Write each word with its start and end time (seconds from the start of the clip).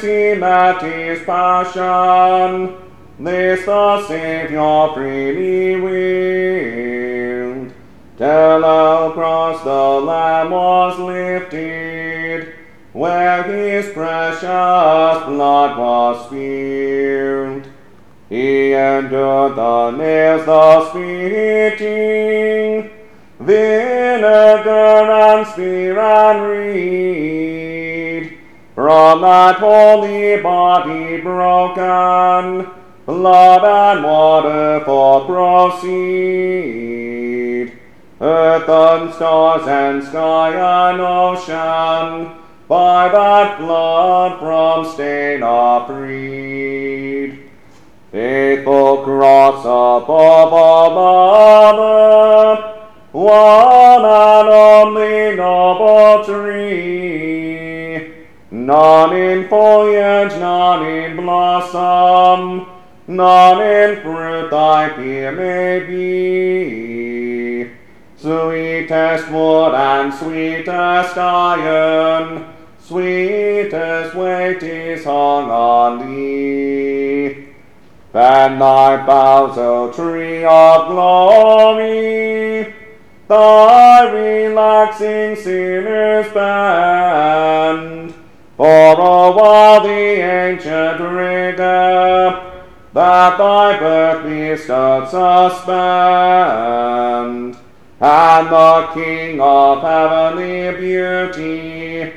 this 0.00 0.02
he 0.02 0.34
his 0.82 1.22
passion, 1.24 2.76
this 3.18 3.64
the 3.64 4.06
Saviour 4.06 4.92
freely 4.94 5.80
willed. 5.80 7.72
Till 8.18 8.64
across 8.64 9.64
the 9.64 9.70
Lamb 9.70 10.50
was 10.50 10.98
lifted, 10.98 12.54
where 12.92 13.42
his 13.42 13.90
precious 13.92 14.42
blood 14.42 15.78
was 15.78 16.26
spilled. 16.26 17.66
He 18.28 18.72
endured 18.72 19.56
the 19.56 19.90
nails, 19.92 20.44
the 20.46 20.90
spitting, 20.90 22.90
vinegar 23.38 24.70
and 24.70 25.46
spear 25.46 25.98
and 25.98 26.42
reed. 26.42 27.16
From 28.76 29.22
that 29.22 29.58
and 39.96 40.04
sky 40.04 40.22
and 40.22 40.25
bestowed 95.00 95.52
suspend, 95.52 95.76
and 98.00 98.48
the 98.48 98.88
King 98.94 99.40
of 99.40 99.82
heavenly 99.82 100.72
beauty 100.78 102.12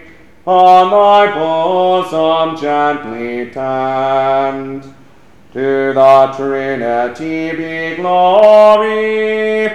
on 0.45 0.89
thy 0.89 1.33
bosom 1.33 2.57
gently 2.57 3.49
tend. 3.51 4.95
To 5.51 5.93
the 5.93 6.33
Trinity 6.37 7.55
be 7.55 7.95
glory, 7.95 9.65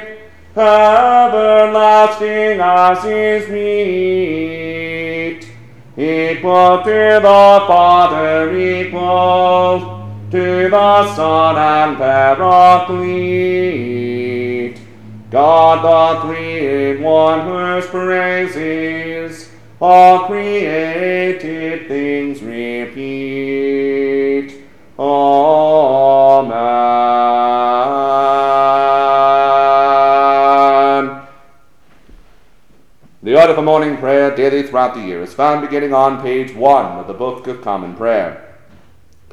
everlasting 0.57 2.61
as 2.61 3.05
is 3.05 3.49
meet, 3.49 5.49
equal 5.97 6.81
to 6.85 7.21
the 7.21 7.65
Father, 7.67 8.57
equal 8.57 9.94
to 10.35 10.69
the 10.69 11.15
Son 11.15 11.57
and 11.57 11.97
Paraclete. 11.97 12.41
God 15.31 15.85
the 15.85 16.23
Three 16.27 16.91
in 16.91 17.03
One, 17.05 17.47
whose 17.47 17.87
praises 17.87 19.49
all 19.81 20.27
created 20.27 21.87
things 21.87 22.43
repeat. 22.43 23.05
Amen. 24.99 26.59
The 33.23 33.41
order 33.41 33.55
for 33.55 33.63
morning 33.63 33.99
prayer 33.99 34.35
daily 34.35 34.65
throughout 34.65 34.95
the 34.95 35.01
year 35.01 35.23
is 35.23 35.33
found 35.33 35.61
beginning 35.61 35.95
on 35.95 36.21
page 36.21 36.53
1 36.53 36.87
of 36.99 37.07
the 37.07 37.15
Book 37.15 37.47
of 37.47 37.63
Common 37.63 37.95
Prayer. 37.95 38.44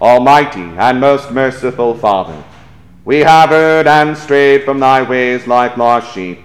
Almighty 0.00 0.62
and 0.78 0.98
most 0.98 1.30
merciful 1.30 1.94
Father, 1.94 2.42
we 3.04 3.18
have 3.18 3.52
erred 3.52 3.86
and 3.86 4.16
strayed 4.16 4.64
from 4.64 4.80
thy 4.80 5.02
ways 5.02 5.46
like 5.46 5.76
lost 5.76 6.14
sheep. 6.14 6.38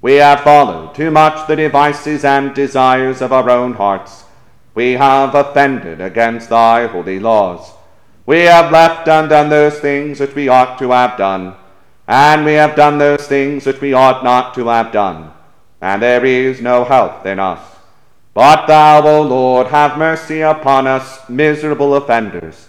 We 0.00 0.14
have 0.14 0.42
followed 0.42 0.94
too 0.94 1.10
much 1.10 1.48
the 1.48 1.56
devices 1.56 2.24
and 2.24 2.54
desires 2.54 3.20
of 3.20 3.32
our 3.32 3.50
own 3.50 3.72
hearts. 3.72 4.24
We 4.76 4.92
have 4.92 5.34
offended 5.34 6.00
against 6.00 6.50
thy 6.50 6.86
holy 6.86 7.18
laws. 7.18 7.72
We 8.24 8.42
have 8.42 8.70
left 8.70 9.08
undone 9.08 9.48
those 9.48 9.80
things 9.80 10.20
which 10.20 10.36
we 10.36 10.46
ought 10.46 10.78
to 10.78 10.90
have 10.90 11.18
done, 11.18 11.56
and 12.06 12.44
we 12.44 12.52
have 12.52 12.76
done 12.76 12.98
those 12.98 13.26
things 13.26 13.66
which 13.66 13.80
we 13.80 13.94
ought 13.94 14.22
not 14.22 14.54
to 14.54 14.68
have 14.68 14.92
done, 14.92 15.32
and 15.80 16.00
there 16.00 16.24
is 16.24 16.60
no 16.60 16.84
health 16.84 17.26
in 17.26 17.40
us. 17.40 17.60
But 18.32 18.66
thou, 18.66 19.04
O 19.04 19.22
Lord, 19.22 19.66
have 19.66 19.98
mercy 19.98 20.40
upon 20.40 20.86
us, 20.86 21.28
miserable 21.28 21.96
offenders. 21.96 22.68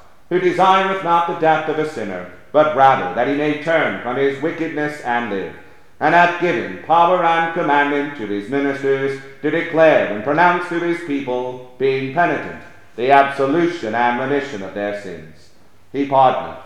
who 0.31 0.39
desireth 0.39 1.03
not 1.03 1.27
the 1.27 1.39
death 1.39 1.67
of 1.67 1.77
a 1.77 1.87
sinner, 1.89 2.31
but 2.53 2.73
rather 2.73 3.13
that 3.13 3.27
he 3.27 3.35
may 3.35 3.61
turn 3.61 4.01
from 4.01 4.15
his 4.15 4.41
wickedness 4.41 5.01
and 5.01 5.29
live, 5.29 5.53
and 5.99 6.15
hath 6.15 6.39
given 6.39 6.81
power 6.83 7.21
and 7.21 7.53
commandment 7.53 8.17
to 8.17 8.25
his 8.25 8.49
ministers 8.49 9.21
to 9.41 9.51
declare 9.51 10.07
and 10.07 10.23
pronounce 10.23 10.69
to 10.69 10.79
his 10.79 11.01
people, 11.01 11.75
being 11.77 12.13
penitent, 12.13 12.61
the 12.95 13.11
absolution 13.11 13.93
and 13.93 14.21
remission 14.21 14.63
of 14.63 14.73
their 14.73 15.01
sins. 15.01 15.49
He 15.91 16.07
pardoneth 16.07 16.63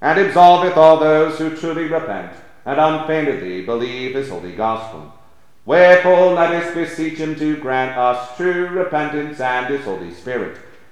and 0.00 0.16
absolveth 0.16 0.76
all 0.76 1.00
those 1.00 1.38
who 1.38 1.56
truly 1.56 1.88
repent 1.88 2.32
and 2.64 2.78
unfeignedly 2.78 3.64
believe 3.64 4.14
his 4.14 4.28
holy 4.28 4.52
gospel. 4.52 5.12
Wherefore 5.66 6.34
let 6.34 6.54
us 6.54 6.72
beseech 6.72 7.18
him 7.18 7.34
to 7.34 7.56
grant 7.56 7.98
us 7.98 8.36
true 8.36 8.68
repentance 8.68 9.40
and 9.40 9.66
his 9.66 9.84
Holy 9.84 10.14
Spirit, 10.14 10.56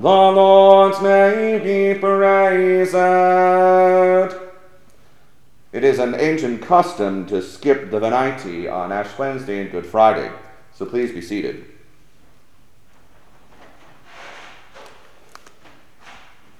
The 0.00 0.08
Lord's 0.08 0.98
may 1.02 1.58
be 1.58 2.00
praised. 2.00 2.94
It 5.74 5.84
is 5.84 5.98
an 5.98 6.14
ancient 6.14 6.62
custom 6.62 7.26
to 7.26 7.42
skip 7.42 7.90
the 7.90 8.00
Venite 8.00 8.66
on 8.72 8.92
Ash 8.92 9.18
Wednesday 9.18 9.60
and 9.60 9.70
Good 9.70 9.84
Friday, 9.84 10.32
so 10.72 10.86
please 10.86 11.12
be 11.12 11.20
seated. 11.20 11.66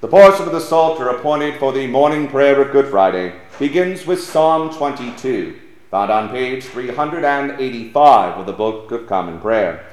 The 0.03 0.09
portion 0.09 0.45
of 0.45 0.53
the 0.53 0.61
Psalter 0.61 1.09
appointed 1.09 1.59
for 1.59 1.73
the 1.73 1.87
morning 1.87 2.29
prayer 2.29 2.61
of 2.61 2.73
Good 2.73 2.89
Friday 2.89 3.33
begins 3.59 4.05
with 4.05 4.23
Psalm 4.23 4.69
22, 4.69 5.59
found 5.91 6.11
on 6.11 6.29
page 6.29 6.65
385 6.65 8.39
of 8.39 8.45
the 8.45 8.53
Book 8.53 8.93
of 8.93 9.07
Common 9.07 9.41
Prayer. 9.41 9.87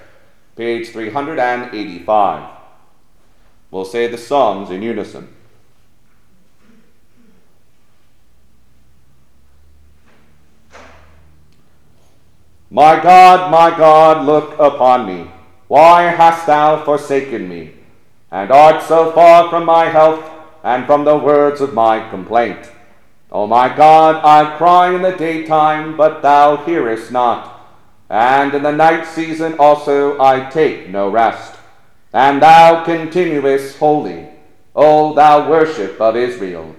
Page 0.58 0.90
385. 0.90 2.57
We'll 3.70 3.86
say 3.86 4.08
the 4.08 4.18
Psalms 4.18 4.70
in 4.70 4.82
unison. 4.82 5.34
My 12.70 13.02
God, 13.02 13.52
my 13.52 13.78
God, 13.78 14.26
look 14.26 14.54
upon 14.60 15.06
me. 15.06 15.32
Why 15.68 16.04
hast 16.04 16.48
thou 16.48 16.84
forsaken 16.84 17.48
me? 17.48 17.74
And 18.32 18.52
art 18.52 18.84
so 18.84 19.12
far 19.12 19.50
from 19.50 19.66
my 19.66 19.86
health 19.86 20.24
and 20.64 20.86
from 20.86 21.06
the 21.06 21.18
words 21.18 21.62
of 21.62 21.74
my 21.74 22.10
complaint. 22.10 22.70
O 23.32 23.48
my 23.48 23.74
God, 23.74 24.24
I 24.24 24.58
cry 24.58 24.94
in 24.94 25.02
the 25.02 25.12
daytime, 25.12 25.98
but 25.98 26.22
thou 26.22 26.58
hearest 26.58 27.12
not. 27.12 27.54
And 28.10 28.54
in 28.54 28.64
the 28.64 28.72
night 28.72 29.06
season 29.06 29.56
also 29.60 30.20
I 30.22 30.50
take 30.50 30.90
no 30.90 31.10
rest 31.10 31.57
and 32.14 32.42
thou 32.42 32.84
continuest 32.84 33.78
holy, 33.78 34.28
O 34.76 35.14
thou 35.14 35.50
worship 35.50 36.00
of 36.00 36.16
Israel. 36.16 36.76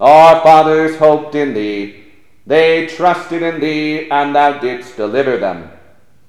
Our 0.00 0.40
fathers 0.42 0.96
hoped 0.96 1.34
in 1.34 1.54
thee, 1.54 2.04
they 2.46 2.86
trusted 2.86 3.42
in 3.42 3.60
thee, 3.60 4.08
and 4.10 4.34
thou 4.34 4.58
didst 4.58 4.96
deliver 4.96 5.36
them. 5.36 5.70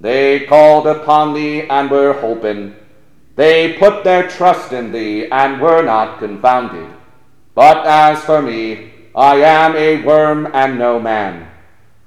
They 0.01 0.41
called 0.41 0.87
upon 0.87 1.33
thee 1.33 1.61
and 1.63 1.89
were 1.89 2.13
holpen. 2.13 2.75
They 3.35 3.73
put 3.73 4.03
their 4.03 4.27
trust 4.27 4.73
in 4.73 4.91
thee 4.91 5.27
and 5.31 5.61
were 5.61 5.81
not 5.81 6.19
confounded. 6.19 6.89
But 7.55 7.85
as 7.85 8.19
for 8.23 8.41
me, 8.41 8.91
I 9.15 9.37
am 9.37 9.75
a 9.75 10.01
worm 10.03 10.49
and 10.53 10.77
no 10.77 10.99
man, 10.99 11.49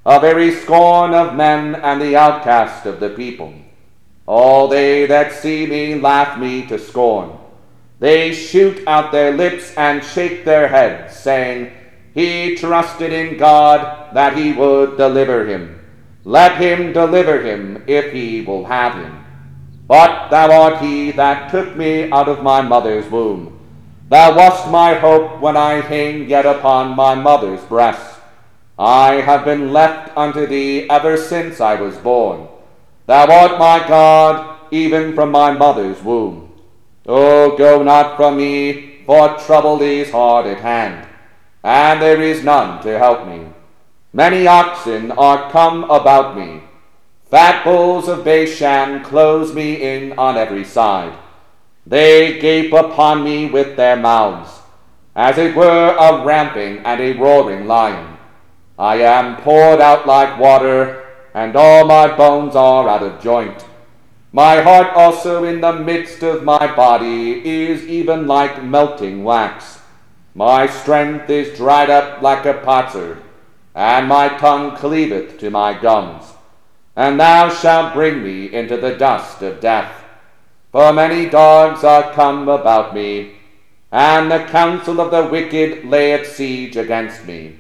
a 0.05 0.21
very 0.21 0.51
scorn 0.51 1.15
of 1.15 1.35
men 1.35 1.75
and 1.75 2.01
the 2.01 2.17
outcast 2.17 2.87
of 2.87 3.01
the 3.01 3.11
people. 3.11 3.55
All 4.27 4.69
they 4.69 5.07
that 5.07 5.33
see 5.33 5.67
me 5.67 5.97
laugh 5.97 6.39
me 6.39 6.67
to 6.67 6.79
scorn. 6.79 7.39
They 7.99 8.33
shoot 8.33 8.83
out 8.87 9.13
their 9.13 9.33
lips 9.33 9.77
and 9.77 10.03
shake 10.03 10.45
their 10.45 10.69
heads, 10.69 11.17
saying, 11.17 11.73
He 12.15 12.57
trusted 12.57 13.13
in 13.13 13.37
God 13.37 14.15
that 14.15 14.37
he 14.37 14.53
would 14.53 14.97
deliver 14.97 15.47
him. 15.47 15.81
Let 16.25 16.61
him 16.61 16.93
deliver 16.93 17.43
him 17.43 17.83
if 17.87 18.13
he 18.13 18.43
will 18.43 18.65
have 18.65 18.95
him. 18.95 19.25
But 19.89 20.31
thou 20.31 20.51
art 20.51 20.79
he 20.79 21.11
that 21.13 21.51
took 21.51 21.77
me 21.77 22.11
out 22.11 22.29
of 22.29 22.43
my 22.43 22.61
mother's 22.63 23.11
womb. 23.11 23.59
Thou 24.09 24.37
wast 24.37 24.71
my 24.71 24.95
hope 24.95 25.41
when 25.41 25.57
I 25.57 25.81
hang 25.81 26.29
yet 26.29 26.47
upon 26.47 26.97
my 26.97 27.15
mother's 27.15 27.63
breast. 27.63 28.21
I 28.79 29.15
have 29.15 29.45
been 29.45 29.73
left 29.73 30.17
unto 30.17 30.47
thee 30.47 30.89
ever 30.89 31.17
since 31.17 31.61
I 31.61 31.75
was 31.81 31.97
born. 31.99 32.49
Thou 33.13 33.27
art 33.31 33.59
my 33.59 33.87
God, 33.87 34.57
even 34.71 35.15
from 35.15 35.33
my 35.33 35.51
mother's 35.53 36.03
womb. 36.03 36.51
O 37.05 37.55
go 37.59 37.83
not 37.83 38.17
from 38.17 38.39
me, 38.39 39.03
for 39.05 39.37
trouble 39.37 39.83
is 39.83 40.13
hard 40.13 40.47
at 40.47 40.61
hand, 40.61 41.07
and 41.63 42.01
there 42.01 42.23
is 42.23 42.43
none 42.43 42.83
to 42.83 42.99
help 42.99 43.29
me. 43.29 43.49
Many 44.15 44.47
oxen 44.47 45.13
are 45.13 45.51
come 45.51 45.85
about 45.91 46.39
me. 46.39 46.63
Fat 47.31 47.63
bulls 47.65 48.09
of 48.09 48.25
Bashan 48.25 49.05
close 49.05 49.53
me 49.53 49.75
in 49.83 50.15
on 50.19 50.39
every 50.39 50.65
side. 50.65 51.13
They 51.87 52.39
gape 52.39 52.73
upon 52.73 53.25
me 53.25 53.51
with 53.51 53.77
their 53.77 53.97
mouths, 53.97 54.63
as 55.15 55.37
it 55.37 55.55
were 55.55 55.95
a 56.01 56.25
ramping 56.25 56.79
and 56.79 56.99
a 56.99 57.13
roaring 57.13 57.67
lion. 57.67 58.17
I 58.79 59.03
am 59.03 59.37
poured 59.37 59.83
out 59.83 60.07
like 60.07 60.41
water 60.41 61.02
and 61.35 61.57
all 61.57 61.87
my 61.87 62.15
bones 62.17 62.55
are 62.55 62.89
out 62.89 63.03
of 63.03 63.23
joint. 63.23 63.65
My 64.33 64.63
heart 64.63 64.95
also 64.95 65.45
in 65.45 65.61
the 65.61 65.75
midst 65.75 66.23
of 66.23 66.43
my 66.43 66.75
body 66.75 67.47
is 67.47 67.87
even 67.87 68.27
like 68.27 68.65
melting 68.65 69.25
wax. 69.25 69.81
My 70.35 70.67
strength 70.67 71.29
is 71.29 71.57
dried 71.57 71.91
up 71.91 72.23
like 72.23 72.47
a 72.47 72.55
potsherd, 72.55 73.23
and 73.75 74.09
my 74.09 74.29
tongue 74.29 74.75
cleaveth 74.77 75.39
to 75.41 75.51
my 75.51 75.79
gums. 75.79 76.25
And 76.97 77.21
thou 77.21 77.51
shalt 77.51 77.93
bring 77.93 78.23
me 78.23 78.53
into 78.53 78.79
the 78.79 78.97
dust 78.97 79.43
of 79.43 79.61
death. 79.61 80.03
For 80.71 80.93
many 80.93 81.29
dogs 81.29 81.85
are 81.85 82.13
come 82.13 82.49
about 82.49 82.95
me, 82.95 83.33
and 83.91 84.31
the 84.31 84.45
counsel 84.47 85.01
of 85.01 85.11
the 85.11 85.27
wicked 85.27 85.85
layeth 85.85 86.35
siege 86.35 86.77
against 86.79 87.27
me. 87.27 87.59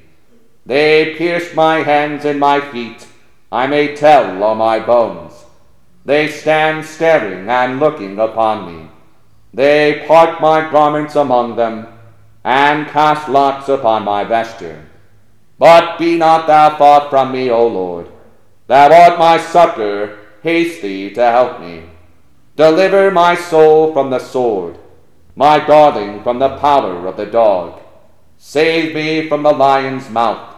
They 0.64 1.14
pierced 1.16 1.54
my 1.54 1.82
hands 1.82 2.24
and 2.24 2.40
my 2.40 2.60
feet, 2.60 3.06
I 3.52 3.66
may 3.66 3.94
tell 3.94 4.42
all 4.42 4.54
my 4.54 4.80
bones. 4.80 5.44
They 6.06 6.28
stand 6.28 6.86
staring 6.86 7.50
and 7.50 7.78
looking 7.78 8.18
upon 8.18 8.64
me. 8.66 8.88
They 9.52 10.04
part 10.08 10.40
my 10.40 10.70
garments 10.70 11.14
among 11.16 11.56
them, 11.56 11.86
and 12.42 12.88
cast 12.88 13.28
lots 13.28 13.68
upon 13.68 14.04
my 14.04 14.24
vesture. 14.24 14.86
But 15.58 15.98
be 15.98 16.16
not 16.16 16.46
thou 16.46 16.78
far 16.78 17.10
from 17.10 17.32
me, 17.32 17.50
O 17.50 17.66
Lord. 17.66 18.08
Thou 18.68 18.90
art 18.90 19.18
my 19.18 19.36
succor, 19.36 20.18
haste 20.42 20.80
thee 20.80 21.10
to 21.10 21.20
help 21.20 21.60
me. 21.60 21.82
Deliver 22.56 23.10
my 23.10 23.34
soul 23.34 23.92
from 23.92 24.08
the 24.08 24.18
sword, 24.18 24.78
my 25.36 25.58
darling 25.58 26.22
from 26.22 26.38
the 26.38 26.56
power 26.56 27.06
of 27.06 27.18
the 27.18 27.26
dog. 27.26 27.82
Save 28.38 28.94
me 28.94 29.28
from 29.28 29.42
the 29.42 29.52
lion's 29.52 30.08
mouth. 30.08 30.51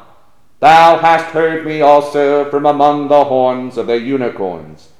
Thou 0.61 0.99
hast 0.99 1.26
heard 1.26 1.66
me 1.66 1.80
also 1.80 2.50
from 2.50 2.66
among 2.66 3.08
the 3.08 3.25
horns 3.25 3.76
of 3.76 3.87
the 3.87 4.00
unicorns. 4.00 4.90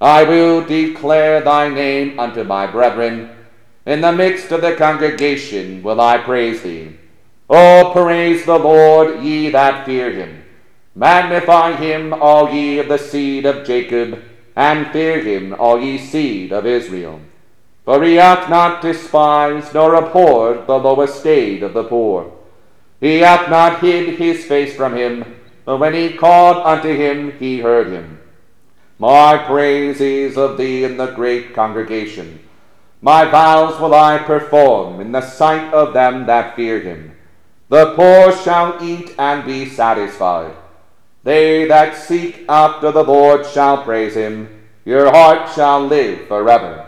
I 0.00 0.24
will 0.24 0.64
declare 0.64 1.40
thy 1.40 1.68
name 1.68 2.18
unto 2.18 2.44
my 2.44 2.66
brethren. 2.66 3.30
In 3.86 4.00
the 4.00 4.12
midst 4.12 4.50
of 4.50 4.60
the 4.60 4.74
congregation 4.74 5.82
will 5.82 6.00
I 6.00 6.18
praise 6.18 6.62
thee. 6.62 6.96
O 7.48 7.90
praise 7.92 8.44
the 8.44 8.58
Lord, 8.58 9.22
ye 9.22 9.50
that 9.50 9.84
fear 9.84 10.10
him. 10.10 10.42
Magnify 10.94 11.76
him, 11.76 12.12
all 12.12 12.50
ye 12.50 12.78
of 12.78 12.88
the 12.88 12.98
seed 12.98 13.46
of 13.46 13.66
Jacob, 13.66 14.22
and 14.56 14.90
fear 14.92 15.20
him, 15.20 15.54
all 15.58 15.80
ye 15.80 15.98
seed 15.98 16.52
of 16.52 16.66
Israel. 16.66 17.20
For 17.84 18.02
he 18.02 18.14
hath 18.14 18.48
not 18.48 18.82
despised 18.82 19.74
nor 19.74 19.94
abhorred 19.94 20.66
the 20.66 20.78
low 20.78 21.00
estate 21.02 21.62
of 21.62 21.74
the 21.74 21.84
poor. 21.84 22.32
He 23.02 23.18
hath 23.18 23.50
not 23.50 23.80
hid 23.80 24.16
his 24.16 24.44
face 24.44 24.76
from 24.76 24.94
him, 24.94 25.24
but 25.64 25.78
when 25.78 25.92
he 25.92 26.12
called 26.12 26.58
unto 26.64 26.88
him, 26.88 27.32
he 27.32 27.58
heard 27.58 27.88
him. 27.88 28.20
My 29.00 29.36
praise 29.38 30.00
is 30.00 30.38
of 30.38 30.56
thee 30.56 30.84
in 30.84 30.98
the 30.98 31.10
great 31.10 31.52
congregation. 31.52 32.38
My 33.00 33.24
vows 33.24 33.80
will 33.80 33.92
I 33.92 34.18
perform 34.18 35.00
in 35.00 35.10
the 35.10 35.20
sight 35.20 35.74
of 35.74 35.92
them 35.92 36.26
that 36.26 36.54
fear 36.54 36.78
him. 36.78 37.16
The 37.70 37.92
poor 37.96 38.30
shall 38.30 38.80
eat 38.80 39.16
and 39.18 39.44
be 39.44 39.68
satisfied. 39.68 40.54
They 41.24 41.64
that 41.64 41.96
seek 41.96 42.44
after 42.48 42.92
the 42.92 43.02
Lord 43.02 43.44
shall 43.46 43.82
praise 43.82 44.14
him. 44.14 44.62
Your 44.84 45.10
heart 45.10 45.50
shall 45.52 45.84
live 45.84 46.28
forever. 46.28 46.86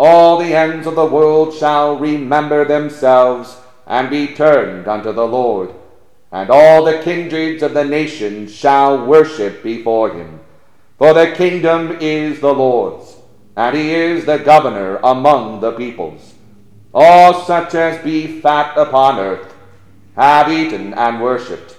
All 0.00 0.36
the 0.36 0.52
ends 0.52 0.88
of 0.88 0.96
the 0.96 1.06
world 1.06 1.54
shall 1.54 1.96
remember 1.96 2.64
themselves 2.64 3.56
and 3.86 4.10
be 4.10 4.28
turned 4.28 4.88
unto 4.88 5.12
the 5.12 5.26
Lord. 5.26 5.74
And 6.32 6.50
all 6.50 6.84
the 6.84 6.98
kindreds 6.98 7.62
of 7.62 7.74
the 7.74 7.84
nations 7.84 8.54
shall 8.54 9.06
worship 9.06 9.62
before 9.62 10.12
him. 10.12 10.40
For 10.98 11.12
the 11.12 11.32
kingdom 11.36 11.98
is 12.00 12.40
the 12.40 12.54
Lord's, 12.54 13.16
and 13.56 13.76
he 13.76 13.92
is 13.92 14.24
the 14.24 14.38
governor 14.38 14.96
among 15.02 15.60
the 15.60 15.72
peoples. 15.72 16.34
All 16.92 17.42
such 17.42 17.74
as 17.74 18.02
be 18.04 18.40
fat 18.40 18.76
upon 18.76 19.18
earth 19.18 19.54
have 20.16 20.50
eaten 20.50 20.94
and 20.94 21.20
worshipped. 21.20 21.76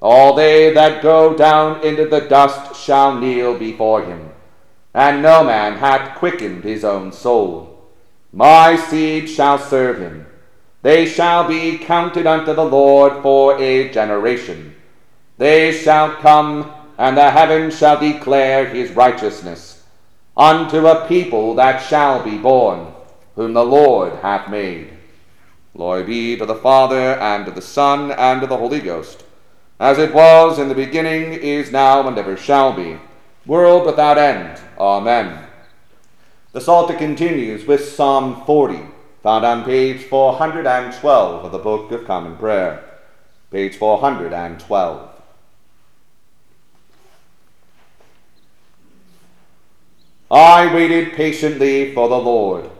All 0.00 0.34
they 0.34 0.72
that 0.72 1.02
go 1.02 1.36
down 1.36 1.82
into 1.84 2.06
the 2.06 2.20
dust 2.20 2.78
shall 2.78 3.18
kneel 3.18 3.58
before 3.58 4.04
him, 4.04 4.30
and 4.92 5.22
no 5.22 5.44
man 5.44 5.78
hath 5.78 6.18
quickened 6.18 6.64
his 6.64 6.84
own 6.84 7.12
soul. 7.12 7.90
My 8.32 8.76
seed 8.76 9.28
shall 9.28 9.58
serve 9.58 9.98
him. 9.98 10.26
They 10.84 11.06
shall 11.06 11.48
be 11.48 11.78
counted 11.78 12.26
unto 12.26 12.52
the 12.52 12.64
Lord 12.64 13.22
for 13.22 13.58
a 13.58 13.90
generation. 13.90 14.76
They 15.38 15.72
shall 15.72 16.10
come 16.16 16.70
and 16.98 17.16
the 17.16 17.30
heavens 17.30 17.78
shall 17.78 17.98
declare 17.98 18.66
his 18.66 18.90
righteousness 18.90 19.82
unto 20.36 20.86
a 20.86 21.08
people 21.08 21.54
that 21.54 21.78
shall 21.78 22.22
be 22.22 22.36
born, 22.36 22.92
whom 23.34 23.54
the 23.54 23.64
Lord 23.64 24.12
hath 24.16 24.50
made. 24.50 24.90
Glory 25.74 26.02
be 26.02 26.36
to 26.36 26.44
the 26.44 26.54
Father, 26.54 27.14
and 27.14 27.46
to 27.46 27.50
the 27.50 27.62
Son, 27.62 28.12
and 28.12 28.42
to 28.42 28.46
the 28.46 28.58
Holy 28.58 28.80
Ghost, 28.80 29.24
as 29.80 29.98
it 29.98 30.12
was 30.12 30.58
in 30.58 30.68
the 30.68 30.74
beginning, 30.74 31.32
is 31.32 31.72
now, 31.72 32.06
and 32.06 32.18
ever 32.18 32.36
shall 32.36 32.74
be, 32.74 32.98
world 33.46 33.86
without 33.86 34.18
end. 34.18 34.60
Amen. 34.78 35.46
The 36.52 36.60
Psalter 36.60 36.94
continues 36.94 37.66
with 37.66 37.88
Psalm 37.88 38.44
40, 38.44 38.93
found 39.24 39.42
on 39.42 39.64
page 39.64 40.02
412 40.02 41.46
of 41.46 41.50
the 41.50 41.56
Book 41.56 41.90
of 41.92 42.04
Common 42.04 42.36
Prayer. 42.36 42.84
Page 43.50 43.74
412. 43.76 45.10
I 50.30 50.74
waited 50.74 51.14
patiently 51.14 51.94
for 51.94 52.10
the 52.10 52.18
Lord, 52.18 52.70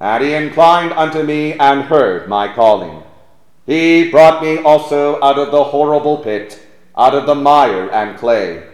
and 0.00 0.24
he 0.24 0.32
inclined 0.32 0.92
unto 0.92 1.22
me 1.22 1.52
and 1.58 1.82
heard 1.82 2.26
my 2.26 2.50
calling. 2.54 3.02
He 3.66 4.10
brought 4.10 4.42
me 4.42 4.56
also 4.62 5.22
out 5.22 5.38
of 5.38 5.50
the 5.50 5.64
horrible 5.64 6.16
pit, 6.16 6.66
out 6.96 7.14
of 7.14 7.26
the 7.26 7.34
mire 7.34 7.90
and 7.90 8.16
clay, 8.16 8.66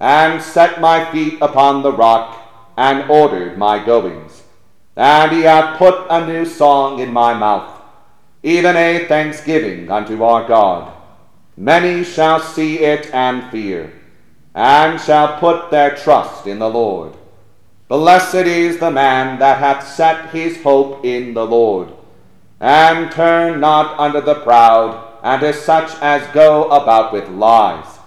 and 0.00 0.40
set 0.40 0.80
my 0.80 1.12
feet 1.12 1.36
upon 1.42 1.82
the 1.82 1.92
rock, 1.92 2.40
and 2.78 3.10
ordered 3.10 3.58
my 3.58 3.84
goings. 3.84 4.43
And 4.96 5.32
he 5.32 5.42
hath 5.42 5.78
put 5.78 6.06
a 6.08 6.26
new 6.26 6.44
song 6.44 7.00
in 7.00 7.12
my 7.12 7.34
mouth, 7.34 7.80
even 8.42 8.76
a 8.76 9.06
thanksgiving 9.06 9.90
unto 9.90 10.22
our 10.22 10.46
God. 10.46 10.92
Many 11.56 12.04
shall 12.04 12.40
see 12.40 12.80
it 12.80 13.12
and 13.14 13.50
fear, 13.50 13.92
and 14.54 15.00
shall 15.00 15.38
put 15.38 15.70
their 15.70 15.96
trust 15.96 16.46
in 16.46 16.58
the 16.58 16.70
Lord. 16.70 17.14
Blessed 17.88 18.46
is 18.46 18.78
the 18.78 18.90
man 18.90 19.38
that 19.40 19.58
hath 19.58 19.86
set 19.86 20.30
his 20.30 20.62
hope 20.62 21.04
in 21.04 21.34
the 21.34 21.46
Lord, 21.46 21.92
and 22.60 23.10
turn 23.10 23.60
not 23.60 23.98
unto 23.98 24.20
the 24.20 24.36
proud, 24.36 25.18
and 25.22 25.40
to 25.40 25.52
such 25.52 25.90
as 26.00 26.26
go 26.34 26.68
about 26.70 27.12
with 27.12 27.28
lies. 27.28 27.98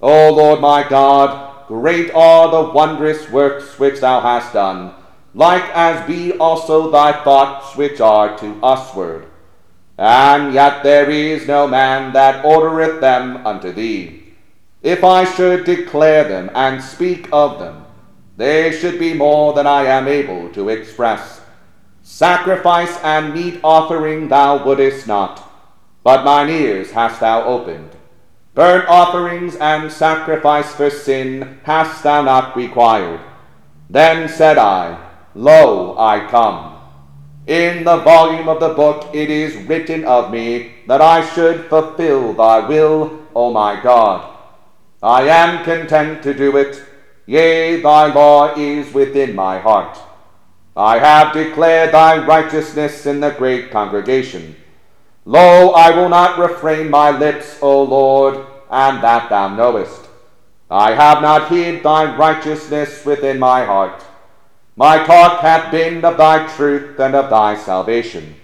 O 0.00 0.32
Lord 0.32 0.60
my 0.60 0.88
God, 0.88 1.66
great 1.66 2.12
are 2.14 2.50
the 2.50 2.70
wondrous 2.72 3.28
works 3.30 3.78
which 3.78 4.00
thou 4.00 4.20
hast 4.20 4.52
done, 4.52 4.94
like 5.34 5.64
as 5.74 6.06
be 6.06 6.32
also 6.32 6.90
thy 6.90 7.12
thoughts 7.24 7.76
which 7.76 8.00
are 8.00 8.36
to 8.38 8.58
usward. 8.62 9.26
And 9.96 10.54
yet 10.54 10.82
there 10.82 11.10
is 11.10 11.48
no 11.48 11.66
man 11.66 12.12
that 12.12 12.44
ordereth 12.44 13.00
them 13.00 13.46
unto 13.46 13.72
thee. 13.72 14.34
If 14.82 15.02
I 15.02 15.24
should 15.24 15.64
declare 15.64 16.24
them 16.24 16.50
and 16.54 16.82
speak 16.82 17.28
of 17.32 17.58
them, 17.58 17.84
they 18.36 18.70
should 18.70 18.98
be 18.98 19.12
more 19.14 19.52
than 19.52 19.66
I 19.66 19.84
am 19.84 20.06
able 20.06 20.48
to 20.50 20.68
express. 20.68 21.40
Sacrifice 22.02 22.96
and 23.02 23.34
meat 23.34 23.60
offering 23.64 24.28
thou 24.28 24.64
wouldest 24.64 25.08
not, 25.08 25.44
but 26.04 26.24
mine 26.24 26.48
ears 26.48 26.92
hast 26.92 27.20
thou 27.20 27.44
opened. 27.44 27.90
Burnt 28.54 28.88
offerings 28.88 29.56
and 29.56 29.90
sacrifice 29.90 30.72
for 30.72 30.90
sin 30.90 31.58
hast 31.64 32.04
thou 32.04 32.22
not 32.22 32.56
required. 32.56 33.20
Then 33.90 34.28
said 34.28 34.58
I, 34.58 35.07
Lo, 35.38 35.94
I 35.96 36.26
come. 36.26 36.74
In 37.46 37.84
the 37.84 37.98
volume 37.98 38.48
of 38.48 38.58
the 38.58 38.74
book 38.74 39.14
it 39.14 39.30
is 39.30 39.54
written 39.68 40.04
of 40.04 40.32
me 40.32 40.74
that 40.88 41.00
I 41.00 41.24
should 41.32 41.66
fulfill 41.66 42.32
thy 42.32 42.66
will, 42.66 43.20
O 43.36 43.52
my 43.52 43.80
God. 43.80 44.36
I 45.00 45.22
am 45.28 45.64
content 45.64 46.24
to 46.24 46.34
do 46.34 46.56
it 46.56 46.82
Yea, 47.28 47.78
thy 47.82 48.06
law 48.06 48.54
is 48.56 48.94
within 48.94 49.34
my 49.34 49.58
heart. 49.58 49.98
I 50.74 50.98
have 50.98 51.34
declared 51.34 51.92
thy 51.92 52.24
righteousness 52.24 53.04
in 53.04 53.20
the 53.20 53.30
great 53.30 53.70
congregation. 53.70 54.56
Lo, 55.26 55.72
I 55.72 55.90
will 55.90 56.08
not 56.08 56.38
refrain 56.38 56.88
my 56.88 57.10
lips, 57.10 57.58
O 57.60 57.82
Lord, 57.82 58.46
and 58.70 59.04
that 59.04 59.28
thou 59.28 59.54
knowest. 59.54 60.08
I 60.70 60.94
have 60.94 61.20
not 61.20 61.50
hid 61.50 61.82
thy 61.82 62.16
righteousness 62.16 63.04
within 63.04 63.38
my 63.38 63.62
heart. 63.62 64.02
My 64.78 65.04
talk 65.04 65.40
hath 65.40 65.72
been 65.72 66.04
of 66.04 66.18
thy 66.18 66.46
truth 66.54 67.00
and 67.00 67.16
of 67.16 67.30
thy 67.30 67.56
salvation. 67.56 68.36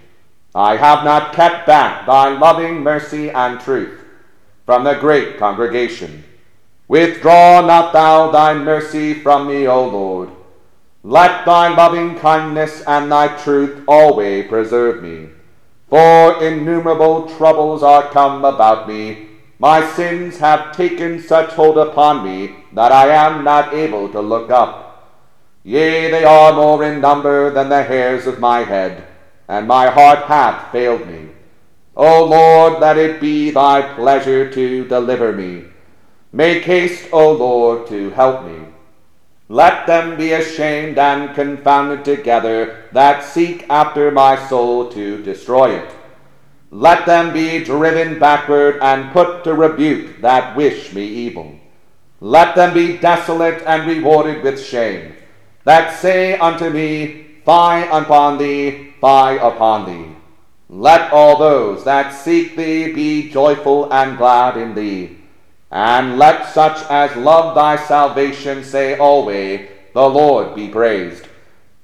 I 0.53 0.77
have 0.77 1.05
not 1.05 1.33
kept 1.33 1.65
back 1.65 2.07
thy 2.07 2.37
loving 2.37 2.83
mercy 2.83 3.31
and 3.31 3.61
truth 3.61 4.01
from 4.67 4.83
the 4.83 4.95
great 4.95 5.39
congregation. 5.39 6.25
Withdraw 6.89 7.61
not 7.65 7.93
thou 7.93 8.33
thy 8.33 8.53
mercy 8.53 9.15
from 9.15 9.47
me, 9.47 9.69
O 9.69 9.87
Lord. 9.87 10.31
Let 11.05 11.47
thy 11.47 11.69
loving 11.69 12.19
kindness 12.19 12.83
and 12.85 13.13
thy 13.13 13.29
truth 13.29 13.85
always 13.87 14.49
preserve 14.49 15.05
me. 15.05 15.29
For 15.89 16.43
innumerable 16.43 17.29
troubles 17.37 17.85
are 17.85 18.11
come 18.11 18.45
about 18.45 18.89
me. 18.89 19.29
My 19.61 19.89
sins 19.93 20.39
have 20.39 20.77
taken 20.77 21.23
such 21.23 21.51
hold 21.51 21.79
upon 21.79 22.25
me 22.25 22.57
that 22.73 22.91
I 22.91 23.11
am 23.11 23.45
not 23.45 23.73
able 23.73 24.09
to 24.09 24.21
look 24.21 24.51
up. 24.51 24.84
Yea, 25.67 26.11
they 26.11 26.25
are 26.25 26.53
more 26.53 26.85
in 26.85 27.01
number 27.01 27.51
than 27.51 27.71
the 27.71 27.83
hairs 27.83 28.27
of 28.27 28.39
my 28.39 28.61
head, 28.61 29.03
and 29.49 29.67
my 29.67 29.89
heart 29.89 30.27
hath 30.27 30.71
failed 30.71 31.07
me. 31.07 31.31
O 31.97 32.25
Lord, 32.27 32.81
let 32.81 32.99
it 32.99 33.19
be 33.19 33.51
thy 33.51 33.81
pleasure 33.95 34.51
to 34.53 34.85
deliver 34.87 35.33
me. 35.33 35.65
Make 36.33 36.65
haste, 36.65 37.09
O 37.13 37.33
Lord, 37.33 37.87
to 37.87 38.11
help 38.11 38.45
me. 38.45 38.59
Let 39.49 39.87
them 39.87 40.19
be 40.19 40.33
ashamed 40.33 40.99
and 40.99 41.35
confounded 41.35 42.05
together 42.05 42.85
that 42.93 43.25
seek 43.25 43.65
after 43.71 44.11
my 44.11 44.37
soul 44.49 44.91
to 44.91 45.23
destroy 45.23 45.77
it. 45.77 45.91
Let 46.71 47.07
them 47.07 47.33
be 47.33 47.65
driven 47.65 48.19
backward 48.19 48.81
and 48.83 49.13
put 49.13 49.45
to 49.45 49.55
rebuke 49.55 50.21
that 50.21 50.57
wish 50.57 50.93
me 50.93 51.07
evil. 51.07 51.55
Let 52.21 52.55
them 52.55 52.75
be 52.75 52.99
desolate 52.99 53.63
and 53.65 53.87
rewarded 53.87 54.43
with 54.43 54.63
shame, 54.63 55.14
that 55.65 55.99
say 55.99 56.39
unto 56.39 56.71
me, 56.71 57.23
Fie 57.45 57.89
upon 57.91 58.39
thee, 58.39 58.93
fie 59.01 59.37
upon 59.37 59.85
thee. 59.87 60.17
Let 60.71 61.13
all 61.13 61.39
those 61.39 61.85
that 61.85 62.11
seek 62.15 62.57
thee 62.57 62.93
be 62.93 63.31
joyful 63.31 63.93
and 63.93 64.17
glad 64.17 64.57
in 64.57 64.75
thee. 64.75 65.19
And 65.71 66.19
let 66.19 66.49
such 66.55 66.79
as 66.89 67.15
love 67.17 67.55
thy 67.55 67.77
salvation 67.77 68.65
say 68.65 68.97
always, 68.97 69.69
The 69.93 70.09
Lord 70.09 70.55
be 70.55 70.69
praised. 70.69 71.29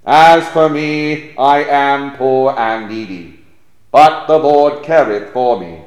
As 0.06 0.48
for 0.48 0.68
me, 0.68 1.36
I 1.36 1.64
am 1.64 2.16
poor 2.16 2.54
and 2.58 2.88
needy, 2.88 3.44
but 3.90 4.26
the 4.26 4.38
Lord 4.38 4.82
careth 4.82 5.32
for 5.32 5.60
me. 5.60 5.82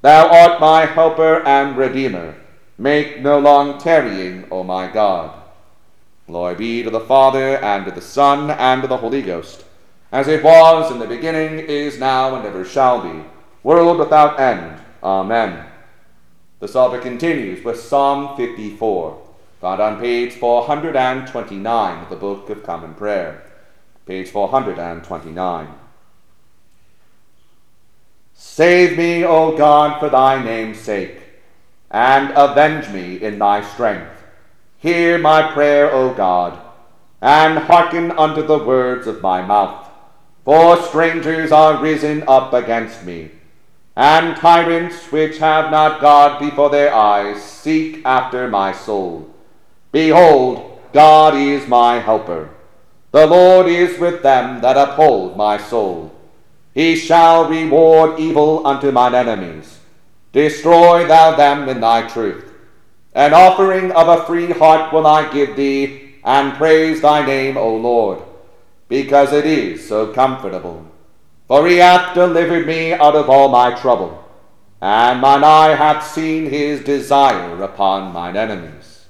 Thou 0.00 0.28
art 0.28 0.60
my 0.60 0.84
helper 0.84 1.46
and 1.46 1.76
redeemer. 1.76 2.34
Make 2.76 3.20
no 3.20 3.38
long 3.38 3.78
tarrying, 3.78 4.46
O 4.50 4.64
my 4.64 4.88
God. 4.88 5.41
Glory 6.32 6.54
be 6.54 6.82
to 6.82 6.88
the 6.88 6.98
Father, 6.98 7.58
and 7.58 7.84
to 7.84 7.90
the 7.90 8.00
Son, 8.00 8.50
and 8.52 8.80
to 8.80 8.88
the 8.88 8.96
Holy 8.96 9.20
Ghost, 9.20 9.66
as 10.10 10.28
it 10.28 10.42
was 10.42 10.90
in 10.90 10.98
the 10.98 11.06
beginning, 11.06 11.58
is 11.58 11.98
now, 11.98 12.34
and 12.34 12.46
ever 12.46 12.64
shall 12.64 13.02
be, 13.02 13.22
world 13.62 13.98
without 13.98 14.40
end. 14.40 14.80
Amen. 15.02 15.66
The 16.60 16.68
Psalter 16.68 17.00
continues 17.00 17.62
with 17.62 17.78
Psalm 17.78 18.34
54, 18.38 19.22
found 19.60 19.82
on 19.82 20.00
page 20.00 20.32
429 20.32 22.02
of 22.02 22.08
the 22.08 22.16
Book 22.16 22.48
of 22.48 22.62
Common 22.62 22.94
Prayer. 22.94 23.42
Page 24.06 24.30
429. 24.30 25.68
Save 28.32 28.96
me, 28.96 29.22
O 29.22 29.54
God, 29.54 30.00
for 30.00 30.08
thy 30.08 30.42
name's 30.42 30.78
sake, 30.78 31.18
and 31.90 32.32
avenge 32.34 32.88
me 32.88 33.16
in 33.16 33.38
thy 33.38 33.62
strength. 33.62 34.21
Hear 34.82 35.16
my 35.16 35.52
prayer, 35.52 35.92
O 35.92 36.12
God, 36.12 36.58
and 37.20 37.56
hearken 37.56 38.10
unto 38.10 38.42
the 38.42 38.58
words 38.58 39.06
of 39.06 39.22
my 39.22 39.40
mouth. 39.40 39.88
For 40.44 40.76
strangers 40.82 41.52
are 41.52 41.80
risen 41.80 42.24
up 42.26 42.52
against 42.52 43.04
me, 43.04 43.30
and 43.94 44.36
tyrants 44.36 45.12
which 45.12 45.38
have 45.38 45.70
not 45.70 46.00
God 46.00 46.40
before 46.40 46.68
their 46.68 46.92
eyes 46.92 47.40
seek 47.40 48.04
after 48.04 48.48
my 48.48 48.72
soul. 48.72 49.32
Behold, 49.92 50.80
God 50.92 51.36
is 51.36 51.68
my 51.68 52.00
helper. 52.00 52.50
The 53.12 53.28
Lord 53.28 53.68
is 53.68 54.00
with 54.00 54.24
them 54.24 54.62
that 54.62 54.76
uphold 54.76 55.36
my 55.36 55.58
soul. 55.58 56.10
He 56.74 56.96
shall 56.96 57.48
reward 57.48 58.18
evil 58.18 58.66
unto 58.66 58.90
mine 58.90 59.14
enemies. 59.14 59.78
Destroy 60.32 61.06
thou 61.06 61.36
them 61.36 61.68
in 61.68 61.80
thy 61.80 62.08
truth. 62.08 62.51
An 63.14 63.34
offering 63.34 63.92
of 63.92 64.08
a 64.08 64.24
free 64.24 64.50
heart 64.50 64.92
will 64.92 65.06
I 65.06 65.30
give 65.30 65.54
thee, 65.54 66.14
and 66.24 66.54
praise 66.54 67.02
thy 67.02 67.26
name, 67.26 67.58
O 67.58 67.76
Lord, 67.76 68.22
because 68.88 69.32
it 69.32 69.44
is 69.44 69.86
so 69.86 70.12
comfortable. 70.12 70.86
For 71.46 71.66
he 71.66 71.76
hath 71.76 72.14
delivered 72.14 72.66
me 72.66 72.94
out 72.94 73.14
of 73.14 73.28
all 73.28 73.50
my 73.50 73.78
trouble, 73.78 74.24
and 74.80 75.20
mine 75.20 75.44
eye 75.44 75.74
hath 75.74 76.06
seen 76.06 76.48
his 76.48 76.82
desire 76.82 77.62
upon 77.62 78.12
mine 78.12 78.36
enemies. 78.36 79.04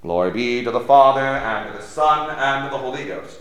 Glory 0.00 0.30
be 0.30 0.64
to 0.64 0.70
the 0.70 0.80
Father, 0.80 1.20
and 1.20 1.70
to 1.70 1.78
the 1.78 1.84
Son, 1.84 2.30
and 2.30 2.64
to 2.64 2.70
the 2.70 2.78
Holy 2.78 3.04
Ghost, 3.04 3.40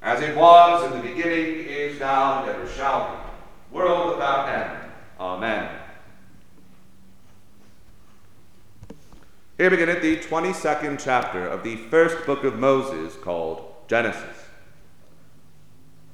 as 0.00 0.20
it 0.20 0.36
was 0.36 0.84
in 0.84 0.96
the 0.96 1.08
beginning, 1.08 1.66
is 1.66 1.98
now, 1.98 2.42
and 2.42 2.50
ever 2.50 2.68
shall 2.68 3.10
be, 3.10 3.76
world 3.76 4.12
without 4.14 4.48
end. 4.48 4.92
Amen. 5.18 5.83
Here 9.56 9.70
beginneth 9.70 10.02
the 10.02 10.16
22nd 10.16 11.00
chapter 11.00 11.46
of 11.46 11.62
the 11.62 11.76
first 11.76 12.26
book 12.26 12.42
of 12.42 12.58
Moses 12.58 13.14
called 13.14 13.72
Genesis. 13.86 14.48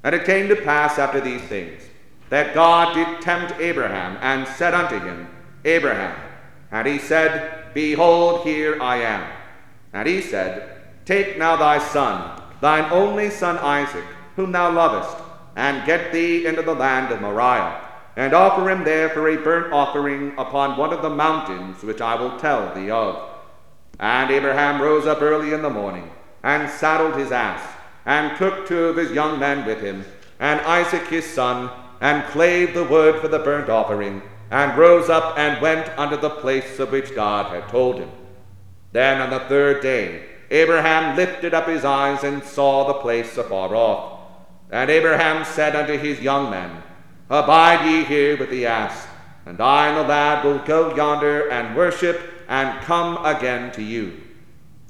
And 0.05 0.15
it 0.15 0.27
came 0.27 0.49
to 0.49 0.57
pass 0.57 0.99
after 0.99 1.23
these 1.23 1.41
things 1.43 1.83
that 2.29 2.53
God 2.53 2.95
did 2.95 3.23
tempt 3.23 3.59
Abraham 3.59 4.19
and 4.21 4.47
said 4.47 4.75
unto 4.75 4.99
him, 4.99 5.27
Abraham. 5.65 6.15
And 6.71 6.87
he 6.87 6.99
said, 6.99 7.73
Behold, 7.73 8.45
here 8.45 8.81
I 8.83 8.97
am. 8.97 9.27
And 9.95 10.07
he 10.07 10.21
said, 10.21 10.77
Take 11.07 11.39
now 11.39 11.57
thy 11.57 11.79
son, 11.79 12.43
thine 12.61 12.93
only 12.93 13.31
son 13.31 13.57
Isaac, 13.57 14.05
whom 14.37 14.53
thou 14.53 14.71
lovest, 14.71 15.17
and 15.57 15.87
get 15.87 16.13
thee 16.13 16.45
into 16.45 16.61
the 16.61 16.75
land 16.75 17.11
of 17.11 17.23
Moriah, 17.23 17.81
and 18.17 18.35
offer 18.35 18.69
him 18.69 18.85
there 18.85 19.09
for 19.09 19.31
a 19.31 19.43
burnt 19.43 19.73
offering 19.73 20.35
upon 20.37 20.77
one 20.77 20.93
of 20.93 21.01
the 21.01 21.09
mountains 21.09 21.83
which 21.83 22.03
I 22.03 22.15
will 22.17 22.39
tell 22.39 22.75
thee 22.75 22.91
of. 22.91 23.30
And 24.01 24.31
Abraham 24.31 24.81
rose 24.81 25.07
up 25.07 25.21
early 25.21 25.53
in 25.53 25.63
the 25.63 25.71
morning, 25.71 26.11
and 26.43 26.69
saddled 26.71 27.17
his 27.17 27.31
ass, 27.31 27.63
and 28.07 28.37
took 28.39 28.67
two 28.67 28.87
of 28.87 28.97
his 28.97 29.13
young 29.13 29.39
men 29.39 29.67
with 29.67 29.81
him, 29.81 30.05
and 30.41 30.59
Isaac 30.63 31.07
his 31.09 31.27
son, 31.27 31.71
and 32.01 32.25
clave 32.33 32.73
the 32.73 32.85
wood 32.85 33.21
for 33.21 33.29
the 33.29 33.39
burnt 33.39 33.69
offering, 33.69 34.23
and 34.51 34.77
rose 34.79 35.11
up 35.11 35.39
and 35.39 35.61
went 35.61 35.87
unto 35.99 36.17
the 36.17 36.31
place 36.31 36.79
of 36.79 36.91
which 36.91 37.15
God 37.15 37.55
had 37.55 37.69
told 37.69 37.99
him. 37.99 38.11
Then 38.93 39.21
on 39.21 39.31
the 39.31 39.41
third 39.41 39.83
day 39.83 40.25
Abraham 40.51 41.17
lifted 41.17 41.55
up 41.55 41.69
his 41.69 41.85
eyes 41.85 42.25
and 42.25 42.43
saw 42.43 42.87
the 42.87 43.01
place 43.01 43.37
afar 43.37 43.75
off. 43.75 44.19
And 44.71 44.91
Abraham 44.91 45.45
said 45.45 45.77
unto 45.77 45.97
his 45.97 46.21
young 46.21 46.51
men, 46.51 46.83
Abide 47.29 47.89
ye 47.89 48.05
here 48.05 48.37
with 48.37 48.51
the 48.51 48.67
ass, 48.67 49.07
and 49.47 49.61
I 49.61 49.89
and 49.89 49.97
the 49.97 50.03
lad 50.03 50.45
will 50.45 50.59
go 50.59 50.95
yonder 50.97 51.49
and 51.51 51.77
worship 51.77 52.40
and 52.51 52.83
come 52.83 53.25
again 53.25 53.71
to 53.71 53.83
you. 53.83 54.21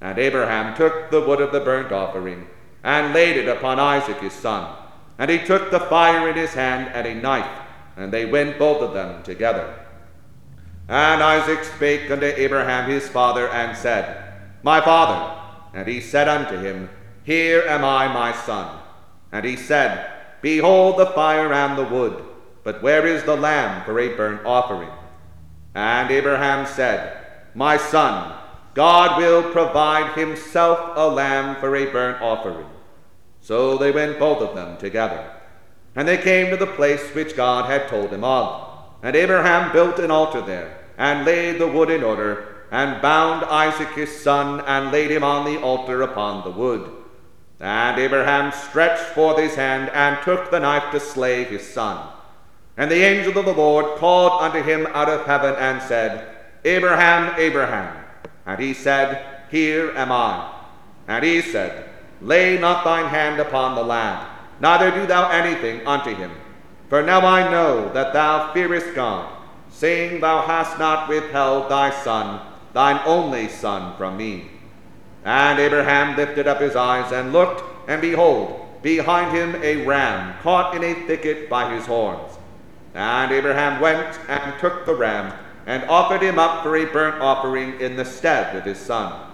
And 0.01 0.19
Abraham 0.19 0.75
took 0.75 1.11
the 1.11 1.21
wood 1.21 1.43
of 1.43 1.53
the 1.53 1.61
burnt 1.61 1.93
offering, 1.93 2.49
and 2.83 3.13
laid 3.13 3.37
it 3.37 3.49
upon 3.49 3.79
Isaac 3.79 4.19
his 4.19 4.33
son. 4.33 4.75
And 5.19 5.31
he 5.31 5.39
took 5.39 5.71
the 5.71 5.79
fire 5.79 6.27
in 6.31 6.37
his 6.37 6.55
hand 6.55 6.91
and 6.95 7.07
a 7.07 7.15
knife, 7.15 7.61
and 7.99 8.11
they 8.11 8.25
went 8.25 8.59
both 8.59 8.81
of 8.81 8.95
them 8.95 9.23
together. 9.23 9.79
And 10.89 11.23
Isaac 11.23 11.63
spake 11.63 12.11
unto 12.11 12.25
Abraham 12.25 12.91
his 12.91 13.07
father, 13.07 13.47
and 13.49 13.77
said, 13.77 14.33
My 14.63 14.81
father. 14.81 15.37
And 15.75 15.87
he 15.87 16.01
said 16.01 16.29
unto 16.29 16.59
him, 16.59 16.89
Here 17.25 17.63
am 17.69 17.85
I, 17.85 18.09
my 18.09 18.33
son. 18.33 18.81
And 19.31 19.45
he 19.45 19.57
said, 19.57 20.11
Behold 20.41 20.99
the 20.99 21.07
fire 21.07 21.53
and 21.53 21.77
the 21.77 21.85
wood, 21.85 22.25
but 22.65 22.83
where 22.83 23.07
is 23.07 23.23
the 23.25 23.37
lamb 23.37 23.85
for 23.85 24.01
a 24.01 24.17
burnt 24.17 24.47
offering? 24.47 24.89
And 25.75 26.11
Abraham 26.11 26.67
said, 26.67 27.20
my 27.55 27.77
son, 27.77 28.37
God 28.75 29.19
will 29.19 29.51
provide 29.51 30.17
himself 30.17 30.93
a 30.97 31.09
lamb 31.09 31.57
for 31.57 31.75
a 31.75 31.91
burnt 31.91 32.23
offering. 32.23 32.67
So 33.41 33.77
they 33.77 33.91
went 33.91 34.19
both 34.19 34.41
of 34.41 34.55
them 34.55 34.77
together. 34.79 35.31
And 35.97 36.07
they 36.07 36.19
came 36.19 36.51
to 36.51 36.57
the 36.57 36.67
place 36.67 37.15
which 37.15 37.37
God 37.37 37.69
had 37.69 37.89
told 37.89 38.13
him 38.13 38.23
of. 38.23 38.69
And 39.03 39.17
Abraham 39.17 39.73
built 39.73 39.99
an 39.99 40.11
altar 40.11 40.41
there, 40.41 40.79
and 40.97 41.25
laid 41.25 41.59
the 41.59 41.67
wood 41.67 41.91
in 41.91 42.05
order, 42.05 42.67
and 42.71 43.03
bound 43.03 43.45
Isaac 43.45 43.89
his 43.95 44.21
son, 44.21 44.61
and 44.67 44.93
laid 44.93 45.11
him 45.11 45.25
on 45.25 45.45
the 45.45 45.61
altar 45.61 46.03
upon 46.03 46.45
the 46.45 46.57
wood. 46.57 46.89
And 47.59 47.99
Abraham 47.99 48.53
stretched 48.53 49.15
forth 49.15 49.39
his 49.39 49.57
hand, 49.57 49.91
and 49.91 50.23
took 50.23 50.51
the 50.51 50.61
knife 50.61 50.93
to 50.93 51.01
slay 51.01 51.45
his 51.45 51.67
son. 51.67 52.09
And 52.77 52.91
the 52.91 53.03
angel 53.03 53.37
of 53.37 53.47
the 53.47 53.53
Lord 53.53 53.99
called 53.99 54.41
unto 54.43 54.63
him 54.63 54.87
out 54.93 55.09
of 55.09 55.27
heaven, 55.27 55.55
and 55.57 55.83
said, 55.83 56.37
Abraham, 56.65 57.35
Abraham. 57.39 58.05
And 58.47 58.61
he 58.61 58.75
said, 58.75 59.45
Here 59.51 59.93
am 59.97 60.13
I. 60.13 60.53
And 61.09 61.25
he 61.25 61.41
said, 61.41 61.89
Lay 62.21 62.59
not 62.59 62.85
thine 62.85 63.07
hand 63.07 63.41
upon 63.41 63.75
the 63.75 63.83
lad, 63.83 64.27
neither 64.61 64.91
do 64.91 65.07
thou 65.07 65.31
anything 65.31 65.87
unto 65.87 66.15
him. 66.15 66.33
For 66.89 67.03
now 67.03 67.21
I 67.21 67.51
know 67.51 67.91
that 67.93 68.13
thou 68.13 68.53
fearest 68.53 68.95
God, 68.95 69.33
seeing 69.71 70.21
thou 70.21 70.43
hast 70.43 70.79
not 70.79 71.09
withheld 71.09 71.71
thy 71.71 71.91
son, 71.91 72.41
thine 72.73 73.01
only 73.07 73.49
son, 73.49 73.97
from 73.97 74.17
me. 74.17 74.51
And 75.25 75.59
Abraham 75.59 76.17
lifted 76.17 76.47
up 76.47 76.61
his 76.61 76.77
eyes 76.77 77.13
and 77.13 77.33
looked, 77.33 77.63
and 77.89 78.01
behold, 78.03 78.67
behind 78.83 79.37
him 79.37 79.55
a 79.63 79.87
ram 79.87 80.35
caught 80.43 80.75
in 80.75 80.83
a 80.83 81.07
thicket 81.07 81.49
by 81.49 81.73
his 81.73 81.87
horns. 81.87 82.39
And 82.95 83.31
Abraham 83.31 83.81
went 83.81 84.19
and 84.29 84.59
took 84.59 84.85
the 84.85 84.95
ram, 84.95 85.33
and 85.71 85.85
offered 85.85 86.21
him 86.21 86.37
up 86.37 86.65
for 86.65 86.77
a 86.77 86.85
burnt 86.85 87.23
offering 87.23 87.81
in 87.81 87.95
the 87.95 88.05
stead 88.05 88.57
of 88.57 88.65
his 88.65 88.77
son. 88.77 89.31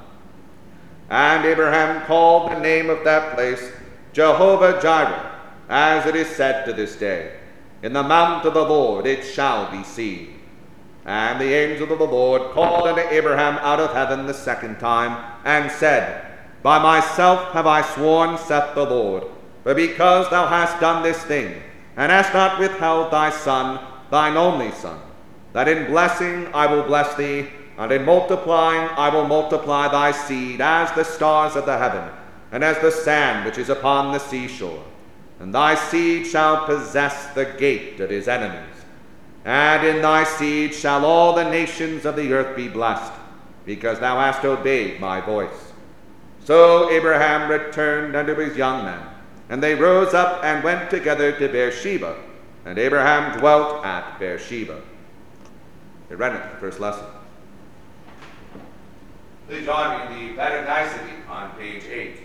And 1.08 1.46
Abraham 1.46 2.04
called 2.04 2.50
the 2.50 2.60
name 2.60 2.90
of 2.90 3.04
that 3.04 3.34
place 3.34 3.72
Jehovah 4.12 4.78
Jireh, 4.82 5.32
as 5.70 6.04
it 6.04 6.14
is 6.14 6.28
said 6.28 6.66
to 6.66 6.74
this 6.74 6.96
day, 6.96 7.38
In 7.82 7.94
the 7.94 8.02
mount 8.02 8.44
of 8.44 8.52
the 8.52 8.68
Lord 8.68 9.06
it 9.06 9.24
shall 9.24 9.70
be 9.70 9.82
seen. 9.82 10.38
And 11.06 11.40
the 11.40 11.54
angel 11.54 11.90
of 11.90 11.98
the 11.98 12.04
Lord 12.04 12.52
called 12.52 12.86
unto 12.86 13.00
Abraham 13.00 13.56
out 13.62 13.80
of 13.80 13.94
heaven 13.94 14.26
the 14.26 14.34
second 14.34 14.78
time, 14.78 15.38
and 15.46 15.72
said, 15.72 16.22
By 16.62 16.78
myself 16.78 17.52
have 17.52 17.66
I 17.66 17.80
sworn, 17.80 18.36
saith 18.36 18.74
the 18.74 18.84
Lord, 18.84 19.24
for 19.62 19.74
because 19.74 20.28
thou 20.28 20.46
hast 20.46 20.78
done 20.80 21.02
this 21.02 21.22
thing, 21.24 21.62
and 21.96 22.12
hast 22.12 22.34
not 22.34 22.58
withheld 22.58 23.10
thy 23.10 23.30
son, 23.30 23.80
thine 24.10 24.36
only 24.36 24.70
son, 24.72 25.00
that 25.56 25.68
in 25.68 25.86
blessing 25.86 26.46
I 26.52 26.66
will 26.66 26.82
bless 26.82 27.14
thee, 27.14 27.48
and 27.78 27.90
in 27.90 28.04
multiplying 28.04 28.90
I 28.90 29.08
will 29.08 29.26
multiply 29.26 29.88
thy 29.88 30.12
seed 30.12 30.60
as 30.60 30.92
the 30.92 31.02
stars 31.02 31.56
of 31.56 31.64
the 31.64 31.78
heaven, 31.78 32.10
and 32.52 32.62
as 32.62 32.78
the 32.80 32.90
sand 32.90 33.46
which 33.46 33.56
is 33.56 33.70
upon 33.70 34.12
the 34.12 34.18
seashore. 34.18 34.84
And 35.40 35.54
thy 35.54 35.74
seed 35.74 36.26
shall 36.26 36.66
possess 36.66 37.32
the 37.32 37.46
gate 37.46 38.00
of 38.00 38.10
his 38.10 38.28
enemies. 38.28 38.76
And 39.46 39.86
in 39.86 40.02
thy 40.02 40.24
seed 40.24 40.74
shall 40.74 41.06
all 41.06 41.34
the 41.34 41.50
nations 41.50 42.04
of 42.04 42.16
the 42.16 42.34
earth 42.34 42.54
be 42.54 42.68
blessed, 42.68 43.14
because 43.64 43.98
thou 43.98 44.20
hast 44.20 44.44
obeyed 44.44 45.00
my 45.00 45.22
voice. 45.22 45.72
So 46.44 46.90
Abraham 46.90 47.50
returned 47.50 48.14
unto 48.14 48.34
his 48.34 48.58
young 48.58 48.84
men, 48.84 49.00
and 49.48 49.62
they 49.62 49.74
rose 49.74 50.12
up 50.12 50.44
and 50.44 50.62
went 50.62 50.90
together 50.90 51.32
to 51.32 51.48
Beersheba, 51.48 52.14
and 52.66 52.78
Abraham 52.78 53.38
dwelt 53.38 53.86
at 53.86 54.18
Beersheba. 54.18 54.82
We 56.08 56.14
read 56.14 56.36
it 56.36 56.52
the 56.52 56.58
first 56.58 56.78
lesson. 56.78 57.04
Please 59.48 59.64
join 59.64 60.10
me 60.10 60.16
in 60.16 60.28
the 60.28 60.36
Benedicite 60.36 61.28
on 61.28 61.50
page 61.52 61.84
8. 61.84 62.16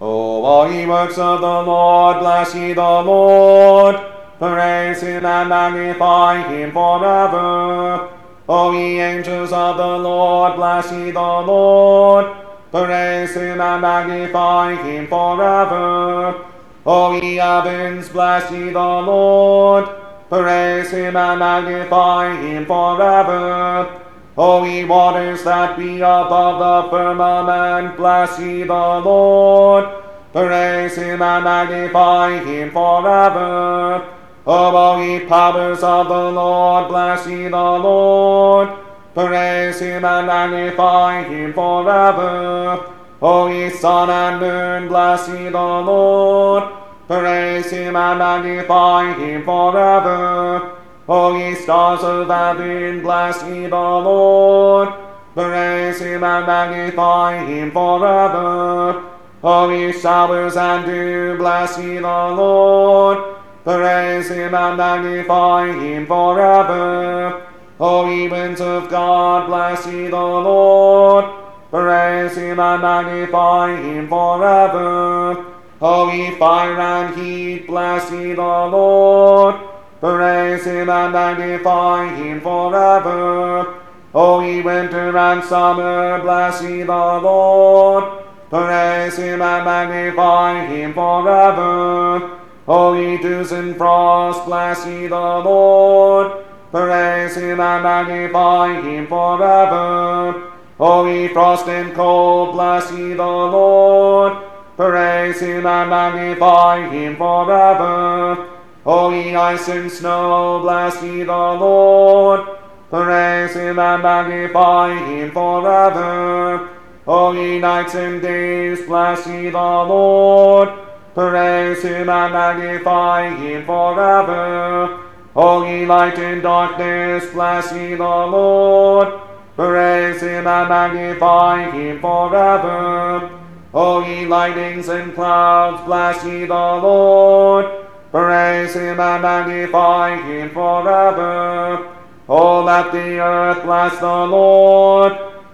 O 0.00 0.44
all 0.44 0.70
ye 0.70 0.86
works 0.86 1.18
of 1.18 1.40
the 1.40 1.46
Lord, 1.46 2.20
bless 2.20 2.54
ye 2.54 2.72
the 2.72 2.80
Lord. 2.80 3.96
Praise 4.38 5.00
him 5.00 5.26
and 5.26 5.48
magnify 5.48 6.48
him 6.48 6.70
forever. 6.70 8.08
O 8.48 8.72
ye 8.72 9.00
angels 9.00 9.52
of 9.52 9.76
the 9.76 9.98
Lord, 9.98 10.54
bless 10.54 10.92
ye 10.92 11.10
the 11.10 11.20
Lord. 11.20 12.47
Praise 12.70 13.34
him 13.34 13.60
and 13.60 13.80
magnify 13.80 14.74
him 14.74 15.06
forever. 15.06 16.44
O 16.84 17.12
ye 17.12 17.36
heavens, 17.36 18.10
bless 18.10 18.50
ye 18.52 18.70
the 18.70 18.78
Lord. 18.78 19.88
Praise 20.28 20.90
him 20.90 21.16
and 21.16 21.38
magnify 21.40 22.36
him 22.36 22.66
forever. 22.66 24.02
O 24.36 24.64
ye 24.64 24.84
waters 24.84 25.44
that 25.44 25.78
be 25.78 26.00
above 26.00 26.58
the 26.60 26.90
firmament, 26.90 27.96
bless 27.96 28.38
ye 28.38 28.64
the 28.64 29.00
Lord. 29.00 29.88
Praise 30.32 30.94
him 30.96 31.22
and 31.22 31.44
magnify 31.44 32.38
him 32.44 32.70
forever. 32.70 34.06
O 34.46 34.76
all 34.76 35.02
ye 35.02 35.26
powers 35.26 35.82
of 35.82 36.08
the 36.08 36.30
Lord, 36.30 36.88
bless 36.88 37.26
ye 37.26 37.48
the 37.48 37.56
Lord. 37.56 38.77
Praise 39.18 39.80
him 39.80 40.04
and 40.04 40.28
magnify 40.28 41.24
him 41.24 41.52
forever. 41.52 42.94
O 43.20 43.48
ye 43.48 43.68
sun 43.68 44.08
and 44.08 44.40
moon, 44.40 44.86
bless 44.86 45.28
ye 45.28 45.48
the 45.48 45.58
Lord. 45.58 46.62
Praise 47.08 47.68
him 47.68 47.96
and 47.96 48.20
magnify 48.20 49.14
him 49.14 49.42
forever. 49.44 50.78
O 51.08 51.36
ye 51.36 51.56
stars 51.56 52.04
of 52.04 52.28
heaven, 52.28 53.02
bless 53.02 53.42
ye 53.42 53.66
the 53.66 53.76
Lord. 53.76 54.90
Praise 55.34 55.98
him 55.98 56.22
and 56.22 56.46
magnify 56.46 57.44
him 57.44 57.72
forever. 57.72 59.02
O 59.42 59.68
ye 59.70 59.90
showers 60.00 60.56
and 60.56 60.86
dew, 60.86 61.36
bless 61.36 61.76
ye 61.76 61.96
the 61.96 62.02
Lord. 62.02 63.18
Praise 63.64 64.30
him 64.30 64.54
and 64.54 64.76
magnify 64.76 65.72
him 65.72 66.06
forever. 66.06 67.47
O 67.80 68.10
ye 68.10 68.28
winds 68.28 68.60
of 68.60 68.90
God, 68.90 69.46
bless 69.46 69.86
ye 69.86 70.08
the 70.08 70.16
Lord. 70.16 71.24
Praise 71.70 72.36
him 72.36 72.58
and 72.58 72.82
magnify 72.82 73.76
him 73.76 74.08
forever. 74.08 75.46
O 75.80 76.10
ye 76.10 76.34
fire 76.36 76.80
and 76.80 77.14
heat, 77.16 77.68
bless 77.68 78.10
ye 78.10 78.32
the 78.32 78.42
Lord. 78.42 79.54
Praise 80.00 80.64
him 80.64 80.90
and 80.90 81.12
magnify 81.12 82.14
him 82.16 82.40
forever. 82.40 83.74
O 84.12 84.40
ye 84.40 84.60
winter 84.60 85.16
and 85.16 85.44
summer, 85.44 86.20
bless 86.20 86.60
ye 86.62 86.82
the 86.82 87.20
Lord. 87.22 88.24
Praise 88.50 89.18
him 89.18 89.40
and 89.40 89.64
magnify 89.64 90.66
him 90.66 90.94
forever. 90.94 92.40
O 92.66 92.94
ye 92.94 93.18
dews 93.18 93.52
and 93.52 93.76
frost, 93.76 94.46
bless 94.46 94.84
ye 94.84 95.06
the 95.06 95.14
Lord. 95.16 96.47
Praise 96.70 97.36
him 97.36 97.60
and 97.60 97.82
magnify 97.82 98.80
him 98.82 99.06
forever. 99.06 100.52
O 100.78 101.06
ye 101.06 101.28
frost 101.28 101.66
and 101.66 101.94
cold, 101.94 102.52
bless 102.52 102.92
ye 102.92 103.14
the 103.14 103.26
Lord. 103.26 104.36
Praise 104.76 105.40
him 105.40 105.66
and 105.66 105.90
magnify 105.90 106.88
him 106.88 107.16
forever. 107.16 108.48
O 108.84 109.10
ye 109.10 109.34
ice 109.34 109.68
and 109.68 109.90
snow, 109.90 110.60
bless 110.60 111.02
ye 111.02 111.22
the 111.24 111.32
Lord. 111.32 112.46
Praise 112.90 113.54
him 113.54 113.78
and 113.78 114.02
magnify 114.02 114.94
him 114.94 115.30
forever. 115.32 116.68
O 117.06 117.32
ye 117.32 117.58
nights 117.58 117.94
and 117.94 118.20
days, 118.20 118.86
bless 118.86 119.26
ye 119.26 119.48
the 119.48 119.58
Lord. 119.58 120.68
Praise 121.14 121.82
him 121.82 122.08
and 122.08 122.32
magnify 122.32 123.30
him 123.30 123.64
forever. 123.64 125.07
O 125.40 125.64
ye 125.64 125.86
light 125.86 126.18
in 126.18 126.40
darkness, 126.40 127.30
bless 127.32 127.72
ye 127.72 127.94
the 127.94 128.02
Lord. 128.02 129.20
Praise 129.54 130.20
him 130.20 130.48
and 130.48 130.68
magnify 130.68 131.70
him 131.70 132.00
forever. 132.00 133.30
O 133.72 134.04
ye 134.04 134.26
lightnings 134.26 134.88
and 134.88 135.14
clouds, 135.14 135.84
bless 135.84 136.24
ye 136.24 136.44
the 136.44 136.54
Lord. 136.54 137.66
Praise 138.10 138.74
him 138.74 138.98
and 138.98 139.22
magnify 139.22 140.16
him 140.16 140.50
forever. 140.50 141.86
Oh, 142.28 142.64
let 142.64 142.90
the 142.90 143.20
earth 143.20 143.62
bless 143.62 143.96
the 144.00 144.26
Lord. 144.26 145.12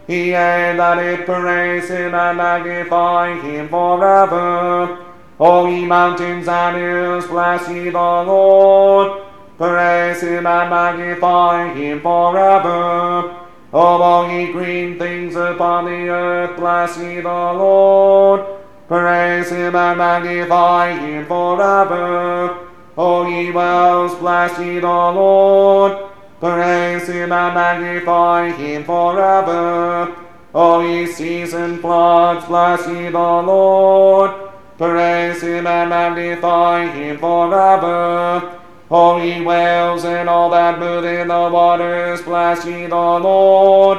Yea, 0.08 0.74
let 0.78 0.96
it 0.96 1.26
praise 1.26 1.90
him 1.90 2.14
and 2.14 2.38
magnify 2.38 3.38
him 3.38 3.68
forever. 3.68 5.04
O 5.38 5.66
ye 5.66 5.84
mountains 5.84 6.48
and 6.48 6.74
hills, 6.74 7.26
bless 7.26 7.68
ye 7.68 7.90
the 7.90 7.98
Lord. 7.98 9.23
Praise 9.56 10.20
him 10.20 10.46
and 10.46 10.70
magnify 10.70 11.72
him 11.74 12.00
forever. 12.00 13.46
All 13.72 14.28
ye 14.28 14.52
green 14.52 14.98
things 14.98 15.36
upon 15.36 15.84
the 15.84 16.08
earth, 16.08 16.56
bless 16.56 16.98
ye 16.98 17.20
the 17.20 17.28
Lord. 17.28 18.44
Praise 18.88 19.50
him 19.50 19.76
and 19.76 19.98
magnify 19.98 20.98
him 20.98 21.26
forever. 21.26 22.68
O 22.96 23.26
ye 23.26 23.50
wells, 23.52 24.14
bless 24.16 24.58
ye 24.58 24.80
the 24.80 24.86
Lord. 24.88 26.10
Praise 26.40 27.08
him 27.08 27.32
and 27.32 27.54
magnify 27.54 28.50
him 28.50 28.84
forever. 28.84 30.16
O 30.54 30.80
ye 30.80 31.06
seas 31.06 31.54
and 31.54 31.80
floods, 31.80 32.44
bless 32.46 32.86
ye 32.88 33.08
the 33.08 33.18
Lord. 33.18 34.30
Praise 34.78 35.42
him 35.42 35.66
and 35.66 35.90
magnify 35.90 36.86
him 36.86 37.18
forever. 37.18 38.60
O 38.90 39.16
ye 39.16 39.40
whales 39.40 40.04
and 40.04 40.28
all 40.28 40.50
that 40.50 40.78
move 40.78 41.04
in 41.04 41.28
the 41.28 41.48
waters, 41.50 42.20
bless 42.22 42.66
ye 42.66 42.86
the 42.86 42.94
Lord. 42.94 43.98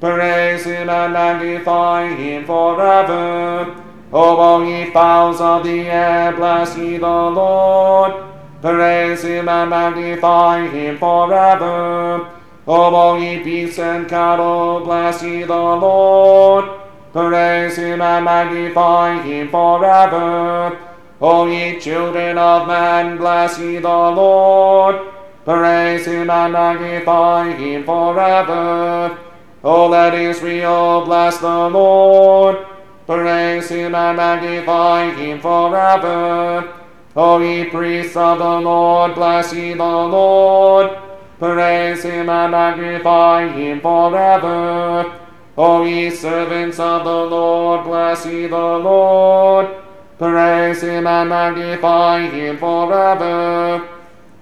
Praise 0.00 0.64
him 0.64 0.90
and 0.90 1.12
magnify 1.12 2.08
him 2.08 2.44
forever. 2.44 3.82
O 4.12 4.36
all 4.36 4.64
ye 4.64 4.90
fowls 4.90 5.40
of 5.40 5.64
the 5.64 5.80
air, 5.88 6.32
bless 6.32 6.76
ye 6.76 6.98
the 6.98 7.06
Lord. 7.06 8.12
Praise 8.60 9.22
him 9.22 9.48
and 9.48 9.70
magnify 9.70 10.68
him 10.68 10.98
forever. 10.98 12.30
O 12.66 12.72
all 12.72 13.18
ye 13.18 13.42
beasts 13.42 13.78
and 13.78 14.08
cattle, 14.08 14.80
bless 14.80 15.22
ye 15.22 15.44
the 15.44 15.54
Lord. 15.54 16.68
Praise 17.12 17.76
him 17.76 18.02
and 18.02 18.24
magnify 18.24 19.22
him 19.22 19.48
forever. 19.48 20.87
O 21.20 21.46
ye 21.46 21.80
children 21.80 22.38
of 22.38 22.68
men, 22.68 23.16
bless 23.16 23.58
ye 23.58 23.78
the 23.78 23.88
Lord. 23.88 24.96
Praise 25.44 26.06
him 26.06 26.30
and 26.30 26.52
magnify 26.52 27.50
him 27.52 27.84
forever. 27.84 29.18
O 29.64 29.88
let 29.88 30.14
Israel 30.14 31.04
bless 31.04 31.38
the 31.38 31.68
Lord. 31.70 32.64
Praise 33.06 33.68
him 33.68 33.96
and 33.96 34.16
magnify 34.16 35.10
him 35.10 35.40
forever. 35.40 36.72
O 37.16 37.40
ye 37.40 37.64
priests 37.64 38.16
of 38.16 38.38
the 38.38 38.60
Lord, 38.60 39.16
bless 39.16 39.52
ye 39.52 39.72
the 39.72 39.82
Lord. 39.82 40.96
Praise 41.40 42.04
him 42.04 42.28
and 42.28 42.52
magnify 42.52 43.48
him 43.48 43.80
forever. 43.80 45.18
O 45.56 45.84
ye 45.84 46.10
servants 46.10 46.78
of 46.78 47.02
the 47.02 47.10
Lord, 47.10 47.84
bless 47.84 48.24
ye 48.24 48.46
the 48.46 48.56
Lord. 48.56 49.87
Praise 50.18 50.82
him 50.82 51.06
and 51.06 51.28
magnify 51.28 52.28
him 52.28 52.58
forever. 52.58 53.88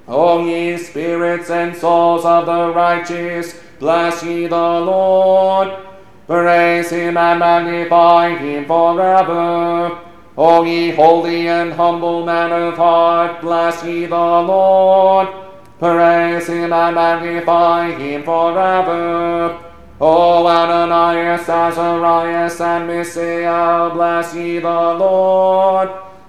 O 0.09 0.47
ye 0.47 0.79
spirits 0.79 1.51
and 1.51 1.77
souls 1.77 2.25
of 2.25 2.47
the 2.47 2.73
righteous, 2.73 3.61
bless 3.79 4.23
ye 4.23 4.47
the 4.47 4.57
Lord. 4.57 5.69
Praise 6.27 6.89
him 6.89 7.19
and 7.19 7.41
magnify 7.41 8.37
him 8.39 8.65
forever. 8.65 10.01
O 10.39 10.65
ye 10.65 10.93
holy 10.93 11.47
and 11.47 11.75
humble 11.75 12.25
men 12.25 12.53
of 12.53 12.77
heart, 12.77 13.43
bless 13.43 13.85
ye 13.85 14.07
the 14.07 14.17
Lord. 14.17 15.29
Praise 15.79 16.47
him 16.47 16.73
and 16.73 16.95
magnify 16.95 17.91
him 17.93 18.23
forever. 18.23 19.66
O 19.99 20.47
Ananias, 20.47 21.49
Azarias, 21.49 22.61
and 22.61 22.87
Mishael, 22.87 23.91
bless 23.91 24.35
ye 24.35 24.59
the 24.59 24.69
Lord. 24.69 25.89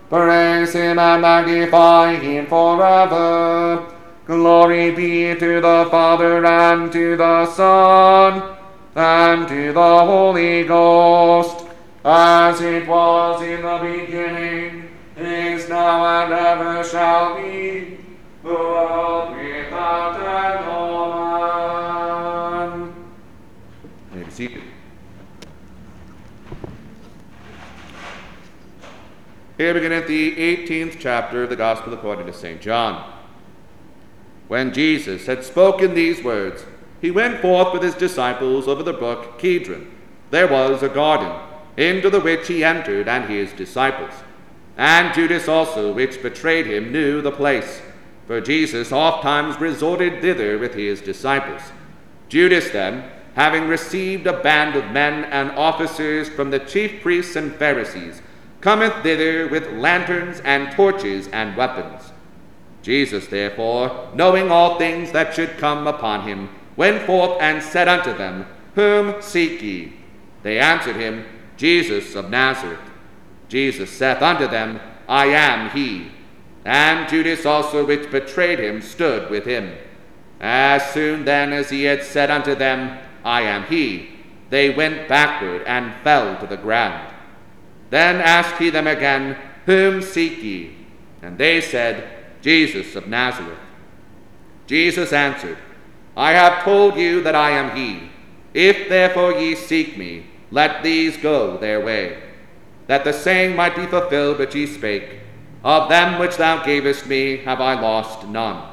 Praise 0.09 0.71
him 0.71 0.97
and 0.97 1.21
magnify 1.21 2.15
him 2.15 2.47
forever. 2.47 3.85
Glory 4.25 4.91
be 4.91 5.35
to 5.35 5.59
the 5.59 5.87
Father 5.91 6.45
and 6.45 6.91
to 6.93 7.17
the 7.17 7.45
Son 7.45 8.55
and 8.95 9.47
to 9.49 9.73
the 9.73 10.05
Holy 10.05 10.63
Ghost, 10.63 11.65
as 12.05 12.61
it 12.61 12.87
was 12.87 13.41
in 13.41 13.61
the 13.61 13.77
beginning, 13.81 14.89
is 15.17 15.67
now, 15.67 16.23
and 16.23 16.33
ever 16.33 16.83
shall 16.83 17.35
be, 17.35 17.97
world 18.43 19.35
without 19.35 20.15
end. 20.15 20.67
Amen. 20.67 22.06
Seated. 24.37 24.61
Here 29.57 29.73
beginneth 29.73 30.05
the 30.05 30.35
18th 30.35 30.97
chapter 30.99 31.41
of 31.41 31.49
the 31.49 31.55
Gospel 31.55 31.91
according 31.91 32.27
to 32.27 32.33
St. 32.33 32.61
John. 32.61 33.15
When 34.47 34.75
Jesus 34.75 35.25
had 35.25 35.43
spoken 35.43 35.95
these 35.95 36.23
words, 36.23 36.65
he 37.01 37.09
went 37.09 37.41
forth 37.41 37.73
with 37.73 37.81
his 37.81 37.95
disciples 37.95 38.67
over 38.67 38.83
the 38.83 38.93
brook 38.93 39.39
Kidron. 39.39 39.89
There 40.29 40.47
was 40.47 40.83
a 40.83 40.89
garden, 40.89 41.35
into 41.75 42.11
the 42.11 42.19
which 42.19 42.47
he 42.47 42.63
entered 42.63 43.07
and 43.07 43.27
his 43.27 43.51
disciples. 43.53 44.13
And 44.77 45.15
Judas 45.15 45.47
also, 45.47 45.91
which 45.91 46.21
betrayed 46.21 46.67
him, 46.67 46.91
knew 46.91 47.23
the 47.23 47.31
place, 47.31 47.81
for 48.27 48.39
Jesus 48.39 48.91
oft 48.91 49.23
times 49.23 49.59
resorted 49.59 50.21
thither 50.21 50.59
with 50.59 50.75
his 50.75 51.01
disciples. 51.01 51.63
Judas 52.29 52.69
then, 52.69 53.09
having 53.37 53.67
received 53.67 54.25
a 54.25 54.41
band 54.41 54.75
of 54.75 54.91
men 54.91 55.23
and 55.25 55.51
officers 55.51 56.27
from 56.27 56.49
the 56.49 56.57
chief 56.57 57.03
priests 57.03 57.35
and 57.35 57.53
Pharisees, 57.53 58.19
cometh 58.61 59.03
thither 59.03 59.47
with 59.47 59.71
lanterns 59.73 60.39
and 60.39 60.71
torches 60.71 61.27
and 61.27 61.55
weapons. 61.55 62.11
Jesus, 62.81 63.27
therefore, 63.27 64.09
knowing 64.15 64.49
all 64.49 64.79
things 64.79 65.11
that 65.11 65.35
should 65.35 65.55
come 65.59 65.85
upon 65.85 66.27
him, 66.27 66.49
went 66.75 67.03
forth 67.03 67.39
and 67.39 67.61
said 67.61 67.87
unto 67.87 68.11
them, 68.17 68.47
Whom 68.73 69.21
seek 69.21 69.61
ye? 69.61 69.93
They 70.41 70.57
answered 70.57 70.95
him, 70.95 71.23
Jesus 71.57 72.15
of 72.15 72.31
Nazareth. 72.31 72.79
Jesus 73.49 73.91
saith 73.91 74.23
unto 74.23 74.47
them, 74.47 74.79
I 75.07 75.27
am 75.27 75.69
he. 75.69 76.11
And 76.65 77.07
Judas 77.07 77.45
also, 77.45 77.85
which 77.85 78.09
betrayed 78.09 78.59
him, 78.59 78.81
stood 78.81 79.29
with 79.29 79.45
him. 79.45 79.75
As 80.41 80.91
soon 80.91 81.23
then 81.23 81.53
as 81.53 81.69
he 81.69 81.83
had 81.83 82.03
said 82.03 82.31
unto 82.31 82.55
them, 82.55 82.97
I 83.23 83.41
am 83.41 83.63
he, 83.65 84.09
they 84.49 84.69
went 84.69 85.07
backward 85.07 85.63
and 85.63 85.93
fell 86.03 86.37
to 86.39 86.47
the 86.47 86.57
ground. 86.57 87.13
Then 87.89 88.17
asked 88.17 88.61
he 88.61 88.69
them 88.69 88.87
again, 88.87 89.37
Whom 89.65 90.01
seek 90.01 90.41
ye? 90.41 90.75
And 91.21 91.37
they 91.37 91.61
said, 91.61 92.07
Jesus 92.41 92.95
of 92.95 93.07
Nazareth. 93.07 93.59
Jesus 94.67 95.11
answered, 95.13 95.57
I 96.15 96.31
have 96.31 96.63
told 96.63 96.95
you 96.95 97.21
that 97.21 97.35
I 97.35 97.51
am 97.51 97.75
he. 97.75 98.09
If 98.53 98.89
therefore 98.89 99.33
ye 99.33 99.55
seek 99.55 99.97
me, 99.97 100.25
let 100.51 100.83
these 100.83 101.17
go 101.17 101.57
their 101.57 101.83
way, 101.83 102.23
that 102.87 103.03
the 103.03 103.13
saying 103.13 103.55
might 103.55 103.75
be 103.75 103.85
fulfilled 103.85 104.39
which 104.39 104.55
ye 104.55 104.65
spake, 104.65 105.19
Of 105.63 105.89
them 105.89 106.19
which 106.19 106.37
thou 106.37 106.63
gavest 106.63 107.05
me 107.07 107.37
have 107.37 107.59
I 107.59 107.79
lost 107.79 108.27
none. 108.27 108.63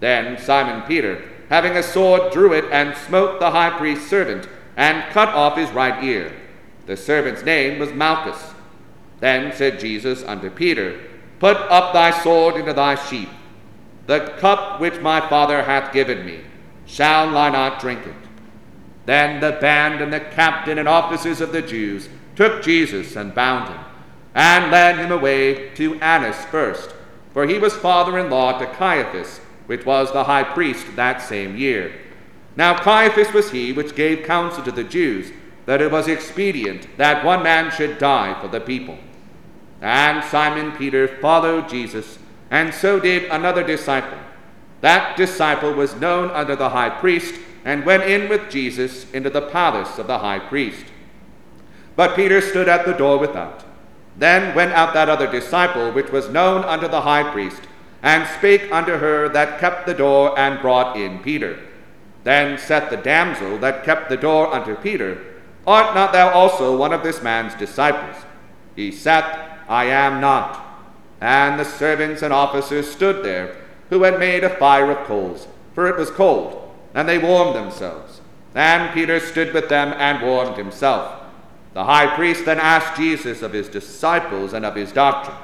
Then 0.00 0.38
Simon 0.38 0.82
Peter, 0.82 1.22
having 1.52 1.76
a 1.76 1.82
sword, 1.82 2.32
drew 2.32 2.54
it 2.54 2.64
and 2.72 2.96
smote 2.96 3.38
the 3.38 3.50
high 3.50 3.68
priest's 3.68 4.08
servant, 4.08 4.48
and 4.74 5.12
cut 5.12 5.28
off 5.28 5.58
his 5.58 5.70
right 5.72 6.02
ear. 6.02 6.34
The 6.86 6.96
servant's 6.96 7.42
name 7.42 7.78
was 7.78 7.92
Malchus. 7.92 8.54
Then 9.20 9.54
said 9.54 9.78
Jesus 9.78 10.24
unto 10.24 10.48
Peter, 10.48 10.98
Put 11.40 11.58
up 11.58 11.92
thy 11.92 12.10
sword 12.22 12.56
into 12.56 12.72
thy 12.72 12.94
sheath. 12.94 13.28
The 14.06 14.34
cup 14.38 14.80
which 14.80 14.98
my 15.00 15.20
Father 15.28 15.62
hath 15.62 15.92
given 15.92 16.24
me, 16.24 16.40
shall 16.86 17.36
I 17.36 17.50
not 17.50 17.80
drink 17.80 18.06
it? 18.06 18.14
Then 19.04 19.40
the 19.40 19.58
band 19.60 20.00
and 20.00 20.10
the 20.10 20.20
captain 20.20 20.78
and 20.78 20.88
officers 20.88 21.42
of 21.42 21.52
the 21.52 21.60
Jews 21.60 22.08
took 22.34 22.62
Jesus 22.62 23.14
and 23.14 23.34
bound 23.34 23.68
him, 23.68 23.80
and 24.34 24.70
led 24.70 24.96
him 24.96 25.12
away 25.12 25.68
to 25.74 26.00
Annas 26.00 26.46
first, 26.46 26.94
for 27.34 27.46
he 27.46 27.58
was 27.58 27.76
father 27.76 28.18
in 28.18 28.30
law 28.30 28.58
to 28.58 28.64
Caiaphas, 28.64 29.42
which 29.66 29.86
was 29.86 30.12
the 30.12 30.24
high 30.24 30.44
priest 30.44 30.86
that 30.96 31.22
same 31.22 31.56
year. 31.56 31.92
Now 32.56 32.76
Caiaphas 32.76 33.32
was 33.32 33.50
he 33.50 33.72
which 33.72 33.94
gave 33.94 34.26
counsel 34.26 34.62
to 34.64 34.72
the 34.72 34.84
Jews 34.84 35.32
that 35.66 35.80
it 35.80 35.90
was 35.90 36.08
expedient 36.08 36.86
that 36.96 37.24
one 37.24 37.42
man 37.42 37.70
should 37.70 37.98
die 37.98 38.38
for 38.40 38.48
the 38.48 38.60
people. 38.60 38.98
And 39.80 40.24
Simon 40.24 40.72
Peter 40.72 41.08
followed 41.08 41.68
Jesus, 41.68 42.18
and 42.50 42.72
so 42.72 43.00
did 43.00 43.24
another 43.30 43.64
disciple. 43.64 44.18
That 44.80 45.16
disciple 45.16 45.72
was 45.72 45.96
known 45.96 46.30
unto 46.30 46.56
the 46.56 46.70
high 46.70 46.90
priest, 46.90 47.34
and 47.64 47.86
went 47.86 48.02
in 48.02 48.28
with 48.28 48.50
Jesus 48.50 49.10
into 49.12 49.30
the 49.30 49.40
palace 49.42 49.98
of 49.98 50.08
the 50.08 50.18
high 50.18 50.40
priest. 50.40 50.84
But 51.94 52.16
Peter 52.16 52.40
stood 52.40 52.68
at 52.68 52.84
the 52.84 52.92
door 52.92 53.18
without. 53.18 53.64
Then 54.16 54.54
went 54.54 54.72
out 54.72 54.94
that 54.94 55.08
other 55.08 55.30
disciple, 55.30 55.92
which 55.92 56.10
was 56.10 56.28
known 56.28 56.64
unto 56.64 56.88
the 56.88 57.02
high 57.02 57.30
priest, 57.30 57.62
and 58.02 58.28
spake 58.28 58.70
unto 58.72 58.96
her 58.96 59.28
that 59.28 59.60
kept 59.60 59.86
the 59.86 59.94
door, 59.94 60.38
and 60.38 60.60
brought 60.60 60.96
in 60.96 61.20
Peter. 61.20 61.58
Then 62.24 62.58
said 62.58 62.90
the 62.90 62.96
damsel 62.96 63.58
that 63.58 63.84
kept 63.84 64.08
the 64.08 64.16
door 64.16 64.52
unto 64.52 64.74
Peter, 64.74 65.24
Art 65.66 65.94
not 65.94 66.12
thou 66.12 66.30
also 66.30 66.76
one 66.76 66.92
of 66.92 67.02
this 67.02 67.22
man's 67.22 67.54
disciples? 67.54 68.16
He 68.74 68.90
saith, 68.90 69.24
I 69.68 69.84
am 69.84 70.20
not. 70.20 70.60
And 71.20 71.58
the 71.58 71.64
servants 71.64 72.22
and 72.22 72.32
officers 72.32 72.90
stood 72.90 73.24
there, 73.24 73.56
who 73.90 74.02
had 74.02 74.18
made 74.18 74.42
a 74.42 74.56
fire 74.56 74.90
of 74.90 75.06
coals, 75.06 75.46
for 75.74 75.86
it 75.86 75.96
was 75.96 76.10
cold, 76.10 76.74
and 76.94 77.08
they 77.08 77.18
warmed 77.18 77.54
themselves. 77.54 78.20
And 78.54 78.92
Peter 78.92 79.20
stood 79.20 79.54
with 79.54 79.68
them 79.68 79.94
and 79.96 80.20
warmed 80.20 80.56
himself. 80.56 81.22
The 81.74 81.84
high 81.84 82.14
priest 82.16 82.44
then 82.44 82.58
asked 82.58 82.96
Jesus 82.96 83.40
of 83.40 83.52
his 83.52 83.68
disciples 83.68 84.52
and 84.52 84.66
of 84.66 84.74
his 84.74 84.92
doctrine. 84.92 85.36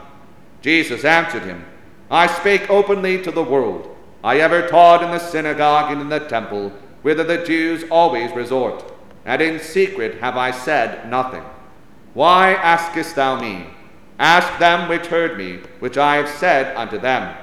Jesus 0.61 1.05
answered 1.05 1.45
him, 1.45 1.65
I 2.11 2.27
spake 2.27 2.71
openly 2.71 3.23
to 3.23 3.31
the 3.31 3.43
world. 3.43 3.95
I 4.25 4.41
ever 4.41 4.67
taught 4.67 5.03
in 5.03 5.11
the 5.11 5.19
synagogue 5.19 5.93
and 5.93 6.01
in 6.01 6.09
the 6.09 6.21
temple, 6.21 6.73
whither 7.03 7.25
the 7.25 7.45
Jews 7.45 7.85
always 7.91 8.33
resort, 8.33 8.85
and 9.25 9.41
in 9.41 9.61
secret 9.61 10.21
have 10.21 10.37
I 10.37 10.51
said 10.51 11.09
nothing. 11.09 11.45
Why 12.15 12.55
askest 12.55 13.15
thou 13.15 13.41
me? 13.41 13.67
Ask 14.19 14.59
them 14.59 14.89
which 14.89 15.07
heard 15.07 15.39
me, 15.39 15.61
which 15.79 15.97
I 15.97 16.17
have 16.17 16.29
said 16.29 16.75
unto 16.77 16.99
them. 16.99 17.37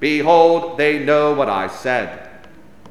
Behold, 0.00 0.76
they 0.76 1.02
know 1.02 1.32
what 1.32 1.48
I 1.48 1.68
said. 1.68 2.28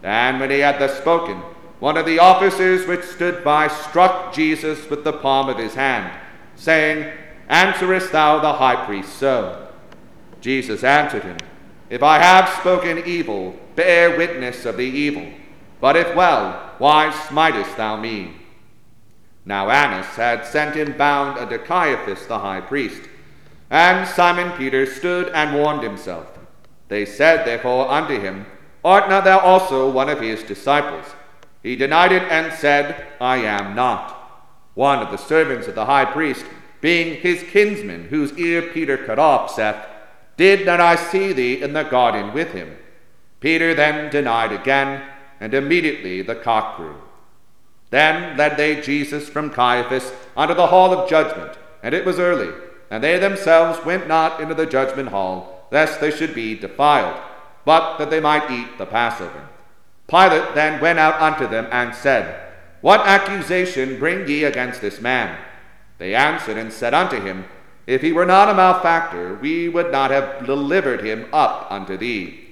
And 0.01 0.39
when 0.39 0.49
he 0.49 0.59
had 0.59 0.79
thus 0.79 0.97
spoken, 0.97 1.37
one 1.79 1.97
of 1.97 2.05
the 2.05 2.19
officers 2.19 2.87
which 2.87 3.03
stood 3.03 3.43
by 3.43 3.67
struck 3.67 4.33
Jesus 4.33 4.89
with 4.89 5.03
the 5.03 5.13
palm 5.13 5.49
of 5.49 5.57
his 5.57 5.75
hand, 5.75 6.11
saying, 6.55 7.13
Answerest 7.49 8.11
thou 8.11 8.39
the 8.39 8.53
high 8.53 8.85
priest 8.85 9.13
so? 9.17 9.66
Jesus 10.47 10.81
answered 10.85 11.23
him, 11.23 11.35
If 11.89 12.01
I 12.01 12.19
have 12.19 12.47
spoken 12.61 13.03
evil, 13.05 13.53
bear 13.75 14.17
witness 14.17 14.63
of 14.63 14.77
the 14.77 14.85
evil. 14.85 15.27
But 15.81 15.97
if 15.97 16.15
well, 16.15 16.71
why 16.77 17.11
smitest 17.11 17.75
thou 17.75 17.97
me? 17.97 18.31
Now 19.43 19.69
Annas 19.69 20.05
had 20.15 20.45
sent 20.45 20.77
him 20.77 20.97
bound 20.97 21.37
unto 21.37 21.57
Caiaphas 21.57 22.27
the 22.27 22.39
high 22.39 22.61
priest. 22.61 23.09
And 23.69 24.07
Simon 24.07 24.53
Peter 24.53 24.85
stood 24.85 25.27
and 25.33 25.53
warmed 25.53 25.83
himself. 25.83 26.39
They 26.87 27.03
said 27.03 27.45
therefore 27.45 27.91
unto 27.91 28.17
him, 28.17 28.45
Art 28.85 29.09
not 29.09 29.25
thou 29.25 29.39
also 29.39 29.91
one 29.91 30.07
of 30.07 30.21
his 30.21 30.43
disciples? 30.43 31.07
He 31.61 31.75
denied 31.75 32.13
it 32.13 32.23
and 32.23 32.53
said, 32.53 33.05
I 33.19 33.39
am 33.39 33.75
not. 33.75 34.13
One 34.75 34.99
of 34.99 35.11
the 35.11 35.17
servants 35.17 35.67
of 35.67 35.75
the 35.75 35.87
high 35.87 36.05
priest, 36.05 36.45
being 36.79 37.19
his 37.19 37.43
kinsman, 37.43 38.05
whose 38.05 38.31
ear 38.37 38.61
Peter 38.61 38.95
cut 38.95 39.19
off, 39.19 39.53
saith, 39.53 39.75
Did 40.37 40.65
not 40.65 40.79
I 40.79 40.95
see 40.95 41.33
thee 41.33 41.61
in 41.61 41.73
the 41.73 41.83
garden 41.83 42.31
with 42.31 42.51
him? 42.51 42.77
Peter 43.39 43.73
then 43.73 44.09
denied 44.11 44.51
again, 44.51 45.03
and 45.39 45.53
immediately 45.53 46.21
the 46.21 46.35
cock 46.35 46.75
crew. 46.75 46.95
Then 47.89 48.37
led 48.37 48.57
they 48.57 48.81
Jesus 48.81 49.27
from 49.29 49.49
Caiaphas 49.49 50.11
unto 50.35 50.53
the 50.53 50.67
hall 50.67 50.93
of 50.93 51.09
judgment, 51.09 51.57
and 51.81 51.93
it 51.93 52.05
was 52.05 52.19
early, 52.19 52.53
and 52.89 53.03
they 53.03 53.17
themselves 53.17 53.83
went 53.85 54.07
not 54.07 54.39
into 54.39 54.53
the 54.53 54.65
judgment 54.65 55.09
hall, 55.09 55.67
lest 55.71 55.99
they 55.99 56.11
should 56.11 56.33
be 56.33 56.55
defiled, 56.55 57.19
but 57.65 57.97
that 57.97 58.09
they 58.09 58.19
might 58.19 58.49
eat 58.51 58.77
the 58.77 58.85
Passover. 58.85 59.49
Pilate 60.07 60.55
then 60.55 60.79
went 60.79 60.99
out 60.99 61.19
unto 61.19 61.47
them 61.47 61.67
and 61.71 61.93
said, 61.93 62.53
What 62.81 63.01
accusation 63.01 63.99
bring 63.99 64.27
ye 64.27 64.43
against 64.43 64.81
this 64.81 65.01
man? 65.01 65.37
They 65.97 66.15
answered 66.15 66.57
and 66.57 66.71
said 66.71 66.93
unto 66.93 67.19
him, 67.19 67.45
If 67.87 68.01
he 68.01 68.11
were 68.11 68.25
not 68.25 68.49
a 68.49 68.53
malefactor, 68.53 69.35
we 69.35 69.69
would 69.69 69.93
not 69.93 70.11
have 70.11 70.45
delivered 70.45 71.03
him 71.03 71.25
up 71.31 71.71
unto 71.71 71.95
thee. 71.95 72.47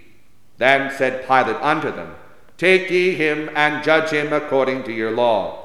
Then 0.57 0.89
said 0.95 1.27
Pilate 1.27 1.61
unto 1.61 1.91
them, 1.91 2.15
Take 2.57 2.89
ye 2.89 3.13
him 3.13 3.49
and 3.53 3.83
judge 3.83 4.11
him 4.11 4.31
according 4.31 4.83
to 4.83 4.93
your 4.93 5.11
law. 5.11 5.61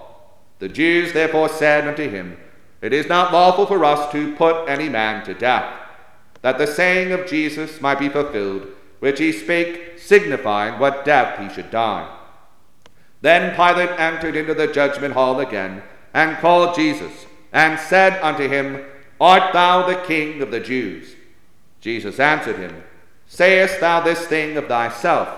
The 0.58 0.68
Jews 0.68 1.12
therefore 1.12 1.48
said 1.48 1.86
unto 1.86 2.10
him, 2.10 2.36
It 2.82 2.92
is 2.92 3.08
not 3.08 3.32
lawful 3.32 3.64
for 3.64 3.84
us 3.84 4.10
to 4.10 4.34
put 4.34 4.68
any 4.68 4.88
man 4.88 5.24
to 5.24 5.34
death, 5.34 5.72
that 6.42 6.58
the 6.58 6.66
saying 6.66 7.12
of 7.12 7.28
Jesus 7.28 7.80
might 7.80 8.00
be 8.00 8.08
fulfilled, 8.08 8.66
which 8.98 9.20
he 9.20 9.30
spake, 9.30 9.98
signifying 9.98 10.80
what 10.80 11.04
death 11.04 11.38
he 11.38 11.48
should 11.54 11.70
die. 11.70 12.12
Then 13.20 13.54
Pilate 13.54 13.98
entered 14.00 14.34
into 14.34 14.54
the 14.54 14.66
judgment 14.66 15.14
hall 15.14 15.38
again, 15.38 15.84
and 16.12 16.36
called 16.38 16.74
Jesus, 16.74 17.26
and 17.52 17.78
said 17.78 18.20
unto 18.20 18.48
him, 18.48 18.84
Art 19.20 19.52
thou 19.52 19.86
the 19.86 20.06
king 20.06 20.42
of 20.42 20.50
the 20.50 20.60
Jews? 20.60 21.14
Jesus 21.80 22.18
answered 22.18 22.56
him, 22.56 22.82
Sayest 23.26 23.80
thou 23.80 24.00
this 24.00 24.26
thing 24.26 24.56
of 24.56 24.66
thyself? 24.66 25.28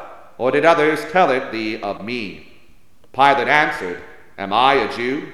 or 0.43 0.51
did 0.51 0.65
others 0.65 1.05
tell 1.13 1.31
it 1.31 1.53
thee 1.53 1.81
of 1.81 2.05
me? 2.05 2.53
Pilate 3.13 3.47
answered, 3.47 4.03
Am 4.37 4.53
I 4.53 4.75
a 4.75 4.93
Jew? 4.93 5.29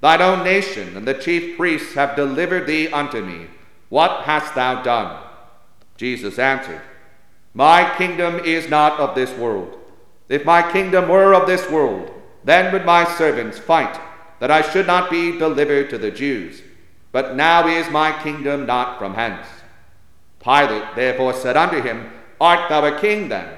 Thine 0.00 0.22
own 0.22 0.44
nation 0.44 0.96
and 0.96 1.06
the 1.06 1.14
chief 1.14 1.56
priests 1.56 1.94
have 1.94 2.14
delivered 2.14 2.68
thee 2.68 2.86
unto 2.86 3.24
me. 3.24 3.48
What 3.88 4.22
hast 4.22 4.54
thou 4.54 4.82
done? 4.82 5.20
Jesus 5.96 6.38
answered, 6.38 6.80
My 7.54 7.92
kingdom 7.96 8.38
is 8.44 8.68
not 8.68 9.00
of 9.00 9.16
this 9.16 9.36
world. 9.36 9.78
If 10.28 10.44
my 10.44 10.70
kingdom 10.70 11.08
were 11.08 11.34
of 11.34 11.48
this 11.48 11.68
world, 11.68 12.10
then 12.44 12.72
would 12.72 12.84
my 12.84 13.04
servants 13.04 13.58
fight, 13.58 14.00
that 14.38 14.52
I 14.52 14.62
should 14.62 14.86
not 14.86 15.10
be 15.10 15.38
delivered 15.38 15.90
to 15.90 15.98
the 15.98 16.12
Jews. 16.12 16.62
But 17.12 17.36
now 17.36 17.68
is 17.68 17.90
my 17.90 18.10
kingdom 18.22 18.66
not 18.66 18.98
from 18.98 19.14
hence. 19.14 19.46
Pilate 20.42 20.96
therefore 20.96 21.34
said 21.34 21.56
unto 21.56 21.80
him, 21.80 22.10
Art 22.40 22.68
thou 22.68 22.84
a 22.84 22.98
king 22.98 23.28
then? 23.28 23.48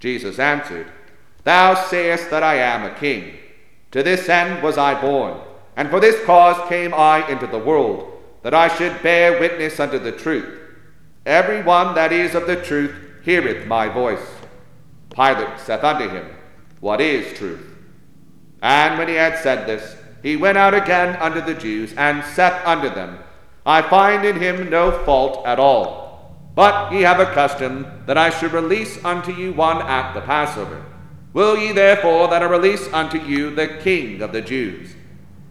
Jesus 0.00 0.38
answered, 0.38 0.88
Thou 1.44 1.74
sayest 1.74 2.30
that 2.30 2.42
I 2.42 2.56
am 2.56 2.84
a 2.84 2.94
king. 2.98 3.34
To 3.92 4.02
this 4.02 4.28
end 4.28 4.62
was 4.62 4.76
I 4.76 5.00
born, 5.00 5.38
and 5.76 5.88
for 5.90 6.00
this 6.00 6.24
cause 6.24 6.68
came 6.68 6.92
I 6.92 7.28
into 7.30 7.46
the 7.46 7.58
world, 7.58 8.12
that 8.42 8.54
I 8.54 8.68
should 8.68 9.02
bear 9.02 9.38
witness 9.38 9.78
unto 9.78 9.98
the 9.98 10.12
truth. 10.12 10.58
Every 11.24 11.62
one 11.62 11.94
that 11.94 12.12
is 12.12 12.34
of 12.34 12.46
the 12.46 12.56
truth 12.56 12.94
heareth 13.22 13.66
my 13.66 13.88
voice. 13.88 14.26
Pilate 15.10 15.58
saith 15.60 15.84
unto 15.84 16.08
him, 16.08 16.26
What 16.80 17.00
is 17.00 17.36
truth? 17.38 17.64
And 18.62 18.98
when 18.98 19.08
he 19.08 19.14
had 19.14 19.38
said 19.38 19.66
this, 19.66 19.96
he 20.26 20.36
went 20.36 20.58
out 20.58 20.74
again 20.74 21.14
unto 21.22 21.40
the 21.40 21.54
Jews, 21.54 21.94
and 21.96 22.24
saith 22.24 22.60
unto 22.66 22.92
them, 22.92 23.20
I 23.64 23.80
find 23.80 24.24
in 24.24 24.40
him 24.40 24.68
no 24.68 24.90
fault 25.04 25.46
at 25.46 25.60
all. 25.60 26.34
But 26.56 26.90
ye 26.90 27.02
have 27.02 27.20
a 27.20 27.32
custom 27.32 27.86
that 28.06 28.18
I 28.18 28.30
should 28.30 28.52
release 28.52 28.98
unto 29.04 29.30
you 29.30 29.52
one 29.52 29.80
at 29.82 30.14
the 30.14 30.20
Passover. 30.20 30.84
Will 31.32 31.56
ye 31.56 31.70
therefore 31.70 32.26
that 32.26 32.42
I 32.42 32.46
release 32.46 32.92
unto 32.92 33.20
you 33.20 33.54
the 33.54 33.78
King 33.84 34.20
of 34.20 34.32
the 34.32 34.42
Jews? 34.42 34.96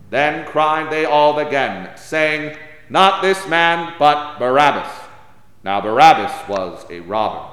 Then 0.09 0.45
cried 0.45 0.91
they 0.91 1.05
all 1.05 1.39
again, 1.39 1.95
saying, 1.95 2.57
Not 2.89 3.21
this 3.21 3.47
man, 3.47 3.93
but 3.97 4.37
Barabbas. 4.39 4.91
Now 5.63 5.79
Barabbas 5.79 6.49
was 6.49 6.85
a 6.89 6.99
robber. 6.99 7.49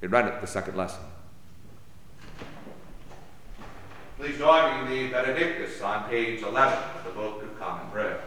He 0.00 0.06
read 0.06 0.24
it 0.26 0.40
the 0.40 0.46
second 0.46 0.78
lesson. 0.78 1.05
Please 4.26 4.38
join 4.38 4.90
me 4.90 4.98
in 4.98 5.06
the 5.06 5.12
Benedictus 5.12 5.80
on 5.82 6.08
page 6.08 6.42
11 6.42 6.78
of 6.98 7.04
the 7.04 7.10
Book 7.10 7.44
of 7.44 7.60
Common 7.60 7.88
Prayer. 7.92 8.20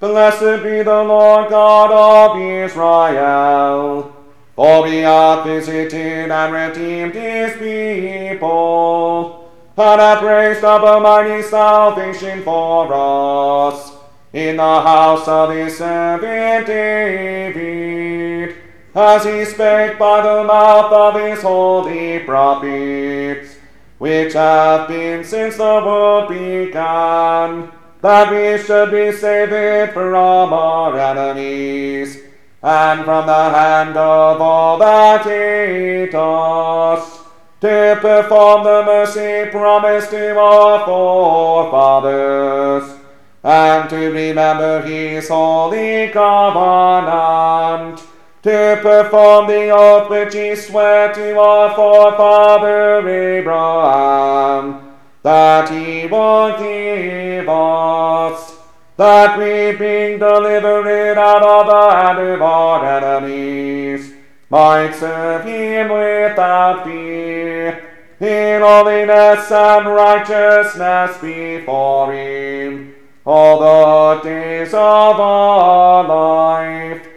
Blessed 0.00 0.62
be 0.62 0.82
the 0.82 1.02
Lord 1.02 1.48
God 1.48 2.36
of 2.36 2.42
Israel, 2.42 4.14
for 4.54 4.86
he 4.86 4.98
hath 4.98 5.46
visited 5.46 6.30
and 6.30 6.52
redeemed 6.52 7.14
his 7.14 7.56
people, 7.56 9.50
and 9.78 10.00
hath 10.00 10.22
raised 10.22 10.62
up 10.62 10.82
a 10.82 11.00
mighty 11.00 11.40
salvation 11.40 12.42
for 12.42 12.92
us 12.92 13.92
in 14.34 14.58
the 14.58 14.62
house 14.82 15.26
of 15.26 15.52
his 15.52 15.78
servant 15.78 16.66
David, 16.66 18.57
as 18.98 19.24
he 19.24 19.44
spake 19.44 19.98
by 19.98 20.20
the 20.20 20.42
mouth 20.42 20.92
of 20.92 21.20
his 21.20 21.42
holy 21.42 22.18
prophets, 22.20 23.54
which 23.98 24.32
have 24.32 24.88
been 24.88 25.24
since 25.24 25.56
the 25.56 25.62
world 25.62 26.28
began 26.28 27.70
that 28.00 28.30
we 28.30 28.62
should 28.62 28.90
be 28.90 29.12
saved 29.12 29.92
from 29.92 30.52
our 30.52 30.98
enemies, 30.98 32.18
and 32.60 33.04
from 33.04 33.26
the 33.26 33.50
hand 33.50 33.96
of 33.96 34.40
all 34.40 34.78
that 34.78 35.22
hate 35.22 36.14
us, 36.14 37.20
to 37.60 37.98
perform 38.00 38.64
the 38.64 38.82
mercy 38.84 39.48
promised 39.50 40.10
to 40.10 40.36
our 40.38 40.84
forefathers, 40.84 42.98
and 43.44 43.90
to 43.90 44.10
remember 44.10 44.82
his 44.82 45.28
holy 45.28 46.08
covenant, 46.08 48.00
to 48.42 48.78
perform 48.82 49.46
the 49.48 49.70
oath 49.70 50.08
which 50.08 50.34
he 50.34 50.54
sware 50.54 51.12
to 51.12 51.38
our 51.38 51.74
forefather 51.74 53.08
Abraham 53.08 54.88
that 55.22 55.68
he 55.70 56.06
would 56.06 56.58
give 56.58 57.48
us, 57.48 58.56
that 58.96 59.38
we 59.38 59.76
being 59.76 60.18
delivered 60.18 61.18
out 61.18 61.42
of 61.42 61.66
the 61.66 61.96
hand 61.96 62.18
of 62.18 62.42
our 62.42 62.84
enemies, 62.84 64.12
might 64.48 64.92
serve 64.94 65.44
him 65.44 65.88
without 65.88 66.84
fear, 66.84 67.84
in 68.20 68.62
holiness 68.62 69.50
and 69.50 69.86
righteousness 69.86 71.18
before 71.18 72.12
him, 72.12 72.94
all 73.26 73.58
the 73.58 74.22
days 74.22 74.68
of 74.68 75.20
our 75.20 76.04
life. 76.04 77.07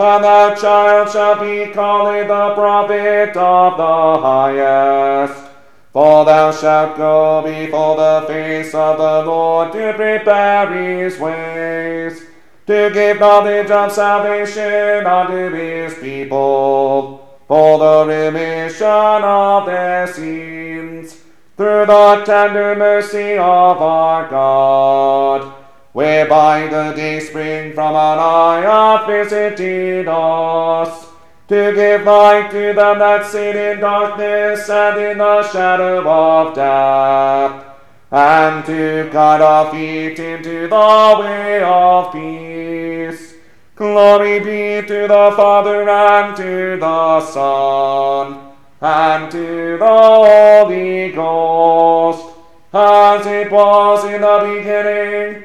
And 0.00 0.22
that 0.22 0.60
child 0.60 1.10
shall 1.10 1.40
be 1.40 1.72
called 1.72 2.28
the 2.28 2.54
prophet 2.54 3.36
of 3.36 3.76
the 3.76 4.22
highest. 4.22 5.50
For 5.92 6.24
thou 6.24 6.52
shalt 6.52 6.96
go 6.96 7.42
before 7.42 7.96
the 7.96 8.24
face 8.28 8.72
of 8.74 8.98
the 8.98 9.24
Lord 9.26 9.72
to 9.72 9.92
prepare 9.94 10.72
his 10.72 11.18
ways, 11.18 12.22
to 12.68 12.90
give 12.94 13.18
knowledge 13.18 13.72
of 13.72 13.90
salvation 13.90 15.04
unto 15.04 15.50
his 15.56 15.94
people, 15.94 17.40
for 17.48 17.78
the 17.80 18.04
remission 18.06 18.86
of 18.86 19.66
their 19.66 20.06
sins, 20.06 21.16
through 21.56 21.86
the 21.86 22.22
tender 22.24 22.76
mercy 22.76 23.32
of 23.32 23.82
our 23.82 24.30
God, 24.30 25.57
whereby 25.92 26.66
the 26.68 26.92
day 26.94 27.20
spring 27.20 27.72
from 27.72 27.94
on 27.94 28.18
high 28.18 28.60
hath 28.60 29.06
visited 29.06 30.06
us 30.08 31.06
to 31.48 31.72
give 31.74 32.04
light 32.04 32.50
to 32.50 32.74
them 32.74 32.98
that 32.98 33.24
sit 33.26 33.56
in 33.56 33.80
darkness 33.80 34.68
and 34.68 35.00
in 35.00 35.18
the 35.18 35.42
shadow 35.50 36.06
of 36.06 36.54
death, 36.54 37.64
and 38.10 38.64
to 38.66 39.08
guide 39.10 39.40
our 39.40 39.70
feet 39.72 40.18
into 40.18 40.68
the 40.68 41.16
way 41.20 41.62
of 41.62 42.12
peace. 42.12 43.34
Glory 43.74 44.40
be 44.40 44.86
to 44.86 45.08
the 45.08 45.32
Father 45.36 45.88
and 45.88 46.36
to 46.36 46.76
the 46.78 47.20
Son 47.20 48.52
and 48.80 49.30
to 49.30 49.78
the 49.78 49.86
Holy 49.86 51.12
Ghost, 51.12 52.34
as 52.72 53.26
it 53.26 53.50
was 53.50 54.04
in 54.04 54.20
the 54.20 54.54
beginning, 54.54 55.44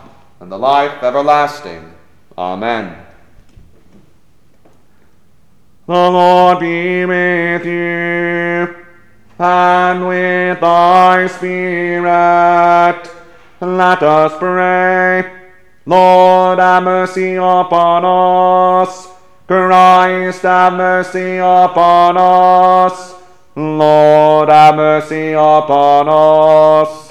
and 0.41 0.51
the 0.51 0.57
life 0.57 1.03
everlasting. 1.03 1.93
Amen. 2.35 2.97
The 5.85 5.93
Lord 5.93 6.59
be 6.59 7.05
with 7.05 7.63
you 7.63 8.75
and 9.37 10.07
with 10.07 10.59
thy 10.59 11.27
spirit. 11.27 13.03
Let 13.61 14.01
us 14.01 14.33
pray. 14.39 15.51
Lord, 15.85 16.57
have 16.57 16.83
mercy 16.83 17.35
upon 17.35 18.03
us. 18.03 19.09
Christ, 19.45 20.41
have 20.41 20.73
mercy 20.73 21.37
upon 21.37 22.17
us. 22.17 23.13
Lord, 23.55 24.49
have 24.49 24.75
mercy 24.75 25.33
upon 25.33 26.07
us. 26.09 27.10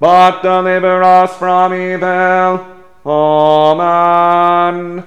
but 0.00 0.42
deliver 0.42 1.02
us 1.02 1.36
from 1.36 1.74
evil. 1.74 2.66
Amen. 3.06 5.04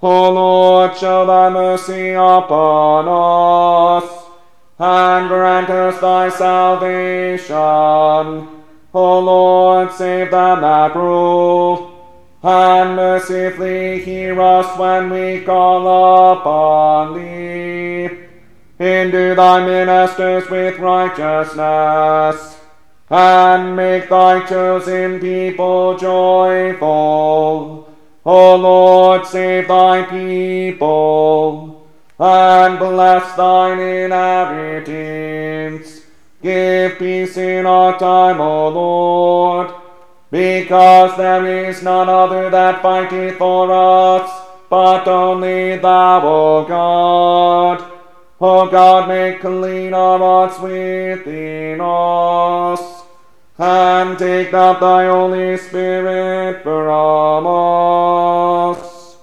O 0.00 0.30
Lord, 0.32 0.96
show 0.96 1.24
thy 1.26 1.48
mercy 1.48 2.10
upon 2.10 3.06
us 3.08 4.04
and 4.78 5.28
grant 5.28 5.70
us 5.70 6.00
thy 6.00 6.28
salvation. 6.28 7.54
O 8.94 9.20
Lord, 9.20 9.92
save 9.92 10.30
them 10.32 10.60
that 10.60 10.94
rule, 10.94 11.88
and 12.42 12.96
mercifully 12.96 14.02
hear 14.02 14.40
us 14.40 14.76
when 14.78 15.08
we 15.08 15.40
call 15.42 16.32
upon 16.32 17.14
thee. 17.14 18.10
Endue 18.78 19.34
thy 19.36 19.64
ministers 19.64 20.50
with 20.50 20.78
righteousness, 20.78 22.58
and 23.12 23.76
make 23.76 24.08
thy 24.08 24.44
chosen 24.46 25.20
people 25.20 25.96
joyful. 25.98 27.86
O 28.24 28.56
Lord, 28.56 29.26
save 29.26 29.68
thy 29.68 30.04
people 30.04 31.86
and 32.18 32.78
bless 32.78 33.36
thine 33.36 33.80
inhabitants. 33.80 36.00
Give 36.42 36.98
peace 36.98 37.36
in 37.36 37.66
our 37.66 37.98
time, 37.98 38.40
O 38.40 38.70
Lord, 38.70 39.74
because 40.30 41.14
there 41.18 41.68
is 41.68 41.82
none 41.82 42.08
other 42.08 42.48
that 42.48 42.80
fighteth 42.80 43.36
for 43.36 43.70
us, 43.70 44.30
but 44.70 45.06
only 45.06 45.76
thou, 45.76 46.22
O 46.24 46.64
God. 46.64 47.84
O 48.40 48.70
God, 48.70 49.06
make 49.06 49.40
clean 49.40 49.92
our 49.94 50.18
hearts 50.18 50.58
within 50.58 51.80
us, 51.80 53.01
and 53.62 54.18
take 54.18 54.50
not 54.50 54.80
thy 54.80 55.06
Holy 55.06 55.56
Spirit 55.56 56.64
from 56.64 57.46
us. 57.46 59.16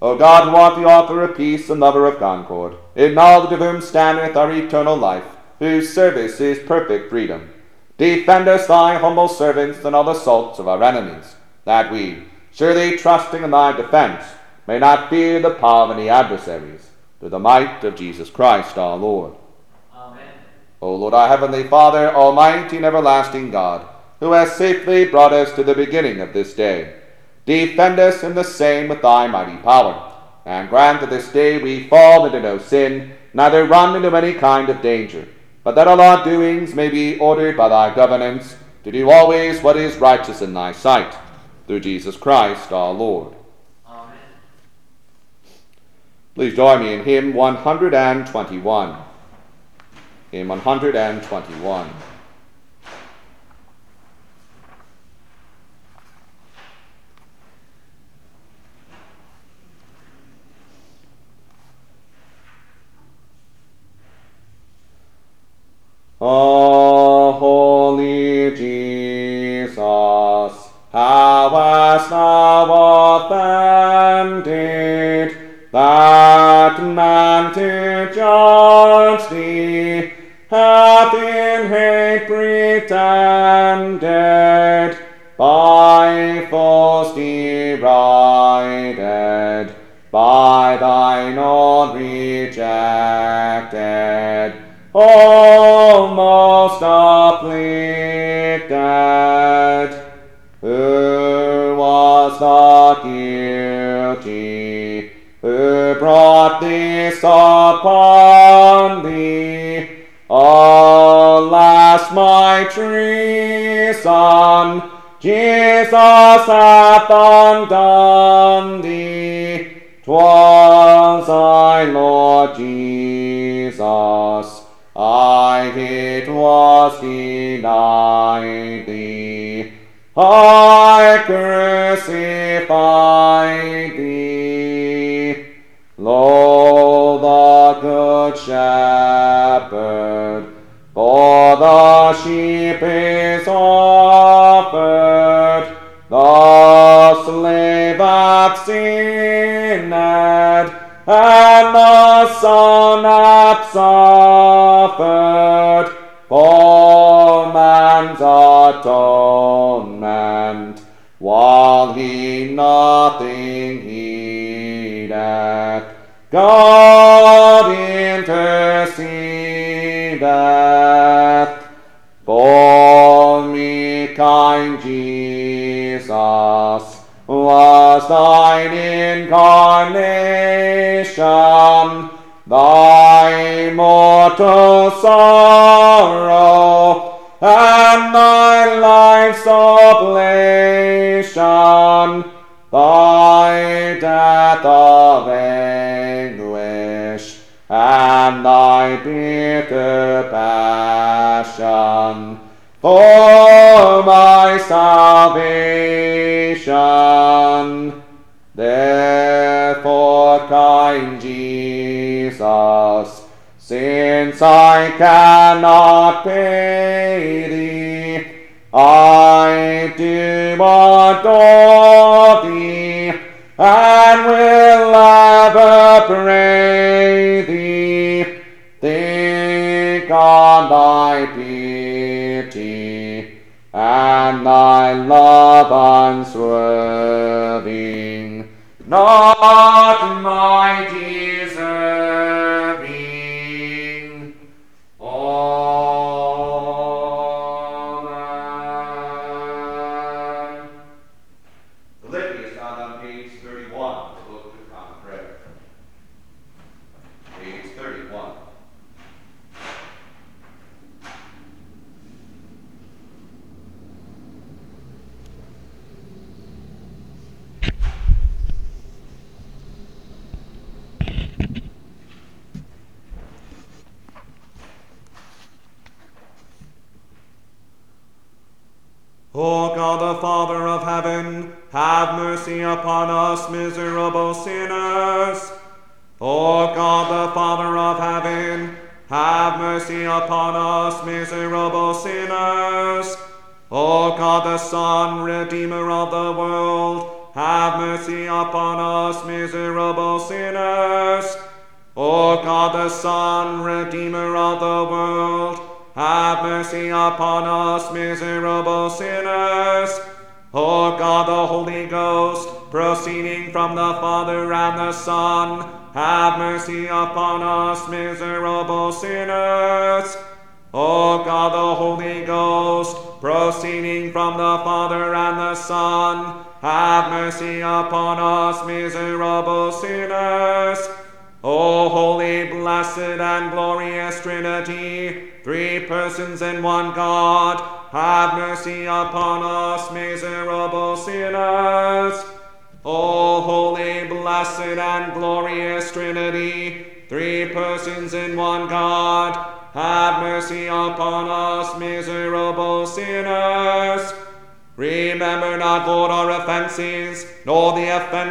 O 0.00 0.16
God, 0.16 0.48
who 0.48 0.54
art 0.54 0.76
the 0.76 0.84
author 0.84 1.22
of 1.22 1.36
peace 1.36 1.68
and 1.68 1.80
lover 1.80 2.06
of 2.06 2.20
concord, 2.20 2.76
in 2.94 3.14
knowledge 3.14 3.52
of 3.52 3.58
whom 3.58 3.80
standeth 3.80 4.36
our 4.36 4.52
eternal 4.52 4.96
life, 4.96 5.24
whose 5.58 5.92
service 5.92 6.40
is 6.40 6.60
perfect 6.60 7.10
freedom, 7.10 7.50
defend 7.98 8.46
us, 8.46 8.68
thy 8.68 8.98
humble 8.98 9.28
servants, 9.28 9.80
from 9.80 9.92
all 9.94 10.08
assaults 10.08 10.60
of 10.60 10.68
our 10.68 10.82
enemies, 10.82 11.34
that 11.64 11.90
we, 11.90 12.22
surely 12.52 12.96
trusting 12.96 13.42
in 13.42 13.50
thy 13.50 13.72
defence, 13.76 14.24
may 14.68 14.78
not 14.78 15.10
fear 15.10 15.40
the 15.40 15.54
power 15.54 15.86
of 15.86 15.98
any 15.98 16.08
adversaries, 16.08 16.88
through 17.18 17.30
the 17.30 17.38
might 17.40 17.82
of 17.82 17.96
Jesus 17.96 18.30
Christ 18.30 18.78
our 18.78 18.96
Lord. 18.96 19.34
O 20.82 20.96
Lord, 20.96 21.14
our 21.14 21.28
heavenly 21.28 21.62
Father, 21.62 22.12
almighty 22.12 22.76
and 22.76 22.84
everlasting 22.84 23.52
God, 23.52 23.86
who 24.18 24.32
has 24.32 24.56
safely 24.56 25.04
brought 25.04 25.32
us 25.32 25.52
to 25.52 25.62
the 25.62 25.76
beginning 25.76 26.20
of 26.20 26.32
this 26.32 26.54
day, 26.54 26.94
Defend 27.44 28.00
us 28.00 28.24
in 28.24 28.34
the 28.34 28.44
same 28.44 28.88
with 28.88 29.00
thy 29.00 29.28
mighty 29.28 29.56
power, 29.58 30.12
and 30.44 30.68
grant 30.68 31.00
that 31.00 31.10
this 31.10 31.30
day 31.30 31.62
we 31.62 31.88
fall 31.88 32.26
into 32.26 32.40
no 32.40 32.58
sin, 32.58 33.12
neither 33.32 33.64
run 33.64 33.94
into 33.96 34.16
any 34.16 34.34
kind 34.34 34.68
of 34.68 34.82
danger, 34.82 35.26
but 35.62 35.76
that 35.76 35.86
all 35.86 36.00
our 36.00 36.24
doings 36.24 36.74
may 36.74 36.88
be 36.88 37.18
ordered 37.18 37.56
by 37.56 37.68
thy 37.68 37.94
governance, 37.94 38.56
to 38.82 38.90
do 38.90 39.08
always 39.08 39.62
what 39.62 39.76
is 39.76 39.96
righteous 39.96 40.42
in 40.42 40.52
thy 40.52 40.72
sight, 40.72 41.16
through 41.68 41.80
Jesus 41.80 42.16
Christ 42.16 42.72
our 42.72 42.92
Lord. 42.92 43.34
Amen. 43.86 44.16
Please 46.34 46.54
join 46.54 46.82
me 46.82 46.92
in 46.94 47.04
hymn 47.04 47.34
121. 47.34 49.11
Hymn 50.32 50.48
121. 50.48 52.11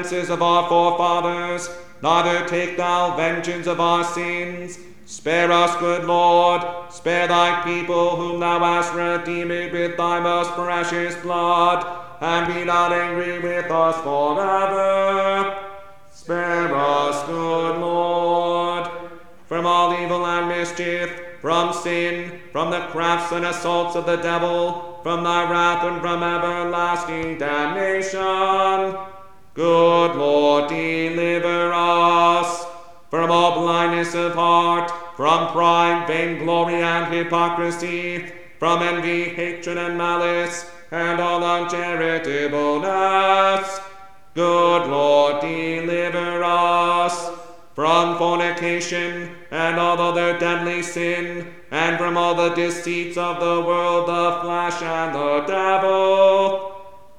of 0.01 0.41
our 0.41 0.67
forefathers, 0.67 1.69
neither 2.01 2.47
take 2.47 2.75
thou 2.75 3.15
vengeance 3.15 3.67
of 3.67 3.79
our 3.79 4.03
sins. 4.03 4.79
Spare 5.05 5.51
us, 5.51 5.75
good 5.79 6.05
Lord, 6.05 6.63
spare 6.91 7.27
thy 7.27 7.61
people, 7.63 8.15
whom 8.15 8.39
thou 8.39 8.59
hast 8.59 8.95
redeemed 8.95 9.71
with 9.71 9.97
thy 9.97 10.19
most 10.19 10.53
precious 10.53 11.15
blood, 11.17 11.85
and 12.19 12.51
be 12.51 12.65
not 12.65 12.91
angry 12.91 13.39
with 13.39 13.69
us 13.69 13.95
forever. 14.01 15.55
Spare 16.11 16.75
us, 16.75 17.23
good 17.27 17.77
Lord, 17.77 18.89
from 19.47 19.67
all 19.67 19.93
evil 20.01 20.25
and 20.25 20.47
mischief, 20.47 21.15
from 21.41 21.73
sin, 21.73 22.39
from 22.51 22.71
the 22.71 22.87
crafts 22.87 23.31
and 23.31 23.45
assaults 23.45 23.95
of 23.95 24.07
the 24.07 24.17
devil, 24.17 24.99
from 25.03 25.23
thy 25.23 25.49
wrath 25.49 25.83
and 25.83 26.01
from 26.01 26.23
everlasting 26.23 27.37
damnation. 27.37 29.10
Good 29.53 30.15
Lord, 30.15 30.69
deliver 30.69 31.73
us 31.73 32.65
from 33.09 33.29
all 33.29 33.59
blindness 33.59 34.15
of 34.15 34.35
heart, 34.35 34.89
from 35.17 35.49
pride, 35.49 36.07
vainglory, 36.07 36.81
and 36.81 37.13
hypocrisy, 37.13 38.31
from 38.59 38.81
envy, 38.81 39.25
hatred, 39.25 39.77
and 39.77 39.97
malice, 39.97 40.71
and 40.89 41.19
all 41.19 41.41
uncharitableness. 41.41 43.81
Good 44.35 44.87
Lord, 44.87 45.41
deliver 45.41 46.45
us 46.45 47.29
from 47.75 48.17
fornication 48.17 49.35
and 49.51 49.77
all 49.77 49.99
other 49.99 50.39
deadly 50.39 50.81
sin, 50.81 51.53
and 51.71 51.97
from 51.97 52.15
all 52.15 52.35
the 52.35 52.55
deceits 52.55 53.17
of 53.17 53.41
the 53.41 53.59
world, 53.67 54.07
the 54.07 54.39
flesh, 54.43 54.81
and 54.81 55.13
the 55.13 55.41
devil. 55.45 56.70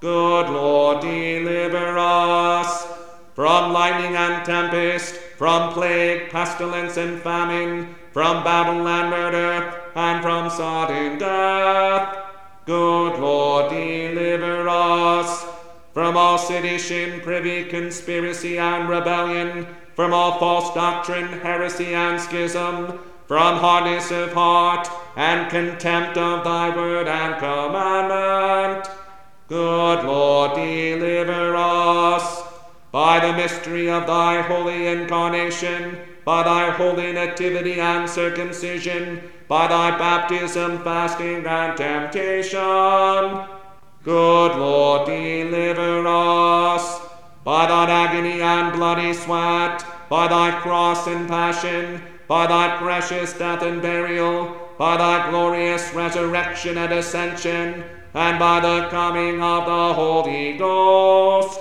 Good 0.03 0.51
Lord, 0.51 1.01
deliver 1.01 1.97
us 1.97 2.89
from 3.37 3.73
lightning 3.73 4.17
and 4.17 4.45
tempest, 4.45 5.15
from 5.15 5.73
plague, 5.73 6.29
pestilence, 6.29 6.97
and 6.97 7.23
famine, 7.23 7.95
from 8.11 8.43
battle 8.43 8.89
and 8.89 9.11
murder, 9.11 9.81
and 9.95 10.21
from 10.21 10.51
sudden 10.51 11.19
death. 11.19 12.19
Good 12.67 13.21
Lord, 13.21 13.71
deliver 13.71 14.69
us 14.69 15.47
from 15.95 16.17
all 16.17 16.37
sedition, 16.37 17.21
privy, 17.21 17.63
conspiracy, 17.67 18.59
and 18.59 18.89
rebellion, 18.89 19.69
from 19.95 20.13
all 20.13 20.37
false 20.41 20.75
doctrine, 20.75 21.29
heresy, 21.29 21.95
and 21.95 22.21
schism, 22.21 22.99
from 23.29 23.59
hardness 23.59 24.11
of 24.11 24.33
heart, 24.33 24.89
and 25.15 25.49
contempt 25.49 26.19
of 26.19 26.43
thy 26.43 26.75
word 26.75 27.07
and 27.07 27.39
commandment. 27.39 28.89
Good 29.53 30.05
Lord, 30.05 30.55
deliver 30.55 31.55
us 31.57 32.43
by 32.91 33.21
the 33.21 33.35
mystery 33.35 33.91
of 33.91 34.07
thy 34.07 34.41
holy 34.41 34.87
incarnation, 34.87 35.99
by 36.25 36.43
thy 36.45 36.71
holy 36.71 37.13
nativity 37.13 37.79
and 37.79 38.09
circumcision, 38.09 39.21
by 39.49 39.67
thy 39.67 39.91
baptism, 39.99 40.83
fasting, 40.83 41.45
and 41.45 41.77
temptation. 41.77 43.47
Good 44.03 44.57
Lord, 44.57 45.05
deliver 45.05 46.07
us 46.07 47.03
by 47.45 47.67
thine 47.67 47.91
agony 47.91 48.41
and 48.41 48.73
bloody 48.73 49.13
sweat, 49.13 49.85
by 50.09 50.29
thy 50.29 50.59
cross 50.63 51.07
and 51.07 51.29
passion, 51.29 52.01
by 52.27 52.47
thy 52.47 52.79
precious 52.79 53.35
death 53.35 53.61
and 53.63 53.83
burial, 53.83 54.57
by 54.79 54.97
thy 54.97 55.29
glorious 55.29 55.93
resurrection 55.93 56.79
and 56.79 56.95
ascension, 56.95 57.85
and 58.15 58.39
by 58.39 58.61
the 58.61 58.89
coming 58.89 59.43
of 59.43 59.65
the 59.65 59.95
Holy 59.95 60.57
Ghost. 60.59 61.59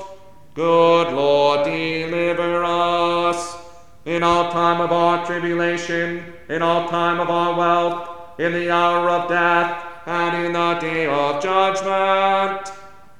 Good 0.54 1.14
Lord, 1.14 1.64
deliver 1.66 2.64
us 2.66 3.58
in 4.06 4.24
all 4.24 4.52
time 4.52 4.82
of 4.82 4.92
our 4.92 5.26
tribulation, 5.26 6.34
in 6.50 6.62
all 6.62 6.90
time 6.90 7.20
of 7.20 7.30
our 7.30 7.58
wealth, 7.58 8.40
in 8.40 8.52
the 8.52 8.70
hour 8.70 9.10
of 9.10 9.30
death, 9.30 9.86
and 10.06 10.46
in 10.46 10.54
the 10.54 10.74
day 10.76 11.06
of 11.06 11.42
judgment. 11.42 12.72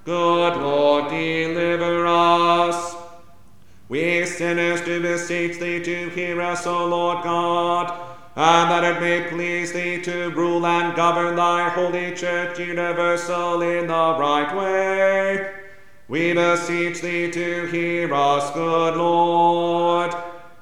Good 0.04 0.58
Lord, 0.58 1.10
deliver 1.10 2.08
us. 2.08 2.96
We 3.88 4.26
sinners 4.26 4.82
do 4.82 5.02
beseech 5.02 5.60
thee 5.60 5.84
to 5.84 6.10
hear 6.10 6.42
us, 6.42 6.66
O 6.66 6.88
Lord 6.88 7.24
God, 7.24 8.11
and 8.36 8.72
that 8.72 8.84
it 8.84 9.02
may 9.02 9.30
please 9.30 9.74
thee 9.74 10.02
to 10.02 10.30
rule 10.30 10.66
and 10.66 10.96
govern 10.96 11.36
thy 11.36 11.68
holy 11.70 12.16
church 12.16 12.58
universal 12.60 13.62
in 13.62 13.88
the 13.88 14.16
right 14.18 14.56
way. 14.56 15.52
We 16.08 16.34
beseech 16.34 17.02
thee 17.02 17.30
to 17.32 17.66
hear 17.68 18.14
us, 18.14 18.52
good 18.54 18.96
Lord, 18.96 20.14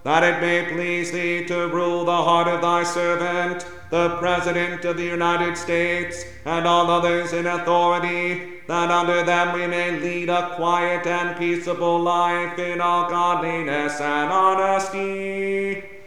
that 0.03 0.23
it 0.23 0.41
may 0.41 0.71
please 0.71 1.11
thee 1.11 1.45
to 1.45 1.67
rule 1.67 2.05
the 2.05 2.11
heart 2.11 2.47
of 2.47 2.61
thy 2.61 2.83
servant, 2.83 3.65
the 3.91 4.17
President 4.17 4.85
of 4.85 4.97
the 4.97 5.05
United 5.05 5.57
States, 5.57 6.23
and 6.45 6.65
all 6.65 6.89
others 6.89 7.33
in 7.33 7.45
authority, 7.45 8.61
that 8.67 8.89
under 8.89 9.23
them 9.23 9.53
we 9.53 9.67
may 9.67 9.99
lead 9.99 10.29
a 10.29 10.55
quiet 10.55 11.05
and 11.05 11.37
peaceable 11.37 11.99
life 11.99 12.57
in 12.57 12.81
all 12.81 13.09
godliness 13.09 13.99
and 13.99 14.31
honesty. 14.31 15.98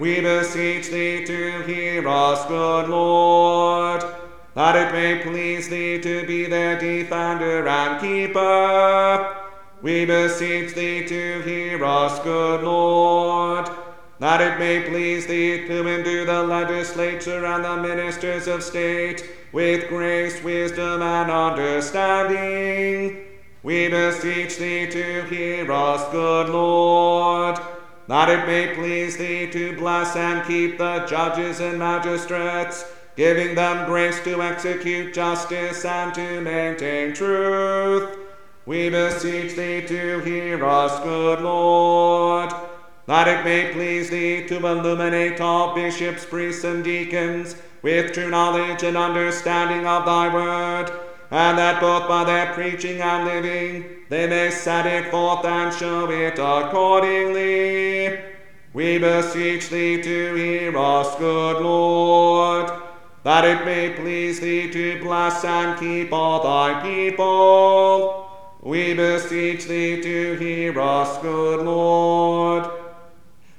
We 0.00 0.20
beseech 0.22 0.88
thee 0.88 1.24
to 1.26 1.62
hear 1.64 2.08
us, 2.08 2.46
good 2.46 2.88
Lord, 2.88 4.02
that 4.54 4.74
it 4.74 4.92
may 4.94 5.22
please 5.22 5.68
thee 5.68 6.00
to 6.00 6.26
be 6.26 6.46
their 6.46 6.80
defender 6.80 7.68
and 7.68 8.00
keeper. 8.00 9.36
We 9.82 10.06
beseech 10.06 10.72
thee 10.74 11.04
to 11.06 11.42
hear 11.42 11.84
us, 11.84 12.18
good 12.20 12.62
Lord, 12.64 13.68
that 14.20 14.40
it 14.40 14.58
may 14.58 14.88
please 14.88 15.26
thee 15.26 15.66
to 15.66 15.86
endue 15.86 16.24
the 16.24 16.44
legislature 16.44 17.44
and 17.44 17.62
the 17.62 17.76
ministers 17.76 18.46
of 18.48 18.62
state 18.62 19.22
with 19.52 19.86
grace, 19.90 20.42
wisdom, 20.42 21.02
and 21.02 21.30
understanding. 21.30 23.18
We 23.62 23.88
beseech 23.88 24.56
thee 24.56 24.86
to 24.86 25.24
hear 25.24 25.70
us, 25.70 26.10
good 26.10 26.48
Lord, 26.48 27.60
that 28.10 28.28
it 28.28 28.44
may 28.44 28.74
please 28.74 29.16
thee 29.16 29.48
to 29.48 29.76
bless 29.76 30.16
and 30.16 30.44
keep 30.44 30.78
the 30.78 31.06
judges 31.08 31.60
and 31.60 31.78
magistrates, 31.78 32.84
giving 33.14 33.54
them 33.54 33.86
grace 33.86 34.18
to 34.24 34.42
execute 34.42 35.14
justice 35.14 35.84
and 35.84 36.12
to 36.12 36.40
maintain 36.40 37.14
truth. 37.14 38.18
We 38.66 38.90
beseech 38.90 39.54
thee 39.54 39.86
to 39.86 40.18
hear 40.24 40.66
us, 40.66 40.98
good 41.04 41.40
Lord, 41.40 42.52
that 43.06 43.28
it 43.28 43.44
may 43.44 43.72
please 43.72 44.10
thee 44.10 44.44
to 44.48 44.56
illuminate 44.56 45.40
all 45.40 45.72
bishops, 45.72 46.26
priests, 46.26 46.64
and 46.64 46.82
deacons 46.82 47.54
with 47.82 48.12
true 48.12 48.28
knowledge 48.28 48.82
and 48.82 48.96
understanding 48.96 49.86
of 49.86 50.04
thy 50.04 50.34
word, 50.34 50.90
and 51.30 51.58
that 51.58 51.80
both 51.80 52.08
by 52.08 52.24
their 52.24 52.52
preaching 52.54 53.00
and 53.00 53.24
living 53.24 53.84
they 54.08 54.26
may 54.26 54.50
set 54.50 54.86
it 54.86 55.10
forth 55.10 55.44
and 55.44 55.72
show 55.72 56.10
it 56.10 56.36
accordingly. 56.38 58.18
We 58.72 58.98
beseech 58.98 59.68
thee 59.68 60.02
to 60.02 60.34
hear 60.34 60.76
us, 60.76 61.16
good 61.16 61.62
Lord, 61.62 62.70
that 63.22 63.44
it 63.44 63.64
may 63.64 63.90
please 63.90 64.40
thee 64.40 64.68
to 64.72 65.00
bless 65.00 65.44
and 65.44 65.78
keep 65.78 66.12
all 66.12 66.42
thy 66.42 66.82
people. 66.82 68.28
We 68.62 68.94
beseech 68.94 69.66
thee 69.66 70.02
to 70.02 70.34
hear 70.34 70.80
us, 70.80 71.22
good 71.22 71.64
Lord, 71.64 72.68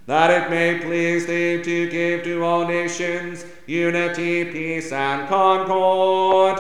that 0.06 0.30
it 0.30 0.50
may 0.50 0.80
please 0.80 1.26
thee 1.28 1.64
to 1.64 1.90
give 1.90 2.24
to 2.24 2.44
all 2.44 2.68
nations 2.68 3.46
unity, 3.68 4.46
peace, 4.52 4.92
and 4.92 5.30
concord. 5.30 6.60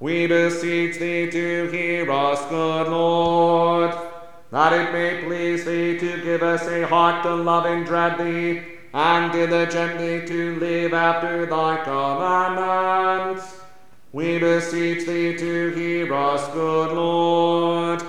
We 0.00 0.28
beseech 0.28 0.98
thee 0.98 1.28
to 1.28 1.70
hear 1.72 2.08
us, 2.12 2.48
good 2.48 2.86
Lord, 2.86 3.92
that 4.52 4.72
it 4.72 4.92
may 4.92 5.24
please 5.24 5.64
thee 5.64 5.98
to 5.98 6.22
give 6.22 6.40
us 6.40 6.68
a 6.68 6.86
heart 6.86 7.24
to 7.24 7.34
love 7.34 7.66
and 7.66 7.84
dread 7.84 8.16
thee, 8.16 8.62
and 8.94 9.32
diligently 9.32 10.24
to 10.28 10.54
live 10.60 10.94
after 10.94 11.46
thy 11.46 11.82
commandments. 11.82 13.60
We 14.12 14.38
beseech 14.38 15.04
thee 15.04 15.36
to 15.36 15.70
hear 15.70 16.14
us, 16.14 16.46
good 16.52 16.92
Lord, 16.94 18.00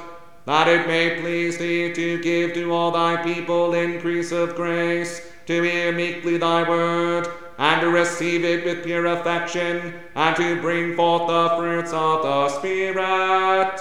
that 0.45 0.67
it 0.67 0.85
may 0.85 1.19
please 1.19 1.57
thee 1.57 1.91
to 1.91 2.21
give 2.21 2.53
to 2.53 2.71
all 2.71 2.91
thy 2.91 3.23
people 3.23 3.73
increase 3.73 4.31
of 4.31 4.55
grace, 4.55 5.27
to 5.47 5.63
hear 5.63 5.91
meekly 5.91 6.37
thy 6.37 6.69
word, 6.69 7.27
and 7.59 7.81
to 7.81 7.89
receive 7.89 8.43
it 8.43 8.65
with 8.65 8.83
pure 8.83 9.05
affection, 9.05 9.93
and 10.15 10.35
to 10.37 10.59
bring 10.61 10.95
forth 10.95 11.27
the 11.27 11.55
fruits 11.57 11.93
of 11.93 12.23
the 12.23 12.49
Spirit. 12.57 13.79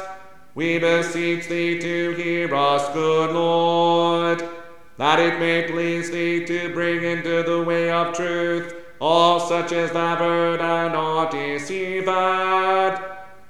We 0.54 0.78
beseech 0.78 1.48
thee 1.48 1.78
to 1.78 2.12
hear 2.12 2.54
us, 2.54 2.92
good 2.92 3.30
Lord, 3.30 4.42
that 4.98 5.20
it 5.20 5.38
may 5.38 5.70
please 5.70 6.10
thee 6.10 6.44
to 6.44 6.74
bring 6.74 7.04
into 7.04 7.42
the 7.44 7.62
way 7.62 7.90
of 7.90 8.14
truth 8.14 8.74
all 9.00 9.38
such 9.38 9.72
as 9.72 9.90
have 9.90 10.18
heard 10.18 10.60
and 10.60 10.96
are 10.96 11.30
deceived. 11.30 12.08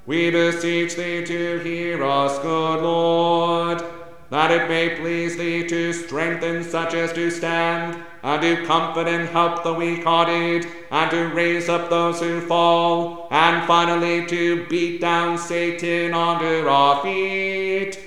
We 0.07 0.31
beseech 0.31 0.97
thee 0.97 1.25
to 1.25 1.59
hear 1.61 2.05
us, 2.05 2.39
good 2.41 2.83
Lord, 2.83 3.83
that 4.31 4.51
it 4.51 4.69
may 4.69 4.97
please 4.97 5.37
thee 5.37 5.67
to 5.69 5.93
strengthen 5.93 6.63
such 6.65 6.95
as 6.95 7.13
to 7.15 7.31
stand, 7.31 8.03
and 8.29 8.43
to 8.43 8.67
comfort 8.67 9.09
and 9.09 9.27
help 9.31 9.63
the 9.63 9.73
weak 9.73 10.05
hearted, 10.05 10.67
and 10.91 11.11
to 11.11 11.29
raise 11.29 11.71
up 11.71 11.89
those 11.89 12.21
who 12.21 12.43
fall, 12.43 13.27
and 13.31 13.67
finally 13.67 14.27
to 14.27 14.67
beat 14.67 15.01
down 15.01 15.39
Satan 15.39 16.13
under 16.13 16.69
our 16.69 17.03
feet. 17.03 17.99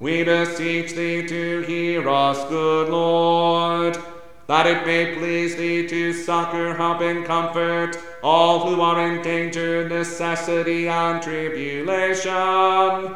We 0.00 0.24
beseech 0.24 0.94
thee 0.94 1.26
to 1.26 1.60
hear 1.66 2.08
us, 2.08 2.48
good 2.48 2.88
Lord, 2.88 3.98
that 4.46 4.66
it 4.66 4.86
may 4.86 5.14
please 5.14 5.54
thee 5.56 5.86
to 5.86 6.14
succor, 6.14 6.74
help, 6.74 7.02
and 7.02 7.26
comfort 7.26 7.98
all 8.22 8.66
who 8.66 8.80
are 8.80 9.06
in 9.06 9.20
danger, 9.20 9.86
necessity, 9.86 10.88
and 10.88 11.22
tribulation. 11.22 13.14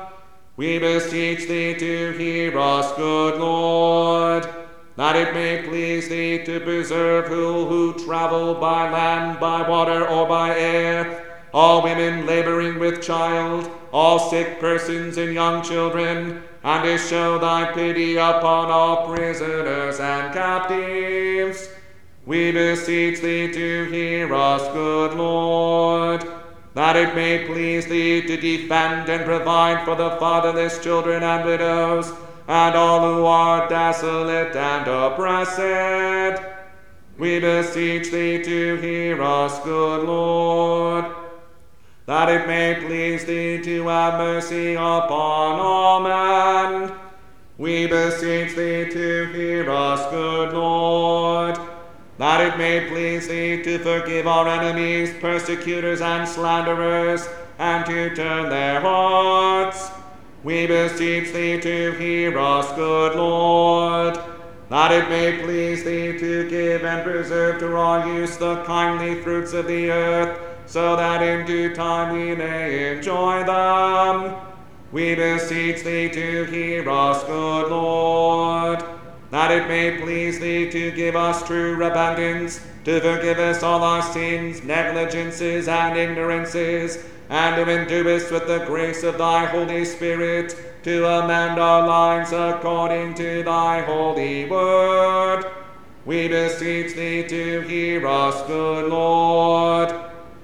We 0.59 0.79
beseech 0.79 1.49
thee 1.49 1.79
to 1.79 2.13
hear 2.13 2.59
us, 2.59 2.95
good 2.97 3.41
Lord, 3.41 4.47
that 4.97 5.17
it 5.17 5.33
may 5.35 5.63
please 5.67 6.09
thee 6.09 6.45
to 6.45 6.61
preserve 6.61 7.27
who 7.27 7.67
who 7.67 7.95
travel 8.05 8.55
by 8.55 8.91
land, 8.91 9.41
by 9.41 9.69
water, 9.69 10.07
or 10.07 10.29
by 10.29 10.57
air, 10.57 11.41
all 11.55 11.83
women 11.83 12.27
laboring 12.27 12.79
with 12.79 13.03
child, 13.03 13.71
all 13.93 14.19
sick 14.19 14.61
persons 14.61 15.17
and 15.17 15.35
young 15.35 15.63
children, 15.63 16.43
and 16.65 16.85
to 16.85 16.99
show 16.99 17.39
thy 17.39 17.73
pity 17.73 18.17
upon 18.17 18.71
all 18.71 19.15
prisoners 19.15 19.99
and 20.01 20.33
captives. 20.33 21.69
We 22.25 22.53
beseech 22.53 23.21
thee 23.21 23.53
to 23.53 23.85
hear 23.91 24.33
us, 24.33 24.63
good 24.73 25.15
Lord, 25.15 26.25
that 26.75 26.97
it 26.97 27.15
may 27.15 27.45
please 27.47 27.87
thee 27.87 28.23
to 28.23 28.37
defend 28.37 29.09
and 29.09 29.25
provide 29.25 29.85
for 29.85 29.97
the 29.97 30.11
fatherless 30.17 30.83
children 30.83 31.23
and 31.23 31.45
widows, 31.45 32.13
and 32.53 32.75
all 32.77 33.01
who 33.01 33.25
are 33.25 33.67
desolate 33.67 34.55
and 34.55 34.87
oppressed. 34.87 36.43
We 37.17 37.41
beseech 37.41 38.11
thee 38.11 38.43
to 38.43 38.77
hear 38.77 39.23
us, 39.23 39.59
good 39.65 40.05
Lord, 40.05 41.07
that 42.05 42.29
it 42.29 42.47
may 42.47 42.75
please 42.75 43.25
thee 43.25 43.63
to 43.63 43.87
have 43.89 44.19
mercy 44.19 44.75
upon 44.75 45.61
all 45.61 46.01
men. 46.01 46.93
We 47.57 47.87
beseech 47.87 48.55
thee 48.55 48.91
to 48.91 49.33
hear 49.33 49.71
us, 49.71 50.11
good 50.11 50.53
Lord, 50.53 51.59
that 52.19 52.41
it 52.43 52.59
may 52.59 52.87
please 52.87 53.29
thee 53.29 53.63
to 53.63 53.79
forgive 53.79 54.27
our 54.27 54.47
enemies, 54.47 55.15
persecutors, 55.23 56.03
and 56.03 56.29
slanderers, 56.29 57.27
and 57.59 57.87
to 57.87 58.15
turn 58.15 58.51
their 58.51 58.83
hearts. 58.83 59.92
We 60.45 60.67
beseech 60.67 61.33
thee 61.33 61.61
to 61.61 61.93
hear 61.93 62.37
us, 62.37 62.73
good 62.73 63.15
Lord, 63.15 64.19
that 64.71 64.91
it 64.91 65.09
may 65.09 65.41
please 65.41 65.85
thee 65.85 66.19
to 66.19 66.51
give 66.51 66.85
and 66.85 67.05
preserve 67.05 67.61
to 67.61 67.77
our 67.77 68.09
use 68.13 68.37
the 68.39 68.65
kindly 68.65 69.23
fruits 69.23 69.53
of 69.53 69.69
the 69.69 69.93
earth, 69.93 70.41
so 70.67 70.97
that 70.97 71.23
in 71.23 71.47
due 71.47 71.73
time 71.77 72.13
we 72.13 72.35
may 72.35 72.97
enjoy 72.97 73.45
them. 73.45 74.35
We 74.91 75.15
beseech 75.15 75.85
thee 75.85 76.09
to 76.09 76.45
hear 76.47 76.91
us, 76.91 77.23
good 77.23 77.71
Lord, 77.71 78.83
that 79.31 79.53
it 79.53 79.69
may 79.69 80.01
please 80.03 80.41
thee 80.41 80.69
to 80.73 80.91
give 80.91 81.15
us 81.15 81.47
true 81.47 81.77
repentance, 81.77 82.67
to 82.85 83.01
forgive 83.01 83.39
us 83.39 83.63
all 83.63 83.85
our 83.85 84.03
sins, 84.03 84.65
negligences, 84.65 85.69
and 85.69 85.97
ignorances, 85.97 87.05
and 87.33 87.57
to 87.57 87.73
endue 87.73 88.15
us 88.15 88.31
with 88.31 88.47
the 88.47 88.63
grace 88.67 89.03
of 89.03 89.17
thy 89.17 89.47
Holy 89.47 89.87
Spirit, 89.87 90.55
to 90.83 91.07
amend 91.07 91.59
our 91.59 91.89
lives 91.89 92.31
according 92.31 93.15
to 93.15 93.43
thy 93.43 93.81
holy 93.81 94.45
word. 94.51 95.45
We 96.05 96.29
beseech 96.29 96.95
thee 96.95 97.27
to 97.27 97.63
hear 97.63 98.07
us, 98.07 98.47
good 98.47 98.91
Lord. 98.91 99.95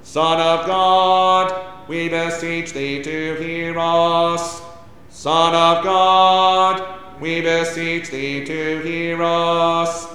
Son 0.02 0.40
of 0.40 0.66
God, 0.66 1.52
we 1.88 2.08
beseech 2.08 2.72
thee 2.72 3.02
to 3.02 3.34
hear 3.34 3.78
us. 3.78 4.62
Son 5.10 5.54
of 5.54 5.84
God, 5.84 7.20
we 7.20 7.42
beseech 7.42 8.08
thee 8.08 8.46
to 8.46 8.80
hear 8.80 9.22
us. 9.22 10.06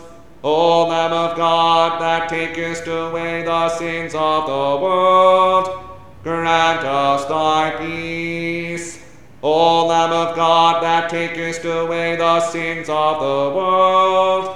O 0.44 0.88
Lamb 0.88 1.14
of 1.14 1.38
God, 1.38 2.02
that 2.02 2.30
takest 2.30 2.88
away 2.88 3.44
the 3.44 3.70
sins 3.78 4.16
of 4.16 4.48
the 4.48 4.84
world, 4.84 5.83
grant 6.24 6.86
us 6.86 7.26
thy 7.26 7.76
peace. 7.78 9.00
O 9.42 9.86
Lamb 9.88 10.14
of 10.14 10.36
God, 10.38 10.82
that 10.84 11.10
takest 11.10 11.66
away 11.66 12.16
the 12.16 12.40
sins 12.40 12.88
of 12.88 13.20
the 13.20 13.58
world, 13.58 14.56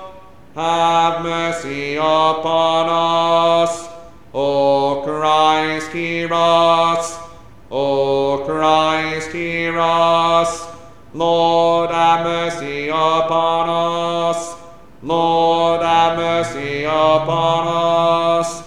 have 0.55 1.21
mercy 1.21 1.97
upon 1.97 2.87
us. 2.89 3.89
O 4.33 5.01
Christ, 5.03 5.91
hear 5.91 6.29
us. 6.31 7.19
O 7.69 8.43
Christ, 8.45 9.31
hear 9.31 9.77
us. 9.77 10.67
Lord, 11.13 11.91
have 11.91 12.23
mercy 12.25 12.87
upon 12.87 13.67
us. 13.69 14.55
Lord, 15.03 15.81
have 15.81 16.17
mercy 16.17 16.85
upon 16.85 17.67
us. 17.67 18.66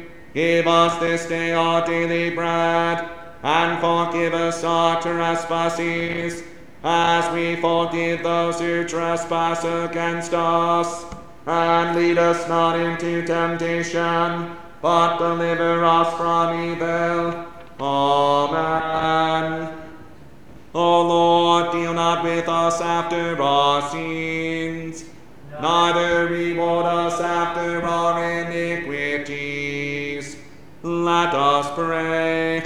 Give 0.33 0.65
us 0.65 0.97
this 0.99 1.25
day 1.25 1.51
our 1.51 1.85
daily 1.85 2.29
bread, 2.29 3.09
and 3.43 3.79
forgive 3.81 4.33
us 4.33 4.63
our 4.63 5.01
trespasses, 5.01 6.43
as 6.83 7.33
we 7.33 7.57
forgive 7.57 8.23
those 8.23 8.59
who 8.59 8.87
trespass 8.87 9.65
against 9.65 10.33
us. 10.33 11.05
And 11.45 11.97
lead 11.97 12.17
us 12.17 12.47
not 12.47 12.79
into 12.79 13.25
temptation, 13.25 14.55
but 14.81 15.17
deliver 15.17 15.83
us 15.83 16.15
from 16.15 16.71
evil. 16.71 17.45
Amen. 17.79 19.77
O 20.73 21.01
Lord, 21.01 21.73
deal 21.73 21.93
not 21.93 22.23
with 22.23 22.47
us 22.47 22.79
after 22.79 23.41
our 23.41 23.89
sins, 23.89 25.03
neither 25.59 26.27
reward 26.27 26.85
us 26.85 27.19
after 27.19 27.81
our 27.83 28.23
iniquities. 28.23 29.70
Let 30.83 31.35
us 31.35 31.71
pray. 31.75 32.63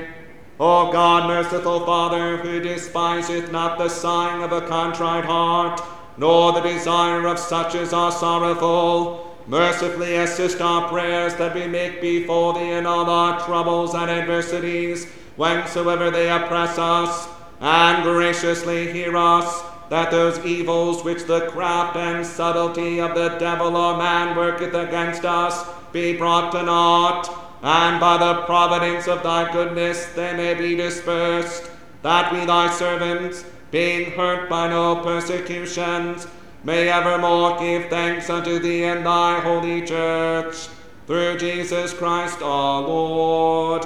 O 0.58 0.90
God, 0.90 1.28
merciful 1.28 1.86
Father, 1.86 2.38
who 2.38 2.62
despiseth 2.62 3.52
not 3.52 3.78
the 3.78 3.90
sighing 3.90 4.42
of 4.42 4.54
a 4.54 4.66
contrite 4.66 5.26
heart, 5.26 5.82
nor 6.18 6.54
the 6.54 6.62
desire 6.62 7.28
of 7.28 7.38
such 7.38 7.76
as 7.76 7.92
are 7.92 8.14
sorrowful, 8.14 9.36
mercifully 9.48 10.16
assist 10.16 10.62
our 10.62 10.88
prayers 10.88 11.36
that 11.36 11.54
we 11.54 11.68
make 11.68 12.00
before 12.00 12.54
thee 12.54 12.72
in 12.72 12.86
all 12.86 13.10
our 13.10 13.38
troubles 13.46 13.94
and 13.94 14.10
adversities, 14.10 15.08
whensoever 15.36 16.10
they 16.10 16.30
oppress 16.30 16.78
us, 16.78 17.28
and 17.60 18.02
graciously 18.04 18.94
hear 18.94 19.18
us, 19.18 19.62
that 19.90 20.10
those 20.10 20.40
evils 20.46 21.04
which 21.04 21.26
the 21.26 21.48
craft 21.48 21.98
and 21.98 22.26
subtlety 22.26 23.02
of 23.02 23.14
the 23.14 23.28
devil 23.40 23.76
or 23.76 23.98
man 23.98 24.38
worketh 24.38 24.74
against 24.74 25.26
us 25.26 25.68
be 25.92 26.16
brought 26.16 26.54
to 26.54 26.64
naught, 26.64 27.45
and 27.62 28.00
by 28.00 28.18
the 28.18 28.42
providence 28.44 29.08
of 29.08 29.24
thy 29.24 29.52
goodness 29.52 30.06
they 30.14 30.36
may 30.36 30.54
be 30.54 30.76
dispersed, 30.76 31.70
that 32.02 32.32
we 32.32 32.46
thy 32.46 32.70
servants, 32.72 33.46
being 33.72 34.12
hurt 34.12 34.50
by 34.50 34.68
no 34.68 34.98
persecutions, 34.98 36.28
may 36.64 36.90
evermore 36.90 37.60
give 37.60 37.90
thanks 37.90 38.30
unto 38.30 38.60
thee 38.60 38.84
and 38.84 39.06
thy 39.06 39.40
holy 39.40 39.82
church, 39.86 40.68
through 41.08 41.38
Jesus 41.38 41.94
Christ 41.94 42.42
our 42.42 42.82
Lord. 42.82 43.86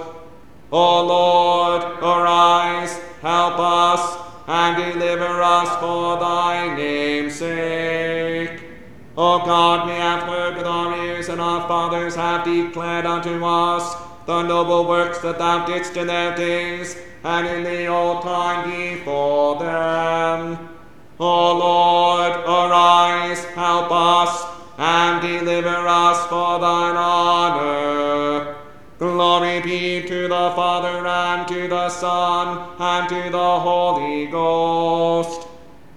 O 0.72 1.05
Lord, 1.05 1.84
arise, 2.01 2.99
help 3.22 3.55
us, 3.57 4.17
and 4.47 4.93
deliver 4.93 5.41
us 5.41 5.70
for 5.80 6.20
thy 6.20 6.76
name's 6.76 7.36
sake. 7.36 8.68
O 9.22 9.39
God, 9.39 9.86
we 9.86 9.95
have 9.95 10.24
heard 10.24 10.55
with 10.55 10.65
our 10.65 10.95
ears, 10.95 11.28
and 11.28 11.41
our 11.41 11.67
fathers 11.67 12.15
have 12.15 12.45
declared 12.45 13.05
unto 13.05 13.43
us 13.43 13.93
the 14.26 14.43
noble 14.43 14.88
works 14.88 15.20
that 15.20 15.38
thou 15.38 15.65
didst 15.65 15.97
in 15.97 16.07
their 16.07 16.34
days, 16.38 16.95
and 17.26 17.45
in 17.45 17.63
the 17.63 17.88
old 17.88 18.22
time 18.22 18.72
before 18.72 19.59
them. 19.59 20.70
O 21.20 21.57
Lord, 21.57 22.32
arise, 22.32 23.43
help 23.55 23.91
us, 23.91 24.41
and 24.78 25.22
deliver 25.22 25.86
us 25.86 26.26
for 26.28 26.57
thine 26.61 26.95
honor. 26.95 28.55
Glory 28.99 29.59
be 29.59 30.01
to 30.07 30.30
the 30.30 30.53
Father, 30.55 31.05
and 31.05 31.45
to 31.45 31.67
the 31.67 31.89
Son, 31.89 32.70
and 32.80 33.09
to 33.09 33.30
the 33.30 33.59
Holy 33.59 34.28
Ghost, 34.28 35.45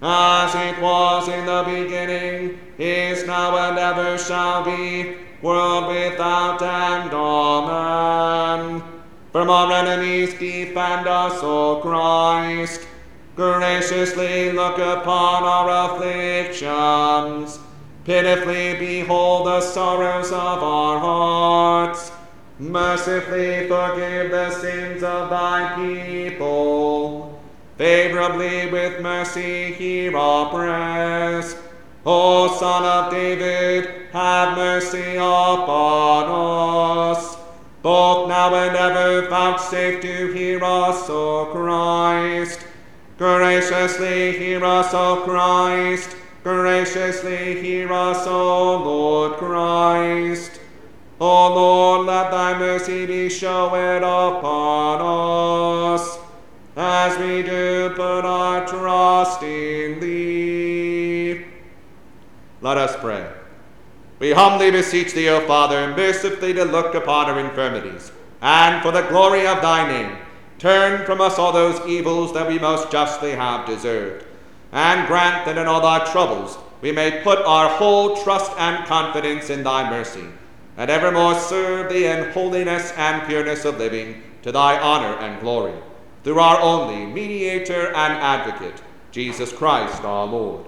as 0.01 0.53
it 0.55 0.81
was 0.81 1.29
in 1.29 1.45
the 1.45 1.63
beginning, 1.65 2.59
is 2.83 3.25
now, 3.25 3.55
and 3.57 3.79
ever 3.79 4.17
shall 4.17 4.63
be, 4.63 5.15
world 5.41 5.87
without 5.87 6.61
end. 6.61 7.13
Amen. 7.13 8.83
From 9.31 9.49
our 9.49 9.71
enemies 9.71 10.33
defend 10.33 11.07
us, 11.07 11.39
O 11.41 11.79
Christ. 11.81 12.87
Graciously 13.35 14.51
look 14.51 14.77
upon 14.77 15.43
our 15.43 15.95
afflictions. 15.95 17.59
Pitifully 18.05 18.77
behold 18.77 19.47
the 19.47 19.61
sorrows 19.61 20.31
of 20.31 20.61
our 20.61 20.99
hearts. 20.99 22.11
Mercifully 22.59 23.67
forgive 23.67 24.29
the 24.29 24.51
sins 24.51 25.01
of 25.01 25.29
thy 25.29 25.73
people. 25.75 27.41
Favorably 27.77 28.69
with 28.69 29.01
mercy 29.01 29.73
hear 29.73 30.15
our 30.15 30.51
prayers. 30.51 31.55
O 32.05 32.53
Son 32.57 32.83
of 32.83 33.11
David, 33.11 33.89
have 34.11 34.57
mercy 34.57 35.15
upon 35.15 36.25
us. 36.29 37.37
both 37.81 38.29
now 38.29 38.55
and 38.55 38.75
ever 38.75 39.27
vouchsafe 39.29 40.01
to 40.01 40.31
hear 40.31 40.63
us, 40.63 41.09
O 41.09 41.49
Christ. 41.51 42.65
Graciously 43.17 44.37
hear 44.37 44.63
us, 44.63 44.93
O 44.93 45.21
Christ. 45.25 46.15
Graciously 46.43 47.61
hear 47.61 47.91
us, 47.91 48.25
O 48.25 48.77
Lord 48.77 49.33
Christ. 49.33 50.59
O 51.19 51.53
Lord, 51.53 52.07
let 52.07 52.31
thy 52.31 52.57
mercy 52.57 53.05
be 53.05 53.29
showered 53.29 54.03
upon 54.03 55.01
us, 55.95 56.17
as 56.75 57.17
we 57.19 57.43
do 57.43 57.91
put 57.95 58.25
our 58.25 58.65
trust 58.65 59.43
in 59.43 59.99
thee. 59.99 61.42
Let 62.63 62.77
us 62.77 62.95
pray. 62.95 63.29
We 64.19 64.31
humbly 64.31 64.71
beseech 64.71 65.13
thee, 65.13 65.27
O 65.27 65.45
Father, 65.45 65.93
mercifully 65.97 66.53
to 66.53 66.63
look 66.63 66.95
upon 66.95 67.25
our 67.25 67.37
infirmities, 67.37 68.09
and 68.41 68.81
for 68.81 68.93
the 68.93 69.01
glory 69.01 69.45
of 69.45 69.61
thy 69.61 69.85
name, 69.85 70.15
turn 70.59 71.05
from 71.05 71.19
us 71.19 71.37
all 71.37 71.51
those 71.51 71.85
evils 71.85 72.33
that 72.33 72.47
we 72.47 72.57
most 72.57 72.89
justly 72.89 73.31
have 73.31 73.67
deserved, 73.67 74.25
and 74.71 75.05
grant 75.09 75.45
that 75.45 75.57
in 75.57 75.67
all 75.67 75.85
our 75.85 76.05
troubles 76.05 76.57
we 76.79 76.93
may 76.93 77.21
put 77.21 77.39
our 77.39 77.67
whole 77.67 78.15
trust 78.23 78.53
and 78.57 78.85
confidence 78.85 79.49
in 79.49 79.61
thy 79.65 79.89
mercy, 79.89 80.27
and 80.77 80.89
evermore 80.89 81.35
serve 81.35 81.91
thee 81.91 82.05
in 82.05 82.31
holiness 82.31 82.93
and 82.95 83.27
pureness 83.27 83.65
of 83.65 83.77
living, 83.77 84.23
to 84.41 84.53
thy 84.53 84.79
honor 84.79 85.17
and 85.17 85.41
glory, 85.41 85.75
through 86.23 86.39
our 86.39 86.61
only 86.61 87.07
mediator 87.07 87.87
and 87.87 88.13
advocate, 88.13 88.81
Jesus 89.11 89.51
Christ 89.51 90.05
our 90.05 90.25
Lord. 90.25 90.67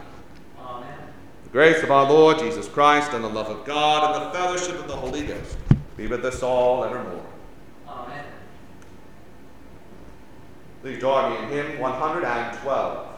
grace 1.51 1.83
of 1.83 1.91
our 1.91 2.09
Lord 2.09 2.39
Jesus 2.39 2.67
Christ 2.67 3.13
and 3.13 3.23
the 3.23 3.29
love 3.29 3.47
of 3.47 3.65
God 3.65 4.15
and 4.15 4.25
the 4.25 4.37
fellowship 4.37 4.79
of 4.79 4.87
the 4.87 4.95
Holy 4.95 5.23
Ghost 5.23 5.57
be 5.97 6.07
with 6.07 6.23
us 6.23 6.41
all 6.41 6.85
evermore. 6.85 7.25
Amen. 7.87 8.25
Please 10.81 10.99
join 10.99 11.31
me 11.31 11.37
in 11.43 11.49
hymn 11.49 11.79
112. 11.79 13.10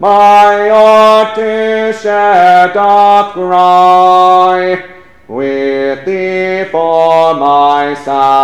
My 0.00 0.68
heart 0.70 1.34
to 1.36 1.92
shed 1.92 2.72
doth 2.72 3.34
cry. 3.34 4.88
With 5.28 6.04
thee 6.06 6.64
for 6.72 7.34
my 7.34 7.94
salvation, 7.94 8.39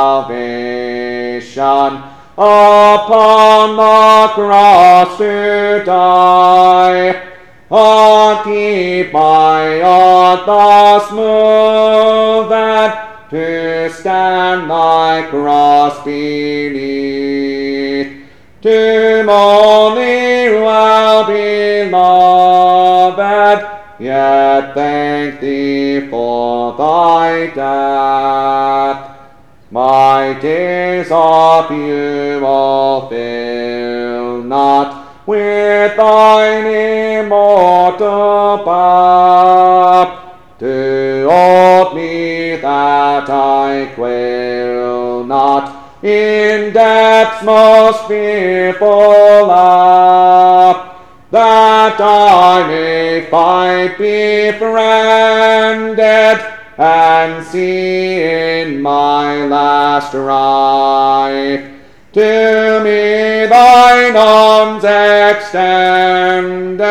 rife 60.15 61.71
to 62.13 62.81
me 62.83 63.47
thine 63.47 64.17
arms 64.17 64.85
extended 64.85 66.83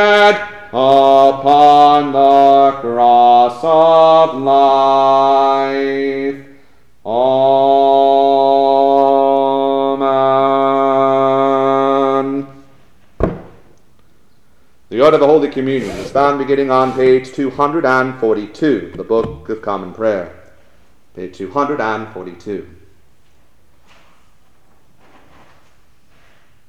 upon 0.72 2.12
the 2.12 2.78
cross 2.82 3.60
of 3.64 4.36
life. 4.42 6.36
Amen. 7.06 8.36
The 14.90 15.02
order 15.02 15.16
of 15.16 15.22
the 15.22 15.28
Holy 15.28 15.50
Communion 15.50 15.98
is 15.98 16.12
found 16.12 16.38
beginning 16.38 16.70
on 16.72 16.94
page 16.94 17.34
242, 17.34 18.94
the 18.96 19.04
Book 19.04 19.50
of 19.50 19.62
Common 19.62 19.94
Prayer. 19.94 20.54
page 21.16 21.38
242. 21.38 22.75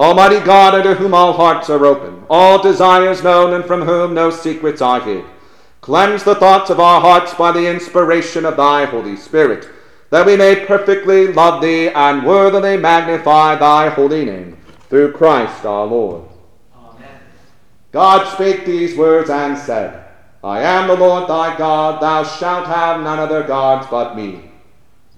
Almighty 0.00 0.40
God, 0.40 0.74
unto 0.74 0.94
whom 0.94 1.12
all 1.12 1.34
hearts 1.34 1.68
are 1.68 1.84
open, 1.84 2.24
all 2.30 2.62
desires 2.62 3.22
known, 3.22 3.52
and 3.52 3.66
from 3.66 3.82
whom 3.82 4.14
no 4.14 4.30
secrets 4.30 4.80
are 4.80 5.02
hid, 5.02 5.26
cleanse 5.82 6.24
the 6.24 6.34
thoughts 6.34 6.70
of 6.70 6.80
our 6.80 7.02
hearts 7.02 7.34
by 7.34 7.52
the 7.52 7.68
inspiration 7.68 8.46
of 8.46 8.56
thy 8.56 8.86
Holy 8.86 9.14
Spirit, 9.14 9.68
that 10.08 10.24
we 10.24 10.38
may 10.38 10.64
perfectly 10.64 11.30
love 11.30 11.60
thee 11.60 11.88
and 11.88 12.24
worthily 12.24 12.78
magnify 12.78 13.56
thy 13.56 13.90
holy 13.90 14.24
name, 14.24 14.56
through 14.88 15.12
Christ 15.12 15.66
our 15.66 15.84
Lord. 15.86 16.26
Amen. 16.74 17.20
God 17.92 18.26
spake 18.32 18.64
these 18.64 18.96
words 18.96 19.28
and 19.28 19.58
said, 19.58 20.06
I 20.42 20.62
am 20.62 20.88
the 20.88 20.96
Lord 20.96 21.28
thy 21.28 21.58
God, 21.58 22.00
thou 22.00 22.24
shalt 22.24 22.66
have 22.66 23.02
none 23.02 23.18
other 23.18 23.42
gods 23.42 23.86
but 23.90 24.16
me. 24.16 24.50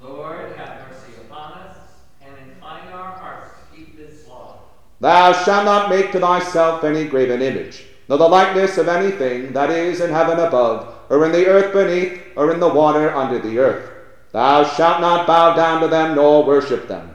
Lord, 0.03 0.57
have 0.57 0.89
mercy 0.89 1.13
upon 1.25 1.53
us, 1.53 1.77
and 2.21 2.35
incline 2.51 2.89
our 2.89 3.13
hearts 3.13 3.51
to 3.53 3.77
keep 3.77 3.97
this 3.97 4.27
law. 4.27 4.59
Thou 5.03 5.33
shalt 5.33 5.65
not 5.65 5.91
make 5.91 6.13
to 6.13 6.21
thyself 6.21 6.85
any 6.85 7.05
graven 7.07 7.43
image, 7.43 7.87
nor 8.09 8.19
the 8.19 8.29
likeness 8.29 8.79
of 8.79 8.87
anything 8.87 9.53
that 9.53 9.71
is 9.71 10.01
in 10.01 10.11
heaven 10.11 10.39
above, 10.39 10.95
or 11.11 11.25
in 11.27 11.33
the 11.33 11.47
earth 11.47 11.73
beneath, 11.75 12.23
or 12.37 12.53
in 12.53 12.61
the 12.61 12.69
water 12.69 13.13
under 13.13 13.41
the 13.41 13.59
earth. 13.59 13.91
Thou 14.31 14.63
shalt 14.63 15.01
not 15.01 15.27
bow 15.27 15.57
down 15.57 15.81
to 15.81 15.89
them, 15.89 16.15
nor 16.15 16.47
worship 16.47 16.87
them. 16.87 17.11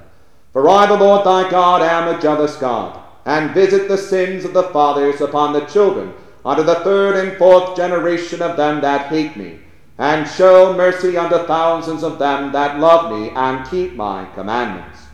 For 0.52 0.68
I, 0.70 0.86
the 0.86 0.98
Lord 0.98 1.26
thy 1.26 1.50
God, 1.50 1.82
am 1.82 2.10
a 2.10 2.20
jealous 2.20 2.58
God, 2.58 3.00
and 3.26 3.54
visit 3.54 3.88
the 3.88 3.98
sins 3.98 4.44
of 4.44 4.54
the 4.54 4.70
fathers 4.76 5.22
upon 5.22 5.54
the 5.54 5.66
children, 5.66 6.14
unto 6.44 6.64
the 6.64 6.84
third 6.84 7.16
and 7.16 7.38
fourth 7.38 7.78
generation 7.78 8.42
of 8.42 8.58
them 8.58 8.82
that 8.82 9.08
hate 9.08 9.38
me, 9.38 9.60
and 9.98 10.28
show 10.28 10.74
mercy 10.74 11.18
unto 11.18 11.38
thousands 11.48 12.04
of 12.04 12.20
them 12.20 12.52
that 12.52 12.80
love 12.80 13.10
me 13.10 13.32
and 13.32 13.66
keep 13.70 13.96
my 13.96 14.26
commandments. 14.36 15.08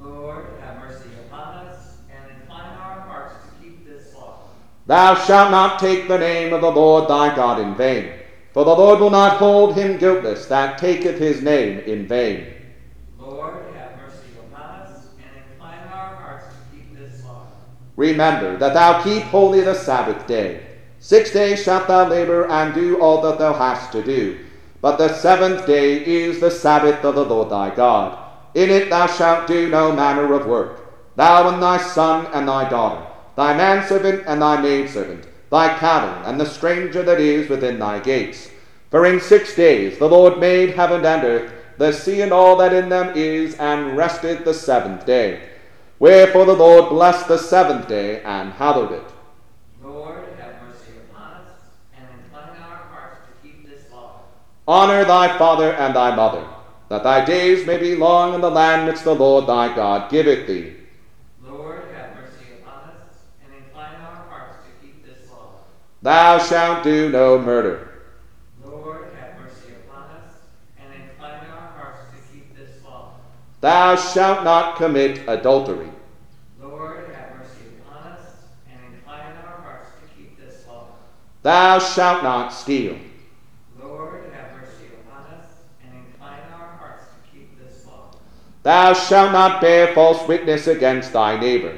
Lord, 0.00 0.46
have 0.60 0.78
mercy 0.78 1.10
upon 1.26 1.66
us, 1.66 1.98
and 2.08 2.40
incline 2.40 2.72
our 2.78 3.00
hearts 3.00 3.34
to 3.44 3.50
keep 3.62 3.84
this 3.84 4.14
law. 4.14 4.34
Thou 4.92 5.14
shalt 5.14 5.50
not 5.50 5.78
take 5.78 6.06
the 6.06 6.18
name 6.18 6.52
of 6.52 6.60
the 6.60 6.70
Lord 6.70 7.08
thy 7.08 7.34
God 7.34 7.58
in 7.58 7.74
vain, 7.74 8.12
for 8.52 8.62
the 8.66 8.76
Lord 8.76 9.00
will 9.00 9.08
not 9.08 9.38
hold 9.38 9.74
him 9.74 9.96
guiltless 9.96 10.44
that 10.48 10.76
taketh 10.76 11.18
his 11.18 11.40
name 11.40 11.78
in 11.78 12.06
vain. 12.06 12.52
Lord, 13.18 13.54
have 13.74 13.96
mercy 13.96 14.36
upon 14.38 14.80
us, 14.80 15.06
and 15.16 15.44
incline 15.50 15.78
our 15.88 16.14
hearts 16.16 16.44
to 16.48 16.76
keep 16.76 16.94
this 16.94 17.24
law. 17.24 17.46
Remember 17.96 18.58
that 18.58 18.74
thou 18.74 19.02
keep 19.02 19.22
holy 19.22 19.62
the 19.62 19.74
Sabbath 19.74 20.26
day. 20.26 20.60
Six 20.98 21.32
days 21.32 21.62
shalt 21.62 21.88
thou 21.88 22.06
labor 22.06 22.46
and 22.50 22.74
do 22.74 23.00
all 23.00 23.22
that 23.22 23.38
thou 23.38 23.54
hast 23.54 23.92
to 23.92 24.02
do. 24.02 24.40
But 24.82 24.98
the 24.98 25.14
seventh 25.14 25.64
day 25.66 26.04
is 26.04 26.38
the 26.38 26.50
Sabbath 26.50 27.02
of 27.02 27.14
the 27.14 27.24
Lord 27.24 27.48
thy 27.48 27.74
God. 27.74 28.18
In 28.54 28.68
it 28.68 28.90
thou 28.90 29.06
shalt 29.06 29.46
do 29.46 29.70
no 29.70 29.90
manner 29.92 30.34
of 30.34 30.46
work, 30.46 31.16
thou 31.16 31.48
and 31.48 31.62
thy 31.62 31.78
son 31.78 32.26
and 32.34 32.46
thy 32.46 32.68
daughter, 32.68 33.06
thy 33.36 33.56
manservant 33.56 34.24
and 34.26 34.42
thy 34.42 34.60
maidservant, 34.60 35.26
thy 35.50 35.76
cattle 35.78 36.24
and 36.28 36.40
the 36.40 36.46
stranger 36.46 37.02
that 37.02 37.20
is 37.20 37.48
within 37.48 37.78
thy 37.78 37.98
gates. 37.98 38.50
For 38.90 39.06
in 39.06 39.20
six 39.20 39.54
days 39.56 39.98
the 39.98 40.08
Lord 40.08 40.38
made 40.38 40.70
heaven 40.70 41.04
and 41.04 41.24
earth, 41.24 41.52
the 41.78 41.92
sea 41.92 42.20
and 42.20 42.32
all 42.32 42.56
that 42.58 42.72
in 42.72 42.88
them 42.88 43.12
is, 43.16 43.54
and 43.56 43.96
rested 43.96 44.44
the 44.44 44.54
seventh 44.54 45.06
day. 45.06 45.40
Wherefore 45.98 46.44
the 46.44 46.52
Lord 46.52 46.90
blessed 46.90 47.28
the 47.28 47.38
seventh 47.38 47.88
day 47.88 48.22
and 48.22 48.52
hallowed 48.52 48.92
it. 48.92 49.04
Lord, 49.82 50.24
have 50.38 50.62
mercy 50.62 50.92
upon 51.08 51.32
us, 51.32 51.50
and 51.96 52.06
incline 52.22 52.60
our 52.60 52.76
hearts 52.90 53.18
to 53.26 53.32
keep 53.48 53.66
this 53.66 53.90
law. 53.90 54.20
Honor 54.68 55.04
thy 55.04 55.38
father 55.38 55.72
and 55.72 55.94
thy 55.96 56.14
mother, 56.14 56.44
that 56.88 57.02
thy 57.02 57.24
days 57.24 57.66
may 57.66 57.78
be 57.78 57.96
long 57.96 58.34
in 58.34 58.40
the 58.40 58.50
land 58.50 58.86
which 58.86 59.02
the 59.02 59.14
Lord 59.14 59.46
thy 59.46 59.74
God 59.74 60.10
giveth 60.10 60.46
thee. 60.46 60.74
Lord, 61.42 61.82
have 61.94 62.14
mercy 62.14 62.60
upon 62.60 62.90
us, 62.90 63.16
and 63.44 63.54
incline 63.64 63.94
our 63.94 64.26
hearts 64.28 64.56
to 64.66 64.86
keep 64.86 65.06
this 65.06 65.30
law. 65.30 65.62
Thou 66.02 66.38
shalt 66.38 66.82
do 66.82 67.10
no 67.10 67.38
murder. 67.38 67.88
Lord, 68.64 69.04
have 69.20 69.40
mercy 69.40 69.74
upon 69.86 70.10
us, 70.10 70.34
and 70.76 70.92
incline 71.00 71.46
our 71.48 71.68
hearts 71.78 72.00
to 72.10 72.34
keep 72.34 72.56
this 72.56 72.82
law. 72.84 73.14
Thou 73.60 73.94
shalt 73.94 74.42
not 74.42 74.76
commit 74.76 75.20
adultery. 75.28 75.90
Lord, 76.60 77.08
have 77.14 77.38
mercy 77.38 77.78
upon 77.78 78.12
us, 78.14 78.20
and 78.68 78.94
incline 78.94 79.36
our 79.46 79.60
hearts 79.62 79.90
to 80.00 80.16
keep 80.16 80.36
this 80.40 80.66
law. 80.66 80.86
Thou 81.44 81.78
shalt 81.78 82.24
not 82.24 82.52
steal. 82.52 82.96
Lord, 83.80 84.24
have 84.32 84.60
mercy 84.60 84.86
upon 85.06 85.26
us, 85.26 85.50
and 85.84 85.94
incline 86.04 86.40
our 86.52 86.76
hearts 86.78 87.04
to 87.04 87.30
keep 87.30 87.56
this 87.64 87.86
law. 87.86 88.10
Thou 88.64 88.92
shalt 88.92 89.30
not 89.30 89.60
bear 89.60 89.94
false 89.94 90.26
witness 90.26 90.66
against 90.66 91.12
thy 91.12 91.38
neighbor. 91.38 91.76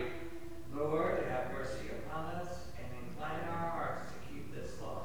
Lord, 0.74 1.24
have 1.28 1.52
mercy 1.52 1.88
upon 2.08 2.24
us, 2.36 2.48
and 2.78 2.86
incline 3.06 3.48
our 3.50 3.70
hearts 3.70 4.12
to 4.12 4.32
keep 4.32 4.54
this 4.54 4.80
law. 4.82 5.02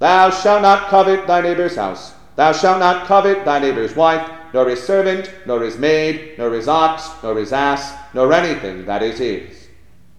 Thou 0.00 0.30
shalt 0.30 0.62
not 0.62 0.88
covet 0.88 1.26
thy 1.26 1.42
neighbor's 1.42 1.76
house. 1.76 2.14
Thou 2.34 2.52
shalt 2.52 2.78
not 2.78 3.06
covet 3.06 3.44
thy 3.44 3.58
neighbor's 3.58 3.94
wife, 3.94 4.26
nor 4.54 4.66
his 4.66 4.82
servant, 4.82 5.30
nor 5.44 5.60
his 5.60 5.76
maid, 5.76 6.38
nor 6.38 6.50
his 6.52 6.68
ox, 6.68 7.10
nor 7.22 7.36
his 7.36 7.52
ass, 7.52 7.92
nor 8.14 8.32
anything 8.32 8.86
that 8.86 9.02
is 9.02 9.18
his. 9.18 9.68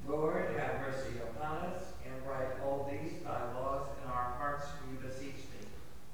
Lord, 0.08 0.46
have 0.56 0.80
mercy 0.82 1.18
upon 1.18 1.58
us, 1.72 1.94
and 2.06 2.14
write 2.30 2.62
all 2.64 2.88
these 2.92 3.24
thy 3.24 3.60
laws 3.60 3.88
in 4.04 4.12
our 4.12 4.36
hearts, 4.38 4.68
we 4.88 5.08
beseech 5.08 5.34
thee. 5.34 5.68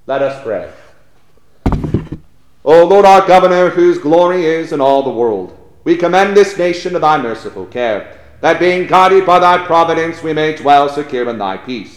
Let 0.06 0.22
us 0.22 0.42
pray. 0.46 0.72
O 2.64 2.86
Lord 2.86 3.04
our 3.04 3.28
governor, 3.28 3.70
whose 3.70 3.98
glory 3.98 4.46
is 4.46 4.72
in 4.72 4.80
all 4.80 5.04
the 5.04 5.10
world, 5.10 5.58
we 5.84 5.98
commend 5.98 6.38
this 6.38 6.58
nation 6.58 6.94
to 6.94 7.00
thy 7.00 7.22
merciful 7.22 7.66
care, 7.66 8.18
that 8.40 8.62
being 8.62 8.88
guided 8.88 9.26
by 9.26 9.40
thy 9.40 9.66
providence 9.66 10.24
we 10.24 10.32
may 10.32 10.56
dwell 10.56 10.88
secure 10.88 11.30
in 11.30 11.38
thy 11.38 11.58
peace. 11.58 11.97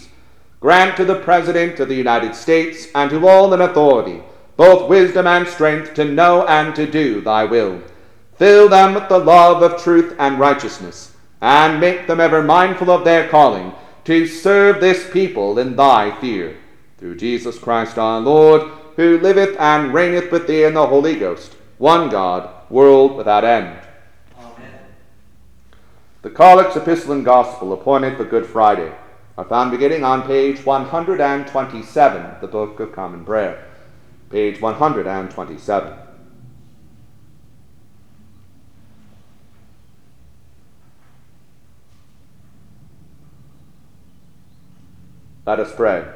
Grant 0.60 0.96
to 0.98 1.06
the 1.06 1.18
President 1.20 1.80
of 1.80 1.88
the 1.88 1.94
United 1.94 2.34
States 2.34 2.88
and 2.94 3.10
to 3.10 3.26
all 3.26 3.52
in 3.54 3.60
authority 3.60 4.22
both 4.60 4.90
wisdom 4.90 5.26
and 5.26 5.48
strength 5.48 5.94
to 5.94 6.04
know 6.04 6.46
and 6.46 6.74
to 6.74 6.86
do 6.86 7.22
thy 7.22 7.46
will. 7.46 7.80
Fill 8.36 8.68
them 8.68 8.92
with 8.92 9.08
the 9.08 9.18
love 9.18 9.62
of 9.62 9.82
truth 9.82 10.14
and 10.18 10.38
righteousness, 10.38 11.16
and 11.40 11.80
make 11.80 12.06
them 12.06 12.20
ever 12.20 12.42
mindful 12.42 12.90
of 12.90 13.02
their 13.02 13.26
calling 13.30 13.72
to 14.04 14.26
serve 14.26 14.78
this 14.78 15.08
people 15.10 15.58
in 15.58 15.76
thy 15.76 16.14
fear. 16.20 16.58
Through 16.98 17.16
Jesus 17.16 17.58
Christ 17.58 17.96
our 17.96 18.20
Lord, 18.20 18.70
who 18.96 19.18
liveth 19.18 19.58
and 19.58 19.94
reigneth 19.94 20.30
with 20.30 20.46
thee 20.46 20.64
in 20.64 20.74
the 20.74 20.86
Holy 20.86 21.18
Ghost, 21.18 21.56
one 21.78 22.10
God, 22.10 22.50
world 22.68 23.16
without 23.16 23.44
end. 23.46 23.78
Amen. 24.38 24.80
The 26.20 26.28
Collects, 26.28 26.76
Epistle, 26.76 27.12
and 27.12 27.24
Gospel 27.24 27.72
appointed 27.72 28.18
for 28.18 28.24
Good 28.26 28.44
Friday 28.44 28.92
are 29.40 29.44
found 29.44 29.70
beginning 29.70 30.04
on 30.04 30.20
page 30.26 30.66
127 30.66 32.26
of 32.26 32.40
the 32.42 32.46
Book 32.46 32.78
of 32.78 32.92
Common 32.92 33.24
Prayer. 33.24 33.66
Page 34.28 34.60
127. 34.60 35.94
Let 45.46 45.58
us 45.58 45.74
pray. 45.74 46.06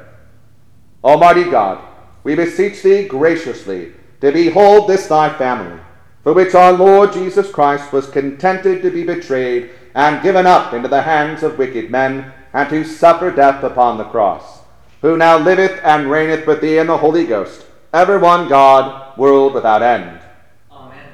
Almighty 1.03 1.45
God, 1.45 1.83
we 2.23 2.35
beseech 2.35 2.83
thee 2.83 3.07
graciously 3.07 3.93
to 4.21 4.31
behold 4.31 4.87
this 4.87 5.07
thy 5.07 5.35
family, 5.35 5.81
for 6.21 6.33
which 6.33 6.53
our 6.53 6.73
Lord 6.73 7.11
Jesus 7.11 7.49
Christ 7.49 7.91
was 7.91 8.07
contented 8.07 8.83
to 8.83 8.91
be 8.91 9.03
betrayed 9.03 9.71
and 9.95 10.21
given 10.21 10.45
up 10.45 10.75
into 10.75 10.89
the 10.89 11.01
hands 11.01 11.41
of 11.41 11.57
wicked 11.57 11.89
men, 11.89 12.31
and 12.55 12.69
to 12.69 12.85
suffer 12.85 13.29
death 13.31 13.61
upon 13.65 13.97
the 13.97 14.05
cross, 14.05 14.61
who 15.01 15.17
now 15.17 15.37
liveth 15.37 15.77
and 15.83 16.09
reigneth 16.09 16.47
with 16.47 16.61
thee 16.61 16.77
in 16.77 16.87
the 16.87 16.97
Holy 16.97 17.25
Ghost, 17.25 17.65
ever 17.93 18.17
one 18.17 18.47
God, 18.47 19.17
world 19.17 19.53
without 19.53 19.81
end. 19.81 20.21
Amen. 20.71 21.05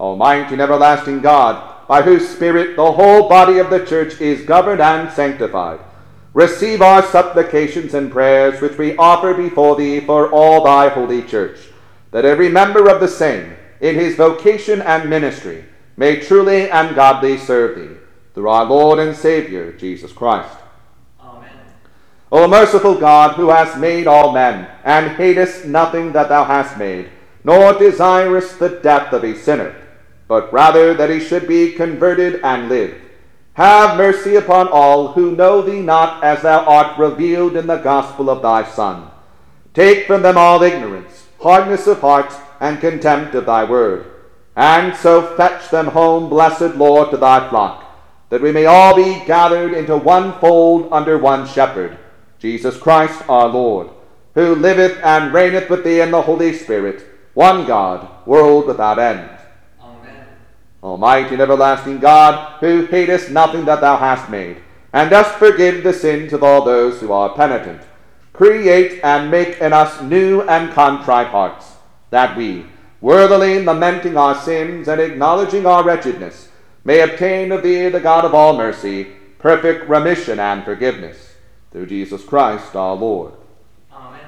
Almighty 0.00 0.54
and 0.54 0.62
everlasting 0.62 1.20
God, 1.20 1.86
by 1.86 2.00
whose 2.00 2.26
Spirit 2.26 2.76
the 2.76 2.92
whole 2.92 3.28
body 3.28 3.58
of 3.58 3.68
the 3.68 3.84
church 3.84 4.22
is 4.22 4.46
governed 4.46 4.80
and 4.80 5.12
sanctified, 5.12 5.80
receive 6.32 6.80
our 6.80 7.02
supplications 7.02 7.92
and 7.92 8.10
prayers 8.10 8.62
which 8.62 8.78
we 8.78 8.96
offer 8.96 9.34
before 9.34 9.76
thee 9.76 10.00
for 10.00 10.30
all 10.30 10.64
thy 10.64 10.88
holy 10.88 11.22
church, 11.22 11.58
that 12.10 12.24
every 12.24 12.48
member 12.48 12.88
of 12.88 13.00
the 13.00 13.08
same, 13.08 13.54
in 13.82 13.96
his 13.96 14.16
vocation 14.16 14.80
and 14.80 15.10
ministry, 15.10 15.62
may 15.98 16.20
truly 16.20 16.70
and 16.70 16.96
godly 16.96 17.36
serve 17.36 17.76
thee, 17.76 17.96
through 18.32 18.48
our 18.48 18.64
Lord 18.64 18.98
and 18.98 19.14
Saviour, 19.14 19.72
Jesus 19.72 20.10
Christ. 20.10 20.56
O 22.32 22.46
merciful 22.46 22.94
God, 22.94 23.34
who 23.34 23.48
hast 23.48 23.76
made 23.76 24.06
all 24.06 24.32
men, 24.32 24.68
and 24.84 25.16
hatest 25.16 25.64
nothing 25.66 26.12
that 26.12 26.28
thou 26.28 26.44
hast 26.44 26.78
made, 26.78 27.10
nor 27.42 27.72
desirest 27.72 28.58
the 28.58 28.68
death 28.68 29.12
of 29.12 29.24
a 29.24 29.34
sinner, 29.34 29.74
but 30.28 30.52
rather 30.52 30.94
that 30.94 31.10
he 31.10 31.18
should 31.18 31.48
be 31.48 31.72
converted 31.72 32.40
and 32.44 32.68
live, 32.68 32.94
have 33.54 33.96
mercy 33.96 34.36
upon 34.36 34.68
all 34.68 35.12
who 35.12 35.34
know 35.34 35.60
thee 35.60 35.80
not 35.80 36.22
as 36.22 36.42
thou 36.42 36.64
art 36.64 36.96
revealed 36.96 37.56
in 37.56 37.66
the 37.66 37.78
gospel 37.78 38.30
of 38.30 38.42
thy 38.42 38.62
Son. 38.62 39.10
Take 39.74 40.06
from 40.06 40.22
them 40.22 40.38
all 40.38 40.62
ignorance, 40.62 41.26
hardness 41.40 41.88
of 41.88 42.00
heart, 42.00 42.32
and 42.60 42.80
contempt 42.80 43.34
of 43.34 43.46
thy 43.46 43.64
word, 43.64 44.06
and 44.54 44.94
so 44.94 45.34
fetch 45.36 45.68
them 45.70 45.88
home, 45.88 46.28
blessed 46.28 46.76
Lord, 46.76 47.10
to 47.10 47.16
thy 47.16 47.48
flock, 47.48 47.84
that 48.28 48.42
we 48.42 48.52
may 48.52 48.66
all 48.66 48.94
be 48.94 49.24
gathered 49.26 49.72
into 49.72 49.96
one 49.96 50.38
fold 50.38 50.88
under 50.92 51.18
one 51.18 51.46
shepherd, 51.46 51.98
Jesus 52.40 52.78
Christ 52.78 53.22
our 53.28 53.48
Lord, 53.48 53.90
who 54.34 54.54
liveth 54.54 54.98
and 55.04 55.32
reigneth 55.32 55.68
with 55.68 55.84
thee 55.84 56.00
in 56.00 56.10
the 56.10 56.22
Holy 56.22 56.54
Spirit, 56.54 57.04
one 57.34 57.66
God, 57.66 58.08
world 58.26 58.66
without 58.66 58.98
end. 58.98 59.28
Amen. 59.80 60.26
Almighty 60.82 61.34
and 61.34 61.42
everlasting 61.42 61.98
God, 61.98 62.58
who 62.60 62.86
hatest 62.86 63.30
nothing 63.30 63.66
that 63.66 63.82
thou 63.82 63.98
hast 63.98 64.30
made, 64.30 64.56
and 64.92 65.10
dost 65.10 65.34
forgive 65.34 65.82
the 65.82 65.92
sins 65.92 66.32
of 66.32 66.42
all 66.42 66.64
those 66.64 67.00
who 67.00 67.12
are 67.12 67.34
penitent, 67.34 67.82
create 68.32 69.00
and 69.04 69.30
make 69.30 69.60
in 69.60 69.74
us 69.74 70.00
new 70.00 70.40
and 70.42 70.72
contrite 70.72 71.28
hearts, 71.28 71.74
that 72.08 72.36
we, 72.38 72.64
worthily 73.02 73.62
lamenting 73.62 74.16
our 74.16 74.34
sins 74.34 74.88
and 74.88 74.98
acknowledging 74.98 75.66
our 75.66 75.84
wretchedness, 75.84 76.48
may 76.84 77.00
obtain 77.00 77.52
of 77.52 77.62
thee, 77.62 77.90
the 77.90 78.00
God 78.00 78.24
of 78.24 78.34
all 78.34 78.56
mercy, 78.56 79.08
perfect 79.38 79.88
remission 79.90 80.40
and 80.40 80.64
forgiveness. 80.64 81.29
Through 81.70 81.86
Jesus 81.86 82.24
Christ 82.24 82.74
our 82.74 82.96
Lord. 82.96 83.34
Amen. 83.92 84.20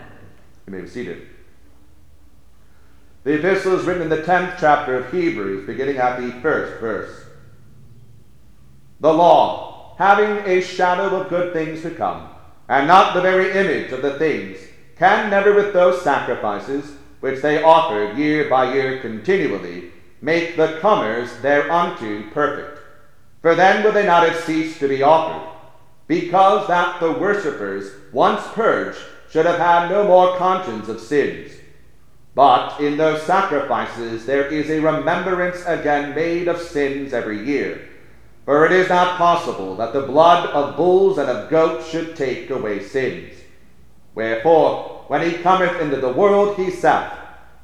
You 0.67 0.73
may 0.73 0.81
be 0.83 0.89
seated. 0.89 1.27
The 3.25 3.35
epistle 3.35 3.79
is 3.79 3.87
written 3.87 4.03
in 4.03 4.09
the 4.09 4.23
10th 4.23 4.59
chapter 4.59 4.97
of 4.97 5.13
Hebrews, 5.13 5.67
beginning 5.67 5.99
at 5.99 6.21
the 6.21 6.33
first 6.41 6.81
verse. 6.81 7.25
The 9.01 9.13
law, 9.13 9.95
having 9.99 10.45
a 10.47 10.61
shadow 10.61 11.21
of 11.21 11.29
good 11.29 11.53
things 11.53 11.83
to 11.83 11.91
come, 11.91 12.29
and 12.69 12.87
not 12.87 13.15
the 13.15 13.21
very 13.21 13.53
image 13.53 13.93
of 13.93 14.03
the 14.03 14.19
things, 14.19 14.59
can 14.97 15.31
never 15.31 15.55
with 15.55 15.73
those 15.73 16.03
sacrifices 16.03 16.97
which 17.21 17.43
they 17.43 17.63
offered 17.63 18.17
year 18.17 18.49
by 18.49 18.73
year 18.73 19.01
continually 19.01 19.93
make 20.21 20.57
the 20.57 20.79
comers 20.81 21.31
thereunto 21.43 22.23
perfect. 22.31 22.81
For 23.41 23.55
then 23.55 23.85
would 23.85 23.95
they 23.95 24.07
not 24.07 24.29
have 24.29 24.43
ceased 24.45 24.79
to 24.81 24.89
be 24.89 25.03
offered, 25.03 25.52
because 26.13 26.69
that 26.69 27.01
the 27.01 27.11
worshippers, 27.11 27.91
once 28.13 28.47
purged, 28.49 28.99
should 29.31 29.47
have 29.47 29.59
had 29.59 29.89
no 29.89 30.07
more 30.07 30.37
conscience 30.37 30.87
of 30.91 31.01
sins. 31.01 31.53
But 32.35 32.79
in 32.81 32.99
those 32.99 33.23
sacrifices 33.23 34.27
there 34.27 34.45
is 34.45 34.69
a 34.69 34.81
remembrance 34.81 35.65
again 35.65 36.15
made 36.15 36.49
of 36.49 36.61
sins 36.61 37.15
every 37.15 37.43
year. 37.47 37.89
For 38.45 38.67
it 38.67 38.73
is 38.73 38.91
not 38.91 39.17
possible 39.17 39.75
that 39.77 39.95
the 39.95 40.03
blood 40.03 40.51
of 40.51 40.77
bulls 40.77 41.17
and 41.17 41.31
of 41.31 41.49
goats 41.49 41.89
should 41.89 42.15
take 42.15 42.51
away 42.51 42.83
sins. 42.85 43.33
Wherefore, 44.15 45.07
when 45.09 45.23
he 45.23 45.39
cometh 45.39 45.81
into 45.81 45.97
the 45.97 46.13
world, 46.13 46.57
he 46.57 46.71
saith, 46.71 47.11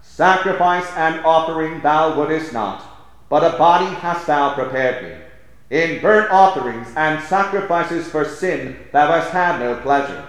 Sacrifice 0.00 0.90
and 0.96 1.22
offering 1.22 1.82
thou 1.82 2.16
wouldest 2.16 2.54
not, 2.54 2.82
but 3.28 3.44
a 3.44 3.58
body 3.58 3.94
hast 3.96 4.26
thou 4.26 4.54
prepared 4.54 5.02
me. 5.04 5.27
In 5.70 6.00
burnt 6.00 6.30
offerings 6.30 6.88
and 6.96 7.22
sacrifices 7.24 8.08
for 8.08 8.24
sin 8.24 8.78
thou 8.92 9.12
hast 9.12 9.30
had 9.30 9.60
no 9.60 9.76
pleasure. 9.76 10.26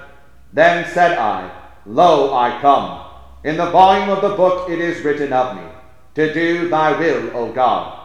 Then 0.51 0.85
said 0.91 1.17
I, 1.17 1.49
Lo, 1.85 2.33
I 2.33 2.59
come. 2.59 3.05
In 3.45 3.55
the 3.55 3.71
volume 3.71 4.09
of 4.09 4.21
the 4.21 4.35
book 4.35 4.69
it 4.69 4.79
is 4.79 5.03
written 5.03 5.31
of 5.31 5.55
me, 5.55 5.63
to 6.15 6.33
do 6.33 6.67
thy 6.67 6.97
will, 6.99 7.37
O 7.37 7.53
God. 7.53 7.97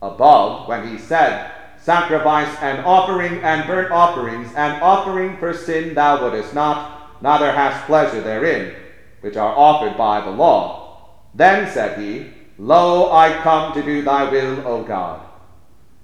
Above, 0.00 0.66
when 0.66 0.88
he 0.88 0.98
said, 0.98 1.52
Sacrifice 1.80 2.56
and 2.60 2.84
offering 2.84 3.40
and 3.42 3.66
burnt 3.66 3.92
offerings 3.92 4.52
and 4.56 4.82
offering 4.82 5.36
for 5.36 5.54
sin 5.54 5.94
thou 5.94 6.22
wouldest 6.22 6.54
not, 6.54 7.22
neither 7.22 7.52
hast 7.52 7.86
pleasure 7.86 8.20
therein, 8.20 8.74
which 9.20 9.36
are 9.36 9.56
offered 9.56 9.96
by 9.96 10.20
the 10.20 10.30
law. 10.30 11.22
Then 11.34 11.70
said 11.70 11.98
he, 11.98 12.32
Lo, 12.58 13.12
I 13.12 13.32
come 13.42 13.72
to 13.74 13.82
do 13.82 14.02
thy 14.02 14.28
will, 14.28 14.66
O 14.66 14.82
God. 14.82 15.20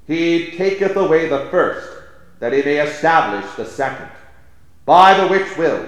He 0.08 0.52
taketh 0.56 0.96
away 0.96 1.28
the 1.28 1.46
first, 1.50 1.86
that 2.40 2.54
he 2.54 2.62
may 2.62 2.78
establish 2.78 3.48
the 3.54 3.66
second. 3.66 4.08
By 4.86 5.20
the 5.20 5.28
which 5.28 5.56
will 5.58 5.86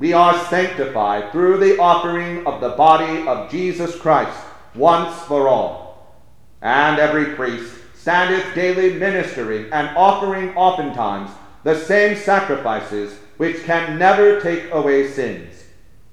we 0.00 0.12
are 0.12 0.36
sanctified 0.46 1.30
through 1.30 1.58
the 1.58 1.78
offering 1.78 2.46
of 2.46 2.60
the 2.60 2.70
body 2.70 3.26
of 3.28 3.50
Jesus 3.50 3.96
Christ 3.96 4.36
once 4.74 5.14
for 5.22 5.46
all. 5.46 6.16
And 6.60 6.98
every 6.98 7.36
priest 7.36 7.72
standeth 7.94 8.54
daily 8.54 8.94
ministering 8.94 9.72
and 9.72 9.96
offering 9.96 10.56
oftentimes 10.56 11.30
the 11.62 11.78
same 11.78 12.16
sacrifices 12.16 13.18
which 13.36 13.62
can 13.64 13.98
never 13.98 14.40
take 14.40 14.72
away 14.72 15.08
sins. 15.08 15.64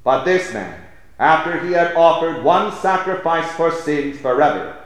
But 0.03 0.25
this 0.25 0.53
man, 0.53 0.79
after 1.17 1.65
he 1.65 1.71
had 1.71 1.95
offered 1.95 2.43
one 2.43 2.71
sacrifice 2.73 3.49
for 3.53 3.71
sins 3.71 4.19
forever, 4.19 4.77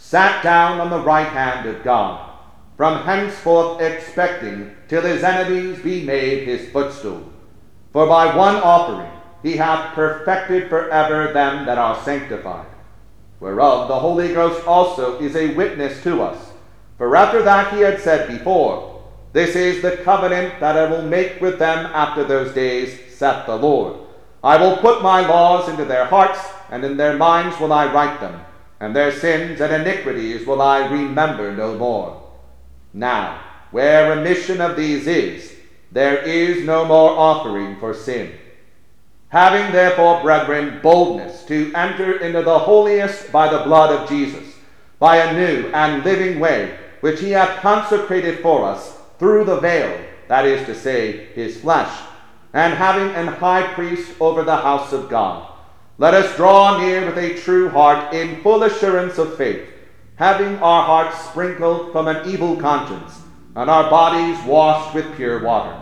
sat 0.00 0.42
down 0.42 0.80
on 0.80 0.88
the 0.90 0.98
right 0.98 1.28
hand 1.28 1.68
of 1.68 1.84
God, 1.84 2.28
from 2.76 3.04
henceforth 3.04 3.80
expecting 3.80 4.74
till 4.88 5.02
his 5.02 5.22
enemies 5.22 5.78
be 5.82 6.02
made 6.02 6.48
his 6.48 6.68
footstool. 6.70 7.30
For 7.92 8.06
by 8.06 8.34
one 8.34 8.56
offering 8.56 9.10
he 9.42 9.56
hath 9.56 9.94
perfected 9.94 10.68
forever 10.68 11.32
them 11.32 11.66
that 11.66 11.78
are 11.78 12.02
sanctified, 12.02 12.66
whereof 13.40 13.88
the 13.88 14.00
Holy 14.00 14.32
Ghost 14.32 14.66
also 14.66 15.20
is 15.20 15.36
a 15.36 15.54
witness 15.54 16.02
to 16.02 16.22
us. 16.22 16.50
For 16.96 17.14
after 17.14 17.42
that 17.42 17.72
he 17.74 17.80
had 17.80 18.00
said 18.00 18.26
before, 18.26 19.04
This 19.32 19.54
is 19.54 19.82
the 19.82 19.98
covenant 19.98 20.58
that 20.60 20.76
I 20.76 20.90
will 20.90 21.02
make 21.02 21.40
with 21.40 21.58
them 21.58 21.86
after 21.94 22.24
those 22.24 22.54
days, 22.54 22.98
saith 23.14 23.46
the 23.46 23.56
Lord. 23.56 24.00
I 24.42 24.56
will 24.56 24.78
put 24.78 25.02
my 25.02 25.20
laws 25.26 25.68
into 25.68 25.84
their 25.84 26.06
hearts, 26.06 26.40
and 26.70 26.84
in 26.84 26.96
their 26.96 27.16
minds 27.16 27.60
will 27.60 27.72
I 27.72 27.92
write 27.92 28.20
them, 28.20 28.40
and 28.80 28.96
their 28.96 29.12
sins 29.12 29.60
and 29.60 29.72
iniquities 29.72 30.46
will 30.46 30.62
I 30.62 30.86
remember 30.86 31.54
no 31.54 31.76
more. 31.76 32.22
Now, 32.92 33.42
where 33.70 34.16
remission 34.16 34.60
of 34.60 34.76
these 34.76 35.06
is, 35.06 35.54
there 35.92 36.18
is 36.22 36.64
no 36.64 36.84
more 36.84 37.10
offering 37.10 37.76
for 37.78 37.92
sin. 37.92 38.32
Having 39.28 39.72
therefore, 39.72 40.22
brethren, 40.22 40.80
boldness 40.82 41.44
to 41.44 41.72
enter 41.74 42.18
into 42.18 42.42
the 42.42 42.58
holiest 42.58 43.30
by 43.30 43.48
the 43.48 43.62
blood 43.64 43.92
of 43.92 44.08
Jesus, 44.08 44.56
by 44.98 45.18
a 45.18 45.34
new 45.34 45.68
and 45.68 46.04
living 46.04 46.40
way, 46.40 46.76
which 47.00 47.20
he 47.20 47.30
hath 47.30 47.60
consecrated 47.60 48.40
for 48.40 48.64
us 48.64 48.98
through 49.18 49.44
the 49.44 49.60
veil, 49.60 50.04
that 50.28 50.46
is 50.46 50.64
to 50.66 50.74
say, 50.74 51.26
his 51.34 51.60
flesh, 51.60 51.90
and 52.52 52.74
having 52.74 53.14
an 53.14 53.28
high 53.28 53.72
priest 53.74 54.12
over 54.20 54.42
the 54.42 54.56
house 54.56 54.92
of 54.92 55.08
God, 55.08 55.52
let 56.00 56.14
us 56.14 56.34
draw 56.34 56.78
near 56.78 57.04
with 57.04 57.18
a 57.18 57.38
true 57.42 57.68
heart 57.68 58.14
in 58.14 58.40
full 58.40 58.62
assurance 58.62 59.18
of 59.18 59.36
faith, 59.36 59.68
having 60.16 60.56
our 60.60 60.82
hearts 60.82 61.26
sprinkled 61.26 61.92
from 61.92 62.08
an 62.08 62.26
evil 62.26 62.56
conscience, 62.56 63.20
and 63.54 63.68
our 63.68 63.90
bodies 63.90 64.42
washed 64.46 64.94
with 64.94 65.14
pure 65.16 65.44
water. 65.44 65.78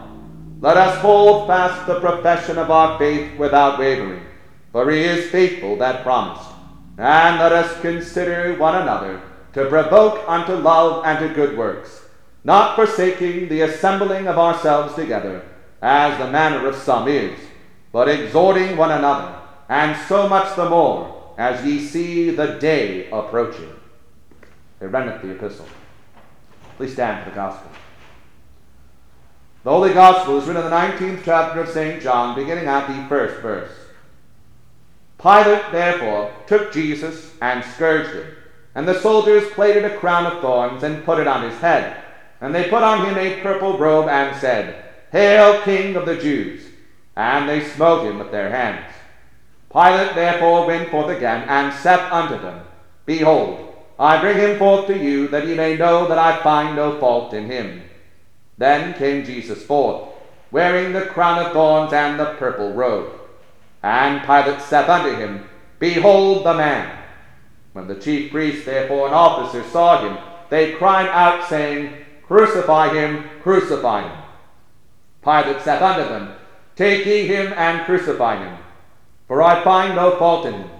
Let 0.60 0.76
us 0.76 0.98
hold 0.98 1.46
fast 1.46 1.86
the 1.86 2.00
profession 2.00 2.58
of 2.58 2.68
our 2.68 2.98
faith 2.98 3.38
without 3.38 3.78
wavering, 3.78 4.26
for 4.72 4.90
he 4.90 5.02
is 5.02 5.30
faithful 5.30 5.76
that 5.76 6.02
promised. 6.02 6.50
And 6.98 7.38
let 7.38 7.52
us 7.52 7.80
consider 7.80 8.58
one 8.58 8.74
another 8.74 9.22
to 9.52 9.66
provoke 9.66 10.24
unto 10.26 10.54
love 10.54 11.04
and 11.04 11.20
to 11.20 11.32
good 11.32 11.56
works, 11.56 12.02
not 12.42 12.74
forsaking 12.74 13.48
the 13.48 13.60
assembling 13.60 14.26
of 14.26 14.36
ourselves 14.36 14.96
together, 14.96 15.44
as 15.80 16.18
the 16.18 16.28
manner 16.28 16.66
of 16.66 16.74
some 16.74 17.06
is, 17.06 17.38
but 17.92 18.08
exhorting 18.08 18.76
one 18.76 18.90
another, 18.90 19.37
and 19.68 19.96
so 20.06 20.28
much 20.28 20.56
the 20.56 20.68
more 20.68 21.34
as 21.38 21.64
ye 21.64 21.78
see 21.84 22.30
the 22.30 22.58
day 22.58 23.08
approaching. 23.10 23.72
They 24.80 24.86
runneth 24.86 25.22
the 25.22 25.30
epistle. 25.30 25.66
Please 26.76 26.92
stand 26.92 27.24
for 27.24 27.30
the 27.30 27.36
gospel. 27.36 27.70
The 29.64 29.70
Holy 29.70 29.92
Gospel 29.92 30.38
is 30.38 30.46
written 30.46 30.64
in 30.64 30.70
the 30.70 30.76
19th 30.76 31.22
chapter 31.24 31.60
of 31.60 31.68
St. 31.68 32.00
John, 32.00 32.34
beginning 32.34 32.66
at 32.66 32.86
the 32.86 33.08
first 33.08 33.42
verse. 33.42 33.70
Pilate, 35.20 35.72
therefore, 35.72 36.32
took 36.46 36.72
Jesus 36.72 37.34
and 37.42 37.64
scourged 37.64 38.14
him, 38.14 38.26
and 38.76 38.86
the 38.86 39.00
soldiers 39.00 39.50
plaited 39.50 39.84
a 39.84 39.98
crown 39.98 40.26
of 40.26 40.40
thorns 40.40 40.84
and 40.84 41.04
put 41.04 41.18
it 41.18 41.26
on 41.26 41.42
his 41.42 41.58
head. 41.60 42.02
And 42.40 42.54
they 42.54 42.70
put 42.70 42.84
on 42.84 43.04
him 43.04 43.18
a 43.18 43.40
purple 43.42 43.76
robe 43.76 44.08
and 44.08 44.34
said, 44.40 44.84
Hail, 45.10 45.60
King 45.62 45.96
of 45.96 46.06
the 46.06 46.16
Jews! 46.16 46.62
And 47.16 47.48
they 47.48 47.64
smote 47.64 48.06
him 48.06 48.20
with 48.20 48.30
their 48.30 48.50
hands. 48.50 48.94
Pilate 49.72 50.14
therefore 50.14 50.66
went 50.66 50.90
forth 50.90 51.14
again 51.14 51.48
and 51.48 51.72
said 51.74 52.00
unto 52.10 52.40
them, 52.40 52.64
Behold, 53.04 53.74
I 53.98 54.20
bring 54.20 54.36
him 54.36 54.58
forth 54.58 54.86
to 54.86 54.96
you, 54.96 55.28
that 55.28 55.46
ye 55.46 55.54
may 55.54 55.76
know 55.76 56.08
that 56.08 56.18
I 56.18 56.42
find 56.42 56.76
no 56.76 56.98
fault 57.00 57.34
in 57.34 57.46
him. 57.46 57.82
Then 58.56 58.94
came 58.94 59.24
Jesus 59.24 59.62
forth, 59.62 60.08
wearing 60.50 60.92
the 60.92 61.06
crown 61.06 61.44
of 61.44 61.52
thorns 61.52 61.92
and 61.92 62.18
the 62.18 62.34
purple 62.34 62.72
robe. 62.72 63.12
And 63.82 64.22
Pilate 64.22 64.60
saith 64.60 64.88
unto 64.88 65.14
him, 65.16 65.48
Behold 65.78 66.44
the 66.44 66.54
man. 66.54 66.96
When 67.72 67.86
the 67.86 67.94
chief 67.94 68.32
priests 68.32 68.64
therefore 68.64 69.06
and 69.06 69.14
officers 69.14 69.66
saw 69.66 70.02
him, 70.02 70.18
they 70.50 70.72
cried 70.72 71.08
out, 71.08 71.48
saying, 71.48 71.92
Crucify 72.26 72.92
him, 72.94 73.24
crucify 73.42 74.08
him. 74.08 74.24
Pilate 75.22 75.62
saith 75.62 75.82
unto 75.82 76.08
them, 76.08 76.34
Take 76.76 77.06
ye 77.06 77.26
him 77.26 77.52
and 77.56 77.84
crucify 77.84 78.44
him, 78.44 78.57
for 79.28 79.42
I 79.42 79.62
find 79.62 79.94
no 79.94 80.16
fault 80.16 80.46
in 80.46 80.54
him. 80.54 80.70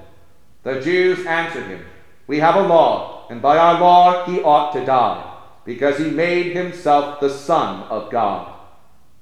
The 0.65 0.81
Jews 0.81 1.25
answered 1.27 1.67
him, 1.67 1.85
We 2.27 2.39
have 2.41 2.57
a 2.57 2.67
law, 2.67 3.27
and 3.31 3.41
by 3.41 3.59
our 3.59 3.79
law 3.79 4.25
he 4.25 4.41
ought 4.41 4.73
to 4.73 4.85
die, 4.85 5.23
because 5.67 5.99
he 5.99 6.11
made 6.11 6.53
himself 6.53 7.21
the 7.21 7.31
Son 7.31 7.83
of 7.85 8.11
God. 8.11 8.53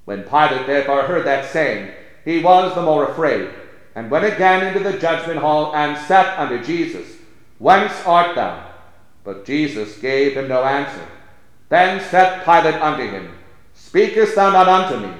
When 0.05 0.23
Pilate 0.23 0.67
therefore 0.69 1.03
heard 1.03 1.27
that 1.27 1.51
saying, 1.53 1.91
he 2.25 2.43
was 2.43 2.75
the 2.75 2.83
more 2.83 3.11
afraid, 3.11 3.51
and 3.97 4.11
went 4.11 4.25
again 4.25 4.65
into 4.67 4.81
the 4.81 4.99
judgment 4.99 5.41
hall, 5.41 5.75
and 5.75 5.99
sat 6.07 6.39
unto 6.39 6.65
Jesus, 6.65 7.07
Whence 7.59 7.95
art 8.07 8.37
thou? 8.37 8.65
But 9.25 9.45
Jesus 9.45 9.99
gave 9.99 10.37
him 10.37 10.49
no 10.49 10.63
answer. 10.63 11.07
Then 11.69 12.01
said 12.01 12.45
Pilate 12.45 12.81
unto 12.81 13.09
him, 13.09 13.33
Speakest 13.75 14.37
thou 14.37 14.51
not 14.51 14.69
unto 14.69 15.05
me? 15.05 15.13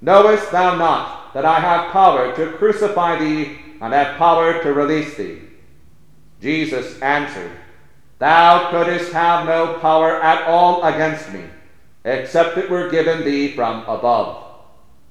Knowest 0.00 0.50
thou 0.50 0.74
not 0.74 1.21
that 1.34 1.44
I 1.44 1.60
have 1.60 1.92
power 1.92 2.34
to 2.36 2.52
crucify 2.52 3.18
thee, 3.18 3.58
and 3.80 3.92
have 3.92 4.16
power 4.16 4.62
to 4.62 4.72
release 4.72 5.16
thee? 5.16 5.40
Jesus 6.40 7.00
answered, 7.00 7.52
Thou 8.18 8.70
couldst 8.70 9.12
have 9.12 9.46
no 9.46 9.78
power 9.80 10.22
at 10.22 10.46
all 10.46 10.82
against 10.84 11.32
me, 11.32 11.44
except 12.04 12.58
it 12.58 12.70
were 12.70 12.90
given 12.90 13.24
thee 13.24 13.52
from 13.52 13.82
above. 13.82 14.44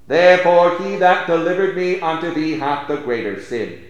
Therefore 0.08 0.78
he 0.80 0.98
that 0.98 1.28
delivered 1.28 1.76
me 1.76 2.02
unto 2.02 2.34
thee 2.34 2.60
hath 2.60 2.88
the 2.88 2.98
greater 2.98 3.42
sin. 3.42 3.86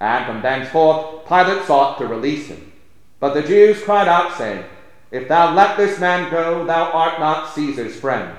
And 0.00 0.26
from 0.26 0.42
thenceforth 0.42 1.26
Pilate 1.26 1.64
sought 1.64 1.98
to 1.98 2.06
release 2.06 2.48
him. 2.48 2.72
But 3.20 3.34
the 3.34 3.42
Jews 3.42 3.82
cried 3.82 4.08
out, 4.08 4.36
saying, 4.36 4.64
If 5.10 5.28
thou 5.28 5.54
let 5.54 5.76
this 5.76 5.98
man 5.98 6.30
go, 6.30 6.64
thou 6.64 6.90
art 6.92 7.18
not 7.18 7.54
Caesar's 7.54 7.98
friend. 7.98 8.36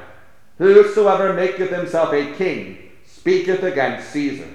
Whosoever 0.58 1.34
maketh 1.34 1.70
himself 1.70 2.14
a 2.14 2.34
king 2.34 2.89
speaketh 3.30 3.62
against 3.62 4.10
Caesar. 4.10 4.50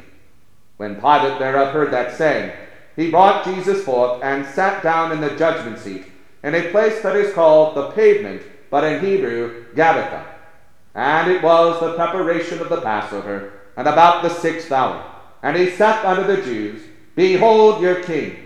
When 0.78 0.96
Pilate 0.96 1.38
thereof 1.38 1.72
heard 1.72 1.92
that 1.92 2.16
saying, 2.16 2.52
he 2.96 3.08
brought 3.08 3.44
Jesus 3.44 3.84
forth 3.84 4.20
and 4.24 4.44
sat 4.44 4.82
down 4.82 5.12
in 5.12 5.20
the 5.20 5.36
judgment 5.36 5.78
seat, 5.78 6.06
in 6.42 6.56
a 6.56 6.70
place 6.72 7.00
that 7.02 7.14
is 7.14 7.32
called 7.34 7.76
the 7.76 7.92
pavement, 7.92 8.42
but 8.70 8.82
in 8.82 9.00
Hebrew, 9.00 9.66
Gabbatha. 9.76 10.24
And 10.92 11.30
it 11.30 11.40
was 11.40 11.78
the 11.78 11.94
preparation 11.94 12.60
of 12.60 12.68
the 12.68 12.80
Passover, 12.80 13.52
and 13.76 13.86
about 13.86 14.24
the 14.24 14.28
sixth 14.28 14.72
hour. 14.72 15.08
And 15.44 15.56
he 15.56 15.70
said 15.70 16.04
unto 16.04 16.26
the 16.26 16.42
Jews, 16.42 16.82
Behold 17.14 17.80
your 17.80 18.02
king. 18.02 18.36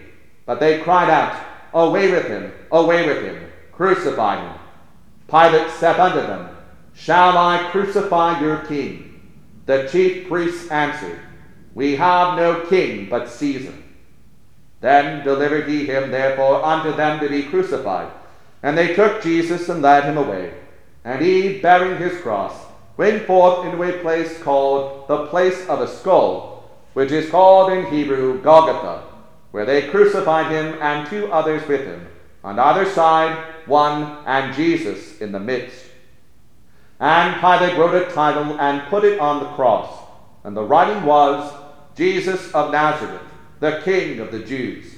But 0.44 0.60
they 0.60 0.80
cried 0.80 1.08
out, 1.08 1.42
Away 1.72 2.10
with 2.10 2.26
him, 2.26 2.52
away 2.70 3.06
with 3.06 3.22
him, 3.22 3.50
crucify 3.72 4.46
him. 4.46 4.58
Pilate 5.26 5.70
saith 5.70 5.98
unto 5.98 6.20
them, 6.20 6.54
Shall 6.92 7.38
I 7.38 7.66
crucify 7.70 8.42
your 8.42 8.58
king? 8.66 9.07
The 9.68 9.86
chief 9.86 10.28
priests 10.28 10.70
answered, 10.70 11.18
We 11.74 11.96
have 11.96 12.38
no 12.38 12.64
king 12.70 13.10
but 13.10 13.28
Caesar. 13.28 13.74
Then 14.80 15.22
delivered 15.22 15.68
he 15.68 15.84
him 15.84 16.10
therefore 16.10 16.64
unto 16.64 16.96
them 16.96 17.20
to 17.20 17.28
be 17.28 17.42
crucified. 17.42 18.10
And 18.62 18.78
they 18.78 18.94
took 18.94 19.22
Jesus 19.22 19.68
and 19.68 19.82
led 19.82 20.04
him 20.04 20.16
away. 20.16 20.54
And 21.04 21.20
he, 21.20 21.58
bearing 21.58 21.98
his 21.98 22.18
cross, 22.22 22.54
went 22.96 23.26
forth 23.26 23.66
into 23.66 23.82
a 23.82 24.00
place 24.00 24.42
called 24.42 25.06
the 25.06 25.26
place 25.26 25.68
of 25.68 25.82
a 25.82 25.86
skull, 25.86 26.70
which 26.94 27.12
is 27.12 27.28
called 27.28 27.70
in 27.70 27.92
Hebrew 27.92 28.40
Golgotha, 28.40 29.02
where 29.50 29.66
they 29.66 29.90
crucified 29.90 30.50
him 30.50 30.78
and 30.80 31.06
two 31.06 31.30
others 31.30 31.68
with 31.68 31.82
him, 31.82 32.08
on 32.42 32.58
either 32.58 32.90
side 32.90 33.36
one, 33.66 34.16
and 34.24 34.54
Jesus 34.54 35.20
in 35.20 35.30
the 35.30 35.38
midst. 35.38 35.87
And 37.00 37.40
Pilate 37.40 37.78
wrote 37.78 37.94
a 37.94 38.12
title 38.12 38.60
and 38.60 38.88
put 38.88 39.04
it 39.04 39.20
on 39.20 39.40
the 39.40 39.50
cross, 39.50 39.88
and 40.42 40.56
the 40.56 40.64
writing 40.64 41.04
was, 41.04 41.52
Jesus 41.94 42.52
of 42.52 42.72
Nazareth, 42.72 43.22
the 43.60 43.80
King 43.84 44.20
of 44.20 44.32
the 44.32 44.40
Jews. 44.40 44.94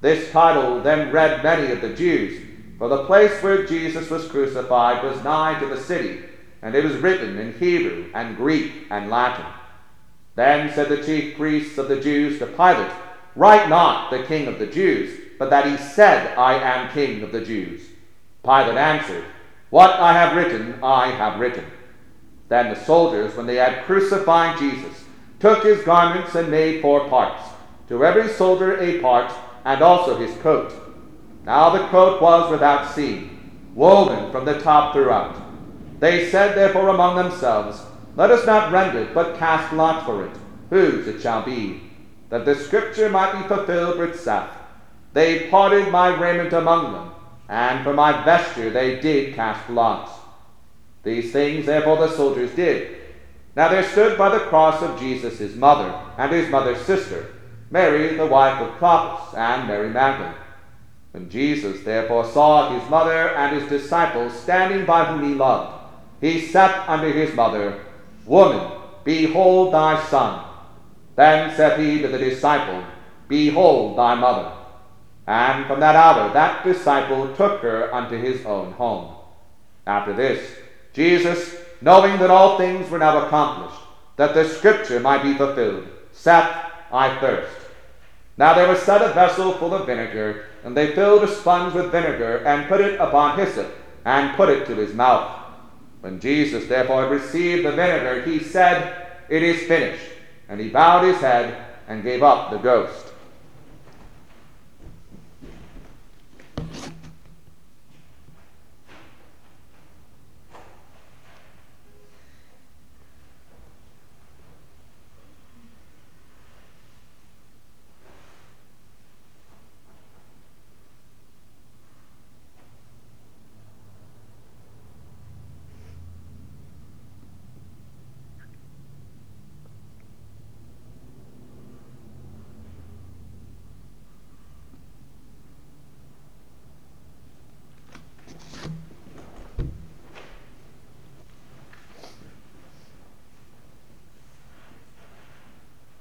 This 0.00 0.30
title 0.30 0.80
then 0.80 1.10
read 1.10 1.42
many 1.42 1.72
of 1.72 1.80
the 1.80 1.94
Jews, 1.94 2.40
for 2.78 2.88
the 2.88 3.04
place 3.04 3.42
where 3.42 3.66
Jesus 3.66 4.08
was 4.10 4.28
crucified 4.28 5.02
was 5.02 5.24
nigh 5.24 5.58
to 5.58 5.66
the 5.66 5.80
city, 5.80 6.20
and 6.62 6.74
it 6.74 6.84
was 6.84 6.96
written 6.96 7.38
in 7.38 7.58
Hebrew 7.58 8.10
and 8.14 8.36
Greek 8.36 8.86
and 8.90 9.10
Latin. 9.10 9.46
Then 10.36 10.72
said 10.74 10.88
the 10.88 11.02
chief 11.02 11.36
priests 11.36 11.78
of 11.78 11.88
the 11.88 12.00
Jews 12.00 12.38
to 12.38 12.46
Pilate, 12.46 12.92
Write 13.34 13.68
not 13.68 14.10
the 14.10 14.22
King 14.24 14.46
of 14.46 14.58
the 14.58 14.66
Jews, 14.66 15.18
but 15.38 15.50
that 15.50 15.66
he 15.66 15.76
said, 15.76 16.36
I 16.38 16.54
am 16.54 16.92
King 16.92 17.22
of 17.22 17.32
the 17.32 17.44
Jews. 17.44 17.82
Pilate 18.44 18.76
answered, 18.76 19.24
What 19.70 19.98
I 19.98 20.12
have 20.12 20.36
written, 20.36 20.78
I 20.82 21.08
have 21.10 21.40
written. 21.40 21.64
Then 22.48 22.70
the 22.70 22.84
soldiers, 22.84 23.34
when 23.36 23.46
they 23.46 23.56
had 23.56 23.84
crucified 23.84 24.58
Jesus, 24.58 25.04
took 25.40 25.64
his 25.64 25.82
garments 25.82 26.34
and 26.34 26.50
made 26.50 26.80
four 26.80 27.08
parts, 27.08 27.42
to 27.88 28.04
every 28.04 28.28
soldier 28.28 28.78
a 28.78 29.00
part, 29.00 29.32
and 29.64 29.82
also 29.82 30.16
his 30.16 30.36
coat. 30.38 30.72
Now 31.44 31.70
the 31.70 31.86
coat 31.88 32.22
was 32.22 32.50
without 32.50 32.94
seam, 32.94 33.70
woven 33.74 34.30
from 34.30 34.44
the 34.44 34.60
top 34.60 34.92
throughout. 34.92 35.36
They 35.98 36.30
said 36.30 36.56
therefore 36.56 36.88
among 36.88 37.16
themselves, 37.16 37.82
Let 38.16 38.30
us 38.30 38.46
not 38.46 38.72
rend 38.72 38.96
it, 38.96 39.12
but 39.12 39.38
cast 39.38 39.72
lot 39.72 40.04
for 40.04 40.24
it, 40.24 40.32
whose 40.70 41.08
it 41.08 41.20
shall 41.20 41.42
be, 41.42 41.82
that 42.28 42.44
the 42.44 42.54
scripture 42.54 43.08
might 43.08 43.40
be 43.40 43.48
fulfilled 43.48 43.98
which 43.98 44.14
saith, 44.14 44.50
They 45.12 45.48
parted 45.48 45.90
my 45.90 46.08
raiment 46.08 46.52
among 46.52 46.92
them, 46.92 47.10
and 47.48 47.84
for 47.84 47.92
my 47.92 48.24
vesture 48.24 48.70
they 48.70 49.00
did 49.00 49.34
cast 49.34 49.68
lots. 49.70 50.12
These 51.02 51.32
things 51.32 51.66
therefore 51.66 51.96
the 51.96 52.10
soldiers 52.10 52.54
did. 52.54 52.96
Now 53.54 53.68
there 53.68 53.84
stood 53.84 54.18
by 54.18 54.30
the 54.30 54.44
cross 54.44 54.82
of 54.82 54.98
Jesus 54.98 55.38
his 55.38 55.54
mother, 55.56 55.94
and 56.18 56.32
his 56.32 56.50
mother's 56.50 56.84
sister, 56.84 57.26
Mary 57.70 58.16
the 58.16 58.26
wife 58.26 58.60
of 58.60 58.78
Clopas, 58.78 59.34
and 59.36 59.68
Mary 59.68 59.90
Magdalene. 59.90 60.34
When 61.12 61.30
Jesus 61.30 61.82
therefore 61.82 62.26
saw 62.26 62.78
his 62.78 62.90
mother 62.90 63.30
and 63.30 63.58
his 63.58 63.68
disciples 63.70 64.38
standing 64.38 64.84
by 64.84 65.04
whom 65.04 65.22
he 65.22 65.34
loved, 65.34 65.72
he 66.20 66.40
said 66.40 66.84
unto 66.86 67.10
his 67.10 67.34
mother, 67.34 67.80
Woman, 68.26 68.70
behold 69.04 69.72
thy 69.72 70.04
son. 70.08 70.44
Then 71.14 71.56
said 71.56 71.80
he 71.80 72.02
to 72.02 72.08
the 72.08 72.18
disciple, 72.18 72.84
Behold 73.28 73.96
thy 73.96 74.14
mother. 74.14 74.52
And 75.26 75.66
from 75.66 75.80
that 75.80 75.96
hour 75.96 76.32
that 76.32 76.64
disciple 76.64 77.34
took 77.34 77.60
her 77.62 77.92
unto 77.92 78.16
his 78.16 78.44
own 78.46 78.72
home. 78.72 79.14
After 79.86 80.12
this, 80.12 80.56
Jesus, 80.92 81.56
knowing 81.80 82.18
that 82.18 82.30
all 82.30 82.58
things 82.58 82.88
were 82.90 82.98
now 82.98 83.26
accomplished, 83.26 83.80
that 84.16 84.34
the 84.34 84.48
scripture 84.48 85.00
might 85.00 85.22
be 85.22 85.34
fulfilled, 85.34 85.86
saith, 86.12 86.48
I 86.92 87.18
thirst. 87.18 87.52
Now 88.38 88.54
there 88.54 88.68
was 88.68 88.80
set 88.82 89.02
a 89.02 89.12
vessel 89.12 89.52
full 89.54 89.74
of 89.74 89.86
vinegar, 89.86 90.44
and 90.64 90.76
they 90.76 90.94
filled 90.94 91.24
a 91.24 91.28
sponge 91.28 91.74
with 91.74 91.90
vinegar, 91.90 92.38
and 92.46 92.68
put 92.68 92.80
it 92.80 93.00
upon 93.00 93.38
hyssop, 93.38 93.74
and 94.04 94.36
put 94.36 94.48
it 94.48 94.66
to 94.66 94.74
his 94.74 94.94
mouth. 94.94 95.42
When 96.00 96.20
Jesus 96.20 96.66
therefore 96.66 97.02
had 97.02 97.10
received 97.10 97.66
the 97.66 97.72
vinegar, 97.72 98.22
he 98.22 98.38
said, 98.38 99.06
It 99.28 99.42
is 99.42 99.66
finished. 99.66 100.12
And 100.48 100.60
he 100.60 100.68
bowed 100.68 101.04
his 101.04 101.20
head 101.20 101.64
and 101.88 102.02
gave 102.02 102.22
up 102.22 102.50
the 102.50 102.58
ghost. 102.58 103.05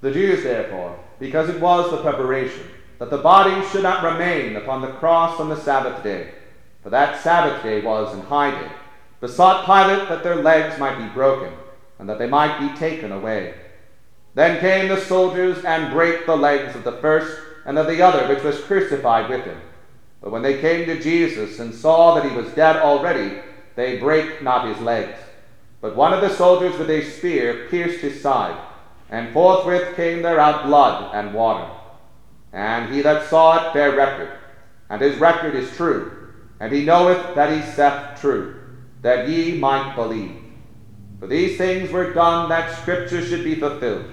The 0.06 0.12
Jews, 0.12 0.44
therefore, 0.44 1.00
because 1.18 1.50
it 1.50 1.60
was 1.60 1.90
the 1.90 1.98
preparation, 1.98 2.70
that 3.00 3.10
the 3.10 3.18
body 3.18 3.68
should 3.70 3.82
not 3.82 4.04
remain 4.04 4.56
upon 4.56 4.82
the 4.82 4.92
cross 4.92 5.40
on 5.40 5.50
the 5.50 5.56
Sabbath 5.60 6.04
day, 6.04 6.30
for 6.84 6.92
that 6.92 7.24
Sabbath 7.24 7.64
day 7.64 7.82
was 7.82 8.14
an 8.14 8.22
high 8.22 8.52
day, 8.52 8.70
besought 9.20 9.66
Pilate 9.66 10.08
that 10.08 10.22
their 10.22 10.36
legs 10.36 10.78
might 10.78 11.00
be 11.00 11.12
broken, 11.12 11.52
and 11.98 12.08
that 12.08 12.20
they 12.20 12.28
might 12.28 12.60
be 12.60 12.78
taken 12.78 13.12
away. 13.12 13.56
Then 14.36 14.60
came 14.60 14.90
the 14.90 15.02
soldiers 15.02 15.66
and 15.66 15.92
brake 15.92 16.28
the 16.28 16.38
legs 16.38 16.76
of 16.76 16.84
the 16.84 17.00
first 17.00 17.36
and 17.66 17.80
of 17.80 17.88
the 17.88 18.04
other 18.04 18.28
which 18.28 18.44
was 18.44 18.62
crucified 18.62 19.28
with 19.28 19.44
him. 19.44 19.60
But 20.22 20.30
when 20.30 20.44
they 20.44 20.62
came 20.62 20.86
to 20.86 21.02
Jesus 21.02 21.58
and 21.58 21.74
saw 21.74 22.14
that 22.14 22.30
he 22.30 22.38
was 22.38 22.54
dead 22.54 22.76
already, 22.76 23.40
they 23.76 23.98
brake 23.98 24.44
not 24.44 24.68
his 24.68 24.80
legs. 24.84 25.18
But 25.82 25.96
one 25.96 26.14
of 26.14 26.22
the 26.22 26.30
soldiers 26.30 26.78
with 26.78 26.92
a 26.92 27.04
spear 27.10 27.66
pierced 27.72 28.02
his 28.02 28.22
side, 28.22 28.56
and 29.10 29.34
forthwith 29.34 29.96
came 29.96 30.22
there 30.22 30.40
out 30.40 30.66
blood 30.66 31.14
and 31.14 31.34
water. 31.34 31.70
And 32.54 32.94
he 32.94 33.02
that 33.02 33.30
saw 33.30 33.70
it 33.70 33.74
bare 33.74 33.96
record, 33.96 34.32
and 34.90 35.02
his 35.02 35.18
record 35.18 35.56
is 35.56 35.76
true, 35.76 36.32
and 36.60 36.72
he 36.72 36.86
knoweth 36.86 37.36
that 37.36 37.52
he 37.52 37.62
saith 37.62 38.20
true, 38.20 38.56
that 39.02 39.28
ye 39.28 39.58
might 39.60 39.96
believe. 39.96 40.38
For 41.20 41.28
these 41.28 41.58
things 41.58 41.92
were 41.92 42.14
done 42.14 42.50
that 42.50 42.82
Scripture 42.82 43.22
should 43.22 43.44
be 43.44 43.56
fulfilled. 43.56 44.06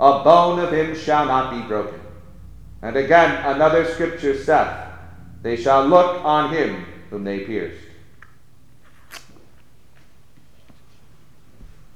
A 0.00 0.22
bone 0.24 0.58
of 0.58 0.72
him 0.72 0.94
shall 0.94 1.26
not 1.26 1.50
be 1.50 1.66
broken. 1.66 2.00
And 2.82 2.96
again 2.96 3.44
another 3.44 3.84
Scripture 3.84 4.36
saith, 4.36 4.76
They 5.42 5.56
shall 5.56 5.86
look 5.86 6.24
on 6.24 6.52
him 6.52 6.84
whom 7.10 7.24
they 7.24 7.40
pierced. 7.40 7.91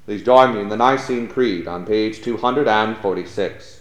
Please 0.07 0.23
join 0.23 0.55
me 0.55 0.61
in 0.61 0.69
the 0.69 0.77
Nicene 0.77 1.27
Creed 1.27 1.66
on 1.66 1.85
page 1.85 2.23
246. 2.23 3.81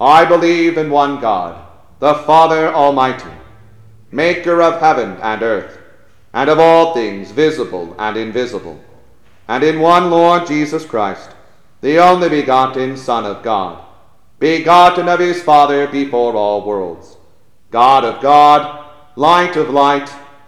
I 0.00 0.24
believe 0.24 0.78
in 0.78 0.90
one 0.90 1.20
God, 1.20 1.66
the 1.98 2.14
Father 2.14 2.72
Almighty, 2.72 3.30
maker 4.10 4.62
of 4.62 4.80
heaven 4.80 5.18
and 5.20 5.42
earth, 5.42 5.78
and 6.32 6.48
of 6.48 6.58
all 6.58 6.94
things 6.94 7.30
visible 7.30 7.94
and 7.98 8.16
invisible, 8.16 8.80
and 9.48 9.62
in 9.62 9.80
one 9.80 10.10
Lord 10.10 10.46
Jesus 10.46 10.86
Christ, 10.86 11.30
the 11.82 11.98
only 11.98 12.30
begotten 12.30 12.96
Son 12.96 13.26
of 13.26 13.42
God, 13.42 13.84
begotten 14.38 15.08
of 15.10 15.20
his 15.20 15.42
Father 15.42 15.86
before 15.88 16.34
all 16.34 16.64
worlds, 16.64 17.18
God 17.70 18.02
of 18.02 18.22
God, 18.22 18.86
light 19.16 19.56
of 19.56 19.68
light, 19.68 20.10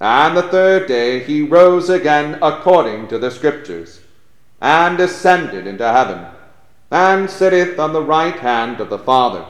And 0.00 0.34
the 0.34 0.42
third 0.44 0.86
day 0.86 1.22
he 1.22 1.42
rose 1.42 1.90
again 1.90 2.38
according 2.40 3.08
to 3.08 3.18
the 3.18 3.30
Scriptures, 3.30 4.00
and 4.58 4.98
ascended 4.98 5.66
into 5.66 5.86
heaven, 5.86 6.24
and 6.90 7.28
sitteth 7.28 7.78
on 7.78 7.92
the 7.92 8.02
right 8.02 8.36
hand 8.36 8.80
of 8.80 8.88
the 8.88 8.98
Father. 8.98 9.44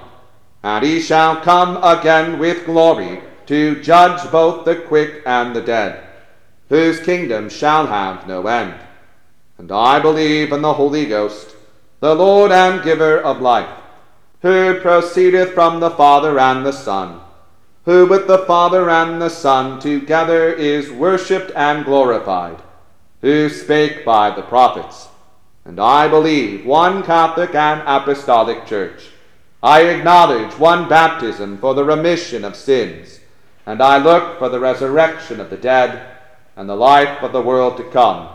And 0.65 0.85
he 0.85 1.01
shall 1.01 1.37
come 1.37 1.79
again 1.83 2.41
with 2.41 2.67
glory 2.67 3.23
to 3.47 3.81
judge 3.81 4.29
both 4.33 4.65
the 4.65 4.77
quick 4.77 5.23
and 5.25 5.55
the 5.55 5.61
dead, 5.61 6.05
whose 6.69 7.01
kingdom 7.01 7.49
shall 7.49 7.87
have 7.87 8.27
no 8.27 8.47
end. 8.49 8.75
And 9.57 9.71
I 9.71 10.01
believe 10.01 10.53
in 10.53 10.63
the 10.63 10.75
Holy 10.75 11.07
Ghost, 11.07 11.55
the 12.01 12.15
Lord 12.15 12.51
and 12.51 12.83
giver 12.83 13.21
of 13.21 13.41
life, 13.41 13.71
who 14.43 14.81
proceedeth 14.81 15.53
from 15.53 15.79
the 15.79 15.91
Father 15.91 16.41
and 16.41 16.67
the 16.67 16.73
Son 16.73 17.21
who 17.85 18.07
with 18.07 18.27
the 18.27 18.39
Father 18.39 18.91
and 18.91 19.21
the 19.21 19.29
Son 19.29 19.81
together 19.81 20.53
is 20.53 20.91
worshipped 20.91 21.51
and 21.57 21.85
glorified, 21.85 22.61
who 23.21 23.49
spake 23.49 24.05
by 24.05 24.31
the 24.31 24.43
prophets. 24.43 25.09
And 25.65 25.81
I 25.81 26.09
believe 26.09 26.67
one 26.67 27.03
Catholic 27.03 27.55
and 27.55 27.83
Apostolic 27.87 28.67
Church. 28.67 29.09
I 29.63 29.83
acknowledge 29.83 30.59
one 30.59 30.89
baptism 30.89 31.59
for 31.59 31.75
the 31.75 31.85
remission 31.85 32.45
of 32.45 32.57
sins, 32.57 33.21
and 33.67 33.83
I 33.83 33.99
look 33.99 34.39
for 34.39 34.49
the 34.49 34.61
resurrection 34.61 35.39
of 35.39 35.51
the 35.51 35.57
dead 35.57 36.17
and 36.57 36.69
the 36.69 36.77
life 36.77 37.23
of 37.23 37.33
the 37.33 37.43
world 37.43 37.77
to 37.77 37.85
come. 37.85 38.29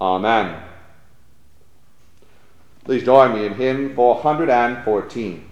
Amen. 0.00 0.62
Please 2.84 3.04
join 3.04 3.34
me 3.34 3.44
in 3.44 3.54
hymn 3.54 3.94
414. 3.94 5.47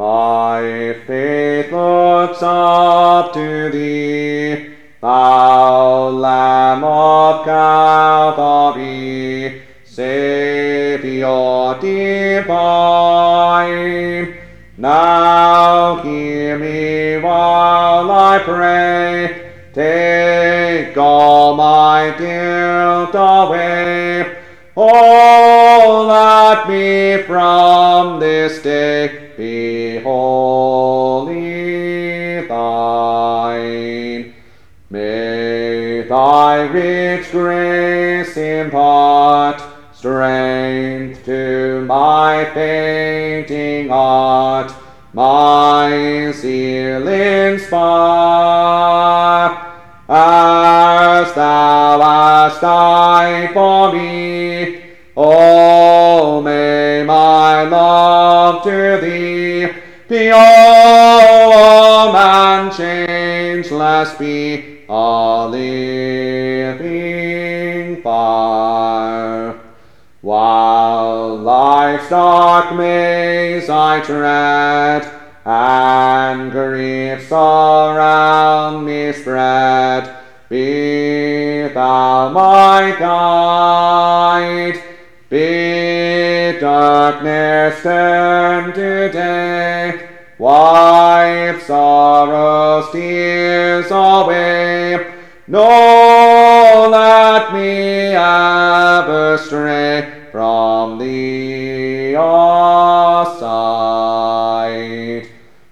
My 0.00 0.96
faith 1.06 1.70
looks 1.70 2.42
up 2.42 3.34
to 3.34 3.68
thee, 3.68 4.70
thou 5.02 6.08
Lamb 6.08 6.82
of 6.82 7.44
Calvary, 7.44 8.80
Saviour 9.84 11.78
divine. 11.82 12.48
Now 14.78 15.96
hear 15.96 16.58
me 16.58 17.18
while 17.18 18.10
I 18.10 18.38
pray, 18.38 19.52
take 19.74 20.96
all 20.96 21.54
my 21.56 22.14
guilt 22.16 23.14
away. 23.14 24.38
Oh, 24.74 26.06
let 26.08 26.66
me 26.70 27.22
from 27.24 28.18
this 28.18 28.62
day 28.62 29.19
be 29.40 29.98
wholly 30.00 31.36
thine. 32.46 34.34
May 34.90 36.02
thy 36.02 36.66
rich 36.66 37.30
grace 37.30 38.36
impart 38.36 39.62
strength 39.94 41.24
to 41.24 41.86
my 41.86 42.50
fainting 42.52 43.88
heart, 43.88 44.74
my 45.14 46.32
zeal 46.32 47.08
inspire. 47.08 47.80
As 50.06 51.32
thou 51.34 51.98
hast 52.02 52.60
died 52.60 53.54
for 53.54 53.92
me, 53.94 54.82
oh, 55.16 55.99
love 58.64 59.00
to 59.00 59.00
thee 59.06 59.72
be 60.08 60.30
all 60.30 62.14
and 62.16 62.72
changeless 62.72 64.14
be 64.14 64.84
a 64.88 65.48
living 65.48 66.82
fire. 68.02 69.60
While 70.20 71.36
life's 71.38 72.08
dark 72.10 72.74
maze 72.74 73.70
I 73.70 74.00
tread, 74.00 75.08
and 75.44 76.50
griefs 76.50 77.30
around 77.32 78.84
me 78.84 79.12
spread, 79.12 80.16
be 80.48 81.68
thou 81.68 82.30
my 82.30 82.96
guide. 82.98 84.82
Be 85.30 85.79
darkness 86.80 87.82
turn 87.82 88.72
to 88.72 89.12
day, 89.12 90.08
wipe 90.38 91.60
sorrow's 91.60 92.90
tears 92.90 93.90
away, 93.90 95.12
nor 95.46 96.88
let 96.88 97.52
me 97.52 98.14
ever 98.16 99.36
stray 99.36 100.28
from 100.32 100.96
thee 100.98 102.14
aside. 102.14 103.28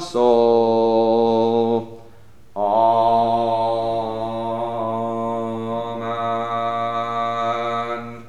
soul. 0.00 0.80
Amen. 6.90 8.24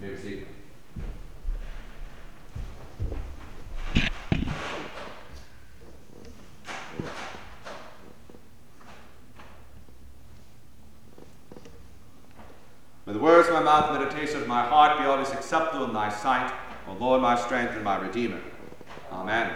May 0.00 0.10
we 0.10 0.16
seated. 0.16 0.46
May 13.06 13.12
the 13.12 13.18
words 13.18 13.48
of 13.48 13.54
my 13.54 13.60
mouth 13.60 13.90
and 13.90 13.98
meditation 13.98 14.42
of 14.42 14.48
my 14.48 14.62
heart 14.62 14.98
be 14.98 15.04
always 15.04 15.28
acceptable 15.48 15.86
in 15.86 15.94
thy 15.94 16.10
sight, 16.10 16.52
O 16.86 16.92
Lord, 16.92 17.22
my 17.22 17.34
strength 17.34 17.72
and 17.74 17.82
my 17.82 17.96
redeemer. 17.96 18.38
Amen. 19.10 19.50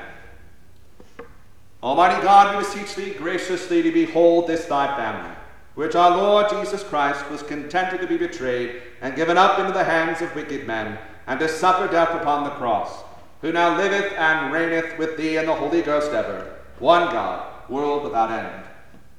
Almighty 1.82 2.22
God, 2.22 2.56
we 2.56 2.64
beseech 2.64 2.94
thee 2.94 3.12
graciously 3.12 3.82
to 3.82 3.92
behold 3.92 4.46
this 4.46 4.64
thy 4.64 4.86
family, 4.96 5.36
which 5.74 5.94
our 5.94 6.16
Lord 6.16 6.48
Jesus 6.48 6.82
Christ 6.82 7.28
was 7.28 7.42
contented 7.42 8.00
to 8.00 8.06
be 8.06 8.16
betrayed 8.16 8.80
and 9.02 9.14
given 9.16 9.36
up 9.36 9.58
into 9.58 9.72
the 9.72 9.84
hands 9.84 10.22
of 10.22 10.34
wicked 10.34 10.66
men, 10.66 10.96
and 11.26 11.38
to 11.40 11.46
suffer 11.46 11.86
death 11.92 12.18
upon 12.18 12.44
the 12.44 12.50
cross, 12.52 13.04
who 13.42 13.52
now 13.52 13.76
liveth 13.76 14.14
and 14.14 14.50
reigneth 14.50 14.96
with 14.96 15.18
thee 15.18 15.36
and 15.36 15.46
the 15.46 15.54
Holy 15.54 15.82
Ghost 15.82 16.10
ever, 16.12 16.58
one 16.78 17.12
God, 17.12 17.68
world 17.68 18.04
without 18.04 18.30
end. 18.30 18.64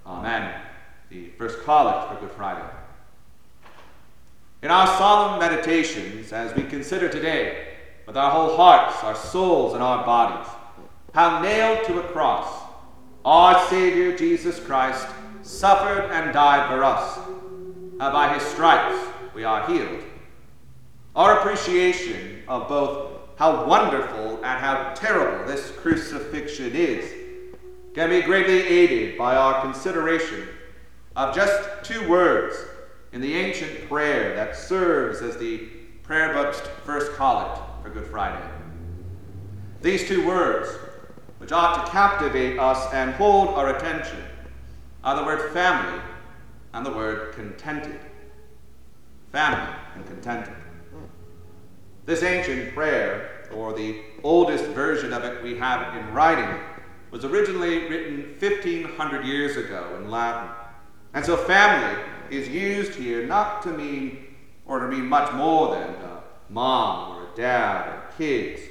Amen. 0.08 0.60
The 1.12 1.30
first 1.38 1.64
collect 1.64 2.20
for. 2.20 2.23
In 4.64 4.72
our 4.72 4.88
solemn 4.98 5.42
meditations, 5.42 6.32
as 6.32 6.56
we 6.56 6.64
consider 6.64 7.10
today, 7.10 7.74
with 8.08 8.16
our 8.16 8.32
whole 8.32 8.56
hearts, 8.56 9.04
our 9.04 9.14
souls, 9.14 9.74
and 9.74 9.84
our 9.84 10.06
bodies, 10.06 10.50
how 11.14 11.42
nailed 11.42 11.86
to 11.86 12.00
a 12.00 12.04
cross 12.04 12.48
our 13.26 13.60
Savior 13.68 14.16
Jesus 14.16 14.62
Christ 14.62 15.06
suffered 15.42 16.10
and 16.12 16.32
died 16.32 16.70
for 16.70 16.82
us, 16.82 17.20
how 18.00 18.14
by 18.14 18.34
his 18.34 18.44
stripes 18.44 19.06
we 19.36 19.44
are 19.44 19.68
healed. 19.68 20.02
Our 21.14 21.40
appreciation 21.40 22.44
of 22.48 22.70
both 22.70 23.12
how 23.36 23.66
wonderful 23.66 24.38
and 24.38 24.60
how 24.60 24.94
terrible 24.94 25.46
this 25.46 25.72
crucifixion 25.72 26.72
is 26.74 27.12
can 27.94 28.10
be 28.10 28.22
greatly 28.22 28.62
aided 28.62 29.18
by 29.18 29.36
our 29.36 29.62
consideration 29.62 30.48
of 31.18 31.36
just 31.36 31.84
two 31.84 32.08
words 32.08 32.56
in 33.14 33.22
the 33.22 33.36
ancient 33.36 33.88
prayer 33.88 34.36
that 34.36 34.56
serves 34.56 35.22
as 35.22 35.38
the 35.38 35.60
prayer 36.02 36.34
book's 36.34 36.60
first 36.84 37.14
collect 37.14 37.60
for 37.82 37.90
Good 37.90 38.08
Friday. 38.08 38.44
These 39.82 40.08
two 40.08 40.26
words, 40.26 40.70
which 41.38 41.52
ought 41.52 41.86
to 41.86 41.92
captivate 41.92 42.58
us 42.58 42.92
and 42.92 43.14
hold 43.14 43.50
our 43.50 43.76
attention, 43.76 44.18
are 45.04 45.16
the 45.16 45.24
word 45.24 45.54
family 45.54 46.02
and 46.74 46.86
the 46.86 46.92
word 46.92 47.36
contented. 47.36 48.00
Family 49.32 49.74
and 49.96 50.06
contented. 50.08 50.56
This 52.06 52.24
ancient 52.24 52.74
prayer, 52.74 53.48
or 53.54 53.74
the 53.74 54.02
oldest 54.24 54.66
version 54.66 55.14
of 55.14 55.24
it 55.24 55.44
we 55.44 55.56
have 55.58 55.96
in 55.96 56.14
writing, 56.14 56.60
was 57.12 57.24
originally 57.24 57.88
written 57.90 58.36
1500 58.40 59.26
years 59.26 59.56
ago 59.56 59.96
in 59.98 60.10
Latin. 60.10 60.50
And 61.14 61.24
so 61.24 61.38
family 61.38 62.02
is 62.38 62.48
used 62.50 62.96
here 62.96 63.26
not 63.26 63.62
to 63.64 63.70
mean 63.70 64.36
or 64.66 64.80
to 64.80 64.88
mean 64.88 65.06
much 65.06 65.32
more 65.34 65.76
than 65.76 65.90
a 65.90 66.24
mom 66.50 67.18
or 67.18 67.32
a 67.32 67.36
dad 67.36 67.88
or 67.88 68.04
kids, 68.18 68.62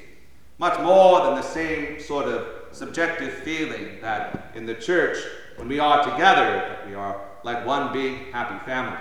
much 0.58 0.78
more 0.80 1.24
than 1.24 1.34
the 1.34 1.42
same 1.42 2.00
sort 2.00 2.26
of 2.26 2.46
subjective 2.72 3.32
feeling 3.32 4.00
that 4.00 4.52
in 4.54 4.66
the 4.66 4.74
church, 4.74 5.18
when 5.56 5.68
we 5.68 5.78
are 5.78 6.02
together, 6.02 6.78
we 6.86 6.94
are 6.94 7.20
like 7.44 7.66
one 7.66 7.92
big 7.92 8.32
happy 8.32 8.64
family. 8.64 8.98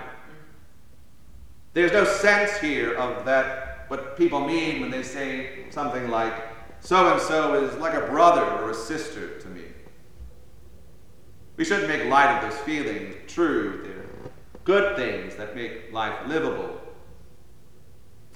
There's 1.72 1.92
no 1.92 2.04
sense 2.04 2.58
here 2.58 2.94
of 2.94 3.24
that, 3.24 3.86
what 3.88 4.16
people 4.16 4.40
mean 4.40 4.80
when 4.80 4.90
they 4.90 5.02
say 5.02 5.64
something 5.70 6.10
like, 6.10 6.34
so 6.80 7.12
and 7.12 7.20
so 7.20 7.64
is 7.64 7.74
like 7.76 7.94
a 7.94 8.06
brother 8.08 8.44
or 8.44 8.70
a 8.70 8.74
sister 8.74 9.38
to 9.40 9.48
me. 9.48 9.62
We 11.56 11.64
shouldn't 11.64 11.88
make 11.88 12.08
light 12.10 12.36
of 12.36 12.50
those 12.50 12.60
feelings. 12.62 13.14
True, 13.26 13.84
good 14.64 14.96
things 14.96 15.36
that 15.36 15.54
make 15.54 15.92
life 15.92 16.14
livable. 16.26 16.80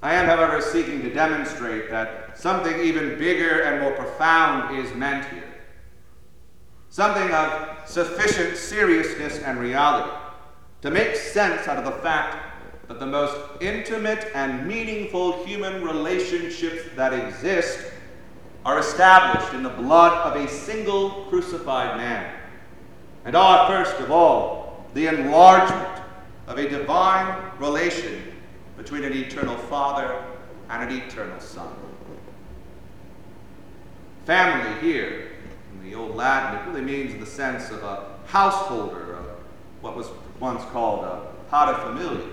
I 0.02 0.14
am, 0.14 0.26
however, 0.26 0.60
seeking 0.60 1.02
to 1.02 1.12
demonstrate 1.12 1.90
that 1.90 2.38
something 2.38 2.78
even 2.80 3.18
bigger 3.18 3.62
and 3.62 3.80
more 3.80 3.92
profound 3.92 4.76
is 4.76 4.94
meant 4.94 5.24
here. 5.32 5.54
Something 6.90 7.30
of 7.32 7.88
sufficient 7.88 8.56
seriousness 8.56 9.38
and 9.40 9.58
reality 9.58 10.10
to 10.82 10.90
make 10.90 11.16
sense 11.16 11.66
out 11.66 11.78
of 11.78 11.84
the 11.84 12.02
fact 12.02 12.88
that 12.88 13.00
the 13.00 13.06
most 13.06 13.36
intimate 13.60 14.30
and 14.34 14.66
meaningful 14.66 15.44
human 15.44 15.82
relationships 15.82 16.82
that 16.94 17.12
exist 17.12 17.92
are 18.64 18.78
established 18.78 19.52
in 19.54 19.62
the 19.62 19.70
blood 19.70 20.12
of 20.26 20.40
a 20.40 20.48
single 20.48 21.24
crucified 21.28 21.96
man, 21.96 22.32
and 23.24 23.34
are, 23.34 23.68
first 23.68 24.00
of 24.00 24.10
all, 24.10 24.84
the 24.94 25.06
enlargement 25.06 26.05
of 26.46 26.58
a 26.58 26.68
divine 26.68 27.50
relation 27.58 28.22
between 28.76 29.04
an 29.04 29.12
eternal 29.12 29.56
Father 29.56 30.22
and 30.68 30.90
an 30.90 30.98
eternal 30.98 31.40
Son. 31.40 31.72
Family 34.24 34.80
here, 34.80 35.32
in 35.72 35.88
the 35.88 35.94
Old 35.94 36.16
Latin, 36.16 36.60
it 36.60 36.66
really 36.68 36.84
means 36.84 37.14
in 37.14 37.20
the 37.20 37.26
sense 37.26 37.70
of 37.70 37.82
a 37.82 38.16
householder, 38.26 39.14
of 39.14 39.26
what 39.80 39.96
was 39.96 40.08
once 40.40 40.62
called 40.72 41.04
a 41.04 41.28
paterfamilias. 41.50 42.32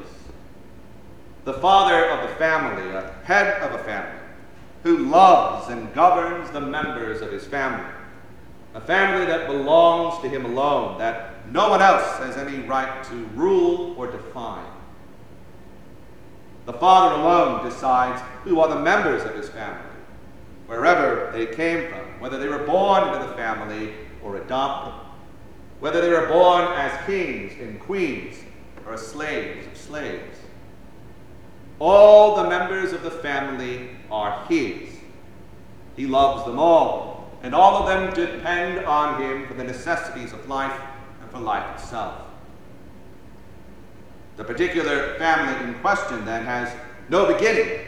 The 1.46 1.54
father 1.54 2.06
of 2.10 2.30
the 2.30 2.36
family, 2.36 2.90
a 2.92 3.14
head 3.26 3.62
of 3.62 3.80
a 3.80 3.84
family, 3.84 4.20
who 4.84 4.98
loves 4.98 5.70
and 5.70 5.94
governs 5.94 6.50
the 6.52 6.62
members 6.62 7.22
of 7.22 7.32
his 7.32 7.46
family. 7.46 7.86
A 8.74 8.82
family 8.82 9.26
that 9.26 9.48
belongs 9.48 10.22
to 10.24 10.30
him 10.30 10.46
alone, 10.46 10.98
that 10.98 11.33
no 11.52 11.70
one 11.70 11.82
else 11.82 12.18
has 12.20 12.38
any 12.38 12.60
right 12.66 13.04
to 13.06 13.16
rule 13.36 13.96
or 13.98 14.08
define. 14.08 14.66
The 16.66 16.74
father 16.74 17.16
alone 17.16 17.66
decides 17.66 18.22
who 18.44 18.60
are 18.62 18.70
the 18.70 18.80
members 18.80 19.24
of 19.24 19.36
his 19.36 19.50
family, 19.50 19.84
wherever 20.68 21.30
they 21.34 21.46
came 21.46 21.90
from, 21.90 22.20
whether 22.20 22.38
they 22.38 22.48
were 22.48 22.66
born 22.66 23.08
into 23.08 23.28
the 23.28 23.34
family 23.34 23.94
or 24.24 24.38
adopted, 24.38 24.94
whether 25.82 26.00
they 26.00 26.10
were 26.10 26.28
born 26.28 26.66
as 26.78 27.06
kings 27.06 27.54
and 27.60 27.80
queens 27.82 28.38
or 28.88 28.96
slaves 28.96 29.68
of 29.68 29.76
slaves. 29.78 30.38
All 31.80 32.38
the 32.38 32.50
members 32.50 32.94
of 32.94 33.04
the 33.04 33.12
family 33.12 33.90
are 34.10 34.46
his. 34.46 34.90
He 35.98 36.08
loves 36.08 36.46
them 36.46 36.58
all, 36.58 37.38
and 37.44 37.54
all 37.54 37.76
of 37.76 37.88
them 37.88 38.14
depend 38.14 38.86
on 38.86 39.22
him 39.22 39.46
for 39.48 39.54
the 39.54 39.66
necessities 39.66 40.32
of 40.32 40.48
life 40.48 40.80
for 41.34 41.40
life 41.40 41.82
itself. 41.82 42.22
The 44.38 44.44
particular 44.44 45.16
family 45.18 45.68
in 45.68 45.80
question 45.80 46.24
then 46.26 46.46
has 46.46 46.74
no 47.10 47.32
beginning 47.34 47.80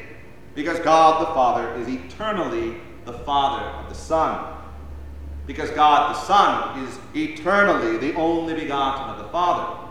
because 0.55 0.79
God 0.79 1.21
the 1.21 1.33
Father 1.33 1.73
is 1.79 1.87
eternally 1.87 2.77
the 3.05 3.13
Father 3.13 3.63
of 3.63 3.89
the 3.89 3.95
Son. 3.95 4.53
Because 5.45 5.69
God 5.71 6.15
the 6.15 6.19
Son 6.21 6.83
is 6.83 6.99
eternally 7.15 7.97
the 7.97 8.15
only 8.15 8.55
begotten 8.55 9.11
of 9.11 9.19
the 9.19 9.31
Father. 9.31 9.87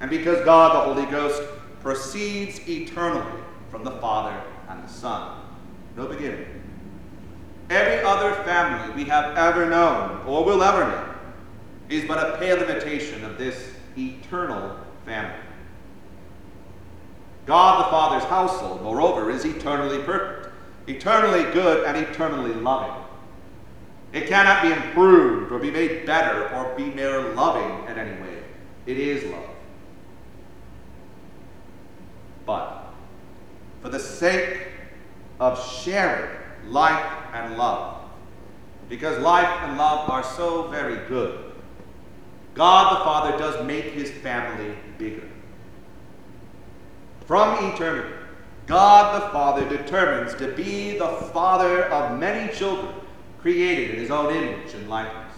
And 0.00 0.10
because 0.10 0.42
God 0.44 0.74
the 0.74 0.94
Holy 0.94 1.10
Ghost 1.10 1.42
proceeds 1.80 2.58
eternally 2.66 3.42
from 3.70 3.84
the 3.84 3.90
Father 3.92 4.42
and 4.68 4.82
the 4.82 4.88
Son. 4.88 5.40
No 5.96 6.06
beginning. 6.06 6.46
Every 7.68 8.04
other 8.04 8.34
family 8.44 8.94
we 8.94 9.08
have 9.10 9.36
ever 9.36 9.68
known 9.68 10.26
or 10.26 10.44
will 10.44 10.62
ever 10.62 10.84
know 10.90 11.13
is 11.88 12.04
but 12.04 12.18
a 12.18 12.38
pale 12.38 12.62
imitation 12.62 13.24
of 13.24 13.38
this 13.38 13.72
eternal 13.96 14.76
family. 15.04 15.38
God 17.46 17.84
the 17.84 17.90
Father's 17.90 18.24
household, 18.24 18.82
moreover, 18.82 19.30
is 19.30 19.44
eternally 19.44 20.02
perfect, 20.02 20.54
eternally 20.86 21.44
good, 21.52 21.86
and 21.86 21.96
eternally 21.96 22.54
loving. 22.54 23.02
It 24.12 24.28
cannot 24.28 24.62
be 24.62 24.72
improved 24.72 25.52
or 25.52 25.58
be 25.58 25.70
made 25.70 26.06
better 26.06 26.48
or 26.54 26.74
be 26.76 26.84
mere 26.84 27.34
loving 27.34 27.88
in 27.88 27.98
any 27.98 28.20
way. 28.22 28.38
It 28.86 28.98
is 28.98 29.24
love. 29.24 29.54
but 32.46 32.92
for 33.80 33.88
the 33.88 33.98
sake 33.98 34.68
of 35.40 35.62
sharing 35.82 36.30
life 36.68 37.04
and 37.32 37.56
love. 37.56 38.02
Because 38.88 39.18
life 39.20 39.48
and 39.62 39.78
love 39.78 40.08
are 40.10 40.22
so 40.22 40.68
very 40.68 41.06
good. 41.08 41.52
God 42.54 42.96
the 42.96 43.04
Father 43.04 43.36
does 43.36 43.66
make 43.66 43.86
his 43.86 44.10
family 44.10 44.76
bigger. 44.96 45.28
From 47.26 47.72
eternity, 47.72 48.14
God 48.66 49.20
the 49.20 49.28
Father 49.30 49.68
determines 49.68 50.34
to 50.34 50.52
be 50.52 50.96
the 50.96 51.08
father 51.32 51.84
of 51.86 52.18
many 52.18 52.52
children 52.52 52.94
created 53.40 53.90
in 53.90 53.96
his 53.96 54.10
own 54.10 54.34
image 54.34 54.72
and 54.72 54.88
likeness. 54.88 55.32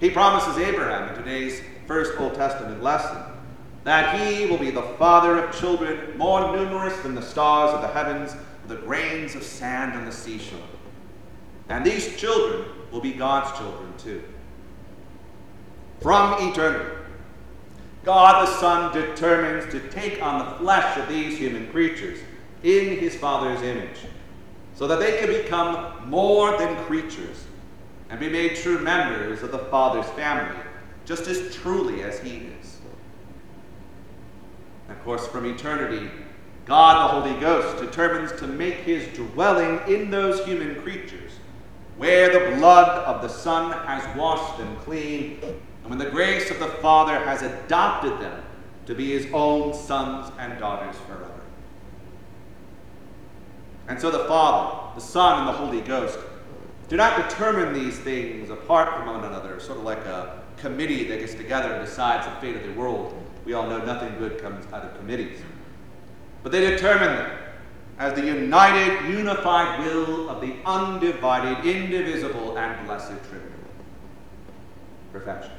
He 0.00 0.10
promises 0.10 0.58
Abraham 0.58 1.08
in 1.08 1.14
today's 1.14 1.62
first 1.86 2.18
Old 2.18 2.34
Testament 2.34 2.82
lesson 2.82 3.16
that 3.84 4.18
he 4.18 4.46
will 4.46 4.58
be 4.58 4.70
the 4.70 4.82
father 4.82 5.44
of 5.44 5.58
children 5.58 6.16
more 6.16 6.56
numerous 6.56 6.98
than 7.02 7.14
the 7.14 7.22
stars 7.22 7.72
of 7.74 7.82
the 7.82 7.88
heavens, 7.88 8.34
or 8.34 8.74
the 8.74 8.80
grains 8.82 9.34
of 9.34 9.42
sand 9.42 9.92
on 9.92 10.06
the 10.06 10.12
seashore. 10.12 10.58
And 11.68 11.84
these 11.84 12.16
children 12.16 12.64
will 12.90 13.00
be 13.00 13.12
God's 13.12 13.56
children 13.58 13.92
too. 13.98 14.22
From 16.04 16.50
eternity, 16.50 16.84
God 18.04 18.46
the 18.46 18.52
Son 18.60 18.92
determines 18.92 19.72
to 19.72 19.80
take 19.88 20.22
on 20.22 20.38
the 20.38 20.58
flesh 20.58 20.98
of 20.98 21.08
these 21.08 21.38
human 21.38 21.70
creatures 21.70 22.18
in 22.62 22.98
his 22.98 23.16
Father's 23.16 23.62
image, 23.62 23.96
so 24.74 24.86
that 24.86 24.98
they 24.98 25.16
can 25.16 25.28
become 25.28 26.06
more 26.10 26.58
than 26.58 26.76
creatures 26.84 27.46
and 28.10 28.20
be 28.20 28.28
made 28.28 28.54
true 28.54 28.80
members 28.80 29.42
of 29.42 29.50
the 29.50 29.58
Father's 29.58 30.04
family, 30.10 30.60
just 31.06 31.26
as 31.26 31.54
truly 31.54 32.02
as 32.02 32.18
he 32.18 32.48
is. 32.60 32.80
And 34.88 34.98
of 34.98 35.02
course, 35.04 35.26
from 35.26 35.46
eternity, 35.46 36.10
God 36.66 36.96
the 36.98 37.28
Holy 37.30 37.40
Ghost 37.40 37.82
determines 37.82 38.38
to 38.40 38.46
make 38.46 38.74
his 38.74 39.08
dwelling 39.16 39.80
in 39.88 40.10
those 40.10 40.44
human 40.44 40.82
creatures, 40.82 41.32
where 41.96 42.30
the 42.30 42.56
blood 42.56 42.90
of 43.06 43.22
the 43.22 43.28
Son 43.28 43.72
has 43.86 44.18
washed 44.18 44.58
them 44.58 44.76
clean, 44.80 45.40
and 45.84 45.90
when 45.90 45.98
the 45.98 46.10
grace 46.10 46.50
of 46.50 46.58
the 46.58 46.66
Father 46.66 47.18
has 47.26 47.42
adopted 47.42 48.18
them 48.18 48.42
to 48.86 48.94
be 48.94 49.10
his 49.10 49.30
own 49.34 49.74
sons 49.74 50.32
and 50.38 50.58
daughters 50.58 50.96
forever. 51.06 51.30
And 53.86 54.00
so 54.00 54.10
the 54.10 54.24
Father, 54.24 54.94
the 54.94 55.00
Son, 55.00 55.40
and 55.40 55.48
the 55.48 55.52
Holy 55.52 55.82
Ghost 55.82 56.18
do 56.88 56.96
not 56.96 57.28
determine 57.28 57.74
these 57.74 57.98
things 57.98 58.48
apart 58.48 58.94
from 58.96 59.06
one 59.06 59.24
another, 59.24 59.60
sort 59.60 59.76
of 59.78 59.84
like 59.84 59.98
a 60.06 60.42
committee 60.56 61.04
that 61.04 61.20
gets 61.20 61.34
together 61.34 61.74
and 61.74 61.84
decides 61.84 62.26
the 62.26 62.32
fate 62.40 62.56
of 62.56 62.62
the 62.62 62.72
world. 62.72 63.14
We 63.44 63.52
all 63.52 63.66
know 63.66 63.84
nothing 63.84 64.16
good 64.18 64.40
comes 64.40 64.64
out 64.72 64.84
of 64.84 64.96
committees. 64.96 65.38
But 66.42 66.52
they 66.52 66.60
determine 66.60 67.14
them 67.14 67.38
as 67.98 68.14
the 68.14 68.24
united, 68.24 69.06
unified 69.10 69.80
will 69.80 70.30
of 70.30 70.40
the 70.40 70.54
undivided, 70.64 71.66
indivisible, 71.66 72.56
and 72.56 72.86
blessed 72.86 73.22
Trinity. 73.28 73.50
Perfection. 75.12 75.52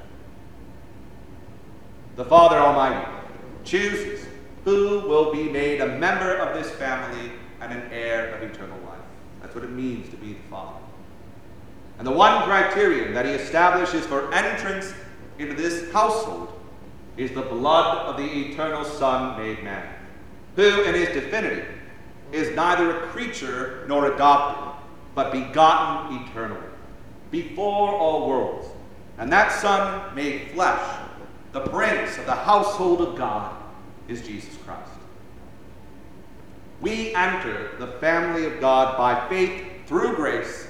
The 2.16 2.26
Father 2.26 2.58
Almighty 2.58 3.06
chooses 3.66 4.26
who 4.64 5.02
will 5.02 5.34
be 5.34 5.44
made 5.50 5.82
a 5.82 5.98
member 5.98 6.38
of 6.38 6.56
this 6.58 6.72
family 6.76 7.32
and 7.60 7.74
an 7.74 7.92
heir 7.92 8.34
of 8.36 8.44
eternal 8.44 8.78
life. 8.86 9.00
That's 9.42 9.54
what 9.54 9.66
it 9.66 9.72
means 9.72 10.10
to 10.10 10.16
be 10.18 10.34
the 10.34 10.40
Father. 10.50 10.80
And 11.98 12.08
the 12.08 12.12
one 12.12 12.44
criterion 12.44 13.14
that 13.14 13.26
he 13.26 13.32
establishes 13.32 14.06
for 14.06 14.34
entrance 14.34 14.94
into 15.40 15.56
this 15.56 15.92
household 15.92 16.54
is 17.18 17.32
the 17.32 17.42
blood 17.42 18.06
of 18.06 18.18
the 18.18 18.24
eternal 18.24 18.86
Son 18.86 19.38
made 19.38 19.64
man, 19.64 19.88
who 20.56 20.84
in 20.84 20.96
his 20.96 21.10
divinity 21.10 21.64
is 22.32 22.56
neither 22.56 22.98
a 22.98 23.08
creature 23.08 23.86
nor 23.88 24.14
adopted, 24.14 24.74
but 25.16 25.32
begotten 25.32 26.18
eternally, 26.24 26.68
before 27.32 27.90
all 27.94 28.28
worlds. 28.28 28.68
And 29.18 29.32
that 29.32 29.52
Son 29.52 30.14
made 30.16 30.52
flesh, 30.52 31.00
the 31.56 31.62
prince 31.62 32.18
of 32.18 32.26
the 32.26 32.36
household 32.36 33.00
of 33.00 33.16
God, 33.16 33.56
is 34.10 34.28
Jesus 34.28 34.58
Christ. 34.66 34.92
We 36.82 37.16
enter 37.16 37.78
the 37.80 37.88
family 38.00 38.46
of 38.46 38.60
God 38.60 38.98
by 38.98 39.30
faith 39.30 39.64
through 39.88 40.18
grace 40.18 40.68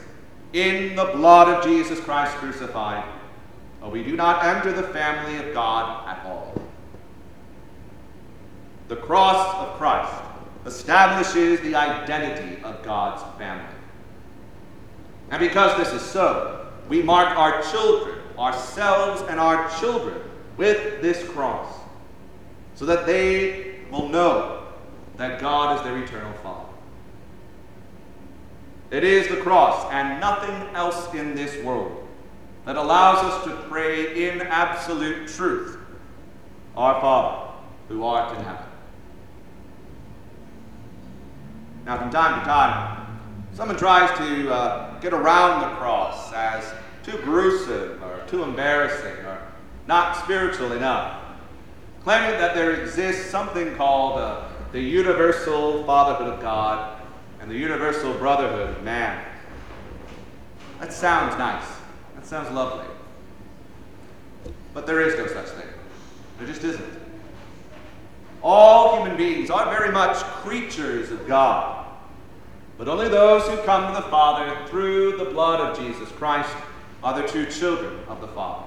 in 0.54 0.96
the 0.96 1.06
blood 1.06 1.48
of 1.48 1.64
Jesus 1.64 2.00
Christ 2.00 2.36
crucified, 2.36 3.04
but 3.82 3.92
we 3.92 4.04
do 4.04 4.16
not 4.16 4.46
enter 4.46 4.72
the 4.72 4.88
family 4.90 5.38
of 5.38 5.56
God 5.56 6.08
at 6.08 6.24
all. 6.24 6.54
The 8.88 8.98
cross 8.98 9.56
of 9.56 9.80
Christ 9.80 10.14
establishes 10.68 11.62
the 11.62 11.74
identity 11.74 12.62
of 12.62 12.84
God's 12.84 13.24
family. 13.40 13.66
And 15.32 15.40
because 15.40 15.76
this 15.80 16.00
is 16.00 16.08
so, 16.08 16.68
we 16.90 17.02
mark 17.02 17.36
our 17.36 17.64
children, 17.72 18.20
ourselves 18.38 19.24
and 19.28 19.40
our 19.40 19.68
children, 19.80 20.22
with 20.58 21.02
this 21.02 21.28
cross, 21.30 21.74
so 22.76 22.86
that 22.86 23.06
they 23.06 23.76
will 23.92 24.10
know 24.10 24.68
that 25.18 25.40
God 25.40 25.78
is 25.78 25.84
their 25.84 25.98
eternal 25.98 26.34
Father. 26.44 26.70
It 28.92 29.04
is 29.04 29.28
the 29.28 29.38
cross 29.38 29.92
and 29.92 30.20
nothing 30.20 30.76
else 30.76 31.14
in 31.14 31.36
this 31.36 31.64
world 31.64 32.08
that 32.66 32.76
allows 32.76 33.24
us 33.24 33.44
to 33.46 33.56
pray 33.70 34.28
in 34.30 34.42
absolute 34.42 35.28
truth 35.28 35.78
Our 36.76 37.00
Father, 37.02 37.54
who 37.88 38.04
art 38.04 38.38
in 38.38 38.44
heaven. 38.44 38.66
Now, 41.86 42.00
from 42.00 42.10
time 42.10 42.40
to 42.40 42.46
time, 42.46 43.20
someone 43.54 43.78
tries 43.78 44.18
to 44.18 44.54
uh, 44.54 45.00
get 45.00 45.14
around 45.14 45.62
the 45.62 45.76
cross 45.78 46.34
as 46.34 46.74
too 47.04 47.18
gruesome 47.20 48.04
or 48.04 48.24
too 48.28 48.44
embarrassing 48.44 49.25
not 49.88 50.18
spiritual 50.18 50.72
enough, 50.72 51.22
claiming 52.04 52.40
that 52.40 52.56
there 52.56 52.82
exists 52.82 53.30
something 53.30 53.76
called 53.76 54.20
uh, 54.20 54.48
the 54.72 54.82
universal 54.82 55.84
fatherhood 55.86 56.34
of 56.34 56.42
God 56.42 57.02
and 57.40 57.50
the 57.50 57.56
universal 57.56 58.14
brotherhood 58.14 58.78
of 58.78 58.84
man. 58.84 59.24
That 60.80 60.92
sounds 60.92 61.38
nice. 61.38 61.66
That 62.16 62.26
sounds 62.26 62.52
lovely. 62.52 62.86
But 64.74 64.86
there 64.86 65.02
is 65.02 65.18
no 65.18 65.28
such 65.28 65.48
thing. 65.48 65.68
There 66.38 66.48
just 66.48 66.64
isn't. 66.64 67.02
All 68.44 68.98
human 68.98 69.18
beings 69.18 69.50
are 69.50 69.70
very 69.76 69.92
much 69.92 70.18
creatures 70.18 71.12
of 71.12 71.28
God. 71.28 71.88
But 72.78 72.88
only 72.88 73.08
those 73.08 73.48
who 73.48 73.58
come 73.64 73.94
to 73.94 74.02
the 74.02 74.08
Father 74.10 74.68
through 74.68 75.18
the 75.18 75.26
blood 75.26 75.62
of 75.62 75.80
Jesus 75.80 76.10
Christ 76.10 76.54
are 77.04 77.20
the 77.20 77.28
true 77.28 77.46
children 77.46 78.00
of 78.08 78.20
the 78.20 78.28
Father. 78.28 78.66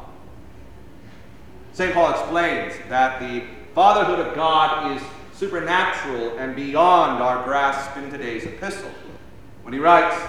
St. 1.78 1.94
Paul 1.94 2.10
explains 2.10 2.74
that 2.88 3.20
the 3.20 3.44
fatherhood 3.72 4.18
of 4.18 4.34
God 4.34 4.96
is 4.96 5.02
supernatural 5.32 6.36
and 6.36 6.56
beyond 6.56 7.22
our 7.22 7.44
grasp 7.44 7.96
in 7.96 8.10
today's 8.10 8.42
epistle 8.42 8.90
when 9.62 9.72
he 9.72 9.78
writes, 9.78 10.20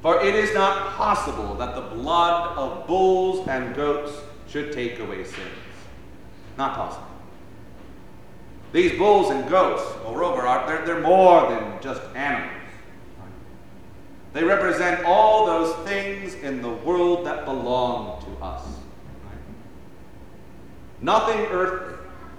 For 0.00 0.24
it 0.24 0.34
is 0.34 0.54
not 0.54 0.94
possible 0.94 1.54
that 1.56 1.74
the 1.74 1.82
blood 1.82 2.56
of 2.56 2.86
bulls 2.86 3.46
and 3.46 3.76
goats 3.76 4.10
should 4.48 4.72
take 4.72 4.98
away 5.00 5.22
sins. 5.24 5.36
Not 6.56 6.74
possible. 6.74 7.08
These 8.72 8.96
bulls 8.96 9.30
and 9.32 9.50
goats, 9.50 9.82
moreover, 10.02 10.46
are, 10.46 10.66
they're, 10.66 10.86
they're 10.86 11.02
more 11.02 11.50
than 11.50 11.82
just 11.82 12.00
animals. 12.16 12.56
They 14.32 14.44
represent 14.44 15.04
all 15.04 15.44
those 15.44 15.74
things 15.86 16.36
in 16.36 16.62
the 16.62 16.70
world 16.70 17.26
that 17.26 17.44
belong 17.44 18.24
to 18.24 18.42
us. 18.42 18.79
Nothing 21.00 21.40
earthly, 21.46 21.96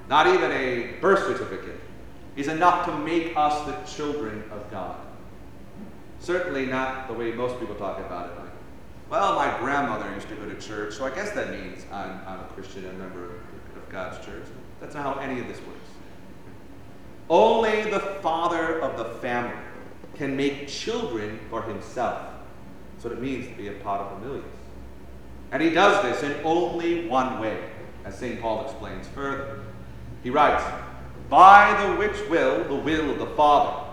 not 0.09 0.27
even 0.27 0.51
a 0.51 0.93
birth 1.01 1.25
certificate, 1.25 1.79
is 2.35 2.47
enough 2.47 2.85
to 2.85 2.97
make 2.97 3.35
us 3.35 3.65
the 3.65 3.73
children 3.95 4.43
of 4.51 4.69
God. 4.71 4.97
Certainly 6.19 6.67
not 6.67 7.07
the 7.07 7.13
way 7.13 7.31
most 7.31 7.59
people 7.59 7.75
talk 7.75 7.99
about 7.99 8.29
it. 8.29 8.37
Like, 8.37 8.49
well, 9.09 9.35
my 9.35 9.57
grandmother 9.59 10.13
used 10.13 10.29
to 10.29 10.35
go 10.35 10.45
to 10.45 10.55
church, 10.61 10.93
so 10.93 11.05
I 11.05 11.09
guess 11.09 11.31
that 11.31 11.51
means 11.51 11.83
I'm, 11.91 12.21
I'm 12.25 12.39
a 12.39 12.47
Christian 12.53 12.85
and 12.85 12.95
a 12.95 12.99
member 12.99 13.25
of 13.75 13.89
God's 13.89 14.23
church. 14.25 14.43
That's 14.79 14.95
not 14.95 15.03
how 15.03 15.21
any 15.21 15.39
of 15.39 15.47
this 15.47 15.57
works. 15.57 15.89
Only 17.29 17.89
the 17.89 17.99
father 18.21 18.79
of 18.81 18.97
the 18.97 19.05
family 19.19 19.57
can 20.15 20.35
make 20.35 20.67
children 20.67 21.39
for 21.49 21.63
himself. 21.63 22.21
That's 22.93 23.05
what 23.05 23.13
it 23.13 23.21
means 23.21 23.47
to 23.47 23.53
be 23.55 23.67
a 23.67 23.73
paterfamilias. 23.73 24.43
And 25.51 25.61
he 25.61 25.71
does 25.71 26.03
this 26.03 26.23
in 26.23 26.45
only 26.45 27.07
one 27.07 27.39
way, 27.39 27.70
as 28.05 28.17
St. 28.17 28.41
Paul 28.41 28.65
explains 28.65 29.07
further. 29.07 29.59
He 30.23 30.29
writes, 30.29 30.63
by 31.29 31.81
the 31.81 31.95
which 31.95 32.29
will, 32.29 32.63
the 32.65 32.75
will 32.75 33.09
of 33.09 33.19
the 33.19 33.27
Father, 33.37 33.87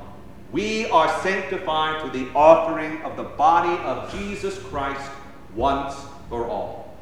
we 0.51 0.90
are 0.90 1.09
sanctified 1.22 2.01
through 2.01 2.18
the 2.18 2.30
offering 2.35 3.01
of 3.02 3.16
the 3.16 3.22
body 3.22 3.80
of 3.85 4.10
Jesus 4.12 4.59
Christ 4.59 5.10
once 5.55 5.94
for 6.28 6.47
all. 6.47 6.97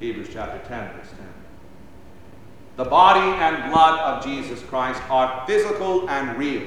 Hebrews 0.00 0.28
chapter 0.32 0.58
10, 0.68 0.92
verse 0.94 1.10
10. 1.10 1.18
The 2.76 2.84
body 2.84 3.20
and 3.20 3.72
blood 3.72 3.98
of 4.00 4.24
Jesus 4.24 4.62
Christ 4.62 5.00
are 5.10 5.46
physical 5.46 6.08
and 6.08 6.38
real, 6.38 6.62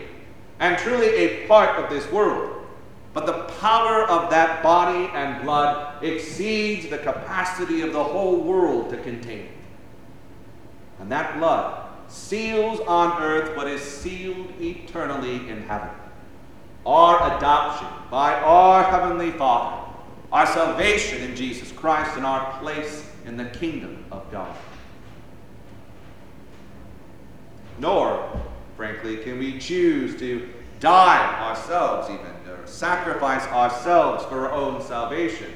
and 0.59 0.77
truly 0.77 1.07
a 1.07 1.47
part 1.47 1.83
of 1.83 1.89
this 1.89 2.11
world. 2.11 2.65
But 3.13 3.25
the 3.25 3.48
power 3.59 4.03
of 4.03 4.29
that 4.29 4.63
body 4.63 5.09
and 5.13 5.43
blood 5.43 6.03
exceeds 6.03 6.87
the 6.89 6.97
capacity 6.97 7.81
of 7.81 7.93
the 7.93 8.03
whole 8.03 8.41
world 8.41 8.89
to 8.89 8.97
contain 8.97 9.45
it. 9.45 9.51
And 10.99 11.11
that 11.11 11.37
blood 11.37 11.87
seals 12.07 12.79
on 12.81 13.21
earth 13.21 13.55
what 13.55 13.67
is 13.67 13.81
sealed 13.81 14.47
eternally 14.59 15.49
in 15.49 15.61
heaven. 15.63 15.89
Our 16.85 17.37
adoption 17.37 17.87
by 18.09 18.33
our 18.39 18.83
Heavenly 18.83 19.31
Father, 19.31 19.85
our 20.31 20.47
salvation 20.47 21.21
in 21.21 21.35
Jesus 21.35 21.71
Christ, 21.71 22.15
and 22.15 22.25
our 22.25 22.57
place 22.59 23.05
in 23.25 23.37
the 23.37 23.45
kingdom 23.45 24.05
of 24.11 24.29
God. 24.31 24.55
Nor, 27.77 28.41
frankly, 28.75 29.17
can 29.17 29.37
we 29.37 29.59
choose 29.59 30.17
to 30.19 30.49
die 30.79 31.47
ourselves, 31.47 32.09
even, 32.09 32.38
sacrifice 32.69 33.45
ourselves 33.47 34.23
for 34.25 34.47
our 34.47 34.53
own 34.53 34.81
salvation, 34.81 35.53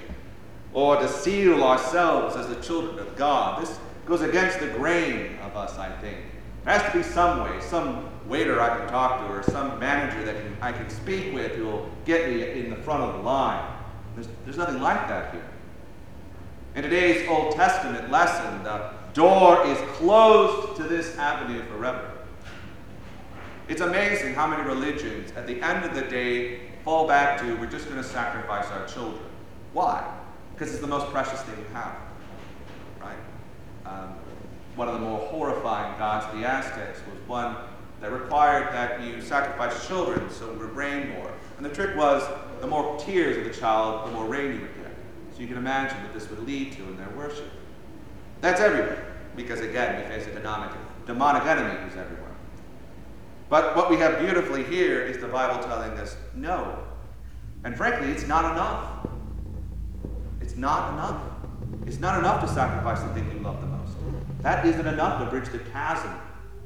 or 0.73 0.97
to 0.97 1.07
seal 1.07 1.63
ourselves 1.63 2.35
as 2.35 2.47
the 2.47 2.61
children 2.61 2.99
of 2.99 3.15
God. 3.15 3.61
This 3.61 3.79
goes 4.05 4.21
against 4.21 4.59
the 4.59 4.67
grain 4.67 5.37
of 5.43 5.55
us, 5.55 5.77
I 5.77 5.91
think. 6.01 6.17
There 6.65 6.77
has 6.77 6.91
to 6.91 6.97
be 6.97 7.03
some 7.03 7.43
way, 7.43 7.61
some 7.61 8.09
waiter 8.27 8.59
I 8.61 8.77
can 8.77 8.87
talk 8.87 9.19
to, 9.19 9.33
or 9.33 9.43
some 9.43 9.79
manager 9.79 10.23
that 10.25 10.35
can, 10.35 10.57
I 10.61 10.71
can 10.71 10.89
speak 10.89 11.33
with 11.33 11.53
who 11.53 11.65
will 11.65 11.89
get 12.05 12.29
me 12.29 12.49
in 12.59 12.69
the 12.69 12.77
front 12.77 13.03
of 13.03 13.13
the 13.13 13.21
line. 13.21 13.65
There's, 14.15 14.27
there's 14.45 14.57
nothing 14.57 14.81
like 14.81 15.07
that 15.07 15.33
here. 15.33 15.45
In 16.75 16.83
today's 16.83 17.27
Old 17.29 17.55
Testament 17.55 18.09
lesson, 18.09 18.63
the 18.63 18.91
door 19.13 19.65
is 19.67 19.77
closed 19.91 20.75
to 20.77 20.83
this 20.83 21.17
avenue 21.17 21.63
forever. 21.65 22.11
It's 23.67 23.81
amazing 23.81 24.33
how 24.33 24.47
many 24.47 24.63
religions, 24.63 25.31
at 25.35 25.47
the 25.47 25.61
end 25.61 25.85
of 25.85 25.95
the 25.95 26.01
day, 26.01 26.61
fall 26.83 27.07
back 27.07 27.39
to 27.39 27.55
we're 27.55 27.65
just 27.65 27.85
going 27.85 28.01
to 28.01 28.07
sacrifice 28.07 28.67
our 28.67 28.85
children. 28.87 29.23
Why? 29.73 30.03
Because 30.53 30.71
it's 30.71 30.81
the 30.81 30.87
most 30.87 31.11
precious 31.11 31.41
thing 31.41 31.57
we 31.57 31.73
have. 31.73 31.95
Right? 33.01 33.17
Um, 33.85 34.15
one 34.75 34.87
of 34.87 34.95
the 34.95 34.99
more 34.99 35.19
horrifying 35.19 35.97
gods 35.97 36.25
of 36.25 36.39
the 36.39 36.47
Aztecs 36.47 36.99
was 37.09 37.27
one 37.27 37.55
that 38.01 38.11
required 38.11 38.73
that 38.73 39.01
you 39.01 39.21
sacrifice 39.21 39.87
children 39.87 40.29
so 40.29 40.51
it 40.51 40.57
would 40.57 40.75
rain 40.75 41.09
more. 41.11 41.31
And 41.57 41.65
the 41.65 41.69
trick 41.69 41.95
was 41.95 42.27
the 42.59 42.67
more 42.67 42.99
tears 42.99 43.37
of 43.37 43.43
the 43.45 43.59
child, 43.59 44.09
the 44.09 44.11
more 44.11 44.25
rain 44.25 44.53
you 44.53 44.61
would 44.61 44.75
get. 44.75 44.93
So 45.33 45.39
you 45.39 45.47
can 45.47 45.57
imagine 45.57 46.01
what 46.03 46.13
this 46.13 46.29
would 46.29 46.45
lead 46.45 46.73
to 46.73 46.83
in 46.83 46.97
their 46.97 47.09
worship. 47.11 47.49
That's 48.41 48.59
everywhere, 48.59 49.15
because 49.35 49.61
again, 49.61 50.01
we 50.01 50.15
face 50.15 50.27
a 50.27 50.33
demonic, 50.33 50.75
demonic 51.05 51.45
enemy 51.45 51.79
who's 51.81 51.97
everywhere. 51.97 52.22
But 53.53 53.75
what 53.75 53.91
we 53.91 53.97
have 53.97 54.17
beautifully 54.17 54.63
here 54.63 55.03
is 55.03 55.19
the 55.19 55.27
Bible 55.27 55.63
telling 55.63 55.91
us 55.99 56.17
no. 56.33 56.75
And 57.63 57.77
frankly, 57.77 58.09
it's 58.09 58.25
not 58.27 58.51
enough. 58.51 59.07
It's 60.41 60.55
not 60.55 60.93
enough. 60.93 61.21
It's 61.85 61.99
not 61.99 62.17
enough 62.17 62.41
to 62.41 62.47
sacrifice 62.47 62.99
the 63.03 63.09
thing 63.09 63.31
you 63.31 63.43
love 63.43 63.61
the 63.61 63.67
most. 63.67 63.93
That 64.41 64.65
isn't 64.65 64.87
enough 64.87 65.23
to 65.23 65.29
bridge 65.29 65.49
the 65.49 65.59
chasm 65.69 66.19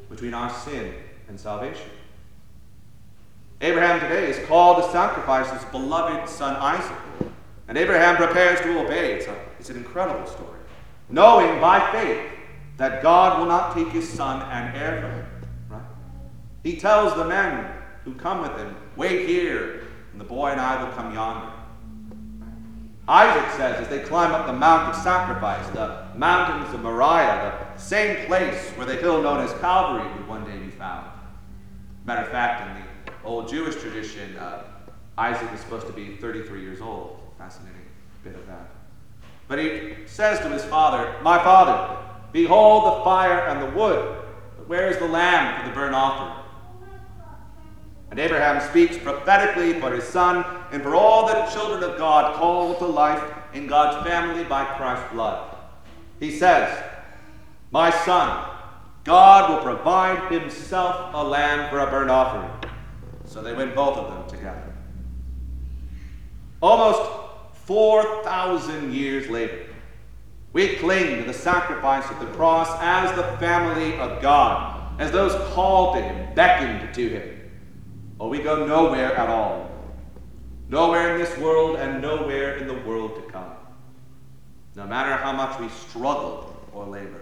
between 0.09 0.33
our 0.33 0.49
sin 0.49 0.93
and 1.27 1.37
salvation. 1.37 1.89
Abraham 3.59 3.99
today 3.99 4.29
is 4.29 4.47
called 4.47 4.81
to 4.81 4.89
sacrifice 4.89 5.51
his 5.51 5.65
beloved 5.71 6.29
son 6.29 6.55
Isaac. 6.55 6.97
And 7.67 7.77
Abraham 7.77 8.15
prepares 8.15 8.61
to 8.61 8.79
obey. 8.79 9.15
It's, 9.15 9.27
a, 9.27 9.35
it's 9.59 9.69
an 9.69 9.75
incredible 9.75 10.25
story. 10.25 10.59
Knowing 11.09 11.59
by 11.59 11.91
faith 11.91 12.31
that 12.77 13.03
God 13.03 13.39
will 13.39 13.47
not 13.47 13.73
take 13.73 13.89
his 13.89 14.07
son 14.07 14.41
and 14.49 14.73
heir 14.73 15.01
from 15.01 15.11
him. 15.11 15.26
He 16.67 16.75
tells 16.75 17.15
the 17.15 17.23
men 17.23 17.65
who 18.03 18.13
come 18.15 18.41
with 18.41 18.57
him, 18.57 18.75
Wait 18.97 19.25
here, 19.25 19.87
and 20.11 20.19
the 20.19 20.25
boy 20.25 20.49
and 20.49 20.59
I 20.59 20.83
will 20.83 20.91
come 20.91 21.13
yonder. 21.13 21.49
Isaac 23.07 23.51
says, 23.51 23.79
as 23.79 23.87
they 23.87 23.99
climb 23.99 24.33
up 24.33 24.47
the 24.47 24.51
Mount 24.51 24.93
of 24.93 25.01
Sacrifice, 25.01 25.65
the 25.69 26.07
mountains 26.13 26.73
of 26.73 26.81
Moriah, 26.81 27.69
the 27.73 27.81
same 27.81 28.25
place 28.25 28.71
where 28.71 28.85
the 28.85 28.97
hill 28.97 29.21
known 29.21 29.39
as 29.39 29.53
Calvary 29.61 30.11
would 30.11 30.27
one 30.27 30.43
day 30.43 30.57
be 30.57 30.69
found. 30.71 31.09
Matter 32.03 32.23
of 32.23 32.31
fact, 32.31 32.67
in 32.67 32.83
the 32.83 33.13
old 33.23 33.47
Jewish 33.47 33.77
tradition, 33.77 34.35
uh, 34.35 34.63
Isaac 35.17 35.49
is 35.53 35.61
supposed 35.61 35.87
to 35.87 35.93
be 35.93 36.17
33 36.17 36.63
years 36.63 36.81
old. 36.81 37.17
Fascinating 37.37 37.79
bit 38.25 38.35
of 38.35 38.45
that. 38.47 38.71
But 39.47 39.59
he 39.59 39.93
says 40.05 40.39
to 40.39 40.49
his 40.49 40.65
father, 40.65 41.15
My 41.21 41.41
father, 41.41 41.97
behold 42.33 42.99
the 42.99 43.05
fire 43.05 43.47
and 43.47 43.61
the 43.61 43.79
wood, 43.79 44.17
but 44.57 44.67
where 44.67 44.89
is 44.89 44.97
the 44.97 45.07
lamb 45.07 45.61
for 45.61 45.69
the 45.69 45.73
burnt 45.73 45.95
offering? 45.95 46.36
And 48.09 48.19
Abraham 48.19 48.61
speaks 48.69 48.97
prophetically 48.97 49.79
for 49.79 49.93
his 49.93 50.05
son 50.05 50.45
and 50.71 50.81
for 50.81 50.95
all 50.95 51.27
the 51.27 51.45
children 51.51 51.83
of 51.83 51.97
God 51.97 52.35
called 52.35 52.79
to 52.79 52.85
life 52.85 53.21
in 53.53 53.67
God's 53.67 54.07
family 54.07 54.43
by 54.43 54.63
Christ's 54.77 55.11
blood. 55.11 55.55
He 56.19 56.31
says, 56.31 56.83
My 57.71 57.89
son, 57.89 58.49
God 59.03 59.49
will 59.49 59.61
provide 59.61 60.31
himself 60.31 61.13
a 61.13 61.23
lamb 61.23 61.69
for 61.69 61.79
a 61.79 61.89
burnt 61.89 62.09
offering. 62.09 62.51
So 63.25 63.41
they 63.41 63.53
went 63.53 63.75
both 63.75 63.97
of 63.97 64.13
them 64.13 64.29
together. 64.29 64.73
Almost 66.61 67.11
4,000 67.65 68.93
years 68.93 69.29
later, 69.29 69.65
we 70.53 70.77
cling 70.77 71.17
to 71.17 71.23
the 71.23 71.33
sacrifice 71.33 72.09
of 72.09 72.19
the 72.19 72.25
cross 72.27 72.69
as 72.81 73.15
the 73.15 73.37
family 73.37 73.99
of 73.99 74.21
God, 74.21 74.99
as 74.99 75.11
those 75.11 75.33
called 75.53 75.97
to 75.97 76.01
him, 76.01 76.33
beckoned 76.33 76.93
to 76.95 77.09
him 77.09 77.36
or 78.19 78.29
we 78.29 78.39
go 78.39 78.65
nowhere 78.65 79.15
at 79.15 79.29
all. 79.29 79.69
Nowhere 80.69 81.15
in 81.15 81.21
this 81.21 81.37
world 81.37 81.77
and 81.77 82.01
nowhere 82.01 82.57
in 82.57 82.67
the 82.67 82.73
world 82.73 83.15
to 83.15 83.21
come. 83.31 83.51
No 84.75 84.85
matter 84.85 85.15
how 85.15 85.31
much 85.31 85.59
we 85.59 85.69
struggle 85.69 86.55
or 86.73 86.85
labor. 86.85 87.21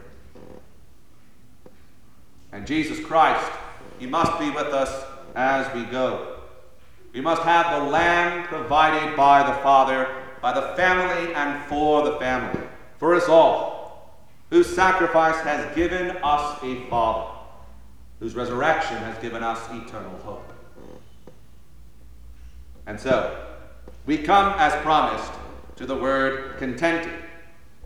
And 2.51 2.65
Jesus 2.65 2.99
Christ, 3.05 3.51
He 3.99 4.07
must 4.07 4.39
be 4.39 4.49
with 4.49 4.73
us 4.73 5.05
as 5.35 5.73
we 5.76 5.84
go. 5.84 6.38
We 7.13 7.22
must 7.22 7.43
have 7.43 7.81
the 7.81 7.89
land 7.89 8.45
provided 8.45 9.15
by 9.15 9.43
the 9.45 9.61
Father, 9.61 10.09
by 10.41 10.53
the 10.53 10.76
family 10.76 11.34
and 11.34 11.63
for 11.65 12.03
the 12.03 12.17
family, 12.17 12.61
for 12.97 13.15
us 13.15 13.30
all, 13.30 14.19
whose 14.49 14.67
sacrifice 14.73 15.39
has 15.43 15.73
given 15.76 16.17
us 16.23 16.59
a 16.63 16.76
Father, 16.89 17.30
whose 18.19 18.35
resurrection 18.35 18.97
has 18.97 19.17
given 19.19 19.43
us 19.43 19.59
eternal 19.72 20.17
hope. 20.23 20.55
And 22.88 22.99
so, 22.99 23.45
we 24.06 24.18
come 24.18 24.53
as 24.57 24.74
promised 24.84 25.32
to 25.78 25.86
the 25.86 25.95
word 25.95 26.57
contented, 26.57 27.14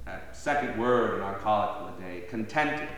that 0.06 0.36
second 0.36 0.78
word 0.78 1.16
in 1.16 1.22
our 1.22 1.36
collect 1.40 1.80
for 1.80 1.94
the 1.96 2.06
day, 2.06 2.24
contented, 2.30 2.90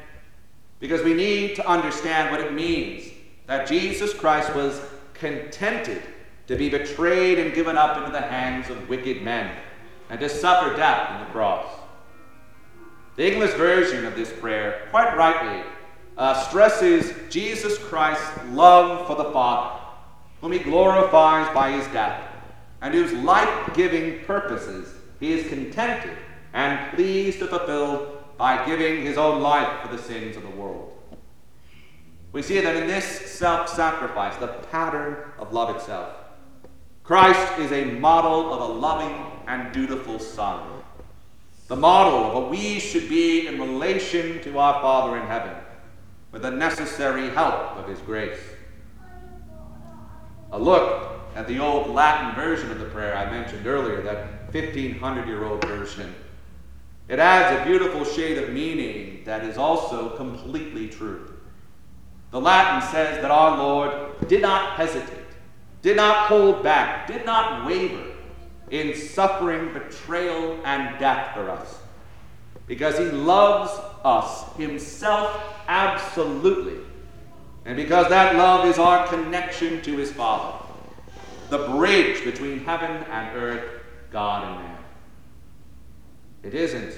because 0.79 1.03
we 1.03 1.13
need 1.13 1.55
to 1.55 1.67
understand 1.67 2.31
what 2.31 2.39
it 2.39 2.53
means 2.53 3.11
that 3.45 3.67
Jesus 3.67 4.13
Christ 4.13 4.53
was 4.55 4.81
contented 5.13 6.01
to 6.47 6.55
be 6.55 6.69
betrayed 6.69 7.37
and 7.37 7.53
given 7.53 7.77
up 7.77 7.97
into 7.97 8.11
the 8.11 8.21
hands 8.21 8.69
of 8.69 8.89
wicked 8.89 9.21
men 9.21 9.55
and 10.09 10.19
to 10.19 10.27
suffer 10.27 10.75
death 10.75 11.11
on 11.11 11.19
the 11.19 11.31
cross. 11.31 11.67
The 13.15 13.31
English 13.31 13.53
version 13.53 14.05
of 14.05 14.15
this 14.15 14.33
prayer, 14.33 14.87
quite 14.89 15.15
rightly, 15.15 15.63
uh, 16.17 16.33
stresses 16.33 17.13
Jesus 17.29 17.77
Christ's 17.77 18.27
love 18.49 19.05
for 19.05 19.15
the 19.15 19.31
Father 19.31 19.80
whom 20.41 20.51
he 20.51 20.59
glorifies 20.59 21.53
by 21.53 21.71
his 21.71 21.87
death, 21.87 22.21
and 22.81 22.93
whose 22.93 23.13
life 23.13 23.73
giving 23.75 24.25
purposes 24.25 24.93
he 25.19 25.33
is 25.33 25.47
contented 25.47 26.17
and 26.53 26.93
pleased 26.95 27.39
to 27.39 27.47
fulfill 27.47 28.23
by 28.37 28.65
giving 28.65 29.03
his 29.03 29.17
own 29.17 29.41
life 29.41 29.81
for 29.81 29.95
the 29.95 30.01
sins 30.01 30.35
of 30.35 30.41
the 30.41 30.49
world. 30.49 30.97
We 32.31 32.41
see 32.41 32.59
that 32.59 32.75
in 32.75 32.87
this 32.87 33.05
self 33.05 33.69
sacrifice, 33.69 34.35
the 34.37 34.47
pattern 34.71 35.17
of 35.37 35.53
love 35.53 35.75
itself, 35.75 36.15
Christ 37.03 37.59
is 37.59 37.71
a 37.71 37.85
model 37.85 38.53
of 38.53 38.69
a 38.69 38.73
loving 38.73 39.25
and 39.47 39.71
dutiful 39.71 40.17
Son, 40.17 40.81
the 41.67 41.75
model 41.75 42.25
of 42.25 42.33
what 42.33 42.49
we 42.49 42.79
should 42.79 43.09
be 43.09 43.47
in 43.47 43.59
relation 43.59 44.41
to 44.43 44.57
our 44.57 44.81
Father 44.81 45.17
in 45.17 45.27
heaven, 45.27 45.55
with 46.31 46.41
the 46.41 46.51
necessary 46.51 47.29
help 47.29 47.77
of 47.77 47.87
his 47.87 47.99
grace 47.99 48.39
a 50.51 50.59
look 50.59 51.19
at 51.35 51.47
the 51.47 51.59
old 51.59 51.89
Latin 51.89 52.35
version 52.35 52.71
of 52.71 52.79
the 52.79 52.85
prayer 52.85 53.15
I 53.15 53.29
mentioned 53.29 53.65
earlier, 53.65 54.01
that 54.01 54.53
1500 54.53 55.27
year 55.27 55.45
old 55.45 55.63
version. 55.65 56.13
It 57.07 57.19
adds 57.19 57.59
a 57.59 57.65
beautiful 57.65 58.05
shade 58.05 58.37
of 58.37 58.49
meaning 58.51 59.23
that 59.25 59.43
is 59.43 59.57
also 59.57 60.15
completely 60.15 60.87
true. 60.87 61.33
The 62.31 62.39
Latin 62.39 62.89
says 62.89 63.21
that 63.21 63.31
our 63.31 63.57
Lord 63.57 64.27
did 64.27 64.41
not 64.41 64.75
hesitate, 64.75 65.25
did 65.81 65.97
not 65.97 66.27
hold 66.27 66.63
back, 66.63 67.07
did 67.07 67.25
not 67.25 67.65
waver 67.65 68.05
in 68.69 68.95
suffering 68.95 69.73
betrayal 69.73 70.57
and 70.63 70.97
death 70.99 71.33
for 71.33 71.49
us, 71.49 71.75
because 72.67 72.97
he 72.97 73.05
loves 73.05 73.71
us 74.03 74.53
himself 74.55 75.37
absolutely. 75.67 76.79
And 77.65 77.77
because 77.77 78.09
that 78.09 78.35
love 78.35 78.65
is 78.65 78.79
our 78.79 79.07
connection 79.07 79.81
to 79.83 79.97
his 79.97 80.11
Father, 80.11 80.65
the 81.49 81.67
bridge 81.69 82.23
between 82.23 82.59
heaven 82.59 83.03
and 83.09 83.37
earth, 83.37 83.81
God 84.11 84.47
and 84.47 84.55
man. 84.55 84.77
It 86.43 86.53
isn't 86.55 86.95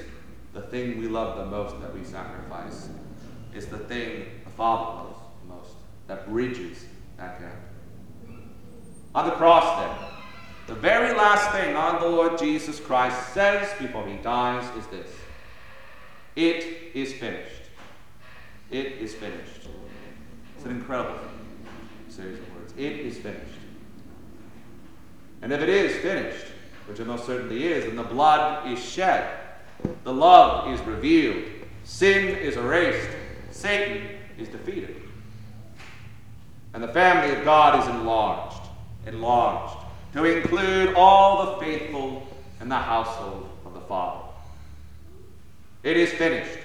the 0.54 0.62
thing 0.62 1.00
we 1.00 1.08
love 1.08 1.38
the 1.38 1.46
most 1.46 1.80
that 1.82 1.94
we 1.94 2.04
sacrifice, 2.04 2.90
it's 3.54 3.66
the 3.66 3.78
thing 3.78 4.26
the 4.44 4.50
Father 4.52 5.04
loves 5.04 5.20
the 5.42 5.54
most 5.54 5.72
that 6.08 6.28
bridges 6.30 6.86
that 7.18 7.40
gap. 7.40 7.56
On 9.16 9.26
the 9.26 9.36
cross, 9.36 9.80
then, 9.80 10.10
the 10.66 10.76
very 10.76 11.14
last 11.16 11.52
thing 11.52 11.76
our 11.76 12.02
Lord 12.02 12.40
Jesus 12.40 12.80
Christ 12.80 13.34
says 13.34 13.70
before 13.80 14.08
he 14.08 14.16
dies 14.18 14.66
is 14.78 14.88
this 14.88 15.10
It 16.36 16.92
is 16.96 17.14
finished. 17.14 17.64
It 18.72 18.94
is 18.94 19.14
finished. 19.14 19.68
It's 20.64 20.70
an 20.70 20.78
incredible 20.78 21.20
series 22.08 22.40
of 22.40 22.56
words. 22.56 22.74
It 22.78 22.94
is 22.94 23.18
finished. 23.18 23.60
And 25.42 25.52
if 25.52 25.60
it 25.60 25.68
is 25.68 25.98
finished, 25.98 26.46
which 26.88 27.02
it 27.02 27.06
most 27.06 27.26
certainly 27.26 27.66
is, 27.66 27.84
then 27.84 27.98
the 27.98 28.04
blood 28.04 28.72
is 28.72 28.82
shed, 28.82 29.30
the 30.06 30.14
love 30.14 30.74
is 30.74 30.80
revealed, 30.88 31.44
sin 31.84 32.38
is 32.38 32.56
erased, 32.56 33.10
Satan 33.52 34.08
is 34.38 34.48
defeated. 34.48 35.02
And 36.74 36.82
the 36.82 36.94
family 36.94 37.36
of 37.36 37.44
God 37.44 37.84
is 37.84 37.90
enlarged, 37.90 38.70
enlarged, 39.06 39.76
to 40.14 40.24
include 40.24 40.96
all 40.96 41.46
the 41.46 41.66
faithful 41.66 42.26
in 42.62 42.70
the 42.70 42.78
household 42.78 43.50
of 43.66 43.74
the 43.74 43.82
Father. 43.82 44.28
It 45.84 45.98
is 45.98 46.14
finished, 46.14 46.58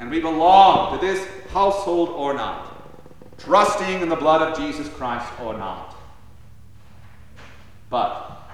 and 0.00 0.10
we 0.10 0.18
belong 0.18 0.98
to 0.98 1.06
this 1.06 1.24
household 1.52 2.08
or 2.08 2.34
not, 2.34 2.67
trusting 3.38 4.02
in 4.02 4.08
the 4.08 4.16
blood 4.16 4.42
of 4.42 4.58
Jesus 4.58 4.88
Christ 4.88 5.26
or 5.40 5.56
not. 5.56 5.96
But 7.88 8.50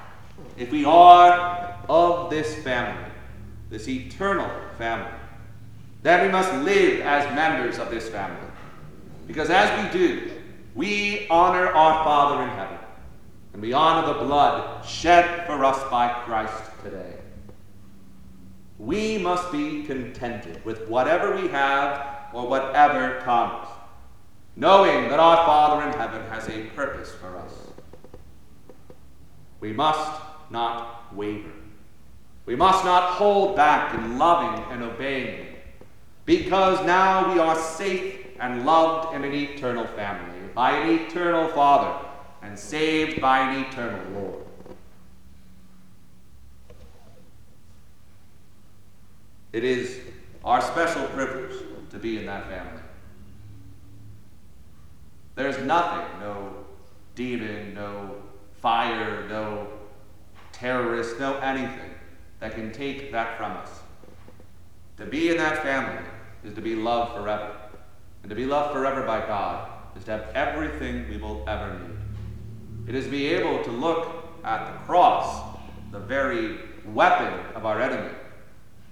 if 0.57 0.71
we 0.71 0.85
are 0.85 1.77
of 1.89 2.31
this 2.31 2.55
family, 2.63 3.11
this 3.71 3.89
eternal 3.89 4.49
family, 4.79 5.11
then 6.03 6.27
we 6.27 6.33
must 6.33 6.53
live 6.65 7.01
as 7.01 7.35
members 7.35 7.79
of 7.79 7.91
this 7.91 8.09
family. 8.09 8.49
Because 9.27 9.51
as 9.51 9.93
we 9.93 9.99
do, 9.99 10.31
we 10.75 11.27
honor 11.31 11.69
our 11.69 12.05
Father 12.05 12.43
in 12.43 12.51
heaven, 12.51 12.79
and 13.53 13.63
we 13.63 13.73
honor 13.73 14.13
the 14.13 14.21
blood 14.21 14.85
shed 14.85 15.47
for 15.47 15.65
us 15.65 15.79
by 15.91 16.09
Christ 16.25 16.63
today. 16.83 17.15
We 18.79 19.19
must 19.19 19.51
be 19.51 19.85
contented 19.85 20.63
with 20.65 20.89
whatever 20.89 21.41
we 21.41 21.49
have 21.49 22.35
or 22.35 22.47
whatever 22.49 23.21
comes, 23.21 23.69
knowing 24.57 25.09
that 25.09 25.19
our 25.19 25.45
Father 25.45 25.87
in 25.87 25.93
heaven 25.95 26.23
has 26.31 26.49
a 26.49 26.63
purpose 26.77 27.13
for 27.13 27.37
us. 27.37 27.53
We 29.61 29.73
must 29.73 30.21
not 30.51 31.15
waver. 31.15 31.53
We 32.47 32.57
must 32.57 32.85
not 32.85 33.13
hold 33.13 33.57
back 33.57 33.95
in 33.95 34.19
loving 34.19 34.65
and 34.71 34.83
obeying 34.83 35.47
because 36.27 36.85
now 36.87 37.33
we 37.33 37.41
are 37.41 37.57
safe 37.57 38.27
and 38.41 38.65
loved 38.67 39.15
in 39.15 39.25
an 39.25 39.35
eternal 39.35 39.87
family, 39.87 40.39
by 40.55 40.73
an 40.73 40.99
eternal 41.01 41.49
Father, 41.49 42.07
and 42.43 42.59
saved 42.59 43.21
by 43.21 43.39
an 43.41 43.65
eternal 43.65 44.01
Lord. 44.13 44.45
It 49.53 49.65
is 49.65 50.01
our 50.45 50.61
special 50.61 51.07
privilege 51.09 51.57
to 51.91 51.99
be 51.99 52.19
in 52.19 52.27
that 52.27 52.49
family. 52.49 52.74
There's 55.35 55.59
nothing, 55.65 56.21
no 56.21 56.53
demon, 57.15 57.75
no 57.75 58.17
fire, 58.61 59.27
no 59.29 59.69
terrorist, 60.53 61.19
no 61.19 61.39
anything 61.39 61.91
that 62.39 62.55
can 62.55 62.71
take 62.73 63.11
that 63.13 63.37
from 63.37 63.53
us. 63.53 63.71
To 64.99 65.07
be 65.07 65.31
in 65.31 65.39
that 65.39 65.63
family 65.63 66.05
is 66.45 66.55
to 66.55 66.61
be 66.61 66.77
loved 66.77 67.17
forever. 67.17 67.57
And 68.23 68.31
to 68.31 68.37
be 68.37 68.47
loved 68.47 68.73
forever 68.73 69.05
by 69.05 69.21
God 69.27 69.71
is 69.97 70.05
to 70.05 70.13
have 70.13 70.29
everything 70.35 71.09
we 71.09 71.17
will 71.17 71.45
ever 71.49 71.79
need. 71.79 72.89
It 72.89 72.95
is 72.95 73.07
to 73.07 73.11
be 73.11 73.27
able 73.27 73.63
to 73.65 73.71
look 73.71 74.29
at 74.45 74.73
the 74.73 74.79
cross, 74.85 75.57
the 75.91 75.99
very 75.99 76.59
weapon 76.87 77.33
of 77.57 77.67
our 77.67 77.81
enemy, 77.81 78.15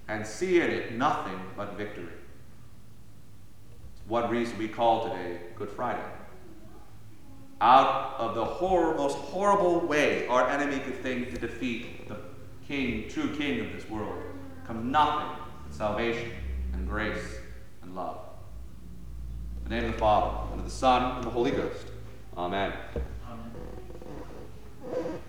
and 0.09 0.27
see 0.27 0.61
in 0.61 0.71
it 0.71 0.93
nothing 0.93 1.41
but 1.57 1.77
victory. 1.77 2.07
One 4.09 4.29
reason 4.29 4.59
we 4.59 4.67
call 4.67 5.09
today 5.09 5.39
Good 5.57 5.71
Friday 5.71 6.03
out 7.63 8.17
of 8.19 8.35
the 8.35 8.45
hor- 8.45 8.95
most 8.97 9.17
horrible 9.17 9.79
way 9.81 10.27
our 10.27 10.49
enemy 10.49 10.81
could 10.81 11.01
think 11.01 11.31
to 11.31 11.39
defeat 11.39 12.09
the 12.09 12.17
king, 12.67 13.09
true 13.09 13.35
king 13.37 13.61
of 13.61 13.73
this 13.73 13.89
world, 13.89 14.21
come 14.67 14.91
nothing 14.91 15.29
but 15.65 15.73
salvation 15.73 16.33
and 16.73 16.89
grace 16.89 17.37
and 17.83 17.95
love. 17.95 18.19
In 19.65 19.71
the 19.71 19.77
name 19.77 19.85
of 19.85 19.93
the 19.93 19.99
Father, 19.99 20.51
and 20.51 20.59
of 20.61 20.67
the 20.67 20.73
Son, 20.73 21.03
and 21.03 21.19
of 21.19 21.25
the 21.25 21.31
Holy 21.31 21.53
Ghost. 21.53 21.87
Amen. 22.37 22.73
Amen. 24.93 25.21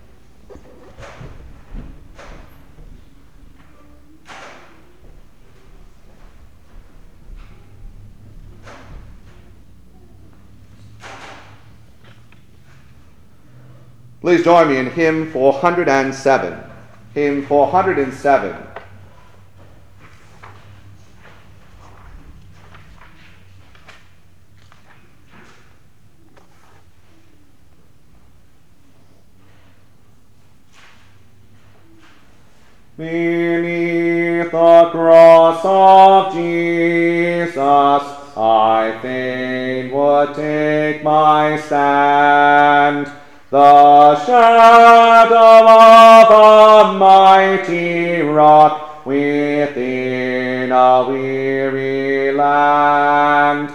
Please 14.24 14.42
join 14.42 14.68
me 14.68 14.78
in 14.78 14.86
hymn 14.86 15.30
407. 15.32 16.58
Hymn 17.12 17.44
407. 17.44 18.56
Beneath 32.96 34.50
the 34.50 34.88
cross 34.90 35.60
of 35.66 36.32
Jesus, 36.32 37.58
I 37.58 38.98
fain 39.02 39.92
would 39.92 40.34
take 40.34 41.04
my 41.04 41.58
stand. 41.58 43.12
The 43.54 44.16
shadow 44.26 45.68
of 45.68 46.28
a 46.28 46.98
mighty 46.98 48.20
rock 48.22 49.06
within 49.06 50.72
a 50.72 51.06
weary 51.08 52.32
land. 52.32 53.70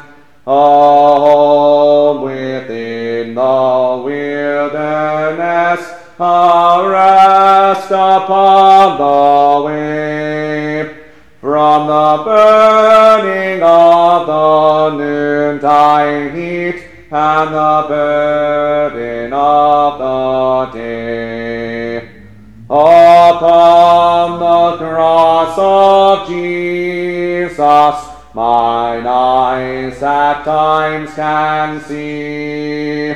A 0.45 0.51
home 0.51 2.23
within 2.23 3.35
the 3.35 4.01
wilderness, 4.03 5.79
a 6.19 6.89
rest 6.91 7.89
upon 7.89 8.97
the 8.97 9.65
way. 9.65 10.93
From 11.39 11.87
the 11.87 12.23
burning 12.25 13.63
of 13.63 14.27
the 14.27 14.97
noontide 14.97 16.35
heat 16.35 16.88
and 17.11 17.53
the 17.53 17.85
burden 17.87 19.33
of 19.33 19.97
the 19.97 20.77
day. 20.77 22.07
Upon 22.69 24.39
the 24.39 24.77
cross 24.77 25.57
of 25.57 26.27
Jesus, 26.27 27.59
mine 28.35 29.07
eyes 29.07 30.03
at 30.03 30.43
times 30.43 31.11
can 31.15 31.81
see 31.81 33.13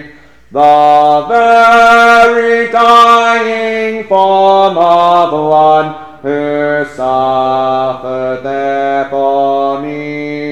the 0.51 1.25
very 1.27 2.71
dying 2.71 4.03
form 4.05 4.77
of 4.77 5.33
one 5.33 5.93
who 6.23 6.85
suffered 6.95 8.41
there 8.43 9.09
for 9.09 9.81
me, 9.81 10.42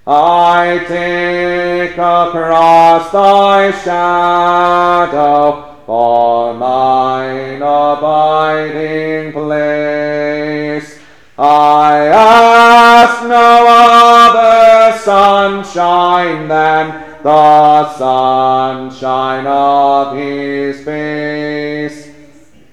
I 0.06 0.84
take 0.86 1.98
across 1.98 3.10
thy 3.10 3.72
shadow 3.72 5.69
for 5.90 6.54
mine 6.54 7.60
abiding 7.60 9.32
place. 9.32 11.00
I 11.36 12.06
ask 12.06 13.26
no 13.26 13.66
other 13.66 14.96
sunshine 14.98 16.46
than 16.46 17.22
the 17.24 17.92
sunshine 17.94 19.48
of 19.48 20.16
his 20.16 20.84
face. 20.84 22.08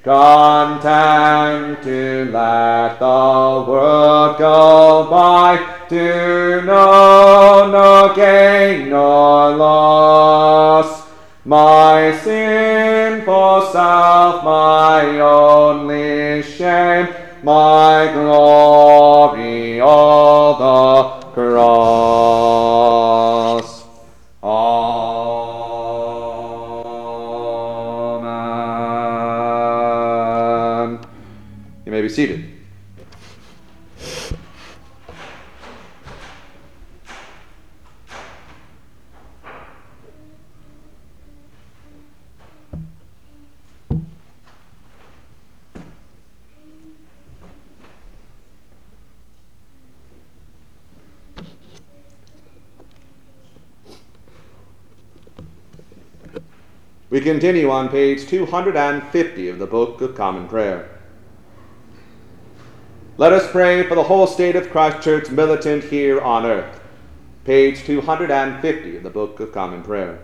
Content 0.03 1.81
to 1.81 2.29
let 2.31 2.99
the 2.99 3.65
world 3.67 4.37
go 4.37 5.09
by, 5.09 5.57
to 5.89 6.61
know 6.61 7.67
no 7.71 8.13
gain 8.13 8.91
nor 8.91 9.55
loss. 9.55 11.06
My 11.47 12.11
sinful 12.25 13.71
self, 13.71 14.43
my 14.43 15.17
only 15.21 16.43
shame, 16.43 17.07
my 17.41 18.11
glory, 18.13 19.79
all 19.79 20.57
the 20.57 21.25
cross. 21.31 21.87
Amen. 24.43 24.59
You 31.85 31.91
may 31.93 32.01
be 32.01 32.09
seated. 32.09 32.46
We 57.09 57.21
continue 57.21 57.71
on 57.71 57.87
page 57.87 58.27
250 58.27 59.47
of 59.47 59.59
the 59.59 59.65
Book 59.65 60.01
of 60.01 60.13
Common 60.13 60.45
Prayer. 60.45 60.89
Let 63.15 63.31
us 63.31 63.49
pray 63.49 63.87
for 63.87 63.95
the 63.95 64.03
whole 64.03 64.27
state 64.27 64.57
of 64.57 64.69
Christ 64.69 65.01
Church 65.01 65.29
militant 65.29 65.85
here 65.85 66.19
on 66.19 66.45
earth. 66.45 66.81
Page 67.45 67.85
250 67.85 68.97
of 68.97 69.03
the 69.03 69.09
Book 69.09 69.39
of 69.39 69.53
Common 69.53 69.83
Prayer. 69.83 70.19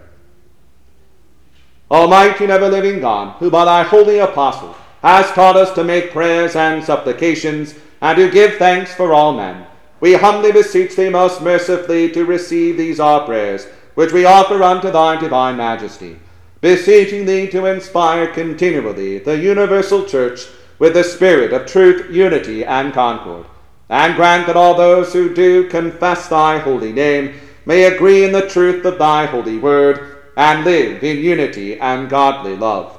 Almighty 1.90 2.44
and 2.44 2.52
ever 2.52 2.68
living 2.68 3.00
God, 3.00 3.38
who 3.38 3.50
by 3.50 3.64
thy 3.64 3.84
holy 3.84 4.20
apostle 4.20 4.76
has 5.02 5.32
taught 5.32 5.56
us 5.56 5.74
to 5.76 5.86
make 5.86 6.12
prayers 6.12 6.58
and 6.58 6.84
supplications 6.84 7.76
and 8.02 8.18
to 8.18 8.30
give 8.30 8.56
thanks 8.56 8.94
for 8.94 9.14
all 9.14 9.34
men, 9.34 9.66
we 10.02 10.16
humbly 10.16 10.52
beseech 10.52 10.98
thee 10.98 11.08
most 11.08 11.42
mercifully 11.42 12.12
to 12.12 12.26
receive 12.26 12.76
these 12.76 13.00
our 13.00 13.26
prayers, 13.26 13.68
which 13.96 14.12
we 14.12 14.26
offer 14.26 14.62
unto 14.62 14.92
thy 14.92 15.18
divine 15.18 15.56
majesty 15.56 16.20
beseeching 16.64 17.26
thee 17.26 17.46
to 17.46 17.66
inspire 17.66 18.26
continually 18.26 19.20
the 19.20 19.38
universal 19.38 20.06
church 20.06 20.48
with 20.80 20.94
the 20.94 21.04
spirit 21.04 21.52
of 21.52 21.66
truth, 21.68 22.10
unity, 22.10 22.64
and 22.64 22.94
concord, 22.94 23.46
and 23.90 24.16
grant 24.16 24.48
that 24.48 24.56
all 24.56 24.74
those 24.74 25.12
who 25.12 25.34
do 25.34 25.68
confess 25.68 26.30
thy 26.30 26.58
holy 26.58 26.94
name 26.94 27.36
may 27.66 27.84
agree 27.84 28.24
in 28.24 28.32
the 28.32 28.48
truth 28.48 28.86
of 28.86 28.98
thy 28.98 29.26
holy 29.26 29.58
word, 29.58 30.20
and 30.38 30.64
live 30.64 31.04
in 31.04 31.18
unity 31.18 31.78
and 31.82 32.10
godly 32.10 32.56
love. 32.56 32.98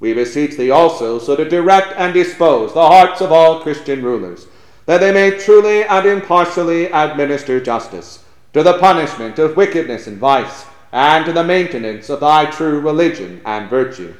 We 0.00 0.12
beseech 0.12 0.58
thee 0.58 0.70
also 0.70 1.18
so 1.18 1.34
to 1.34 1.48
direct 1.48 1.94
and 1.96 2.12
dispose 2.12 2.74
the 2.74 2.86
hearts 2.86 3.22
of 3.22 3.32
all 3.32 3.62
Christian 3.62 4.02
rulers, 4.02 4.46
that 4.84 4.98
they 4.98 5.14
may 5.14 5.30
truly 5.30 5.82
and 5.82 6.06
impartially 6.06 6.92
administer 6.92 7.58
justice 7.58 8.22
to 8.52 8.62
the 8.62 8.78
punishment 8.78 9.38
of 9.38 9.56
wickedness 9.56 10.06
and 10.06 10.18
vice 10.18 10.66
and 10.92 11.24
to 11.26 11.32
the 11.32 11.44
maintenance 11.44 12.08
of 12.08 12.20
thy 12.20 12.46
true 12.46 12.80
religion 12.80 13.40
and 13.44 13.68
virtue. 13.68 14.14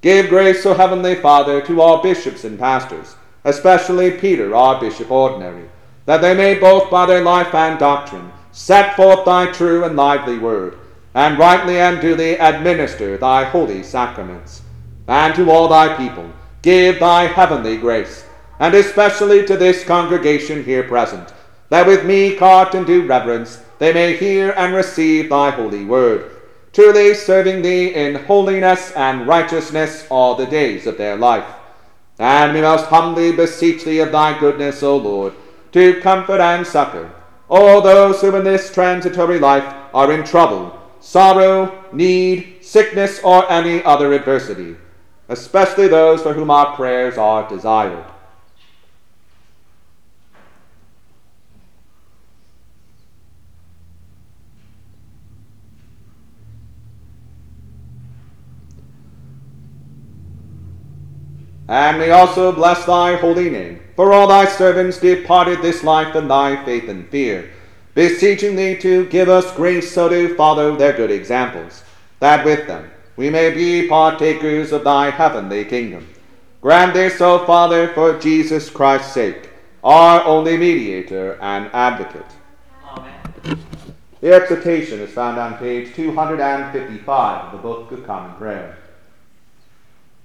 Give 0.00 0.28
grace, 0.28 0.64
O 0.64 0.74
Heavenly 0.74 1.16
Father, 1.16 1.60
to 1.62 1.80
all 1.80 2.02
bishops 2.02 2.44
and 2.44 2.58
pastors, 2.58 3.16
especially 3.44 4.12
Peter, 4.12 4.54
our 4.54 4.80
Bishop 4.80 5.10
Ordinary, 5.10 5.68
that 6.06 6.20
they 6.20 6.34
may 6.34 6.54
both 6.54 6.90
by 6.90 7.06
their 7.06 7.22
life 7.22 7.54
and 7.54 7.78
doctrine 7.78 8.30
set 8.52 8.96
forth 8.96 9.24
thy 9.24 9.46
true 9.52 9.84
and 9.84 9.96
lively 9.96 10.38
word, 10.38 10.78
and 11.14 11.38
rightly 11.38 11.78
and 11.78 12.00
duly 12.00 12.36
administer 12.36 13.16
thy 13.16 13.44
holy 13.44 13.82
sacraments. 13.82 14.62
And 15.06 15.34
to 15.34 15.50
all 15.50 15.68
thy 15.68 15.96
people 15.96 16.30
give 16.62 17.00
thy 17.00 17.24
heavenly 17.24 17.76
grace, 17.76 18.24
and 18.60 18.74
especially 18.74 19.46
to 19.46 19.56
this 19.56 19.84
congregation 19.84 20.64
here 20.64 20.82
present, 20.82 21.32
that 21.70 21.86
with 21.86 22.04
meek 22.04 22.38
heart 22.38 22.74
and 22.74 22.86
due 22.86 23.06
reverence 23.06 23.60
they 23.78 23.92
may 23.92 24.16
hear 24.16 24.52
and 24.56 24.74
receive 24.74 25.28
thy 25.28 25.50
holy 25.50 25.84
word, 25.84 26.30
truly 26.72 27.14
serving 27.14 27.62
thee 27.62 27.94
in 27.94 28.14
holiness 28.14 28.92
and 28.92 29.26
righteousness 29.26 30.06
all 30.10 30.34
the 30.34 30.46
days 30.46 30.86
of 30.86 30.98
their 30.98 31.16
life. 31.16 31.46
And 32.18 32.52
we 32.52 32.60
most 32.60 32.86
humbly 32.86 33.32
beseech 33.32 33.84
thee 33.84 34.00
of 34.00 34.12
thy 34.12 34.38
goodness, 34.38 34.82
O 34.82 34.96
Lord, 34.96 35.34
to 35.72 36.00
comfort 36.00 36.40
and 36.40 36.66
succor 36.66 37.12
all 37.50 37.80
those 37.80 38.20
who 38.20 38.34
in 38.36 38.44
this 38.44 38.72
transitory 38.72 39.38
life 39.38 39.64
are 39.94 40.12
in 40.12 40.24
trouble, 40.24 40.78
sorrow, 41.00 41.84
need, 41.92 42.58
sickness, 42.60 43.20
or 43.24 43.50
any 43.50 43.82
other 43.84 44.12
adversity, 44.12 44.76
especially 45.28 45.88
those 45.88 46.22
for 46.22 46.34
whom 46.34 46.50
our 46.50 46.76
prayers 46.76 47.16
are 47.16 47.48
desired. 47.48 48.04
And 61.68 61.98
may 61.98 62.10
also 62.10 62.50
bless 62.50 62.86
thy 62.86 63.16
holy 63.16 63.50
name, 63.50 63.80
for 63.94 64.12
all 64.12 64.26
thy 64.26 64.46
servants 64.46 64.98
departed 64.98 65.60
this 65.60 65.84
life 65.84 66.16
in 66.16 66.26
thy 66.26 66.64
faith 66.64 66.88
and 66.88 67.06
fear, 67.10 67.50
beseeching 67.94 68.56
thee 68.56 68.76
to 68.78 69.04
give 69.06 69.28
us 69.28 69.54
grace 69.54 69.92
so 69.92 70.08
to 70.08 70.34
follow 70.34 70.76
their 70.76 70.94
good 70.94 71.10
examples, 71.10 71.82
that 72.20 72.44
with 72.44 72.66
them 72.66 72.90
we 73.16 73.28
may 73.28 73.50
be 73.50 73.86
partakers 73.86 74.72
of 74.72 74.84
thy 74.84 75.10
heavenly 75.10 75.64
kingdom. 75.64 76.08
Grant 76.62 76.94
this, 76.94 77.20
O 77.20 77.44
Father, 77.44 77.88
for 77.88 78.18
Jesus 78.18 78.70
Christ's 78.70 79.12
sake, 79.12 79.50
our 79.84 80.24
only 80.24 80.56
mediator 80.56 81.38
and 81.40 81.70
advocate. 81.74 82.26
Amen. 82.84 83.58
The 84.20 84.32
exhortation 84.32 85.00
is 85.00 85.10
found 85.10 85.38
on 85.38 85.58
page 85.58 85.94
255 85.94 87.44
of 87.44 87.52
the 87.52 87.58
Book 87.58 87.92
of 87.92 88.06
Common 88.06 88.34
Prayer. 88.36 88.78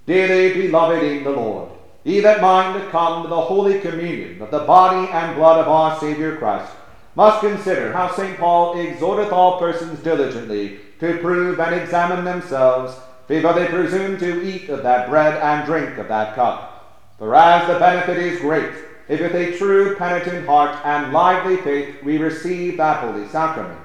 Dearly 0.05 0.53
beloved 0.53 1.01
in 1.01 1.23
the 1.23 1.30
Lord, 1.30 1.69
ye 2.03 2.19
that 2.19 2.41
mind 2.41 2.77
to 2.77 2.89
come 2.89 3.23
to 3.23 3.30
the 3.30 3.39
holy 3.39 3.80
communion 3.80 4.41
of 4.41 4.51
the 4.51 4.59
body 4.59 5.09
and 5.09 5.38
blood 5.38 5.61
of 5.61 5.69
our 5.69 5.97
Saviour 5.97 6.35
Christ, 6.35 6.73
must 7.15 7.39
consider 7.39 7.93
how 7.93 8.11
St. 8.11 8.38
Paul 8.38 8.77
exhorteth 8.77 9.31
all 9.31 9.59
persons 9.59 9.99
diligently 9.99 10.80
to 10.99 11.19
prove 11.19 11.57
and 11.57 11.73
examine 11.73 12.25
themselves 12.25 12.93
before 13.30 13.53
they 13.53 13.67
presume 13.67 14.17
to 14.17 14.43
eat 14.43 14.67
of 14.67 14.84
that 14.84 15.09
bread 15.09 15.41
and 15.41 15.65
drink 15.65 15.97
of 15.97 16.09
that 16.09 16.35
cup. 16.35 17.15
For 17.17 17.34
as 17.34 17.65
the 17.67 17.80
benefit 17.80 18.17
is 18.17 18.41
great, 18.41 18.73
if 19.07 19.21
with 19.21 19.35
a 19.35 19.57
true 19.57 19.95
penitent 19.95 20.45
heart 20.45 20.85
and 20.85 21.13
lively 21.13 21.57
faith 21.57 22.03
we 22.03 22.17
receive 22.17 22.75
that 22.75 23.03
holy 23.03 23.25
sacrament. 23.30 23.80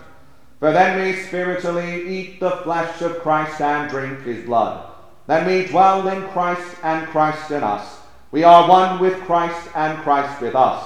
For 0.58 0.72
then 0.72 1.00
we 1.00 1.22
spiritually 1.22 2.08
eat 2.08 2.40
the 2.40 2.56
flesh 2.62 3.02
of 3.02 3.20
Christ 3.20 3.60
and 3.60 3.88
drink 3.88 4.22
his 4.22 4.44
blood. 4.44 4.87
Then 5.28 5.46
we 5.46 5.66
dwell 5.66 6.08
in 6.08 6.26
Christ 6.28 6.76
and 6.82 7.06
Christ 7.08 7.50
in 7.50 7.62
us. 7.62 8.00
We 8.30 8.44
are 8.44 8.66
one 8.66 8.98
with 8.98 9.20
Christ 9.24 9.68
and 9.74 9.98
Christ 10.02 10.40
with 10.40 10.56
us. 10.56 10.82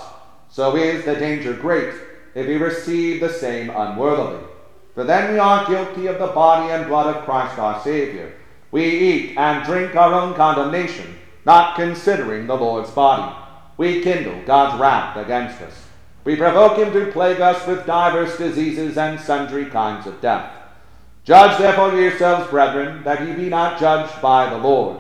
So 0.51 0.75
is 0.75 1.05
the 1.05 1.15
danger 1.15 1.53
great 1.53 1.95
if 2.35 2.49
we 2.49 2.57
receive 2.57 3.21
the 3.21 3.33
same 3.33 3.71
unworthily. 3.71 4.43
For 4.97 5.05
then 5.05 5.33
we 5.33 5.39
are 5.39 5.67
guilty 5.69 6.09
of 6.09 6.19
the 6.19 6.27
body 6.27 6.73
and 6.73 6.89
blood 6.89 7.15
of 7.15 7.25
Christ 7.25 7.57
our 7.57 7.81
Savior. 7.83 8.35
We 8.73 8.85
eat 8.85 9.39
and 9.39 9.65
drink 9.65 9.95
our 9.95 10.13
own 10.13 10.35
condemnation, 10.35 11.19
not 11.45 11.77
considering 11.77 12.49
the 12.49 12.57
Lord's 12.57 12.91
body. 12.91 13.33
We 13.77 14.03
kindle 14.03 14.43
God's 14.45 14.81
wrath 14.81 15.17
against 15.17 15.63
us. 15.63 15.87
We 16.25 16.35
provoke 16.35 16.79
him 16.79 16.93
to 16.93 17.13
plague 17.13 17.41
us 17.41 17.65
with 17.65 17.87
divers 17.87 18.37
diseases 18.39 18.99
and 18.99 19.21
sundry 19.21 19.67
kinds 19.67 20.09
of 20.09 20.21
death. 20.21 20.62
Judge 21.25 21.59
therefore 21.59 21.93
yourselves, 21.93 22.51
brethren, 22.51 23.05
that 23.05 23.27
ye 23.27 23.33
be 23.35 23.49
not 23.49 23.79
judged 23.79 24.21
by 24.21 24.51
the 24.51 24.59
Lord. 24.59 24.99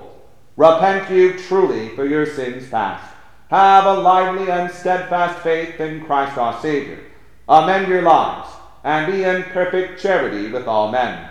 Repent 0.57 1.11
you 1.11 1.36
truly 1.36 1.89
for 1.97 2.07
your 2.07 2.27
sins 2.27 2.69
past. 2.69 3.12
Have 3.51 3.86
a 3.86 4.01
lively 4.01 4.51
and 4.51 4.70
steadfast 4.70 5.40
faith 5.40 5.81
in 5.81 6.05
Christ 6.05 6.39
our 6.39 6.61
Savior. 6.61 7.01
Amend 7.49 7.89
your 7.89 8.03
lives, 8.03 8.49
and 8.85 9.12
be 9.12 9.24
in 9.24 9.43
perfect 9.44 10.01
charity 10.01 10.49
with 10.49 10.69
all 10.69 10.93
men. 10.93 11.28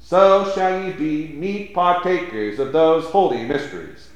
So 0.00 0.50
shall 0.52 0.84
ye 0.84 0.92
be 0.92 1.28
meet 1.28 1.72
partakers 1.72 2.58
of 2.58 2.72
those 2.72 3.04
holy 3.06 3.44
mysteries. 3.44 4.08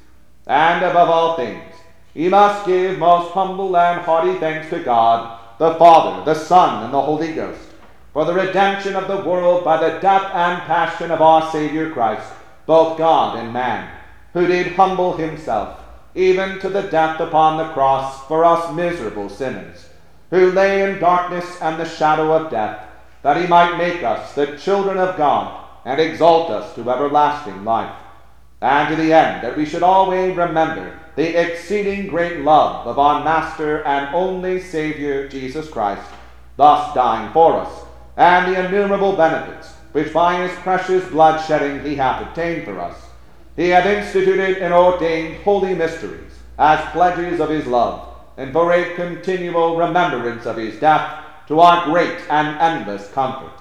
And 0.45 0.83
above 0.83 1.09
all 1.09 1.35
things, 1.37 1.73
ye 2.13 2.27
must 2.27 2.65
give 2.65 2.99
most 2.99 3.31
humble 3.31 3.75
and 3.77 4.01
hearty 4.01 4.37
thanks 4.39 4.69
to 4.71 4.83
God, 4.83 5.39
the 5.59 5.75
Father, 5.75 6.25
the 6.25 6.37
Son, 6.37 6.83
and 6.83 6.93
the 6.93 7.01
Holy 7.01 7.33
Ghost, 7.33 7.68
for 8.13 8.25
the 8.25 8.33
redemption 8.33 8.95
of 8.95 9.07
the 9.07 9.29
world 9.29 9.63
by 9.63 9.77
the 9.77 9.99
death 9.99 10.31
and 10.33 10.61
passion 10.63 11.11
of 11.11 11.21
our 11.21 11.51
Saviour 11.51 11.91
Christ, 11.91 12.27
both 12.65 12.97
God 12.97 13.37
and 13.37 13.53
man, 13.53 13.89
who 14.33 14.47
did 14.47 14.73
humble 14.73 15.17
himself, 15.17 15.79
even 16.15 16.59
to 16.59 16.69
the 16.69 16.83
death 16.83 17.19
upon 17.19 17.57
the 17.57 17.71
cross 17.73 18.25
for 18.27 18.43
us 18.43 18.73
miserable 18.73 19.29
sinners, 19.29 19.89
who 20.29 20.51
lay 20.51 20.83
in 20.89 20.99
darkness 20.99 21.61
and 21.61 21.79
the 21.79 21.87
shadow 21.87 22.33
of 22.33 22.51
death, 22.51 22.85
that 23.21 23.37
he 23.37 23.47
might 23.47 23.77
make 23.77 24.03
us 24.03 24.33
the 24.33 24.57
children 24.57 24.97
of 24.97 25.17
God, 25.17 25.65
and 25.85 25.99
exalt 25.99 26.49
us 26.49 26.73
to 26.75 26.89
everlasting 26.89 27.63
life. 27.63 27.95
And 28.61 28.89
to 28.89 29.01
the 29.01 29.13
end 29.13 29.43
that 29.43 29.55
we 29.55 29.65
should 29.65 29.83
always 29.83 30.35
remember 30.35 30.99
the 31.15 31.39
exceeding 31.39 32.07
great 32.07 32.41
love 32.41 32.85
of 32.85 32.99
our 32.99 33.23
Master 33.23 33.85
and 33.85 34.13
only 34.13 34.59
Saviour 34.59 35.27
Jesus 35.27 35.69
Christ, 35.69 36.05
thus 36.57 36.93
dying 36.93 37.31
for 37.31 37.55
us, 37.55 37.71
and 38.19 38.53
the 38.53 38.65
innumerable 38.65 39.15
benefits 39.15 39.73
which 39.93 40.13
by 40.13 40.45
his 40.45 40.57
precious 40.59 41.07
blood 41.09 41.43
shedding 41.45 41.83
he 41.83 41.95
hath 41.95 42.21
obtained 42.21 42.65
for 42.65 42.79
us. 42.79 42.95
He 43.55 43.69
hath 43.69 43.85
instituted 43.85 44.59
and 44.59 44.73
ordained 44.73 45.37
holy 45.43 45.73
mysteries 45.73 46.31
as 46.57 46.91
pledges 46.91 47.39
of 47.39 47.49
his 47.49 47.65
love, 47.65 48.07
and 48.37 48.51
for 48.51 48.71
a 48.71 48.93
continual 48.95 49.77
remembrance 49.77 50.45
of 50.45 50.57
his 50.57 50.79
death, 50.79 51.23
to 51.47 51.59
our 51.59 51.85
great 51.85 52.19
and 52.29 52.59
endless 52.59 53.09
comfort. 53.11 53.53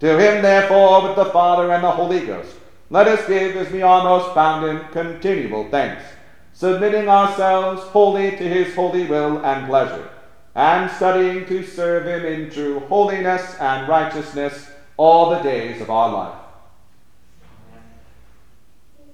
To 0.00 0.18
him, 0.18 0.42
therefore, 0.42 1.08
with 1.08 1.16
the 1.16 1.26
Father 1.26 1.72
and 1.72 1.82
the 1.82 1.90
Holy 1.90 2.20
Ghost, 2.20 2.54
let 2.90 3.08
us 3.08 3.26
give 3.26 3.56
as 3.56 3.72
we 3.72 3.82
are 3.82 4.04
most 4.04 4.34
bound 4.34 4.66
in 4.66 4.86
continual 4.92 5.68
thanks, 5.70 6.04
submitting 6.52 7.08
ourselves 7.08 7.82
wholly 7.84 8.32
to 8.32 8.44
his 8.44 8.74
holy 8.74 9.06
will 9.06 9.44
and 9.44 9.66
pleasure, 9.66 10.08
and 10.54 10.90
studying 10.90 11.46
to 11.46 11.64
serve 11.64 12.06
him 12.06 12.24
in 12.24 12.50
true 12.50 12.80
holiness 12.80 13.56
and 13.58 13.88
righteousness 13.88 14.70
all 14.96 15.30
the 15.30 15.40
days 15.40 15.80
of 15.80 15.90
our 15.90 16.12
life. 16.12 16.38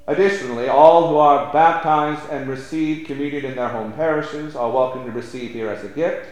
Additionally, 0.09 0.69
all 0.69 1.09
who 1.09 1.19
are 1.19 1.53
baptized 1.53 2.31
and 2.31 2.49
receive 2.49 3.07
communion 3.07 3.45
in 3.45 3.57
their 3.57 3.69
home 3.69 3.93
parishes 3.93 4.57
are 4.57 4.71
welcome 4.71 5.05
to 5.05 5.13
receive 5.13 5.51
here 5.51 5.69
as 5.69 5.85
a 5.85 5.89
gift. 5.89 6.27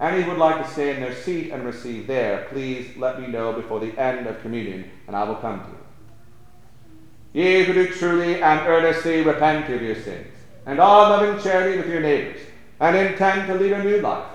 Any 0.00 0.22
who 0.22 0.30
would 0.30 0.38
like 0.38 0.64
to 0.64 0.72
stay 0.72 0.94
in 0.94 1.02
their 1.02 1.14
seat 1.14 1.50
and 1.52 1.62
receive 1.62 2.06
there, 2.06 2.46
please 2.50 2.96
let 2.96 3.20
me 3.20 3.26
know 3.26 3.52
before 3.52 3.78
the 3.78 3.96
end 4.00 4.26
of 4.26 4.40
communion, 4.40 4.90
and 5.06 5.14
I 5.14 5.24
will 5.24 5.34
come 5.34 5.60
to 5.60 5.66
you. 5.66 7.44
Ye 7.44 7.64
who 7.64 7.74
do 7.74 7.86
truly 7.88 8.42
and 8.42 8.66
earnestly 8.66 9.20
repent 9.20 9.68
of 9.68 9.82
your 9.82 9.96
sins, 9.96 10.32
and 10.64 10.80
are 10.80 11.10
loving 11.10 11.42
charity 11.42 11.76
with 11.76 11.88
your 11.88 12.00
neighbors, 12.00 12.40
and 12.80 12.96
intend 12.96 13.46
to 13.48 13.54
lead 13.54 13.72
a 13.72 13.84
new 13.84 14.00
life, 14.00 14.29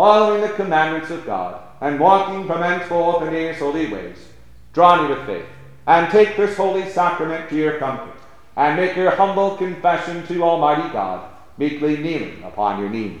following 0.00 0.40
the 0.40 0.48
commandments 0.54 1.10
of 1.10 1.26
God, 1.26 1.60
and 1.82 2.00
walking 2.00 2.46
from 2.46 2.62
henceforth 2.62 3.22
in 3.28 3.34
his 3.34 3.58
holy 3.58 3.92
ways, 3.92 4.16
draw 4.72 4.96
near 4.96 5.14
with 5.14 5.26
faith, 5.26 5.44
and 5.86 6.10
take 6.10 6.38
this 6.38 6.56
holy 6.56 6.88
sacrament 6.88 7.50
to 7.50 7.54
your 7.54 7.78
comfort, 7.78 8.16
and 8.56 8.80
make 8.80 8.96
your 8.96 9.10
humble 9.10 9.58
confession 9.58 10.26
to 10.26 10.42
Almighty 10.42 10.90
God, 10.90 11.30
meekly 11.58 11.98
kneeling 11.98 12.42
upon 12.44 12.80
your 12.80 12.88
knees. 12.88 13.20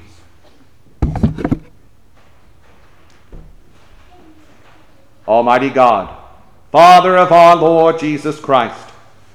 Almighty 5.28 5.68
God, 5.68 6.16
Father 6.72 7.18
of 7.18 7.30
our 7.30 7.56
Lord 7.56 7.98
Jesus 7.98 8.40
Christ, 8.40 8.88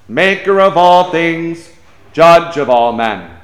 Maker 0.08 0.60
of 0.60 0.78
all 0.78 1.12
things, 1.12 1.72
Judge 2.12 2.58
of 2.58 2.72
all 2.72 2.92
men, 2.92 3.35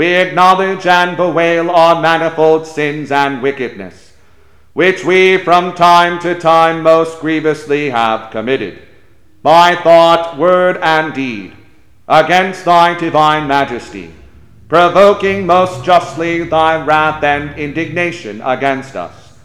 we 0.00 0.14
acknowledge 0.14 0.86
and 0.86 1.14
bewail 1.14 1.70
our 1.70 2.00
manifold 2.00 2.66
sins 2.66 3.12
and 3.12 3.42
wickedness, 3.42 4.14
which 4.72 5.04
we 5.04 5.36
from 5.36 5.74
time 5.74 6.18
to 6.18 6.34
time 6.34 6.82
most 6.82 7.20
grievously 7.20 7.90
have 7.90 8.30
committed, 8.30 8.80
by 9.42 9.76
thought, 9.76 10.38
word, 10.38 10.78
and 10.78 11.12
deed, 11.12 11.52
against 12.08 12.64
thy 12.64 12.98
divine 12.98 13.46
majesty, 13.46 14.10
provoking 14.68 15.44
most 15.44 15.84
justly 15.84 16.44
thy 16.44 16.82
wrath 16.82 17.22
and 17.22 17.58
indignation 17.58 18.40
against 18.40 18.96
us. 18.96 19.36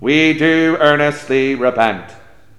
We 0.00 0.32
do 0.32 0.76
earnestly 0.80 1.54
repent, 1.54 2.10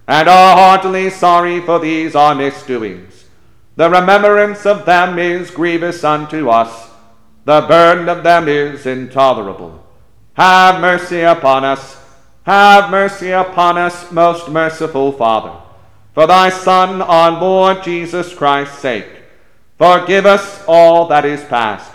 and 0.08 0.30
are 0.30 0.56
heartily 0.56 1.10
sorry 1.10 1.60
for 1.60 1.80
these 1.80 2.16
our 2.16 2.34
misdoings 2.34 3.26
the 3.76 3.90
remembrance 3.90 4.66
of 4.66 4.86
them 4.86 5.18
is 5.18 5.50
grievous 5.50 6.04
unto 6.04 6.50
us, 6.50 6.91
the 7.46 7.62
burden 7.62 8.08
of 8.10 8.24
them 8.24 8.48
is 8.48 8.86
intolerable. 8.86 9.84
Have 10.34 10.80
mercy 10.80 11.22
upon 11.22 11.64
us, 11.64 12.00
have 12.44 12.90
mercy 12.90 13.32
upon 13.32 13.78
us, 13.78 14.12
most 14.12 14.50
merciful 14.50 15.12
Father, 15.12 15.60
for 16.14 16.28
thy 16.28 16.50
Son, 16.50 17.02
our 17.02 17.32
Lord 17.32 17.84
Jesus 17.84 18.34
Christ's 18.34 18.80
sake. 18.80 19.10
Forgive 19.78 20.26
us 20.26 20.64
all 20.68 21.08
that 21.08 21.26
is 21.26 21.44
past, 21.46 21.92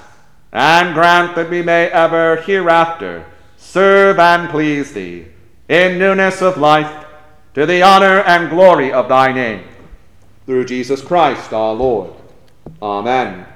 and 0.52 0.94
grant 0.94 1.36
that 1.36 1.51
we 1.51 1.62
may 1.62 1.86
ever 1.86 2.36
hereafter 2.43 3.24
serve 3.56 4.18
and 4.18 4.48
please 4.51 4.93
thee 4.93 5.27
in 5.68 5.98
newness 5.98 6.43
of 6.43 6.56
life, 6.56 7.05
to 7.55 7.66
the 7.66 7.82
honor 7.82 8.20
and 8.20 8.51
glory 8.51 8.93
of 8.93 9.09
thy 9.09 9.32
name 9.32 9.64
through 10.44 10.64
Jesus 10.64 11.02
Christ 11.02 11.52
our 11.52 11.74
Lord. 11.74 12.12
Amen. 12.81 13.47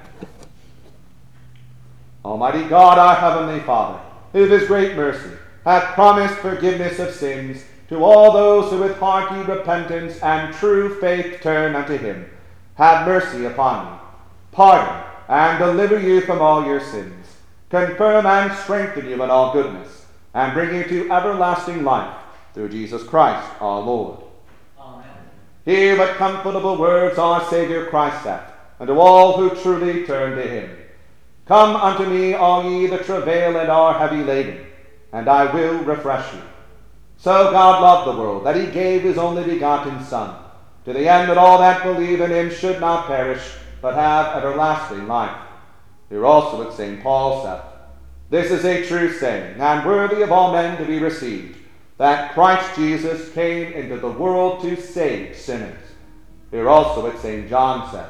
Almighty 2.24 2.64
God, 2.64 2.98
our 2.98 3.14
heavenly 3.14 3.60
Father, 3.60 4.00
who 4.32 4.44
of 4.44 4.50
his 4.50 4.66
great 4.66 4.94
mercy 4.94 5.30
hath 5.64 5.94
promised 5.94 6.34
forgiveness 6.34 6.98
of 6.98 7.14
sins 7.14 7.64
to 7.88 8.04
all 8.04 8.32
those 8.32 8.70
who 8.70 8.78
with 8.78 8.98
hearty 8.98 9.40
repentance 9.50 10.18
and 10.22 10.54
true 10.54 11.00
faith 11.00 11.40
turn 11.40 11.74
unto 11.74 11.96
him, 11.96 12.28
have 12.76 13.06
mercy 13.06 13.44
upon 13.46 13.86
you, 13.86 14.00
pardon 14.52 15.04
and 15.28 15.58
deliver 15.58 15.98
you 15.98 16.20
from 16.20 16.42
all 16.42 16.64
your 16.64 16.80
sins, 16.80 17.36
confirm 17.68 18.26
and 18.26 18.52
strengthen 18.58 19.08
you 19.08 19.22
in 19.22 19.30
all 19.30 19.52
goodness, 19.52 20.06
and 20.34 20.52
bring 20.52 20.74
you 20.74 20.84
to 20.84 21.10
everlasting 21.12 21.84
life 21.84 22.14
through 22.52 22.68
Jesus 22.68 23.02
Christ 23.02 23.48
our 23.60 23.80
Lord. 23.80 24.20
Amen. 24.78 25.04
Hear 25.64 25.98
what 25.98 26.16
comfortable 26.16 26.76
words 26.76 27.18
our 27.18 27.44
Saviour 27.48 27.86
Christ 27.86 28.24
saith 28.24 28.42
unto 28.78 28.98
all 28.98 29.36
who 29.36 29.54
truly 29.62 30.04
turn 30.04 30.36
to 30.36 30.42
him. 30.42 30.76
Come 31.50 31.74
unto 31.74 32.06
me, 32.06 32.34
all 32.34 32.62
ye 32.62 32.86
that 32.86 33.06
travail 33.06 33.56
and 33.56 33.68
are 33.68 33.98
heavy 33.98 34.22
laden, 34.22 34.64
and 35.12 35.28
I 35.28 35.52
will 35.52 35.82
refresh 35.82 36.32
you. 36.32 36.42
So 37.16 37.50
God 37.50 37.82
loved 37.82 38.06
the 38.06 38.22
world, 38.22 38.46
that 38.46 38.54
he 38.54 38.66
gave 38.66 39.02
his 39.02 39.18
only 39.18 39.42
begotten 39.42 40.00
Son, 40.04 40.36
to 40.84 40.92
the 40.92 41.08
end 41.08 41.28
that 41.28 41.38
all 41.38 41.58
that 41.58 41.82
believe 41.82 42.20
in 42.20 42.30
him 42.30 42.52
should 42.52 42.78
not 42.78 43.08
perish, 43.08 43.42
but 43.82 43.96
have 43.96 44.36
everlasting 44.36 45.08
life. 45.08 45.36
Hear 46.08 46.24
also 46.24 46.62
what 46.62 46.72
St. 46.72 47.02
Paul 47.02 47.42
saith, 47.42 47.62
This 48.30 48.52
is 48.52 48.64
a 48.64 48.86
true 48.86 49.12
saying, 49.12 49.60
and 49.60 49.84
worthy 49.84 50.22
of 50.22 50.30
all 50.30 50.52
men 50.52 50.78
to 50.78 50.84
be 50.84 51.00
received 51.00 51.56
that 51.98 52.32
Christ 52.32 52.76
Jesus 52.76 53.28
came 53.32 53.72
into 53.72 53.96
the 53.96 54.12
world 54.12 54.62
to 54.62 54.80
save 54.80 55.36
sinners. 55.36 55.82
Hear 56.52 56.68
also 56.68 57.08
at 57.08 57.18
St. 57.18 57.48
John 57.48 57.90
saith, 57.90 58.06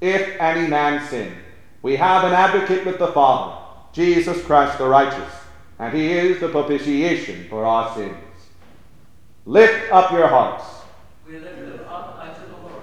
If 0.00 0.40
any 0.40 0.66
man 0.66 1.06
sin, 1.06 1.34
we 1.82 1.96
have 1.96 2.24
an 2.24 2.32
advocate 2.32 2.84
with 2.84 2.98
the 2.98 3.08
Father, 3.08 3.62
Jesus 3.92 4.42
Christ 4.44 4.78
the 4.78 4.86
righteous, 4.86 5.32
and 5.78 5.96
he 5.96 6.12
is 6.12 6.40
the 6.40 6.48
propitiation 6.48 7.46
for 7.48 7.64
our 7.64 7.94
sins. 7.94 8.16
Lift 9.46 9.90
up 9.92 10.12
your 10.12 10.28
hearts. 10.28 10.64
We 11.26 11.38
lift 11.38 11.58
them 11.58 11.86
up 11.88 12.18
unto 12.20 12.46
the 12.46 12.62
Lord. 12.62 12.82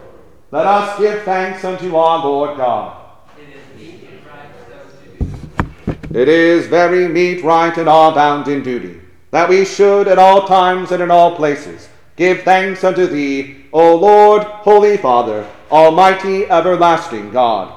Let 0.51 0.65
us 0.65 0.99
give 0.99 1.23
thanks 1.23 1.63
unto 1.63 1.95
our 1.95 2.25
Lord 2.25 2.57
God. 2.57 2.97
It 3.37 3.55
is 3.55 3.79
meet 3.79 4.09
and 4.09 4.25
right 4.25 4.49
so 4.67 5.93
to 5.95 5.95
do. 6.11 6.19
It 6.19 6.27
is 6.27 6.67
very 6.67 7.07
meet, 7.07 7.43
right, 7.43 7.77
and 7.77 7.87
our 7.87 8.13
bound 8.13 8.47
in 8.47 8.63
duty 8.63 9.01
that 9.31 9.49
we 9.49 9.65
should 9.65 10.07
at 10.07 10.17
all 10.17 10.47
times 10.47 10.91
and 10.91 11.03
in 11.03 11.11
all 11.11 11.35
places 11.35 11.89
give 12.15 12.41
thanks 12.41 12.83
unto 12.83 13.05
thee, 13.05 13.65
O 13.71 13.95
Lord, 13.95 14.43
Holy 14.43 14.97
Father, 14.97 15.47
Almighty, 15.69 16.49
everlasting 16.49 17.31
God. 17.31 17.76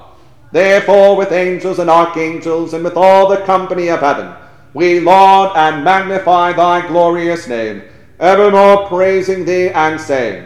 Therefore, 0.52 1.16
with 1.16 1.32
angels 1.32 1.78
and 1.78 1.88
archangels, 1.88 2.74
and 2.74 2.82
with 2.82 2.96
all 2.96 3.28
the 3.28 3.36
company 3.38 3.88
of 3.88 4.00
heaven, 4.00 4.34
we 4.74 5.00
laud 5.00 5.56
and 5.56 5.84
magnify 5.84 6.52
thy 6.52 6.86
glorious 6.86 7.46
name, 7.46 7.82
evermore 8.18 8.88
praising 8.88 9.44
thee 9.44 9.70
and 9.70 10.00
saying, 10.00 10.44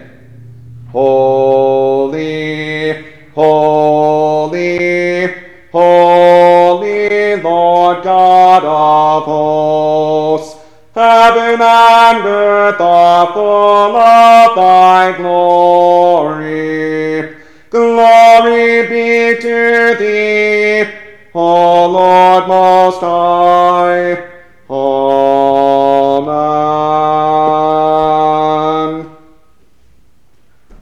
Holy, 0.91 2.93
holy, 3.35 5.35
holy 5.73 7.43
Lord 7.43 8.05
God 8.05 8.65
of 8.65 9.25
hosts, 9.25 10.61
heaven 10.95 11.61
and 11.61 12.25
earth 12.25 12.81
are 12.81 13.33
full 13.33 13.97
of 13.97 14.55
thy 14.55 15.17
glory 15.17 17.34
pray 17.75 19.37
to 19.41 19.97
thee, 19.99 20.85
O 21.35 21.87
Lord 21.91 22.47
Most 22.47 23.01
High. 23.01 24.31
Amen. 24.71 25.11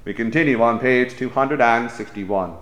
We 0.04 0.12
continue 0.12 0.60
on 0.60 0.78
page 0.78 1.16
261. 1.16 2.56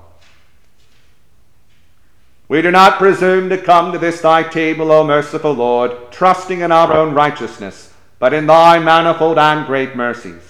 We 2.49 2.63
do 2.63 2.71
not 2.71 2.99
presume 2.99 3.49
to 3.49 3.59
come 3.59 3.91
to 3.93 3.99
this 3.99 4.21
thy 4.21 4.45
table, 4.45 4.93
O 4.93 5.05
merciful 5.05 5.53
Lord, 5.53 6.13
trusting 6.13 6.61
in 6.61 6.71
our 6.71 6.93
own 6.93 7.15
righteousness, 7.15 7.93
but 8.21 8.33
in 8.33 8.47
thy 8.47 8.79
manifold 8.79 9.39
and 9.39 9.67
great 9.67 9.97
mercies. 9.97 10.50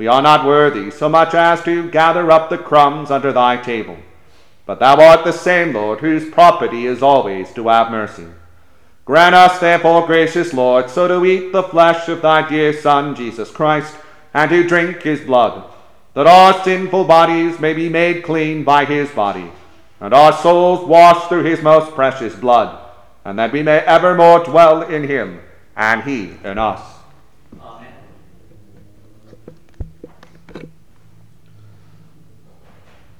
We 0.00 0.06
are 0.06 0.22
not 0.22 0.46
worthy 0.46 0.90
so 0.90 1.10
much 1.10 1.34
as 1.34 1.62
to 1.64 1.90
gather 1.90 2.30
up 2.30 2.48
the 2.48 2.56
crumbs 2.56 3.10
under 3.10 3.34
thy 3.34 3.58
table. 3.58 3.98
But 4.64 4.78
thou 4.78 4.98
art 4.98 5.26
the 5.26 5.32
same, 5.32 5.74
Lord, 5.74 6.00
whose 6.00 6.30
property 6.30 6.86
is 6.86 7.02
always 7.02 7.52
to 7.52 7.68
have 7.68 7.90
mercy. 7.90 8.24
Grant 9.04 9.34
us, 9.34 9.58
therefore, 9.58 10.06
gracious 10.06 10.54
Lord, 10.54 10.88
so 10.88 11.06
to 11.06 11.26
eat 11.26 11.52
the 11.52 11.64
flesh 11.64 12.08
of 12.08 12.22
thy 12.22 12.48
dear 12.48 12.72
Son, 12.72 13.14
Jesus 13.14 13.50
Christ, 13.50 13.94
and 14.32 14.48
to 14.48 14.66
drink 14.66 15.02
his 15.02 15.20
blood, 15.20 15.70
that 16.14 16.26
our 16.26 16.64
sinful 16.64 17.04
bodies 17.04 17.60
may 17.60 17.74
be 17.74 17.90
made 17.90 18.24
clean 18.24 18.64
by 18.64 18.86
his 18.86 19.10
body, 19.10 19.52
and 20.00 20.14
our 20.14 20.32
souls 20.32 20.82
washed 20.82 21.28
through 21.28 21.44
his 21.44 21.60
most 21.60 21.94
precious 21.94 22.34
blood, 22.34 22.82
and 23.26 23.38
that 23.38 23.52
we 23.52 23.62
may 23.62 23.80
evermore 23.80 24.44
dwell 24.44 24.80
in 24.80 25.06
him, 25.06 25.42
and 25.76 26.04
he 26.04 26.36
in 26.42 26.56
us. 26.56 26.80
Amen. 27.62 27.90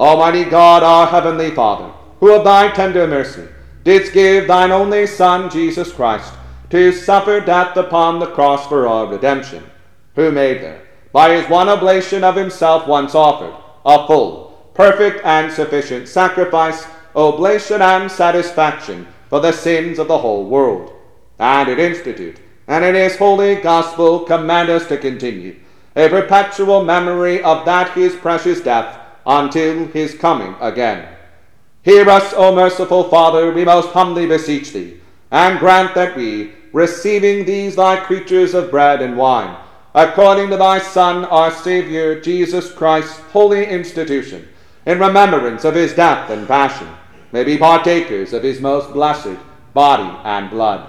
Almighty 0.00 0.44
God, 0.44 0.82
our 0.82 1.06
heavenly 1.08 1.50
Father, 1.50 1.92
who 2.20 2.34
of 2.34 2.42
thy 2.42 2.70
tender 2.70 3.06
mercy 3.06 3.46
didst 3.84 4.14
give 4.14 4.48
thine 4.48 4.70
only 4.70 5.06
Son, 5.06 5.50
Jesus 5.50 5.92
Christ, 5.92 6.32
to 6.70 6.90
suffer 6.90 7.38
death 7.38 7.76
upon 7.76 8.18
the 8.18 8.28
cross 8.28 8.66
for 8.66 8.88
our 8.88 9.06
redemption, 9.06 9.62
who 10.14 10.32
made 10.32 10.62
there, 10.62 10.80
by 11.12 11.34
his 11.34 11.46
one 11.50 11.68
oblation 11.68 12.24
of 12.24 12.34
himself 12.34 12.88
once 12.88 13.14
offered, 13.14 13.54
a 13.84 14.06
full, 14.06 14.72
perfect, 14.72 15.20
and 15.22 15.52
sufficient 15.52 16.08
sacrifice, 16.08 16.86
oblation, 17.14 17.82
and 17.82 18.10
satisfaction 18.10 19.06
for 19.28 19.40
the 19.40 19.52
sins 19.52 19.98
of 19.98 20.08
the 20.08 20.16
whole 20.16 20.46
world. 20.46 20.94
And 21.38 21.68
it 21.68 21.78
institute, 21.78 22.40
and 22.66 22.86
in 22.86 22.94
his 22.94 23.16
holy 23.16 23.56
gospel 23.56 24.20
command 24.20 24.70
us 24.70 24.86
to 24.88 24.96
continue 24.96 25.56
a 25.94 26.08
perpetual 26.08 26.84
memory 26.84 27.42
of 27.42 27.66
that 27.66 27.92
his 27.92 28.14
precious 28.16 28.62
death 28.62 28.99
until 29.26 29.86
his 29.88 30.14
coming 30.14 30.54
again. 30.60 31.08
Hear 31.82 32.08
us, 32.10 32.34
O 32.36 32.54
merciful 32.54 33.04
Father, 33.04 33.52
we 33.52 33.64
most 33.64 33.90
humbly 33.90 34.26
beseech 34.26 34.72
thee, 34.72 35.00
and 35.30 35.58
grant 35.58 35.94
that 35.94 36.16
we, 36.16 36.52
receiving 36.72 37.44
these 37.44 37.76
thy 37.76 37.96
creatures 37.96 38.54
of 38.54 38.70
bread 38.70 39.00
and 39.00 39.16
wine, 39.16 39.56
according 39.94 40.50
to 40.50 40.56
thy 40.56 40.78
Son, 40.78 41.24
our 41.24 41.50
Saviour, 41.50 42.20
Jesus 42.20 42.72
Christ's 42.72 43.18
holy 43.32 43.64
institution, 43.64 44.46
in 44.86 44.98
remembrance 44.98 45.64
of 45.64 45.74
his 45.74 45.94
death 45.94 46.30
and 46.30 46.46
passion, 46.46 46.88
may 47.32 47.44
be 47.44 47.56
partakers 47.56 48.32
of 48.32 48.42
his 48.42 48.60
most 48.60 48.92
blessed 48.92 49.38
body 49.72 50.18
and 50.24 50.50
blood, 50.50 50.86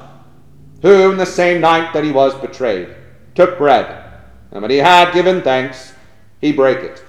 who, 0.82 1.12
in 1.12 1.18
the 1.18 1.26
same 1.26 1.62
night 1.62 1.94
that 1.94 2.04
he 2.04 2.12
was 2.12 2.34
betrayed, 2.36 2.90
took 3.34 3.58
bread, 3.58 4.04
and 4.52 4.62
when 4.62 4.72
he 4.72 4.78
had 4.78 5.14
given 5.14 5.42
thanks, 5.42 5.94
he 6.42 6.52
brake 6.52 6.80
it, 6.80 7.04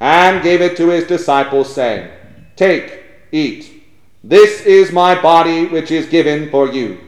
and 0.00 0.42
gave 0.42 0.60
it 0.60 0.76
to 0.76 0.88
his 0.88 1.06
disciples, 1.06 1.74
saying, 1.74 2.10
Take, 2.56 3.02
eat. 3.32 3.82
This 4.22 4.62
is 4.66 4.92
my 4.92 5.20
body 5.20 5.66
which 5.66 5.90
is 5.90 6.06
given 6.06 6.50
for 6.50 6.68
you. 6.68 6.98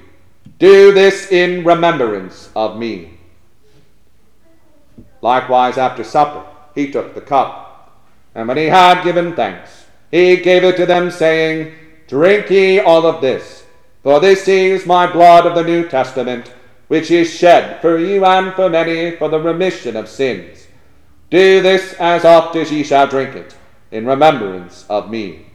Do 0.58 0.92
this 0.92 1.30
in 1.32 1.64
remembrance 1.64 2.50
of 2.54 2.78
me. 2.78 3.18
Likewise, 5.22 5.76
after 5.78 6.04
supper, 6.04 6.44
he 6.74 6.90
took 6.90 7.14
the 7.14 7.20
cup. 7.20 8.00
And 8.34 8.48
when 8.48 8.56
he 8.56 8.66
had 8.66 9.02
given 9.02 9.34
thanks, 9.34 9.86
he 10.10 10.36
gave 10.36 10.64
it 10.64 10.76
to 10.76 10.86
them, 10.86 11.10
saying, 11.10 11.74
Drink 12.08 12.50
ye 12.50 12.80
all 12.80 13.06
of 13.06 13.20
this, 13.20 13.64
for 14.02 14.20
this 14.20 14.48
is 14.48 14.86
my 14.86 15.10
blood 15.10 15.46
of 15.46 15.54
the 15.54 15.62
New 15.64 15.88
Testament, 15.88 16.52
which 16.88 17.10
is 17.10 17.32
shed 17.32 17.80
for 17.80 17.98
you 17.98 18.24
and 18.24 18.52
for 18.54 18.68
many 18.68 19.16
for 19.16 19.28
the 19.28 19.40
remission 19.40 19.96
of 19.96 20.08
sins. 20.08 20.59
Do 21.30 21.62
this 21.62 21.92
as 21.94 22.24
oft 22.24 22.56
as 22.56 22.72
ye 22.72 22.82
shall 22.82 23.06
drink 23.06 23.36
it, 23.36 23.54
in 23.92 24.04
remembrance 24.04 24.84
of 24.88 25.10
me. 25.10 25.46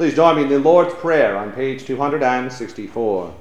Please 0.00 0.14
join 0.14 0.36
me 0.36 0.44
in 0.44 0.48
the 0.48 0.58
Lord's 0.58 0.94
Prayer 0.94 1.36
on 1.36 1.52
page 1.52 1.84
264. 1.84 3.34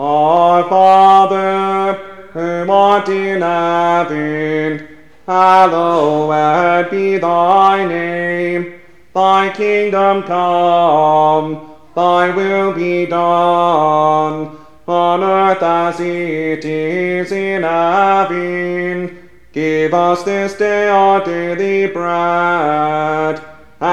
Our 0.00 0.68
Father, 0.68 1.92
who 2.32 2.68
art 2.68 3.08
in 3.08 3.40
heaven, 3.40 4.88
hallowed 5.24 6.90
be 6.90 7.18
thy 7.18 7.86
name. 7.86 8.80
Thy 9.14 9.50
kingdom 9.50 10.24
come, 10.24 11.70
thy 11.94 12.34
will 12.34 12.72
be 12.72 13.06
done, 13.06 14.58
on 14.88 15.22
earth 15.22 15.62
as 15.62 16.00
it 16.00 16.64
is 16.64 17.30
in 17.30 17.62
heaven. 17.62 19.28
Give 19.52 19.94
us 19.94 20.24
this 20.24 20.54
day 20.54 20.88
our 20.88 21.24
daily 21.24 21.86
bread, 21.92 23.40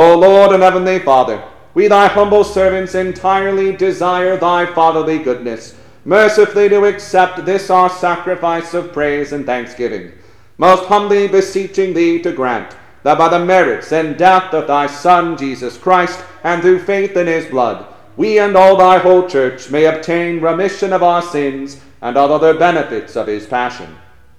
O 0.00 0.16
Lord 0.16 0.52
and 0.52 0.62
Heavenly 0.62 1.00
Father, 1.00 1.42
we 1.74 1.88
thy 1.88 2.06
humble 2.06 2.44
servants 2.44 2.94
entirely 2.94 3.74
desire 3.74 4.36
thy 4.36 4.64
fatherly 4.64 5.18
goodness, 5.18 5.74
mercifully 6.04 6.68
to 6.68 6.84
accept 6.84 7.44
this 7.44 7.68
our 7.68 7.90
sacrifice 7.90 8.74
of 8.74 8.92
praise 8.92 9.32
and 9.32 9.44
thanksgiving, 9.44 10.12
most 10.56 10.84
humbly 10.84 11.26
beseeching 11.26 11.94
thee 11.94 12.22
to 12.22 12.30
grant 12.30 12.76
that 13.02 13.18
by 13.18 13.28
the 13.28 13.44
merits 13.44 13.90
and 13.90 14.16
death 14.16 14.54
of 14.54 14.68
thy 14.68 14.86
Son 14.86 15.36
Jesus 15.36 15.76
Christ, 15.76 16.24
and 16.44 16.62
through 16.62 16.78
faith 16.78 17.16
in 17.16 17.26
his 17.26 17.46
blood, 17.46 17.84
we 18.16 18.38
and 18.38 18.54
all 18.54 18.76
thy 18.76 18.98
whole 18.98 19.28
church 19.28 19.68
may 19.68 19.86
obtain 19.86 20.40
remission 20.40 20.92
of 20.92 21.02
our 21.02 21.22
sins 21.22 21.80
and 22.00 22.16
all 22.16 22.32
other 22.32 22.56
benefits 22.56 23.16
of 23.16 23.26
his 23.26 23.46
passion. 23.46 23.96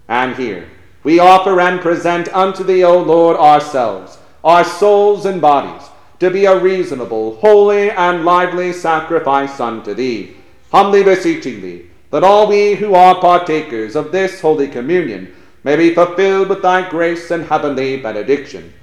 And 0.07 0.38
here 0.38 0.69
we 1.03 1.19
offer 1.19 1.60
and 1.60 1.81
present 1.81 2.34
unto 2.34 2.64
thee, 2.64 2.86
O 2.86 2.98
Lord, 3.02 3.36
ourselves, 3.36 4.18
our 4.44 4.64
souls 4.64 5.26
and 5.26 5.41
bodies, 5.41 5.88
to 6.20 6.30
be 6.30 6.45
a 6.45 6.60
reasonable, 6.60 7.36
holy, 7.38 7.91
and 7.91 8.26
lively 8.26 8.74
sacrifice 8.74 9.60
unto 9.60 9.94
thee, 9.94 10.36
humbly 10.72 11.03
beseeching 11.03 11.61
thee 11.61 11.90
that 12.11 12.24
all 12.24 12.48
we 12.48 12.76
who 12.76 12.95
are 12.95 13.22
partakers 13.22 13.95
of 13.95 14.11
this 14.11 14.41
holy 14.41 14.68
communion 14.68 15.34
may 15.64 15.76
be 15.76 15.94
fulfilled 15.94 16.49
with 16.49 16.61
thy 16.61 16.90
grace 16.90 17.30
and 17.32 17.45
heavenly 17.45 17.98
benediction. 17.98 18.74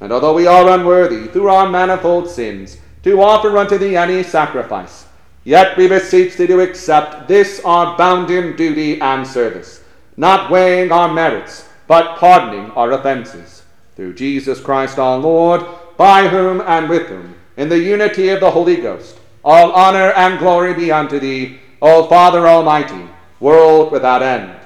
And 0.00 0.12
although 0.12 0.34
we 0.34 0.46
are 0.46 0.68
unworthy, 0.68 1.28
through 1.28 1.48
our 1.48 1.68
manifold 1.68 2.28
sins, 2.28 2.78
to 3.02 3.20
offer 3.22 3.56
unto 3.56 3.78
thee 3.78 3.96
any 3.96 4.22
sacrifice, 4.22 5.06
yet 5.44 5.76
we 5.76 5.88
beseech 5.88 6.36
thee 6.36 6.46
to 6.46 6.60
accept 6.60 7.28
this 7.28 7.60
our 7.64 7.96
bounden 7.96 8.56
duty 8.56 9.00
and 9.00 9.26
service, 9.26 9.82
not 10.16 10.50
weighing 10.50 10.92
our 10.92 11.12
merits, 11.12 11.68
but 11.86 12.18
pardoning 12.18 12.70
our 12.72 12.92
offenses. 12.92 13.53
Through 13.96 14.14
Jesus 14.14 14.60
Christ 14.60 14.98
our 14.98 15.18
Lord, 15.18 15.64
by 15.96 16.28
whom 16.28 16.60
and 16.60 16.88
with 16.88 17.06
whom, 17.06 17.34
in 17.56 17.68
the 17.68 17.78
unity 17.78 18.30
of 18.30 18.40
the 18.40 18.50
Holy 18.50 18.76
Ghost, 18.76 19.18
all 19.44 19.72
honor 19.72 20.10
and 20.12 20.38
glory 20.38 20.74
be 20.74 20.90
unto 20.90 21.20
thee, 21.20 21.58
O 21.80 22.06
Father 22.08 22.48
Almighty, 22.48 23.08
world 23.38 23.92
without 23.92 24.22
end. 24.22 24.58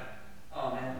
Amen. 0.56 0.96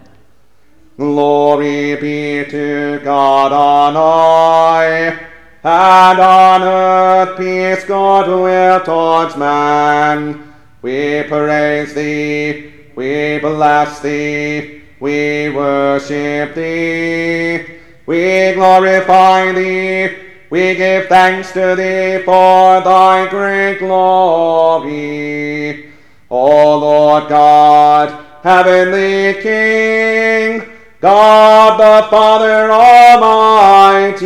Glory 0.97 1.95
be 1.97 2.51
to 2.51 3.01
God 3.03 3.53
on 3.53 3.95
high, 3.95 5.27
and 5.65 6.21
on 6.21 6.63
earth 6.63 7.39
peace, 7.39 7.85
God 7.85 8.29
will 8.29 8.81
towards 8.81 9.37
man. 9.37 10.53
We 10.83 11.25
praise 11.29 11.95
thee, 11.95 12.73
we 12.95 13.39
bless 13.39 14.01
thee, 14.01 14.83
we 15.01 15.51
worship 15.51 16.55
thee, 16.55 17.78
we 18.09 18.53
glorify 18.55 19.53
thee, 19.53 20.17
we 20.49 20.75
give 20.75 21.09
thanks 21.09 21.53
to 21.53 21.77
thee 21.77 22.23
for 22.25 22.81
thy 22.81 23.29
great 23.29 23.81
glory. 23.81 24.89
O 26.31 26.79
Lord 26.79 27.29
God, 27.29 28.25
heavenly 28.43 29.35
King, 29.43 30.63
God 31.03 31.79
the 31.79 32.09
Father 32.09 32.71
Almighty, 32.73 34.25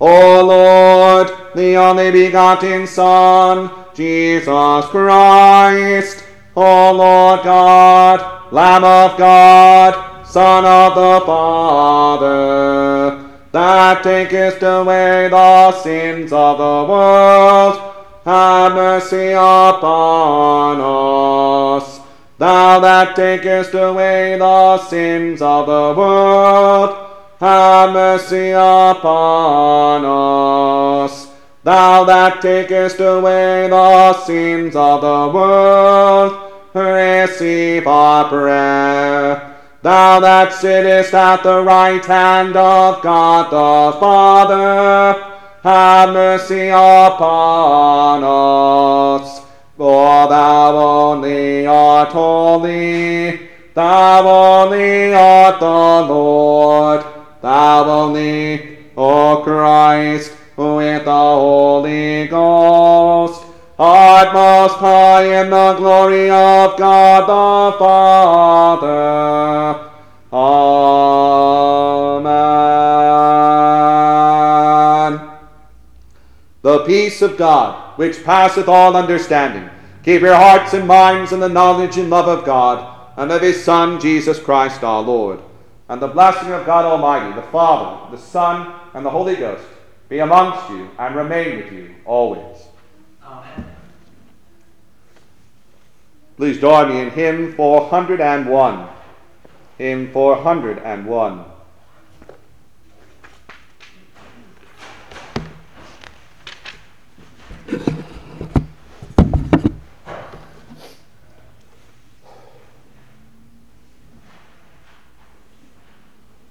O 0.00 0.44
Lord, 0.44 1.30
the 1.54 1.76
only 1.76 2.10
begotten 2.10 2.88
Son, 2.88 3.70
Jesus 3.94 4.86
Christ, 4.86 6.24
O 6.56 6.92
Lord 6.92 7.44
God, 7.44 8.52
Lamb 8.52 8.82
of 8.82 9.16
God, 9.16 10.15
Son 10.28 10.64
of 10.64 10.94
the 10.94 11.24
Father, 11.24 13.24
that 13.52 14.02
takest 14.02 14.62
away 14.62 15.28
the 15.30 15.72
sins 15.82 16.32
of 16.32 16.58
the 16.58 16.90
world, 16.90 17.94
have 18.24 18.74
mercy 18.74 19.32
upon 19.32 20.80
us. 20.80 22.00
Thou 22.38 22.80
that 22.80 23.14
takest 23.14 23.72
away 23.74 24.36
the 24.36 24.78
sins 24.88 25.40
of 25.40 25.66
the 25.66 25.94
world, 25.96 27.08
have 27.40 27.92
mercy 27.92 28.50
upon 28.50 30.04
us. 30.04 31.28
Thou 31.62 32.04
that 32.04 32.42
takest 32.42 32.98
away 32.98 33.68
the 33.68 34.12
sins 34.24 34.74
of 34.74 35.00
the 35.00 35.32
world, 35.32 36.52
receive 36.74 37.86
our 37.86 38.28
prayer. 38.28 39.45
Thou 39.82 40.20
that 40.20 40.52
sittest 40.52 41.14
at 41.14 41.42
the 41.42 41.62
right 41.62 42.04
hand 42.04 42.56
of 42.56 43.02
God 43.02 43.50
the 43.50 43.98
Father, 44.00 45.36
have 45.62 46.12
mercy 46.12 46.68
upon 46.68 48.22
us. 48.24 49.40
For 49.76 50.28
thou 50.28 50.76
only 50.76 51.66
art 51.66 52.08
holy, 52.08 53.48
thou 53.74 54.62
only 54.62 55.12
art 55.12 55.60
the 55.60 55.66
Lord, 55.66 57.04
thou 57.42 57.84
only, 57.84 58.78
O 58.96 59.42
Christ, 59.44 60.32
with 60.56 61.04
the 61.04 61.10
Holy 61.10 62.26
Ghost, 62.28 63.45
art 63.78 64.32
most 64.32 64.76
high 64.76 65.42
in 65.42 65.50
the 65.50 65.74
glory 65.74 66.30
of 66.30 66.78
God 66.78 67.22
the 67.22 67.76
Father. 67.78 68.86
Amen. 70.32 71.36
The 76.62 76.84
peace 76.84 77.22
of 77.22 77.36
God, 77.36 77.98
which 77.98 78.24
passeth 78.24 78.68
all 78.68 78.96
understanding, 78.96 79.70
keep 80.02 80.22
your 80.22 80.34
hearts 80.34 80.74
and 80.74 80.86
minds 80.88 81.32
in 81.32 81.40
the 81.40 81.48
knowledge 81.48 81.96
and 81.96 82.10
love 82.10 82.28
of 82.28 82.44
God 82.44 82.96
and 83.16 83.32
of 83.32 83.40
his 83.40 83.62
Son, 83.64 84.00
Jesus 84.00 84.38
Christ 84.38 84.84
our 84.84 85.02
Lord. 85.02 85.40
And 85.88 86.02
the 86.02 86.08
blessing 86.08 86.50
of 86.50 86.66
God 86.66 86.84
Almighty, 86.84 87.34
the 87.34 87.42
Father, 87.42 88.10
the 88.16 88.20
Son, 88.20 88.74
and 88.94 89.06
the 89.06 89.10
Holy 89.10 89.36
Ghost 89.36 89.64
be 90.08 90.18
amongst 90.18 90.68
you 90.70 90.90
and 90.98 91.14
remain 91.14 91.58
with 91.58 91.72
you 91.72 91.94
always. 92.04 92.56
Amen. 93.24 93.64
Please 96.36 96.60
join 96.60 96.90
me 96.90 97.00
in 97.00 97.10
hymn 97.10 97.54
401. 97.54 98.88
Hymn 99.78 100.12
401. 100.12 101.44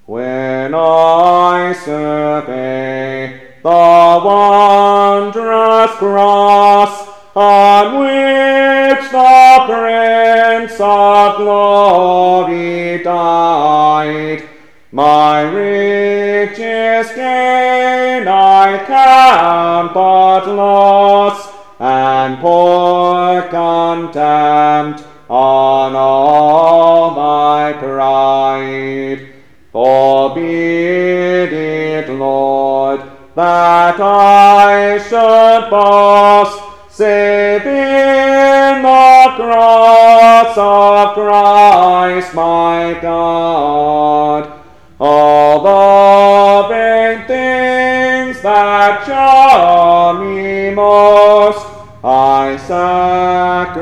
When 0.08 0.74
I 0.74 1.74
survey 1.74 3.54
the 3.62 4.22
wondrous 4.26 5.92
cross 5.98 7.15
on 7.36 8.00
which 8.00 9.12
the 9.12 9.64
Prince 9.68 10.80
of 10.80 11.36
Glory 11.36 13.04
died, 13.04 14.44
my 14.94 15.42
riches 15.42 17.12
gain 17.14 18.26
I 18.26 18.82
count 18.88 19.94
but 19.94 20.48
loss, 20.48 21.52
and 21.78 22.40
pour 22.40 23.42
contempt 23.50 25.04
on 25.30 25.94
all 25.94 27.12
my 27.12 27.74
pride. 27.74 29.34
Forbid 29.74 31.52
it, 31.52 32.10
Lord, 32.10 33.02
that 33.36 34.00
I 34.00 34.98
should 35.00 35.70
boast, 35.70 36.05
save 36.96 37.66
in 37.66 38.82
the 38.82 39.34
cross 39.36 40.58
of 40.58 41.14
Christ 41.14 42.34
my 42.34 42.98
God. 43.02 44.50
All 44.98 45.60
the 45.62 46.70
vain 46.70 47.28
things 47.28 48.42
that 48.42 49.06
charm 49.06 50.36
me 50.38 50.74
most, 50.74 51.68
I 52.02 52.56
sacrifice 52.66 53.76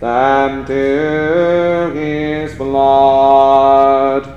them 0.00 0.66
to 0.66 1.92
his 1.94 2.54
blood. 2.56 4.28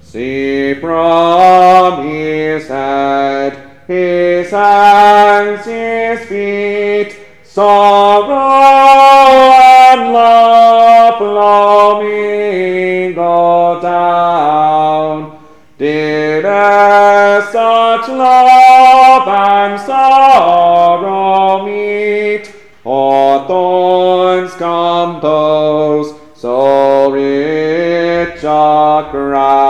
See 0.00 0.72
from 0.80 2.08
his 2.08 2.66
head, 2.66 3.58
his 3.86 4.50
hands, 5.40 5.64
his 5.64 6.28
feet, 6.28 7.16
sorrow 7.44 8.36
and 9.90 10.12
love 10.12 11.18
flowing 11.18 13.14
go 13.14 13.80
down. 13.80 15.38
Did 15.78 16.44
such 16.44 18.08
love 18.08 19.28
and 19.28 19.80
sorrow 19.80 21.64
meet, 21.64 22.52
or 22.84 23.46
thorns 23.46 24.52
compose 24.54 26.14
so 26.34 27.10
rich 27.10 28.44
a 28.44 29.08
crown? 29.10 29.69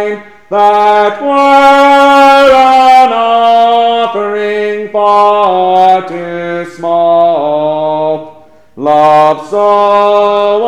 Mine, 0.00 0.22
that 0.50 1.20
were 1.22 2.52
an 2.54 3.12
offering 3.12 4.90
far 4.90 6.08
too 6.08 6.70
small. 6.76 8.46
Love 8.76 9.48
so 9.48 10.66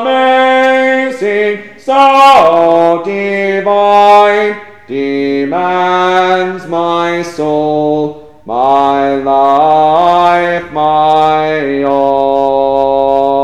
amazing, 0.00 1.62
so 1.78 3.02
divine, 3.04 4.60
demands 4.86 6.66
my 6.66 7.22
soul, 7.22 8.40
my 8.44 9.14
life, 9.16 10.70
my 10.72 11.82
all. 11.84 13.43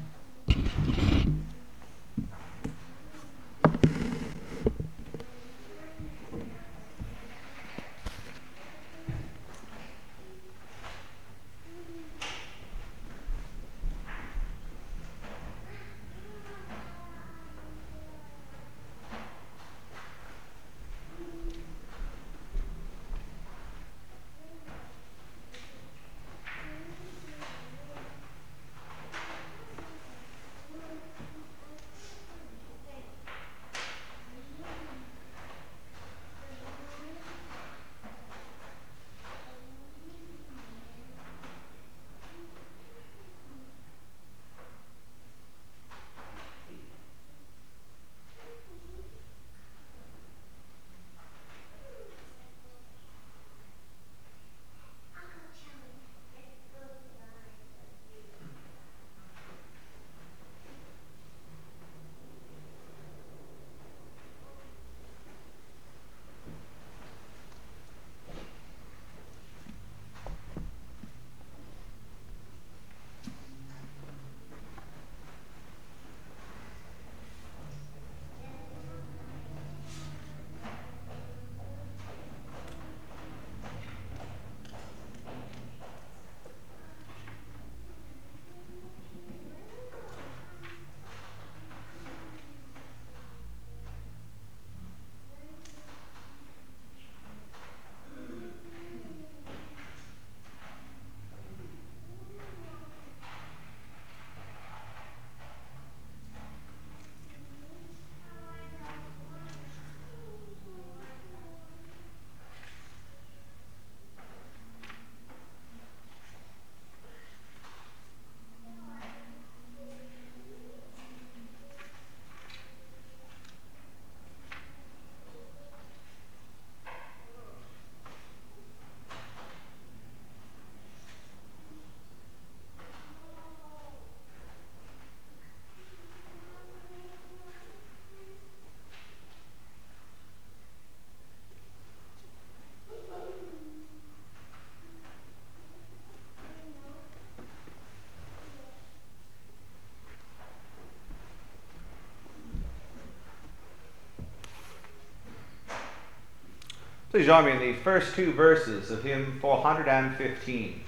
Please 157.11 157.25
join 157.25 157.43
me 157.43 157.51
in 157.51 157.59
the 157.59 157.73
first 157.73 158.15
two 158.15 158.31
verses 158.31 158.89
of 158.89 159.03
hymn 159.03 159.37
415. 159.41 160.81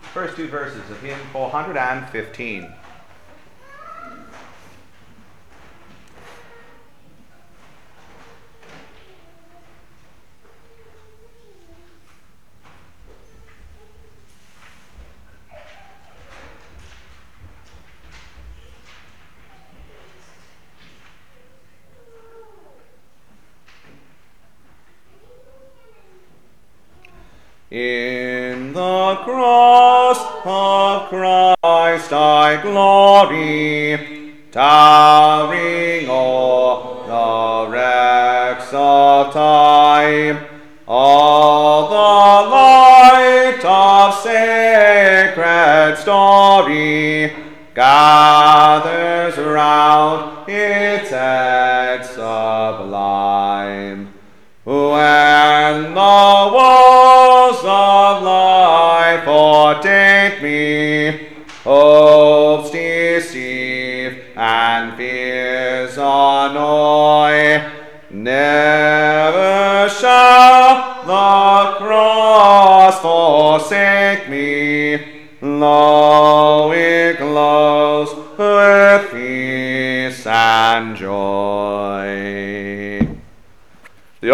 First 0.00 0.34
two 0.34 0.48
verses 0.48 0.90
of 0.90 0.98
hymn 1.02 1.18
415. 1.34 2.72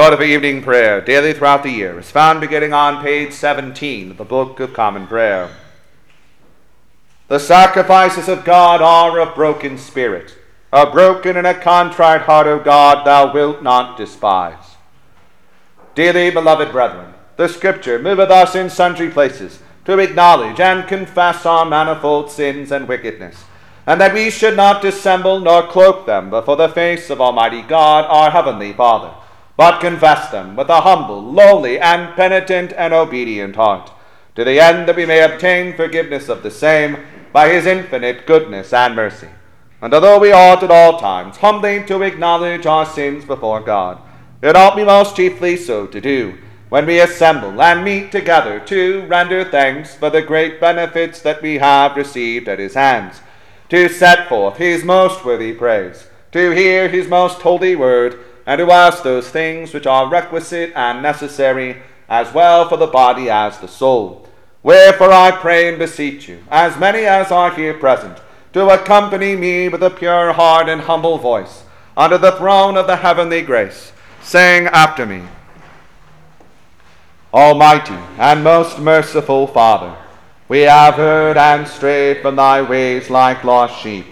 Order 0.02 0.16
for 0.16 0.24
evening 0.24 0.60
prayer, 0.60 1.00
daily 1.00 1.32
throughout 1.32 1.62
the 1.62 1.70
year, 1.70 1.97
is 1.97 2.10
found 2.10 2.40
beginning 2.40 2.72
on 2.72 3.05
page 3.05 3.32
17 3.32 4.10
of 4.10 4.16
the 4.16 4.24
Book 4.24 4.58
of 4.58 4.74
Common 4.74 5.06
Prayer. 5.06 5.48
The 7.28 7.39
sacrifices 7.39 8.28
of 8.28 8.44
God 8.44 8.82
are 8.82 9.20
a 9.20 9.32
broken 9.32 9.78
spirit. 9.78 10.36
A 10.72 10.90
broken 10.90 11.36
and 11.36 11.47
a 11.47 11.55
contrite 11.55 12.22
heart, 12.22 12.48
O 12.48 12.58
God, 12.58 13.06
thou 13.06 13.32
wilt 13.32 13.62
not 13.62 13.97
despise. 13.97 14.74
Dearly 15.94 16.31
beloved 16.31 16.72
brethren, 16.72 17.14
the 17.36 17.47
Scripture 17.47 18.00
moveth 18.00 18.31
us 18.31 18.56
in 18.56 18.70
sundry 18.70 19.08
places 19.08 19.60
to 19.84 20.00
acknowledge 20.00 20.58
and 20.58 20.89
confess 20.89 21.47
our 21.47 21.64
manifold 21.64 22.28
sins 22.28 22.72
and 22.72 22.89
wickedness, 22.89 23.44
and 23.86 24.00
that 24.00 24.14
we 24.14 24.31
should 24.31 24.56
not 24.56 24.82
dissemble 24.82 25.39
nor 25.39 25.64
cloak 25.68 26.06
them 26.06 26.28
before 26.28 26.56
the 26.56 26.68
face 26.68 27.08
of 27.08 27.20
Almighty 27.20 27.62
God, 27.62 28.05
our 28.06 28.32
Heavenly 28.32 28.72
Father 28.72 29.14
but 29.56 29.81
confess 29.81 30.31
them 30.31 30.56
with 30.56 30.68
a 30.68 30.81
humble, 30.81 31.22
lowly, 31.22 31.78
and 31.78 32.14
penitent 32.16 32.72
and 32.76 32.92
obedient 32.92 33.56
heart, 33.56 33.92
to 34.34 34.44
the 34.44 34.60
end 34.60 34.89
that 34.89 34.97
we 34.97 35.06
may 35.06 35.22
obtain 35.22 35.76
forgiveness 35.76 36.28
of 36.28 36.42
the 36.42 36.50
same 36.50 36.97
by 37.32 37.48
his 37.48 37.66
infinite 37.66 38.26
goodness 38.26 38.72
and 38.72 38.94
mercy. 38.94 39.28
And 39.81 39.92
although 39.92 40.18
we 40.18 40.32
ought 40.32 40.62
at 40.62 40.70
all 40.70 40.98
times 40.98 41.39
humbly 41.39 41.82
to 41.84 42.02
acknowledge 42.02 42.66
our 42.66 42.86
sins 42.86 43.24
before 43.24 43.60
God, 43.60 44.00
it 44.40 44.56
ought 44.56 44.76
we 44.76 44.84
most 44.84 45.16
chiefly 45.16 45.56
so 45.56 45.86
to 45.86 46.00
do 46.00 46.39
when 46.68 46.86
we 46.86 47.00
assemble 47.00 47.60
and 47.60 47.84
meet 47.84 48.10
together 48.10 48.58
to 48.58 49.05
render 49.06 49.44
thanks 49.44 49.94
for 49.94 50.08
the 50.08 50.22
great 50.22 50.58
benefits 50.58 51.20
that 51.20 51.42
we 51.42 51.58
have 51.58 51.97
received 51.97 52.48
at 52.48 52.58
his 52.58 52.72
hands, 52.72 53.20
to 53.68 53.89
set 53.90 54.26
forth 54.26 54.56
his 54.56 54.82
most 54.82 55.22
worthy 55.22 55.52
praise, 55.52 56.06
to 56.31 56.52
hear 56.52 56.89
his 56.89 57.08
most 57.08 57.42
holy 57.42 57.76
word, 57.76 58.18
and 58.47 58.59
to 58.59 58.71
ask 58.71 59.03
those 59.03 59.29
things 59.29 59.73
which 59.73 59.87
are 59.87 60.09
requisite 60.09 60.73
and 60.75 61.03
necessary, 61.03 61.83
as 62.09 62.33
well 62.35 62.69
for 62.69 62.77
the 62.77 62.87
body 62.87 63.31
as 63.31 63.59
the 63.59 63.69
soul. 63.69 64.29
Wherefore 64.62 65.12
I 65.12 65.31
pray 65.31 65.69
and 65.69 65.79
beseech 65.79 66.29
you, 66.29 66.45
as 66.51 66.79
many 66.79 67.01
as 67.01 67.33
are 67.33 67.55
here 67.55 67.75
present, 67.75 68.19
to 68.53 68.69
accompany 68.69 69.35
me 69.35 69.69
with 69.69 69.83
a 69.83 69.91
pure 69.91 70.33
heart 70.33 70.69
and 70.69 70.83
humble 70.83 71.19
voice 71.19 71.65
under 71.97 72.19
the 72.19 72.33
throne 72.33 72.77
of 72.77 72.87
the 72.87 72.97
heavenly 72.97 73.43
grace, 73.43 73.93
saying 74.23 74.67
after 74.67 75.07
me, 75.07 75.23
Almighty 77.33 77.99
and 78.19 78.45
most 78.45 78.79
merciful 78.79 79.47
Father, 79.47 79.97
we 80.49 80.61
have 80.61 80.95
heard 80.95 81.39
and 81.39 81.67
strayed 81.67 82.21
from 82.21 82.37
thy 82.37 82.61
ways 82.61 83.09
like 83.09 83.43
lost 83.43 83.83
sheep. 83.83 84.11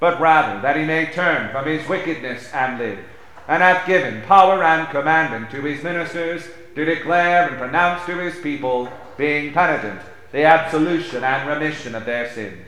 but 0.00 0.20
rather 0.20 0.60
that 0.62 0.76
he 0.76 0.84
may 0.84 1.06
turn 1.06 1.50
from 1.52 1.66
his 1.66 1.86
wickedness 1.88 2.52
and 2.52 2.78
live, 2.78 2.98
and 3.46 3.62
hath 3.62 3.86
given 3.86 4.22
power 4.22 4.62
and 4.64 4.88
commandment 4.88 5.50
to 5.50 5.60
his 5.62 5.82
ministers 5.84 6.42
to 6.74 6.84
declare 6.84 7.48
and 7.48 7.58
pronounce 7.58 8.04
to 8.06 8.16
his 8.18 8.38
people, 8.40 8.88
being 9.16 9.52
penitent, 9.52 10.00
the 10.32 10.44
absolution 10.44 11.22
and 11.22 11.48
remission 11.48 11.94
of 11.94 12.04
their 12.04 12.32
sins. 12.32 12.66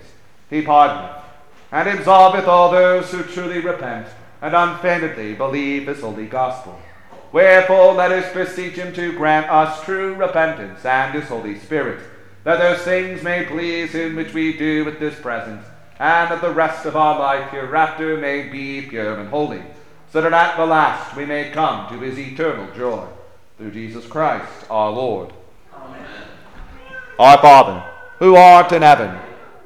He 0.50 0.62
pardoneth 0.62 1.22
and 1.70 1.88
absolveth 1.88 2.46
all 2.46 2.70
those 2.70 3.10
who 3.10 3.22
truly 3.22 3.60
repent 3.60 4.06
and 4.42 4.54
unfeignedly 4.54 5.34
believe 5.34 5.86
his 5.86 6.00
holy 6.00 6.26
gospel. 6.26 6.78
Wherefore 7.32 7.94
let 7.94 8.12
us 8.12 8.32
beseech 8.34 8.74
him 8.74 8.92
to 8.92 9.12
grant 9.12 9.48
us 9.48 9.82
true 9.84 10.14
repentance 10.14 10.84
and 10.84 11.14
his 11.14 11.28
Holy 11.28 11.58
Spirit, 11.58 12.00
that 12.44 12.58
those 12.58 12.82
things 12.82 13.22
may 13.22 13.46
please 13.46 13.92
him 13.92 14.16
which 14.16 14.34
we 14.34 14.58
do 14.58 14.86
at 14.86 15.00
this 15.00 15.18
present, 15.18 15.62
and 16.02 16.32
that 16.32 16.40
the 16.40 16.50
rest 16.50 16.84
of 16.84 16.96
our 16.96 17.16
life 17.16 17.48
hereafter 17.52 18.16
may 18.16 18.48
be 18.48 18.82
pure 18.82 19.20
and 19.20 19.28
holy, 19.28 19.62
so 20.10 20.20
that 20.20 20.32
at 20.32 20.56
the 20.56 20.66
last 20.66 21.16
we 21.16 21.24
may 21.24 21.48
come 21.50 21.88
to 21.88 22.00
his 22.00 22.18
eternal 22.18 22.66
joy. 22.74 23.06
Through 23.56 23.70
Jesus 23.70 24.04
Christ 24.04 24.50
our 24.68 24.90
Lord. 24.90 25.32
Amen. 25.72 26.26
Our 27.20 27.38
Father, 27.38 27.84
who 28.18 28.34
art 28.34 28.72
in 28.72 28.82
heaven, 28.82 29.16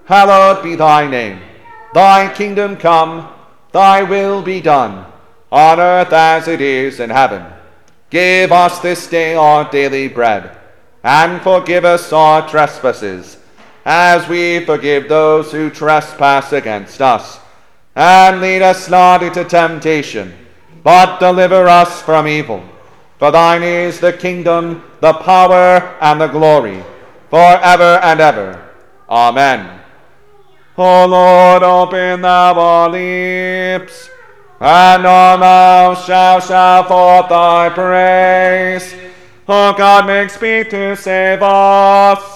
hallowed 0.04 0.62
be 0.62 0.74
thy 0.74 1.08
name. 1.08 1.40
Thy 1.94 2.30
kingdom 2.34 2.76
come, 2.76 3.32
thy 3.72 4.02
will 4.02 4.42
be 4.42 4.60
done, 4.60 5.10
on 5.50 5.80
earth 5.80 6.12
as 6.12 6.48
it 6.48 6.60
is 6.60 7.00
in 7.00 7.08
heaven. 7.08 7.46
Give 8.10 8.52
us 8.52 8.80
this 8.80 9.06
day 9.06 9.36
our 9.36 9.70
daily 9.70 10.08
bread, 10.08 10.54
and 11.02 11.40
forgive 11.40 11.86
us 11.86 12.12
our 12.12 12.46
trespasses, 12.46 13.38
as 13.86 14.28
we 14.28 14.58
forgive 14.64 15.08
those 15.08 15.52
who 15.52 15.70
trespass 15.70 16.52
against 16.52 17.00
us. 17.00 17.38
And 17.94 18.40
lead 18.40 18.60
us 18.60 18.90
not 18.90 19.22
into 19.22 19.44
temptation, 19.44 20.34
but 20.82 21.20
deliver 21.20 21.68
us 21.68 22.02
from 22.02 22.26
evil. 22.26 22.64
For 23.18 23.30
thine 23.30 23.62
is 23.62 24.00
the 24.00 24.12
kingdom, 24.12 24.82
the 25.00 25.12
power, 25.12 25.96
and 26.00 26.20
the 26.20 26.26
glory, 26.26 26.82
for 27.30 27.38
ever 27.38 28.00
and 28.02 28.20
ever. 28.20 28.70
Amen. 29.08 29.80
O 30.76 31.06
Lord, 31.06 31.62
open 31.62 32.22
thou 32.22 32.58
our 32.58 32.90
lips, 32.90 34.10
and 34.58 35.06
our 35.06 35.38
mouths 35.38 36.04
shall 36.04 36.40
shout 36.40 36.88
forth 36.88 37.28
thy 37.28 37.70
praise. 37.70 38.94
O 39.48 39.72
God, 39.72 40.06
make 40.08 40.28
speed 40.28 40.70
to 40.70 40.96
save 40.96 41.40
us. 41.40 42.35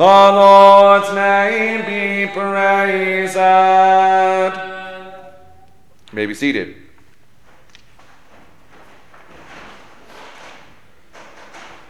The 0.00 0.06
Lord's 0.06 1.12
name 1.12 1.84
be 1.84 2.32
praised. 2.32 3.36
You 3.36 3.42
may 6.14 6.24
be 6.24 6.32
seated. 6.32 6.74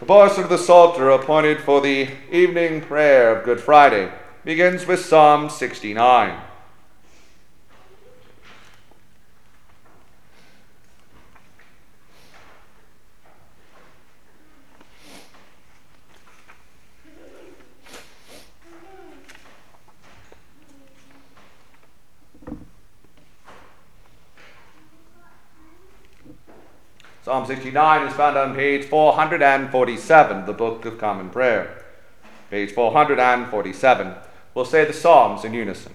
The 0.01 0.05
portion 0.05 0.43
of 0.43 0.49
the 0.49 0.57
Psalter 0.57 1.09
appointed 1.09 1.61
for 1.61 1.79
the 1.79 2.09
evening 2.29 2.81
prayer 2.81 3.33
of 3.33 3.45
Good 3.45 3.61
Friday 3.61 4.11
begins 4.43 4.85
with 4.85 5.05
Psalm 5.05 5.49
69. 5.49 6.50
Psalm 27.31 27.45
69 27.45 28.07
is 28.07 28.13
found 28.13 28.37
on 28.37 28.53
page 28.53 28.83
447 28.83 30.39
of 30.39 30.45
the 30.45 30.51
Book 30.51 30.83
of 30.83 30.97
Common 30.97 31.29
Prayer. 31.29 31.81
Page 32.49 32.73
447. 32.73 34.15
We'll 34.53 34.65
say 34.65 34.83
the 34.83 34.91
Psalms 34.91 35.45
in 35.45 35.53
unison. 35.53 35.93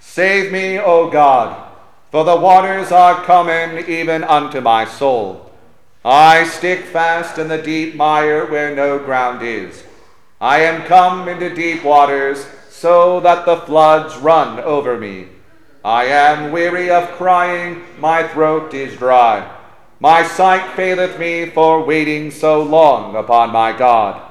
Save 0.00 0.50
me, 0.50 0.76
O 0.80 1.08
God, 1.08 1.70
for 2.10 2.24
the 2.24 2.34
waters 2.34 2.90
are 2.90 3.22
coming 3.22 3.88
even 3.88 4.24
unto 4.24 4.60
my 4.60 4.84
soul. 4.84 5.52
I 6.04 6.42
stick 6.42 6.80
fast 6.80 7.38
in 7.38 7.46
the 7.46 7.62
deep 7.62 7.94
mire 7.94 8.44
where 8.44 8.74
no 8.74 8.98
ground 8.98 9.46
is. 9.46 9.84
I 10.40 10.62
am 10.62 10.84
come 10.88 11.28
into 11.28 11.54
deep 11.54 11.84
waters, 11.84 12.44
so 12.70 13.20
that 13.20 13.46
the 13.46 13.58
floods 13.58 14.16
run 14.16 14.58
over 14.58 14.98
me. 14.98 15.28
I 15.84 16.06
am 16.06 16.50
weary 16.50 16.90
of 16.90 17.10
crying, 17.10 17.82
my 17.98 18.26
throat 18.26 18.72
is 18.72 18.96
dry. 18.96 19.54
My 20.00 20.22
sight 20.22 20.74
faileth 20.74 21.18
me 21.18 21.50
for 21.50 21.84
waiting 21.84 22.30
so 22.30 22.62
long 22.62 23.14
upon 23.14 23.52
my 23.52 23.76
God. 23.76 24.22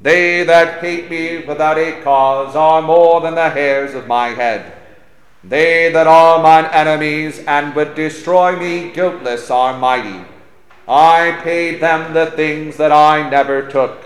They 0.00 0.42
that 0.44 0.80
hate 0.80 1.10
me 1.10 1.44
without 1.44 1.76
a 1.76 2.00
cause 2.02 2.56
are 2.56 2.80
more 2.80 3.20
than 3.20 3.34
the 3.34 3.50
hairs 3.50 3.92
of 3.92 4.06
my 4.06 4.28
head. 4.28 4.72
They 5.44 5.92
that 5.92 6.06
are 6.06 6.42
mine 6.42 6.64
enemies 6.72 7.40
and 7.46 7.74
would 7.74 7.94
destroy 7.94 8.56
me 8.56 8.90
guiltless 8.90 9.50
are 9.50 9.78
mighty. 9.78 10.24
I 10.88 11.38
paid 11.42 11.80
them 11.80 12.14
the 12.14 12.30
things 12.30 12.78
that 12.78 12.92
I 12.92 13.28
never 13.28 13.68
took. 13.70 14.02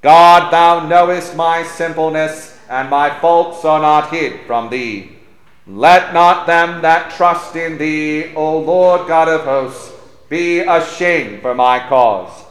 God, 0.00 0.52
thou 0.52 0.86
knowest 0.86 1.34
my 1.34 1.64
simpleness, 1.64 2.56
and 2.68 2.88
my 2.88 3.10
faults 3.18 3.64
are 3.64 3.80
not 3.80 4.10
hid 4.10 4.46
from 4.46 4.70
thee. 4.70 5.19
Let 5.72 6.12
not 6.12 6.48
them 6.48 6.82
that 6.82 7.12
trust 7.12 7.54
in 7.54 7.78
thee, 7.78 8.34
O 8.34 8.58
Lord 8.58 9.06
God 9.06 9.28
of 9.28 9.42
hosts, 9.42 9.92
be 10.28 10.58
ashamed 10.58 11.42
for 11.42 11.54
my 11.54 11.78
cause. 11.88 12.44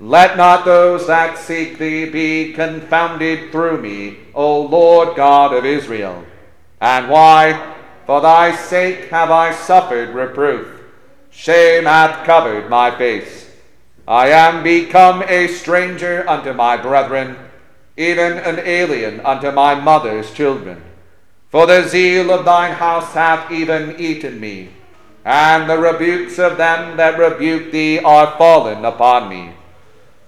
Let 0.00 0.36
not 0.36 0.64
those 0.64 1.06
that 1.06 1.38
seek 1.38 1.78
thee 1.78 2.06
be 2.06 2.52
confounded 2.52 3.52
through 3.52 3.80
me, 3.80 4.18
O 4.34 4.62
Lord 4.62 5.14
God 5.14 5.54
of 5.54 5.64
Israel. 5.64 6.24
And 6.80 7.08
why? 7.08 7.74
For 8.06 8.20
thy 8.20 8.56
sake 8.56 9.08
have 9.10 9.30
I 9.30 9.54
suffered 9.54 10.08
reproof. 10.08 10.66
Shame 11.30 11.84
hath 11.84 12.26
covered 12.26 12.68
my 12.68 12.90
face. 12.98 13.52
I 14.08 14.30
am 14.30 14.64
become 14.64 15.22
a 15.28 15.46
stranger 15.46 16.28
unto 16.28 16.52
my 16.52 16.76
brethren, 16.76 17.36
even 17.96 18.32
an 18.32 18.58
alien 18.58 19.20
unto 19.20 19.52
my 19.52 19.76
mother's 19.76 20.32
children. 20.32 20.82
For 21.54 21.68
the 21.68 21.86
zeal 21.86 22.32
of 22.32 22.44
thine 22.44 22.72
house 22.72 23.14
hath 23.14 23.52
even 23.52 23.94
eaten 23.96 24.40
me, 24.40 24.70
and 25.24 25.70
the 25.70 25.78
rebukes 25.78 26.36
of 26.36 26.56
them 26.56 26.96
that 26.96 27.16
rebuke 27.16 27.70
thee 27.70 28.00
are 28.00 28.36
fallen 28.36 28.84
upon 28.84 29.28
me. 29.28 29.52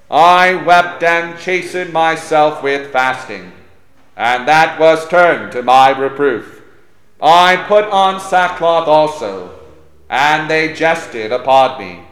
I 0.09 0.55
wept 0.55 1.03
and 1.03 1.37
chastened 1.37 1.93
myself 1.93 2.63
with 2.63 2.93
fasting, 2.93 3.51
and 4.17 4.47
that 4.47 4.79
was 4.79 5.09
turned 5.09 5.51
to 5.51 5.65
my 5.65 5.89
reproof. 5.89 6.63
I 7.21 7.57
put 7.57 7.87
on 7.87 8.21
sackcloth 8.21 8.87
also, 8.87 9.51
and 10.09 10.49
they 10.49 10.75
jested 10.75 11.33
upon 11.33 11.81
me. 11.81 12.03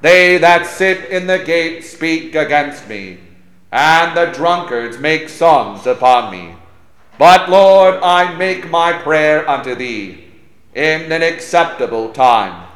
They 0.00 0.38
that 0.38 0.64
sit 0.64 1.10
in 1.10 1.26
the 1.26 1.38
gate 1.38 1.84
speak 1.84 2.34
against 2.34 2.88
me, 2.88 3.18
and 3.70 4.16
the 4.16 4.32
drunkards 4.32 4.98
make 4.98 5.28
songs 5.28 5.86
upon 5.86 6.32
me. 6.32 6.54
But, 7.18 7.48
Lord, 7.48 8.00
I 8.02 8.34
make 8.34 8.70
my 8.70 8.92
prayer 8.92 9.48
unto 9.48 9.74
thee 9.74 10.24
in 10.74 11.12
an 11.12 11.22
acceptable 11.22 12.12
time. 12.12 12.66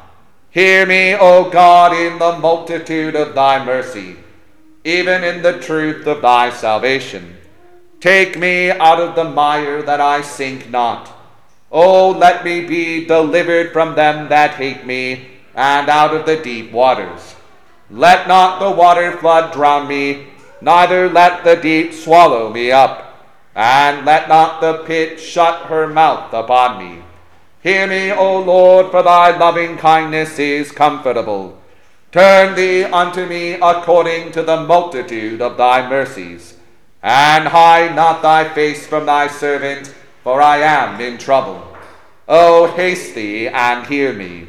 Hear 0.51 0.85
me, 0.85 1.13
O 1.13 1.49
God, 1.49 1.93
in 1.93 2.17
the 2.17 2.39
multitude 2.39 3.15
of 3.15 3.35
thy 3.35 3.63
mercy, 3.63 4.15
even 4.85 5.23
in 5.23 5.41
the 5.41 5.59
truth 5.59 6.07
of 6.07 6.21
thy 6.21 6.49
salvation. 6.51 7.37
Take 7.99 8.39
me 8.39 8.71
out 8.71 9.01
of 9.01 9.15
the 9.15 9.25
mire 9.25 9.81
that 9.81 9.99
I 9.99 10.21
sink 10.21 10.69
not. 10.69 11.11
O 11.71 12.09
let 12.09 12.45
me 12.45 12.65
be 12.65 13.05
delivered 13.05 13.73
from 13.73 13.95
them 13.95 14.29
that 14.29 14.55
hate 14.55 14.85
me, 14.85 15.27
and 15.53 15.89
out 15.89 16.15
of 16.15 16.25
the 16.25 16.37
deep 16.37 16.71
waters. 16.71 17.35
Let 17.91 18.27
not 18.27 18.59
the 18.59 18.71
water 18.71 19.17
flood 19.17 19.51
drown 19.51 19.87
me, 19.87 20.27
neither 20.61 21.09
let 21.09 21.43
the 21.43 21.57
deep 21.57 21.93
swallow 21.93 22.51
me 22.51 22.71
up 22.71 23.08
and 23.55 24.05
let 24.05 24.29
not 24.29 24.61
the 24.61 24.83
pit 24.85 25.19
shut 25.19 25.67
her 25.67 25.87
mouth 25.87 26.33
upon 26.33 26.77
me. 26.77 27.03
Hear 27.61 27.87
me, 27.87 28.11
O 28.11 28.39
Lord, 28.39 28.89
for 28.91 29.03
thy 29.03 29.37
loving 29.37 29.77
kindness 29.77 30.39
is 30.39 30.71
comfortable. 30.71 31.59
Turn 32.11 32.55
thee 32.55 32.85
unto 32.85 33.25
me 33.25 33.53
according 33.53 34.31
to 34.31 34.41
the 34.41 34.61
multitude 34.61 35.41
of 35.41 35.57
thy 35.57 35.87
mercies, 35.87 36.57
and 37.03 37.49
hide 37.49 37.95
not 37.95 38.21
thy 38.21 38.47
face 38.53 38.87
from 38.87 39.05
thy 39.05 39.27
servant, 39.27 39.93
for 40.23 40.41
I 40.41 40.57
am 40.57 40.99
in 41.01 41.17
trouble. 41.17 41.65
O 42.27 42.67
haste 42.67 43.15
thee 43.15 43.47
and 43.47 43.87
hear 43.87 44.13
me. 44.13 44.47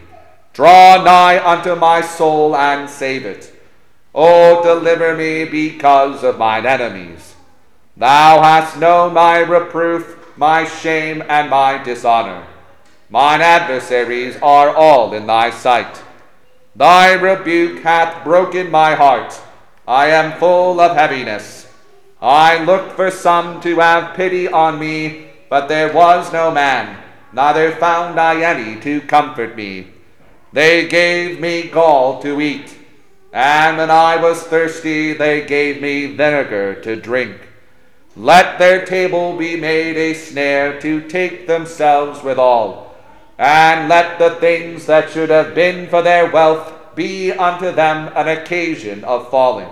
Draw 0.53 1.03
nigh 1.03 1.45
unto 1.45 1.75
my 1.75 2.01
soul 2.01 2.55
and 2.55 2.89
save 2.89 3.25
it. 3.25 3.55
O 4.15 4.63
deliver 4.63 5.17
me 5.17 5.45
because 5.45 6.23
of 6.23 6.39
mine 6.39 6.67
enemies. 6.67 7.35
Thou 8.01 8.41
hast 8.41 8.79
known 8.79 9.13
my 9.13 9.41
reproof, 9.41 10.17
my 10.35 10.65
shame, 10.65 11.23
and 11.29 11.51
my 11.51 11.77
dishonor. 11.77 12.47
Mine 13.11 13.43
adversaries 13.43 14.39
are 14.41 14.75
all 14.75 15.13
in 15.13 15.27
thy 15.27 15.51
sight. 15.51 16.03
Thy 16.75 17.13
rebuke 17.13 17.81
hath 17.83 18.25
broken 18.25 18.71
my 18.71 18.95
heart. 18.95 19.39
I 19.87 20.07
am 20.07 20.39
full 20.39 20.81
of 20.81 20.97
heaviness. 20.97 21.71
I 22.23 22.65
looked 22.65 22.93
for 22.93 23.11
some 23.11 23.61
to 23.61 23.77
have 23.81 24.17
pity 24.17 24.49
on 24.49 24.79
me, 24.79 25.27
but 25.51 25.69
there 25.69 25.93
was 25.93 26.33
no 26.33 26.51
man, 26.51 26.97
neither 27.35 27.71
found 27.71 28.19
I 28.19 28.41
any 28.41 28.81
to 28.81 29.03
comfort 29.03 29.57
me. 29.57 29.89
They 30.55 30.89
gave 30.89 31.39
me 31.39 31.69
gall 31.69 32.23
to 32.23 32.41
eat, 32.41 32.75
and 33.31 33.77
when 33.77 33.91
I 33.91 34.17
was 34.17 34.43
thirsty, 34.43 35.13
they 35.13 35.45
gave 35.45 35.83
me 35.83 36.07
vinegar 36.07 36.81
to 36.81 36.97
drink. 36.97 37.49
Let 38.17 38.59
their 38.59 38.85
table 38.85 39.37
be 39.37 39.55
made 39.55 39.97
a 39.97 40.15
snare 40.15 40.81
to 40.81 41.01
take 41.03 41.47
themselves 41.47 42.25
withal, 42.25 42.93
and 43.39 43.89
let 43.89 44.19
the 44.19 44.31
things 44.31 44.87
that 44.87 45.11
should 45.11 45.31
have 45.31 45.55
been 45.55 45.89
for 45.89 46.03
their 46.03 46.29
wealth 46.29 46.73
be 46.97 47.31
unto 47.31 47.71
them 47.71 48.11
an 48.17 48.27
occasion 48.27 49.05
of 49.05 49.31
falling. 49.31 49.69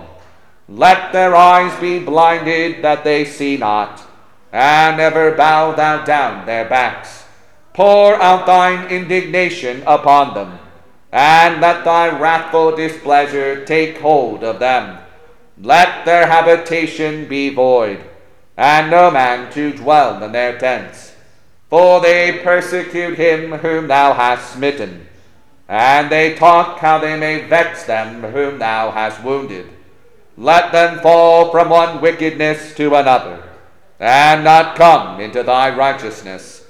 Let 0.69 1.11
their 1.11 1.35
eyes 1.35 1.77
be 1.81 1.99
blinded 1.99 2.81
that 2.81 3.03
they 3.03 3.25
see 3.25 3.57
not, 3.57 4.01
and 4.53 5.01
ever 5.01 5.35
bow 5.35 5.73
thou 5.73 6.05
down 6.05 6.45
their 6.45 6.67
backs. 6.67 7.25
Pour 7.73 8.15
out 8.21 8.45
thine 8.45 8.87
indignation 8.87 9.83
upon 9.85 10.33
them, 10.33 10.59
and 11.11 11.59
let 11.59 11.83
thy 11.83 12.07
wrathful 12.07 12.73
displeasure 12.73 13.65
take 13.65 13.97
hold 13.97 14.45
of 14.45 14.59
them. 14.59 14.97
Let 15.61 16.05
their 16.05 16.27
habitation 16.27 17.27
be 17.27 17.49
void 17.49 18.08
and 18.59 18.91
no 18.91 19.09
man 19.09 19.49
to 19.53 19.71
dwell 19.71 20.21
in 20.21 20.33
their 20.33 20.59
tents. 20.59 21.15
For 21.69 22.01
they 22.01 22.41
persecute 22.43 23.17
him 23.17 23.53
whom 23.53 23.87
thou 23.87 24.11
hast 24.11 24.51
smitten, 24.51 25.07
and 25.69 26.09
they 26.09 26.35
talk 26.35 26.79
how 26.79 26.97
they 26.97 27.17
may 27.17 27.47
vex 27.47 27.85
them 27.85 28.21
whom 28.21 28.59
thou 28.59 28.91
hast 28.91 29.23
wounded. 29.23 29.69
Let 30.35 30.73
them 30.73 30.99
fall 30.99 31.51
from 31.51 31.69
one 31.69 32.01
wickedness 32.01 32.75
to 32.75 32.95
another, 32.95 33.41
and 33.97 34.43
not 34.43 34.75
come 34.75 35.21
into 35.21 35.41
thy 35.41 35.73
righteousness. 35.73 36.65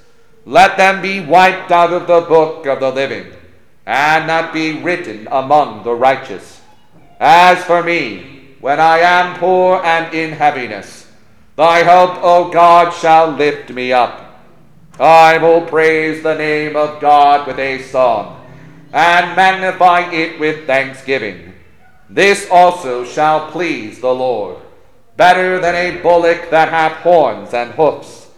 Let 0.45 0.77
them 0.77 1.01
be 1.01 1.21
wiped 1.21 1.71
out 1.71 1.91
of 1.91 2.05
the 2.05 2.21
book 2.21 2.67
of 2.67 2.81
the 2.81 2.91
living, 2.91 3.33
and 3.87 4.27
not 4.27 4.53
be 4.53 4.79
written 4.79 5.27
among 5.31 5.83
the 5.83 5.95
righteous. 5.95 6.61
As 7.19 7.63
for 7.63 7.81
me, 7.81 8.53
when 8.59 8.79
I 8.79 8.99
am 8.99 9.39
poor 9.39 9.81
and 9.83 10.13
in 10.13 10.33
heaviness, 10.33 10.98
Thy 11.59 11.79
help, 11.83 12.23
O 12.23 12.49
God, 12.49 12.93
shall 12.93 13.31
lift 13.31 13.69
me 13.69 13.91
up. 13.91 14.39
I 14.97 15.37
will 15.39 15.59
praise 15.59 16.23
the 16.23 16.35
name 16.35 16.77
of 16.77 17.01
God 17.01 17.45
with 17.45 17.59
a 17.59 17.83
song, 17.83 18.47
and 18.93 19.35
magnify 19.35 20.09
it 20.09 20.39
with 20.39 20.65
thanksgiving. 20.65 21.53
This 22.09 22.47
also 22.49 23.03
shall 23.03 23.51
please 23.51 23.99
the 23.99 24.15
Lord, 24.15 24.55
better 25.17 25.59
than 25.59 25.75
a 25.75 26.01
bullock 26.01 26.49
that 26.49 26.69
hath 26.69 27.03
horns 27.03 27.53
and 27.53 27.71
hoofs. 27.71 28.31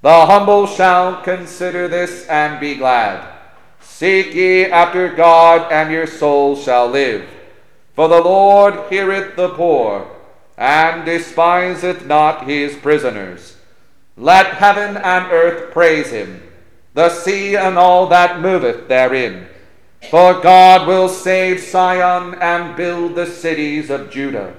The 0.00 0.24
humble 0.24 0.66
shall 0.66 1.20
consider 1.20 1.88
this 1.88 2.26
and 2.26 2.58
be 2.58 2.76
glad. 2.76 3.34
Seek 3.82 4.32
ye 4.32 4.64
after 4.64 5.10
God, 5.10 5.70
and 5.70 5.92
your 5.92 6.06
soul 6.06 6.56
shall 6.56 6.88
live. 6.88 7.28
For 7.94 8.08
the 8.08 8.22
Lord 8.22 8.88
heareth 8.88 9.36
the 9.36 9.50
poor 9.50 10.08
and 10.62 11.04
despiseth 11.04 12.06
not 12.06 12.46
his 12.46 12.76
prisoners. 12.76 13.56
Let 14.16 14.46
heaven 14.46 14.96
and 14.96 15.26
earth 15.32 15.72
praise 15.72 16.10
him, 16.10 16.40
the 16.94 17.08
sea 17.08 17.56
and 17.56 17.76
all 17.76 18.06
that 18.06 18.40
moveth 18.40 18.86
therein. 18.86 19.48
For 20.08 20.40
God 20.40 20.86
will 20.86 21.08
save 21.08 21.60
Sion 21.60 22.36
and 22.40 22.76
build 22.76 23.16
the 23.16 23.26
cities 23.26 23.90
of 23.90 24.12
Judah, 24.12 24.54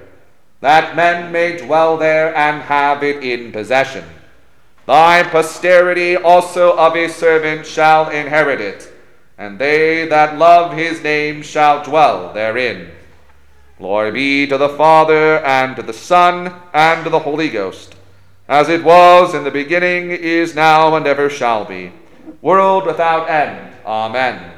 that 0.60 0.94
men 0.94 1.32
may 1.32 1.66
dwell 1.66 1.96
there 1.96 2.36
and 2.36 2.64
have 2.64 3.02
it 3.02 3.24
in 3.24 3.54
possession. 3.54 4.04
Thy 4.86 5.24
posterity 5.24 6.18
also 6.18 6.76
of 6.76 6.96
his 6.96 7.16
servant 7.16 7.66
shall 7.66 8.10
inherit 8.10 8.60
it, 8.60 8.92
and 9.38 9.58
they 9.58 10.06
that 10.08 10.38
love 10.38 10.74
his 10.74 11.02
name 11.02 11.44
shall 11.44 11.82
dwell 11.82 12.34
therein. 12.34 12.92
Glory 13.78 14.12
be 14.12 14.48
to 14.48 14.58
the 14.58 14.70
Father, 14.70 15.40
and 15.40 15.76
to 15.76 15.82
the 15.82 15.94
Son, 15.94 16.54
and 16.74 17.04
to 17.04 17.10
the 17.10 17.20
Holy 17.20 17.50
Ghost, 17.50 17.96
as 18.48 18.70
it 18.70 18.84
was 18.84 19.34
in 19.34 19.44
the 19.44 19.52
beginning, 19.52 20.12
is 20.12 20.54
now, 20.54 20.96
and 20.96 21.08
ever 21.08 21.30
shall 21.30 21.66
be, 21.66 21.92
world 22.42 22.86
without 22.86 23.30
end. 23.30 23.74
Amen. 23.86 24.54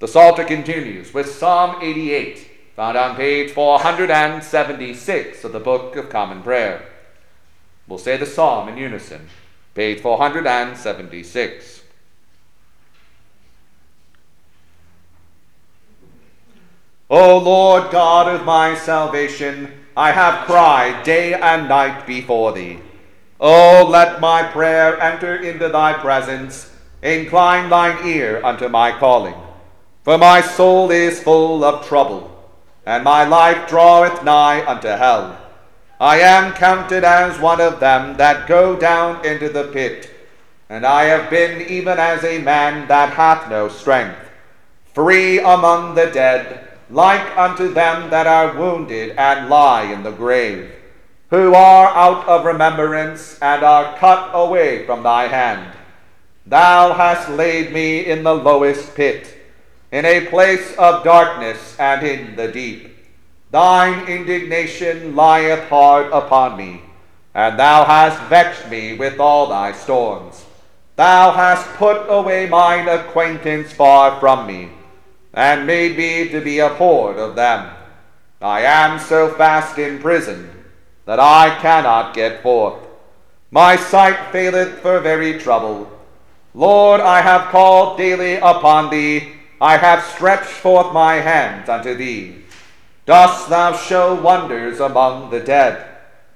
The 0.00 0.08
Psalter 0.08 0.44
continues 0.44 1.12
with 1.14 1.30
Psalm 1.30 1.76
88, 1.82 2.46
found 2.76 2.96
on 2.96 3.16
page 3.16 3.50
476 3.52 5.44
of 5.44 5.52
the 5.52 5.60
Book 5.60 5.96
of 5.96 6.08
Common 6.08 6.42
Prayer. 6.42 6.82
We'll 7.86 7.98
say 7.98 8.16
the 8.16 8.26
psalm 8.26 8.68
in 8.68 8.76
unison, 8.76 9.28
page 9.74 10.00
476. 10.00 11.79
O 17.10 17.38
Lord 17.38 17.90
God 17.90 18.32
of 18.32 18.44
my 18.44 18.76
salvation, 18.76 19.72
I 19.96 20.12
have 20.12 20.46
cried 20.46 21.02
day 21.02 21.34
and 21.34 21.68
night 21.68 22.06
before 22.06 22.52
thee. 22.52 22.78
O 23.40 23.84
let 23.84 24.20
my 24.20 24.44
prayer 24.44 24.96
enter 25.00 25.34
into 25.34 25.68
thy 25.68 25.94
presence, 25.94 26.72
incline 27.02 27.68
thine 27.68 28.06
ear 28.06 28.40
unto 28.44 28.68
my 28.68 28.92
calling. 28.92 29.34
For 30.04 30.18
my 30.18 30.40
soul 30.40 30.92
is 30.92 31.20
full 31.20 31.64
of 31.64 31.84
trouble, 31.84 32.30
and 32.86 33.02
my 33.02 33.24
life 33.24 33.68
draweth 33.68 34.22
nigh 34.22 34.64
unto 34.64 34.88
hell. 34.88 35.36
I 35.98 36.20
am 36.20 36.52
counted 36.52 37.02
as 37.02 37.40
one 37.40 37.60
of 37.60 37.80
them 37.80 38.18
that 38.18 38.46
go 38.46 38.76
down 38.76 39.26
into 39.26 39.48
the 39.48 39.64
pit, 39.64 40.08
and 40.68 40.86
I 40.86 41.04
have 41.06 41.28
been 41.28 41.60
even 41.62 41.98
as 41.98 42.22
a 42.22 42.38
man 42.38 42.86
that 42.86 43.14
hath 43.14 43.50
no 43.50 43.68
strength, 43.68 44.16
free 44.94 45.40
among 45.40 45.96
the 45.96 46.06
dead, 46.06 46.69
like 46.90 47.36
unto 47.38 47.72
them 47.72 48.10
that 48.10 48.26
are 48.26 48.58
wounded 48.58 49.16
and 49.16 49.48
lie 49.48 49.84
in 49.84 50.02
the 50.02 50.10
grave, 50.10 50.72
who 51.30 51.54
are 51.54 51.88
out 51.88 52.26
of 52.28 52.44
remembrance 52.44 53.38
and 53.40 53.62
are 53.62 53.96
cut 53.98 54.30
away 54.34 54.84
from 54.84 55.02
thy 55.02 55.28
hand. 55.28 55.72
Thou 56.46 56.92
hast 56.94 57.30
laid 57.30 57.72
me 57.72 58.04
in 58.06 58.24
the 58.24 58.34
lowest 58.34 58.96
pit, 58.96 59.38
in 59.92 60.04
a 60.04 60.26
place 60.26 60.76
of 60.76 61.04
darkness 61.04 61.76
and 61.78 62.04
in 62.04 62.34
the 62.34 62.48
deep. 62.48 62.96
Thine 63.52 64.08
indignation 64.08 65.14
lieth 65.14 65.68
hard 65.68 66.10
upon 66.12 66.56
me, 66.56 66.82
and 67.34 67.58
thou 67.58 67.84
hast 67.84 68.20
vexed 68.28 68.68
me 68.68 68.96
with 68.96 69.20
all 69.20 69.48
thy 69.48 69.72
storms. 69.72 70.44
Thou 70.96 71.30
hast 71.30 71.66
put 71.74 72.06
away 72.08 72.48
mine 72.48 72.88
acquaintance 72.88 73.72
far 73.72 74.18
from 74.18 74.46
me, 74.46 74.70
and 75.32 75.66
made 75.66 75.96
me 75.96 76.28
to 76.28 76.40
be 76.40 76.58
abhorred 76.58 77.16
of 77.16 77.36
them. 77.36 77.74
I 78.40 78.62
am 78.62 78.98
so 78.98 79.28
fast 79.34 79.78
in 79.78 79.98
prison 79.98 80.50
that 81.04 81.20
I 81.20 81.58
cannot 81.60 82.14
get 82.14 82.42
forth. 82.42 82.78
My 83.50 83.76
sight 83.76 84.32
faileth 84.32 84.78
for 84.78 85.00
very 85.00 85.38
trouble. 85.38 85.90
Lord, 86.54 87.00
I 87.00 87.20
have 87.20 87.50
called 87.50 87.98
daily 87.98 88.36
upon 88.36 88.90
thee, 88.90 89.32
I 89.60 89.76
have 89.76 90.02
stretched 90.04 90.46
forth 90.46 90.92
my 90.92 91.16
hands 91.16 91.68
unto 91.68 91.94
thee. 91.94 92.44
Dost 93.06 93.48
thou 93.48 93.72
show 93.76 94.14
wonders 94.14 94.80
among 94.80 95.30
the 95.30 95.40
dead? 95.40 95.86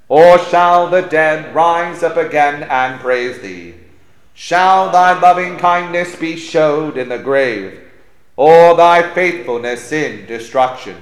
Or 0.08 0.38
shall 0.38 0.88
the 0.88 1.02
dead 1.02 1.54
rise 1.54 2.02
up 2.02 2.16
again 2.16 2.64
and 2.64 3.00
praise 3.00 3.40
thee? 3.40 3.74
Shall 4.34 4.90
thy 4.90 5.18
loving 5.18 5.56
kindness 5.56 6.16
be 6.16 6.36
showed 6.36 6.98
in 6.98 7.08
the 7.08 7.18
grave, 7.18 7.83
or 8.36 8.76
thy 8.76 9.02
faithfulness 9.14 9.92
in 9.92 10.26
destruction? 10.26 10.96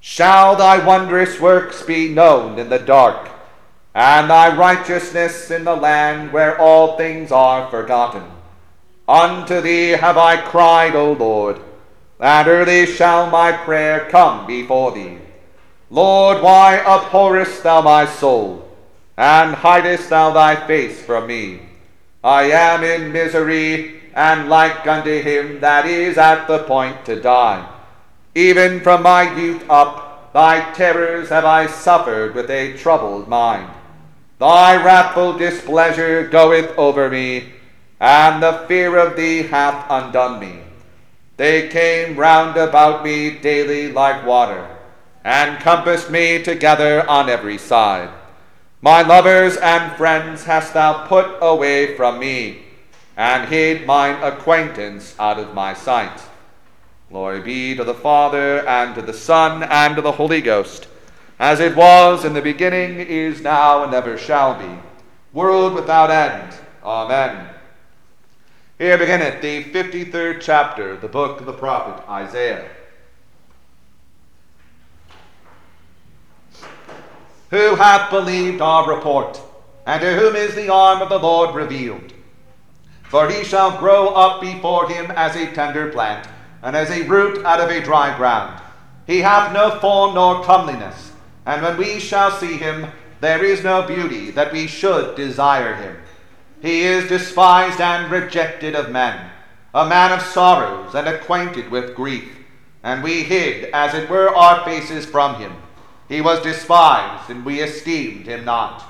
Shall 0.00 0.56
thy 0.56 0.84
wondrous 0.84 1.40
works 1.40 1.82
be 1.82 2.08
known 2.08 2.58
in 2.58 2.68
the 2.68 2.78
dark, 2.78 3.28
and 3.94 4.30
thy 4.30 4.56
righteousness 4.56 5.50
in 5.50 5.64
the 5.64 5.76
land 5.76 6.32
where 6.32 6.58
all 6.58 6.96
things 6.96 7.32
are 7.32 7.70
forgotten? 7.70 8.24
Unto 9.08 9.60
thee 9.60 9.90
have 9.90 10.16
I 10.16 10.36
cried, 10.36 10.94
O 10.94 11.12
Lord 11.12 11.60
and 12.20 12.48
early 12.48 12.84
shall 12.84 13.30
my 13.30 13.50
prayer 13.50 14.06
come 14.10 14.46
before 14.46 14.92
thee. 14.92 15.18
Lord, 15.88 16.42
why 16.42 16.78
abhorrest 16.78 17.62
thou 17.62 17.80
my 17.80 18.06
soul, 18.06 18.68
and 19.16 19.54
hidest 19.54 20.10
thou 20.10 20.30
thy 20.30 20.54
face 20.66 21.02
from 21.02 21.26
me? 21.26 21.62
I 22.22 22.50
am 22.50 22.84
in 22.84 23.10
misery, 23.10 23.99
and 24.14 24.48
like 24.48 24.86
unto 24.86 25.22
him 25.22 25.60
that 25.60 25.86
is 25.86 26.18
at 26.18 26.46
the 26.46 26.60
point 26.64 27.04
to 27.04 27.20
die. 27.20 27.68
Even 28.34 28.80
from 28.80 29.02
my 29.02 29.36
youth 29.36 29.64
up, 29.68 30.32
thy 30.32 30.72
terrors 30.72 31.28
have 31.30 31.44
I 31.44 31.66
suffered 31.66 32.34
with 32.34 32.50
a 32.50 32.76
troubled 32.76 33.28
mind. 33.28 33.70
Thy 34.38 34.82
wrathful 34.82 35.34
displeasure 35.34 36.28
goeth 36.28 36.76
over 36.78 37.10
me, 37.10 37.52
and 37.98 38.42
the 38.42 38.64
fear 38.68 38.96
of 38.96 39.16
thee 39.16 39.42
hath 39.42 39.84
undone 39.90 40.40
me. 40.40 40.60
They 41.36 41.68
came 41.68 42.16
round 42.16 42.56
about 42.56 43.04
me 43.04 43.30
daily 43.30 43.92
like 43.92 44.24
water, 44.24 44.66
and 45.24 45.60
compassed 45.60 46.10
me 46.10 46.42
together 46.42 47.08
on 47.08 47.28
every 47.28 47.58
side. 47.58 48.10
My 48.80 49.02
lovers 49.02 49.58
and 49.58 49.96
friends 49.96 50.44
hast 50.44 50.72
thou 50.72 51.06
put 51.06 51.36
away 51.42 51.96
from 51.96 52.18
me, 52.18 52.62
and 53.20 53.50
hid 53.50 53.84
mine 53.86 54.16
acquaintance 54.22 55.14
out 55.18 55.38
of 55.38 55.52
my 55.52 55.74
sight. 55.74 56.22
Glory 57.10 57.42
be 57.42 57.76
to 57.76 57.84
the 57.84 57.92
Father, 57.92 58.66
and 58.66 58.94
to 58.94 59.02
the 59.02 59.12
Son, 59.12 59.62
and 59.62 59.94
to 59.94 60.00
the 60.00 60.12
Holy 60.12 60.40
Ghost, 60.40 60.88
as 61.38 61.60
it 61.60 61.76
was 61.76 62.24
in 62.24 62.32
the 62.32 62.40
beginning, 62.40 62.98
is 62.98 63.42
now, 63.42 63.84
and 63.84 63.92
ever 63.92 64.16
shall 64.16 64.58
be, 64.58 64.80
world 65.34 65.74
without 65.74 66.10
end. 66.10 66.54
Amen. 66.82 67.50
Here 68.78 68.96
beginneth 68.96 69.42
the 69.42 69.64
53rd 69.64 70.40
chapter, 70.40 70.96
the 70.96 71.06
book 71.06 71.40
of 71.40 71.46
the 71.46 71.52
prophet 71.52 72.02
Isaiah. 72.08 72.70
Who 77.50 77.74
hath 77.74 78.10
believed 78.10 78.62
our 78.62 78.88
report, 78.88 79.38
and 79.86 80.00
to 80.00 80.14
whom 80.14 80.36
is 80.36 80.54
the 80.54 80.70
arm 80.70 81.02
of 81.02 81.10
the 81.10 81.18
Lord 81.18 81.54
revealed? 81.54 82.14
For 83.10 83.28
he 83.28 83.42
shall 83.42 83.76
grow 83.76 84.10
up 84.10 84.40
before 84.40 84.88
him 84.88 85.10
as 85.10 85.34
a 85.34 85.52
tender 85.52 85.90
plant, 85.90 86.28
and 86.62 86.76
as 86.76 86.90
a 86.90 87.02
root 87.02 87.44
out 87.44 87.58
of 87.58 87.68
a 87.68 87.80
dry 87.80 88.16
ground. 88.16 88.62
He 89.04 89.18
hath 89.18 89.52
no 89.52 89.80
form 89.80 90.14
nor 90.14 90.44
comeliness, 90.44 91.10
and 91.44 91.60
when 91.60 91.76
we 91.76 91.98
shall 91.98 92.30
see 92.30 92.56
him, 92.56 92.86
there 93.20 93.44
is 93.44 93.64
no 93.64 93.82
beauty 93.82 94.30
that 94.30 94.52
we 94.52 94.68
should 94.68 95.16
desire 95.16 95.74
him. 95.74 95.96
He 96.62 96.82
is 96.82 97.08
despised 97.08 97.80
and 97.80 98.12
rejected 98.12 98.76
of 98.76 98.92
men, 98.92 99.28
a 99.74 99.88
man 99.88 100.12
of 100.12 100.22
sorrows 100.22 100.94
and 100.94 101.08
acquainted 101.08 101.68
with 101.68 101.96
grief. 101.96 102.36
And 102.84 103.02
we 103.02 103.24
hid, 103.24 103.70
as 103.72 103.92
it 103.92 104.08
were, 104.08 104.34
our 104.36 104.64
faces 104.64 105.04
from 105.04 105.34
him. 105.34 105.52
He 106.08 106.20
was 106.20 106.42
despised, 106.42 107.28
and 107.28 107.44
we 107.44 107.60
esteemed 107.60 108.26
him 108.26 108.44
not. 108.44 108.89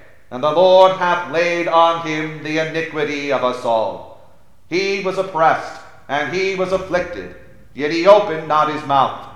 and 0.31 0.41
the 0.41 0.51
Lord 0.51 0.95
hath 0.97 1.31
laid 1.31 1.67
on 1.67 2.07
him 2.07 2.41
the 2.41 2.59
iniquity 2.59 3.33
of 3.33 3.43
us 3.43 3.65
all. 3.65 4.31
He 4.69 5.03
was 5.03 5.17
oppressed, 5.17 5.81
and 6.07 6.33
he 6.33 6.55
was 6.55 6.71
afflicted, 6.71 7.35
yet 7.73 7.91
he 7.91 8.07
opened 8.07 8.47
not 8.47 8.73
his 8.73 8.85
mouth. 8.87 9.27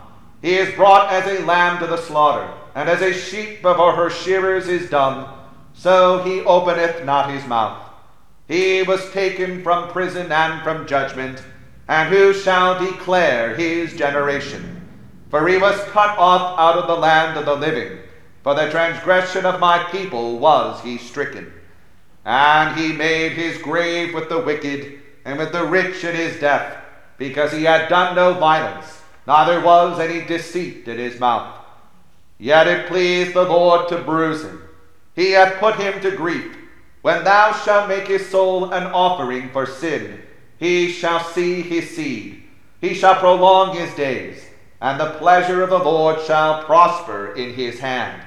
He 0.41 0.56
is 0.56 0.74
brought 0.75 1.11
as 1.11 1.25
a 1.27 1.45
lamb 1.45 1.80
to 1.80 1.88
the 1.88 1.98
slaughter, 1.98 2.49
and 2.75 2.88
as 2.88 3.01
a 3.01 3.14
sheep 3.14 3.61
before 3.61 3.93
her 3.93 4.09
shearers 4.09 4.69
is 4.69 4.90
dumb, 4.90 5.27
so 5.74 6.24
he 6.24 6.41
openeth 6.41 7.03
not 7.03 7.30
his 7.30 7.45
mouth. 7.45 7.83
He 8.48 8.83
was 8.83 9.11
taken 9.11 9.64
from 9.64 9.90
prison 9.90 10.32
and 10.32 10.64
from 10.64 10.88
judgment, 10.88 11.43
and 11.90 12.09
who 12.09 12.33
shall 12.33 12.80
declare 12.80 13.56
his 13.56 13.98
generation? 13.98 14.88
For 15.30 15.45
he 15.48 15.57
was 15.57 15.77
cut 15.90 16.17
off 16.17 16.57
out 16.57 16.77
of 16.77 16.88
the 16.88 16.95
land 16.95 17.38
of 17.38 17.45
the 17.45 17.56
living. 17.56 17.99
For 18.45 18.53
the 18.53 18.69
transgression 18.69 19.43
of 19.43 19.59
my 19.59 19.80
people 19.85 20.38
was 20.38 20.80
he 20.82 20.99
stricken. 20.99 21.51
And 22.25 22.80
he 22.80 22.93
made 22.93 23.32
his 23.32 23.57
grave 23.57 24.14
with 24.14 24.30
the 24.30 24.40
wicked, 24.40 24.99
and 25.25 25.40
with 25.40 25.51
the 25.51 25.65
rich 25.65 26.03
in 26.03 26.15
his 26.15 26.40
death, 26.40 26.77
because 27.17 27.51
he 27.51 27.64
had 27.64 27.90
done 27.90 28.15
no 28.15 28.35
violence, 28.35 29.01
neither 29.25 29.61
was 29.61 29.99
any 29.99 30.24
deceit 30.27 30.88
in 30.88 30.99
his 30.99 31.19
mouth. 31.19 31.56
Yet 32.38 32.67
it 32.67 32.85
pleased 32.85 33.33
the 33.33 33.41
Lord 33.41 33.88
to 33.88 33.98
bruise 34.03 34.43
him. 34.43 34.61
He 35.15 35.32
hath 35.32 35.57
put 35.57 35.77
him 35.77 35.99
to 36.01 36.15
grief. 36.15 36.56
When 37.01 37.24
thou 37.24 37.51
shalt 37.51 37.90
make 37.90 38.07
his 38.07 38.30
soul 38.30 38.72
an 38.72 38.83
offering 38.83 39.49
for 39.49 39.65
sin, 39.65 40.22
he 40.59 40.91
shall 40.91 41.19
see 41.19 41.64
his 41.64 41.95
seed. 41.95 42.43
He 42.80 42.93
shall 42.93 43.15
prolong 43.15 43.75
his 43.75 43.91
days, 43.95 44.45
and 44.80 44.99
the 44.99 45.15
pleasure 45.17 45.64
of 45.64 45.72
the 45.72 45.80
Lord 45.80 46.22
shall 46.22 46.64
prosper 46.65 47.33
in 47.33 47.56
his 47.56 47.80
hand. 47.80 48.22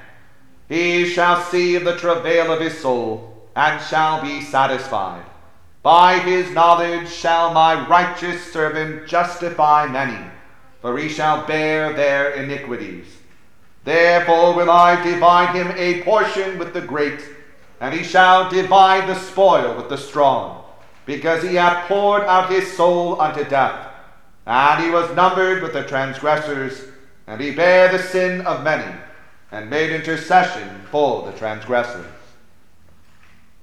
He 0.69 1.07
shall 1.07 1.43
see 1.43 1.79
the 1.79 1.97
travail 1.97 2.53
of 2.53 2.61
his 2.61 2.79
soul, 2.79 3.49
and 3.57 3.83
shall 3.83 4.23
be 4.23 4.43
satisfied. 4.43 5.25
By 5.83 6.19
his 6.19 6.51
knowledge 6.51 7.09
shall 7.09 7.53
my 7.53 7.89
righteous 7.89 8.53
servant 8.53 9.09
justify 9.09 9.87
many, 9.87 10.19
for 10.83 10.99
he 10.99 11.09
shall 11.09 11.47
bear 11.47 11.93
their 11.93 12.33
iniquities. 12.33 13.07
Therefore 13.85 14.55
will 14.55 14.71
I 14.71 15.03
divide 15.03 15.55
him 15.55 15.73
a 15.77 16.03
portion 16.03 16.59
with 16.59 16.75
the 16.75 16.83
great 16.83 17.23
and 17.81 17.95
he 17.95 18.03
shall 18.03 18.51
divide 18.51 19.09
the 19.09 19.15
spoil 19.15 19.77
with 19.77 19.89
the 19.89 19.97
strong, 19.97 20.65
because 21.07 21.43
he 21.43 21.55
hath 21.55 21.87
poured 21.87 22.23
out 22.25 22.51
his 22.51 22.77
soul 22.77 23.21
unto 23.21 23.45
death, 23.45 23.89
and 24.47 24.85
he 24.85 24.91
was 24.91 25.15
numbered 25.15 25.63
with 25.63 25.73
the 25.73 25.85
transgressors, 25.85 26.85
and 27.27 27.41
he 27.41 27.53
bare 27.53 27.91
the 27.91 28.03
sin 28.03 28.41
of 28.43 28.65
many, 28.65 28.93
and 29.51 29.71
made 29.71 29.91
intercession 29.91 30.69
for 30.91 31.25
the 31.25 31.33
transgressors. 31.39 32.07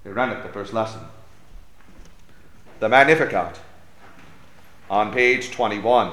Here 0.04 0.14
runneth 0.14 0.44
the 0.44 0.50
first 0.50 0.74
lesson. 0.74 1.02
The 2.80 2.90
Magnificat 2.90 3.60
on 4.90 5.12
page 5.12 5.52
21. 5.52 6.12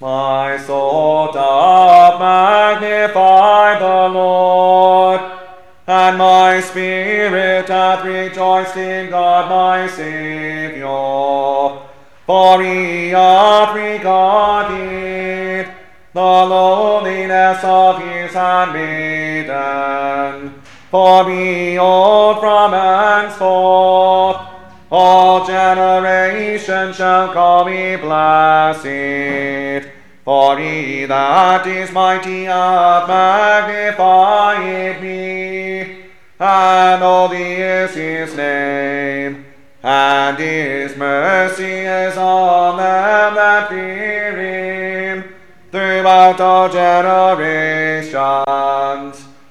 My 0.00 0.58
soul 0.58 1.32
doth 1.32 2.20
magnify 2.20 3.78
the 3.78 4.08
Lord, 4.12 5.20
and 5.86 6.18
my 6.18 6.60
spirit 6.60 7.68
hath 7.68 8.04
rejoiced 8.04 8.76
in 8.76 9.10
God 9.10 9.48
my 9.48 9.88
Saviour. 9.88 11.88
For 12.26 12.62
he 12.62 13.10
hath 13.10 13.74
regarded 13.74 15.68
the 16.14 16.20
lowliness 16.20 17.62
of 17.62 18.00
his 18.00 18.32
handmaiden. 18.32 20.54
For 20.90 21.24
behold, 21.24 22.40
from 22.40 22.72
henceforth 22.72 24.38
all 24.90 25.46
generations 25.46 26.96
shall 26.96 27.30
call 27.32 27.66
me 27.66 27.96
blessed. 27.96 29.88
For 30.24 30.58
he 30.58 31.04
that 31.04 31.66
is 31.66 31.92
mighty 31.92 32.44
hath 32.44 33.08
magnified 33.08 35.02
me, 35.02 36.04
and 36.40 37.02
holy 37.02 37.56
is 37.56 37.94
his 37.94 38.34
name, 38.34 39.44
and 39.84 40.38
his 40.38 40.96
mercy 40.96 41.80
is 41.80 42.16
on 42.16 42.78
them 42.78 43.34
that 43.34 43.68
fear 43.68 44.34
him 44.34 45.24
throughout 45.70 46.40
all 46.40 46.70
generations. 46.70 48.14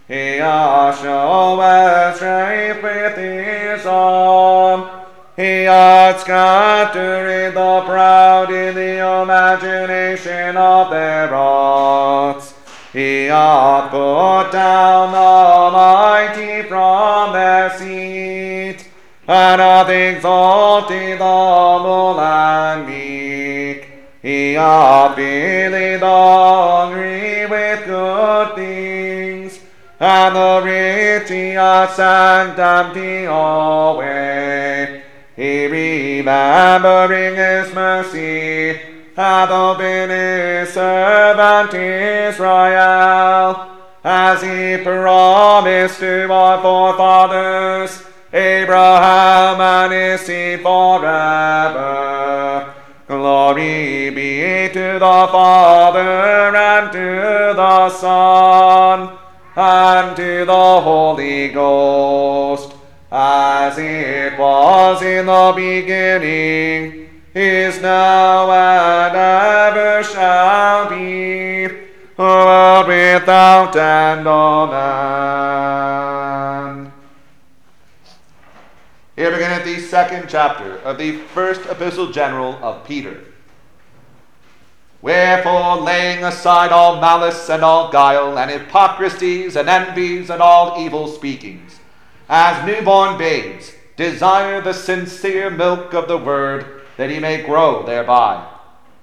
He 0.08 0.40
showed 0.40 2.14
strength 2.16 2.82
with 2.82 3.16
his 3.16 3.86
arm. 3.86 4.90
He 5.36 5.66
hath 5.66 6.22
scattered 6.22 7.54
the 7.54 7.82
proud 7.86 8.52
in 8.52 8.74
the 8.74 9.22
imagination 9.22 10.58
of 10.58 10.90
their 10.90 11.28
hearts. 11.28 12.56
He 12.92 13.26
hath 13.26 13.92
put 13.92 14.52
down 14.52 15.12
the 15.12 15.63
and 19.28 19.62
hath 19.62 19.90
exalted 19.90 21.20
the 21.20 21.24
humble 21.24 22.20
and 22.20 22.88
meek. 22.88 23.90
He 24.22 24.54
hath 24.54 25.16
filled 25.16 26.02
hungry 26.02 27.46
with 27.46 27.86
good 27.86 28.56
things, 28.56 29.60
and 30.00 30.36
the 30.36 30.62
rich 30.64 31.30
he 31.30 31.52
hath 31.52 31.94
sent 31.96 32.60
empty 32.60 33.26
away. 33.26 35.04
He 35.36 35.68
remembering 35.68 37.36
his 37.36 37.74
mercy, 37.74 38.80
hath 39.16 39.50
opened 39.50 40.12
his 40.12 40.74
servant 40.74 41.74
Israel, 41.74 43.68
as 44.04 44.42
he 44.42 44.84
promised 44.84 46.00
to 46.00 46.32
our 46.32 46.62
forefathers, 46.62 48.04
Abraham 48.34 49.62
and 49.62 49.94
his 49.94 50.22
seed 50.22 50.62
forever. 50.62 51.94
Glory 53.08 54.10
be 54.10 54.70
to 54.74 54.94
the 54.94 55.28
Father 55.32 56.56
and 56.56 56.92
to 56.92 57.54
the 57.56 57.90
Son 57.90 59.18
and 59.56 60.16
to 60.16 60.46
the 60.46 60.82
Holy 60.82 61.50
Ghost 61.50 62.74
as 63.16 63.78
it 63.78 64.40
was 64.40 65.04
in 65.04 65.28
the 65.28 65.54
beginning, 65.56 67.08
is 67.36 67.80
now, 67.80 68.52
and 68.52 69.16
ever 69.16 70.04
shall 70.04 70.90
be, 70.90 71.68
world 72.18 72.88
without 72.88 73.76
end. 73.76 74.26
Amen. 74.28 74.74
Here 79.16 79.30
beginneth 79.30 79.64
the 79.64 79.80
second 79.94 80.28
chapter 80.28 80.80
of 80.80 80.98
the 80.98 81.18
first 81.36 81.70
epistle 81.70 82.12
general 82.12 82.54
of 82.64 82.84
Peter. 82.84 83.26
Wherefore, 85.04 85.82
laying 85.82 86.24
aside 86.24 86.72
all 86.72 87.00
malice 87.00 87.48
and 87.48 87.62
all 87.62 87.92
guile, 87.92 88.40
and 88.40 88.50
hypocrisies 88.50 89.56
and 89.56 89.70
envies 89.70 90.32
and 90.32 90.42
all 90.42 90.84
evil 90.84 91.06
speakings, 91.06 91.80
as 92.28 92.66
newborn 92.66 93.20
babes, 93.20 93.72
desire 93.96 94.62
the 94.62 94.74
sincere 94.74 95.52
milk 95.52 95.94
of 95.94 96.08
the 96.08 96.18
word, 96.18 96.82
that 96.98 97.12
ye 97.12 97.20
may 97.20 97.44
grow 97.44 97.86
thereby. 97.86 98.44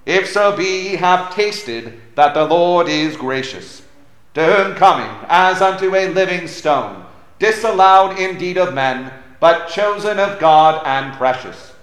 If 0.05 0.27
so 0.27 0.57
be 0.57 0.89
ye 0.89 0.95
have 0.97 1.33
tasted 1.33 2.01
that 2.15 2.33
the 2.33 2.43
Lord 2.43 2.89
is 2.89 3.15
gracious, 3.15 3.81
to 4.33 4.43
whom 4.43 4.75
coming 4.75 5.25
as 5.29 5.61
unto 5.61 5.95
a 5.95 6.09
living 6.09 6.49
stone, 6.49 7.05
disallowed 7.39 8.19
indeed 8.19 8.57
of 8.57 8.73
men, 8.73 9.09
but 9.41 9.67
chosen 9.67 10.19
of 10.19 10.39
God 10.39 10.83
and 10.85 11.13
precious. 11.15 11.73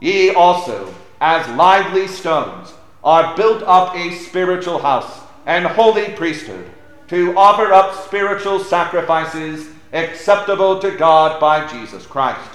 Ye 0.00 0.34
also, 0.34 0.92
as 1.20 1.48
lively 1.56 2.08
stones, 2.08 2.74
are 3.04 3.36
built 3.36 3.62
up 3.62 3.94
a 3.94 4.14
spiritual 4.16 4.80
house 4.80 5.20
and 5.46 5.64
holy 5.64 6.10
priesthood, 6.10 6.68
to 7.08 7.36
offer 7.36 7.72
up 7.72 7.94
spiritual 8.04 8.58
sacrifices 8.58 9.68
acceptable 9.92 10.80
to 10.80 10.90
God 10.90 11.40
by 11.40 11.66
Jesus 11.68 12.04
Christ. 12.04 12.50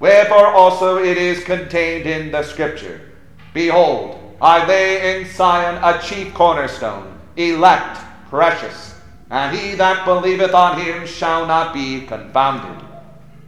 Wherefore 0.00 0.48
also 0.48 0.98
it 0.98 1.16
is 1.16 1.44
contained 1.44 2.06
in 2.06 2.32
the 2.32 2.42
Scripture 2.42 3.00
Behold, 3.54 4.36
I 4.42 4.66
lay 4.66 5.20
in 5.20 5.26
Sion 5.28 5.78
a 5.82 6.00
chief 6.02 6.34
cornerstone, 6.34 7.18
elect, 7.36 7.98
precious, 8.28 8.98
and 9.30 9.56
he 9.56 9.76
that 9.76 10.04
believeth 10.04 10.52
on 10.52 10.80
him 10.80 11.06
shall 11.06 11.46
not 11.46 11.72
be 11.72 12.04
confounded. 12.06 12.85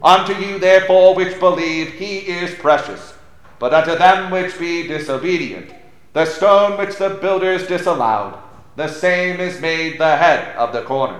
Unto 0.01 0.33
you 0.33 0.59
therefore 0.59 1.15
which 1.15 1.39
believe 1.39 1.93
he 1.93 2.19
is 2.19 2.53
precious, 2.55 3.13
but 3.59 3.73
unto 3.73 3.97
them 3.97 4.31
which 4.31 4.57
be 4.57 4.87
disobedient, 4.87 5.73
the 6.13 6.25
stone 6.25 6.77
which 6.77 6.95
the 6.97 7.09
builders 7.09 7.67
disallowed, 7.67 8.37
the 8.75 8.87
same 8.87 9.39
is 9.39 9.59
made 9.59 9.99
the 9.99 10.17
head 10.17 10.55
of 10.55 10.71
the 10.71 10.83
corner 10.83 11.19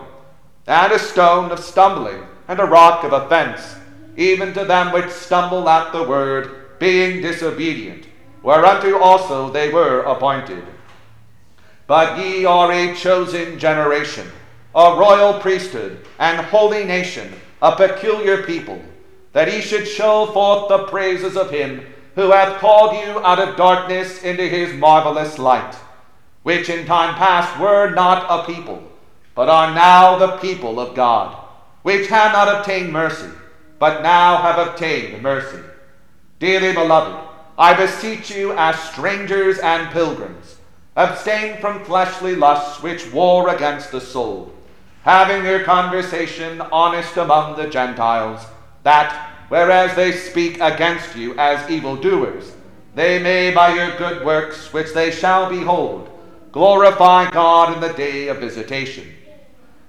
and 0.69 0.91
a 0.91 0.99
stone 0.99 1.51
of 1.51 1.59
stumbling, 1.59 2.23
and 2.47 2.59
a 2.59 2.65
rock 2.65 3.03
of 3.03 3.11
offense, 3.11 3.75
even 4.15 4.53
to 4.53 4.63
them 4.65 4.93
which 4.93 5.09
stumble 5.09 5.67
at 5.67 5.91
the 5.91 6.03
word, 6.03 6.77
being 6.77 7.23
disobedient, 7.23 8.05
whereunto 8.43 8.99
also 8.99 9.49
they 9.49 9.73
were 9.73 10.01
appointed. 10.01 10.63
But 11.87 12.19
ye 12.19 12.45
are 12.45 12.71
a 12.71 12.93
chosen 12.93 13.57
generation, 13.57 14.27
a 14.75 14.95
royal 14.95 15.39
priesthood, 15.39 16.05
and 16.19 16.39
holy 16.45 16.83
nation, 16.83 17.33
a 17.61 17.75
peculiar 17.75 18.43
people, 18.43 18.81
that 19.33 19.51
ye 19.51 19.61
should 19.61 19.87
show 19.87 20.27
forth 20.27 20.69
the 20.69 20.85
praises 20.87 21.37
of 21.37 21.51
him 21.51 21.85
who 22.15 22.31
hath 22.31 22.59
called 22.59 22.93
you 22.93 23.19
out 23.25 23.39
of 23.39 23.55
darkness 23.55 24.23
into 24.23 24.43
his 24.47 24.73
marvelous 24.73 25.37
light, 25.37 25.75
which 26.43 26.69
in 26.69 26.85
time 26.85 27.15
past 27.15 27.59
were 27.59 27.91
not 27.91 28.25
a 28.29 28.51
people 28.51 28.83
but 29.39 29.47
are 29.47 29.73
now 29.73 30.17
the 30.17 30.35
people 30.39 30.81
of 30.81 30.93
God, 30.93 31.33
which 31.83 32.09
had 32.09 32.33
not 32.33 32.53
obtained 32.53 32.91
mercy, 32.91 33.29
but 33.79 34.03
now 34.03 34.35
have 34.35 34.67
obtained 34.67 35.23
mercy. 35.23 35.63
Dearly 36.39 36.73
beloved, 36.73 37.17
I 37.57 37.73
beseech 37.73 38.31
you 38.31 38.51
as 38.57 38.77
strangers 38.91 39.57
and 39.59 39.93
pilgrims, 39.93 40.57
abstain 40.97 41.55
from 41.61 41.85
fleshly 41.85 42.35
lusts 42.35 42.83
which 42.83 43.13
war 43.13 43.47
against 43.47 43.93
the 43.93 44.01
soul, 44.01 44.51
having 45.03 45.45
your 45.45 45.63
conversation 45.63 46.61
honest 46.71 47.15
among 47.17 47.55
the 47.55 47.69
Gentiles, 47.69 48.45
that, 48.83 49.33
whereas 49.49 49.95
they 49.95 50.11
speak 50.11 50.59
against 50.59 51.15
you 51.15 51.37
as 51.37 51.69
evildoers, 51.69 52.53
they 52.95 53.21
may 53.21 53.53
by 53.53 53.73
your 53.73 53.95
good 53.97 54.25
works 54.25 54.73
which 54.73 54.93
they 54.93 55.11
shall 55.11 55.49
behold, 55.49 56.09
glorify 56.51 57.29
God 57.29 57.73
in 57.73 57.79
the 57.79 57.93
day 57.93 58.27
of 58.27 58.39
visitation. 58.39 59.15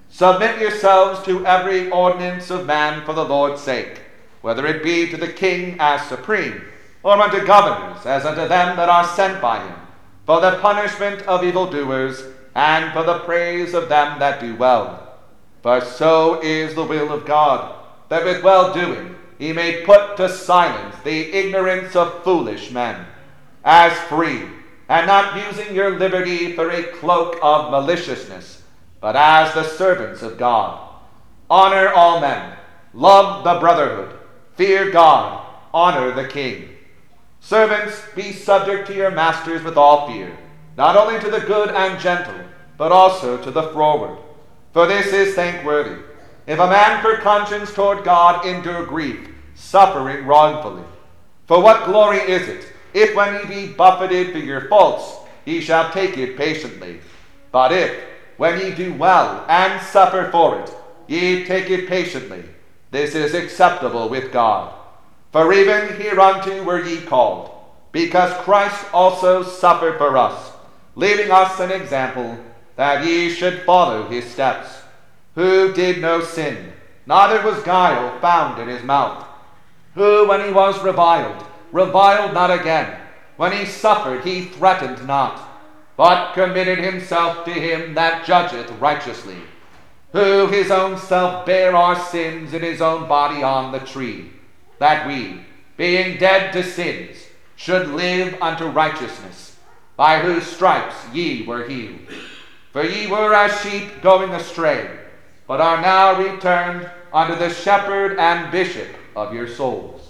Submit 0.09 0.59
yourselves 0.59 1.23
to 1.25 1.45
every 1.45 1.89
ordinance 1.89 2.49
of 2.49 2.65
man 2.65 3.03
for 3.05 3.13
the 3.13 3.23
Lord's 3.23 3.61
sake, 3.61 4.01
whether 4.41 4.65
it 4.65 4.83
be 4.83 5.09
to 5.09 5.17
the 5.17 5.31
king 5.31 5.77
as 5.79 6.05
supreme, 6.07 6.61
or 7.03 7.19
unto 7.19 7.45
governors 7.45 8.05
as 8.05 8.25
unto 8.25 8.47
them 8.47 8.75
that 8.77 8.89
are 8.89 9.07
sent 9.07 9.41
by 9.41 9.65
him, 9.65 9.75
for 10.25 10.41
the 10.41 10.57
punishment 10.59 11.21
of 11.23 11.43
evildoers, 11.43 12.23
and 12.55 12.91
for 12.93 13.03
the 13.03 13.19
praise 13.19 13.73
of 13.73 13.89
them 13.89 14.19
that 14.19 14.39
do 14.39 14.55
well. 14.55 15.17
For 15.61 15.81
so 15.81 16.41
is 16.41 16.75
the 16.75 16.83
will 16.83 17.11
of 17.11 17.25
God, 17.25 17.75
that 18.09 18.25
with 18.25 18.43
well 18.43 18.73
doing 18.73 19.15
he 19.37 19.53
may 19.53 19.83
put 19.83 20.17
to 20.17 20.29
silence 20.29 20.95
the 21.03 21.33
ignorance 21.33 21.95
of 21.95 22.23
foolish 22.23 22.71
men, 22.71 23.05
as 23.63 23.97
free 24.07 24.43
and 24.87 25.07
not 25.07 25.47
using 25.47 25.73
your 25.73 25.97
liberty 25.97 26.53
for 26.53 26.69
a 26.69 26.83
cloak 26.83 27.39
of 27.41 27.71
maliciousness, 27.71 28.61
but 28.99 29.15
as 29.15 29.53
the 29.53 29.63
servants 29.63 30.21
of 30.21 30.37
God. 30.37 30.89
Honor 31.49 31.89
all 31.93 32.19
men, 32.19 32.57
love 32.93 33.43
the 33.43 33.59
brotherhood, 33.59 34.19
fear 34.55 34.91
God, 34.91 35.45
honor 35.73 36.11
the 36.11 36.27
king. 36.27 36.69
Servants, 37.39 38.03
be 38.15 38.33
subject 38.33 38.85
to 38.87 38.93
your 38.93 39.11
masters 39.11 39.63
with 39.63 39.77
all 39.77 40.07
fear, 40.07 40.37
not 40.81 40.97
only 40.97 41.19
to 41.19 41.29
the 41.29 41.45
good 41.45 41.69
and 41.69 41.99
gentle, 41.99 42.33
but 42.75 42.91
also 42.91 43.37
to 43.37 43.51
the 43.51 43.69
froward. 43.69 44.17
For 44.73 44.87
this 44.87 45.13
is 45.13 45.35
thankworthy. 45.35 46.01
If 46.47 46.57
a 46.57 46.65
man 46.65 47.03
for 47.03 47.17
conscience 47.17 47.71
toward 47.71 48.03
God 48.03 48.47
endure 48.47 48.87
grief, 48.87 49.29
suffering 49.53 50.25
wrongfully. 50.25 50.81
For 51.45 51.61
what 51.61 51.85
glory 51.85 52.17
is 52.17 52.47
it, 52.47 52.65
if 52.95 53.15
when 53.15 53.35
ye 53.35 53.67
be 53.67 53.73
buffeted 53.73 54.31
for 54.31 54.39
your 54.39 54.67
faults, 54.69 55.17
ye 55.45 55.61
shall 55.61 55.91
take 55.91 56.17
it 56.17 56.35
patiently? 56.35 56.99
But 57.51 57.71
if, 57.71 58.03
when 58.37 58.59
ye 58.59 58.73
do 58.73 58.91
well 58.95 59.45
and 59.47 59.79
suffer 59.83 60.31
for 60.31 60.61
it, 60.61 60.75
ye 61.05 61.45
take 61.45 61.69
it 61.69 61.89
patiently, 61.89 62.43
this 62.89 63.13
is 63.13 63.35
acceptable 63.35 64.09
with 64.09 64.33
God. 64.33 64.73
For 65.31 65.53
even 65.53 66.01
hereunto 66.01 66.63
were 66.63 66.83
ye 66.83 67.01
called, 67.01 67.51
because 67.91 68.33
Christ 68.43 68.83
also 68.91 69.43
suffered 69.43 69.99
for 69.99 70.17
us, 70.17 70.50
leaving 70.95 71.31
us 71.31 71.59
an 71.59 71.71
example 71.71 72.37
that 72.75 73.05
ye 73.05 73.29
should 73.29 73.63
follow 73.63 74.07
his 74.07 74.25
steps, 74.25 74.81
who 75.35 75.73
did 75.73 76.01
no 76.01 76.21
sin, 76.21 76.73
neither 77.05 77.41
was 77.43 77.63
guile 77.63 78.19
found 78.19 78.61
in 78.61 78.67
his 78.67 78.83
mouth, 78.83 79.25
who, 79.95 80.27
when 80.27 80.45
he 80.45 80.51
was 80.51 80.81
reviled, 80.83 81.45
reviled 81.71 82.33
not 82.33 82.51
again, 82.51 82.99
when 83.37 83.51
he 83.51 83.65
suffered, 83.65 84.23
he 84.23 84.45
threatened 84.45 85.05
not, 85.07 85.49
but 85.97 86.33
committed 86.33 86.79
himself 86.79 87.45
to 87.45 87.51
him 87.51 87.93
that 87.93 88.25
judgeth 88.25 88.71
righteously, 88.79 89.37
who 90.11 90.47
his 90.47 90.71
own 90.71 90.97
self 90.97 91.45
bare 91.45 91.75
our 91.75 91.95
sins 91.95 92.53
in 92.53 92.61
his 92.61 92.81
own 92.81 93.07
body 93.07 93.43
on 93.43 93.71
the 93.71 93.79
tree 93.79 94.31
that 94.79 95.07
we, 95.07 95.41
being 95.77 96.17
dead 96.17 96.51
to 96.51 96.63
sins, 96.63 97.17
should 97.55 97.87
live 97.89 98.35
unto 98.41 98.65
righteousness, 98.65 99.50
by 100.01 100.17
whose 100.17 100.43
stripes 100.47 100.95
ye 101.13 101.43
were 101.43 101.67
healed. 101.67 101.99
For 102.71 102.83
ye 102.83 103.05
were 103.05 103.35
as 103.35 103.61
sheep 103.61 104.01
going 104.01 104.31
astray, 104.31 104.97
but 105.45 105.61
are 105.61 105.79
now 105.79 106.19
returned 106.19 106.89
unto 107.13 107.35
the 107.35 107.53
shepherd 107.53 108.17
and 108.17 108.51
bishop 108.51 108.87
of 109.15 109.31
your 109.31 109.47
souls. 109.47 110.01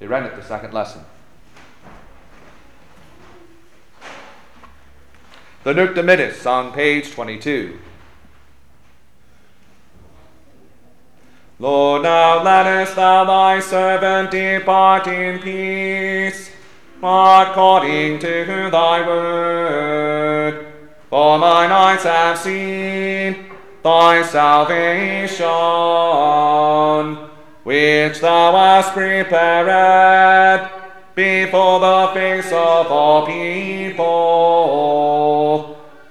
He 0.00 0.06
read 0.06 0.22
it 0.22 0.34
the 0.34 0.42
second 0.42 0.72
lesson. 0.72 1.02
The 5.64 5.74
Nunc 5.74 5.94
Dimittis 5.94 6.46
on 6.46 6.72
page 6.72 7.10
22. 7.10 7.78
Lord, 11.58 12.04
now 12.04 12.42
lettest 12.42 12.96
thou 12.96 13.24
thy 13.24 13.60
servant 13.60 14.30
depart 14.30 15.06
in 15.06 15.38
peace, 15.38 16.55
according 17.06 18.18
to 18.18 18.68
thy 18.70 19.06
word. 19.06 20.66
For 21.08 21.38
mine 21.38 21.70
eyes 21.70 22.02
have 22.02 22.36
seen 22.38 23.46
thy 23.82 24.22
salvation, 24.22 25.46
which 27.62 28.20
thou 28.20 28.52
hast 28.52 28.92
prepared 28.92 30.68
before 31.14 31.80
the 31.80 32.10
face 32.12 32.52
of 32.52 32.90
all 32.90 33.24
people, 33.24 33.96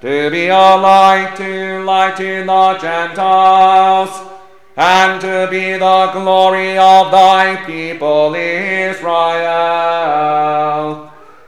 to 0.00 0.30
be 0.30 0.48
a 0.48 0.76
light 0.76 1.34
to 1.36 1.84
lighten 1.84 2.46
the 2.46 2.78
Gentiles 2.78 4.35
and 4.76 5.20
to 5.22 5.48
be 5.50 5.72
the 5.72 6.10
glory 6.12 6.76
of 6.76 7.10
thy 7.10 7.56
people 7.64 8.34
Israel. 8.34 9.06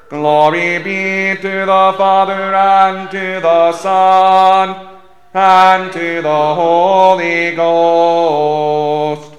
Glory 0.09 0.79
be 0.79 1.37
to 1.37 1.67
the 1.67 1.95
Father 1.99 2.55
and 2.55 3.11
to 3.11 3.41
the 3.41 3.73
Son 3.73 4.89
and 5.35 5.93
to 5.93 6.23
the 6.23 6.55
Holy 6.55 7.55
Ghost, 7.55 9.35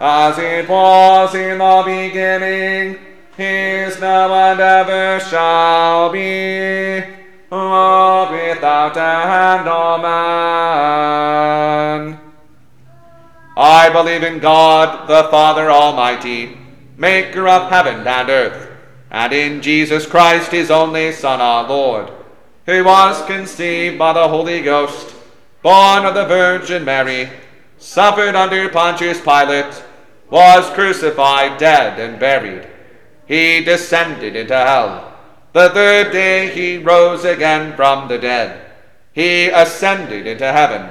as 0.00 0.38
it 0.38 0.66
was 0.66 1.34
in 1.34 1.58
the 1.58 1.82
beginning, 1.84 2.98
is 3.36 4.00
now 4.00 4.32
and 4.32 4.58
ever 4.60 5.20
shall 5.20 6.10
be, 6.10 7.02
world 7.50 8.30
without 8.30 8.96
end. 8.96 9.68
Amen. 9.68 11.04
I 13.56 13.88
believe 13.88 14.24
in 14.24 14.40
God, 14.40 15.08
the 15.08 15.28
Father 15.30 15.70
Almighty, 15.70 16.58
maker 16.96 17.46
of 17.46 17.70
heaven 17.70 18.04
and 18.06 18.28
earth, 18.28 18.68
and 19.10 19.32
in 19.32 19.62
Jesus 19.62 20.06
Christ, 20.06 20.50
his 20.50 20.72
only 20.72 21.12
Son, 21.12 21.40
our 21.40 21.68
Lord, 21.68 22.10
who 22.66 22.82
was 22.82 23.24
conceived 23.26 23.96
by 23.96 24.12
the 24.12 24.26
Holy 24.26 24.60
Ghost, 24.60 25.14
born 25.62 26.04
of 26.04 26.14
the 26.14 26.24
Virgin 26.24 26.84
Mary, 26.84 27.30
suffered 27.78 28.34
under 28.34 28.68
Pontius 28.70 29.20
Pilate, 29.20 29.84
was 30.30 30.68
crucified, 30.74 31.58
dead, 31.58 32.00
and 32.00 32.18
buried. 32.18 32.66
He 33.26 33.62
descended 33.62 34.34
into 34.34 34.56
hell. 34.56 35.12
The 35.52 35.70
third 35.70 36.10
day 36.10 36.52
he 36.52 36.78
rose 36.78 37.24
again 37.24 37.76
from 37.76 38.08
the 38.08 38.18
dead. 38.18 38.72
He 39.12 39.46
ascended 39.46 40.26
into 40.26 40.50
heaven 40.50 40.90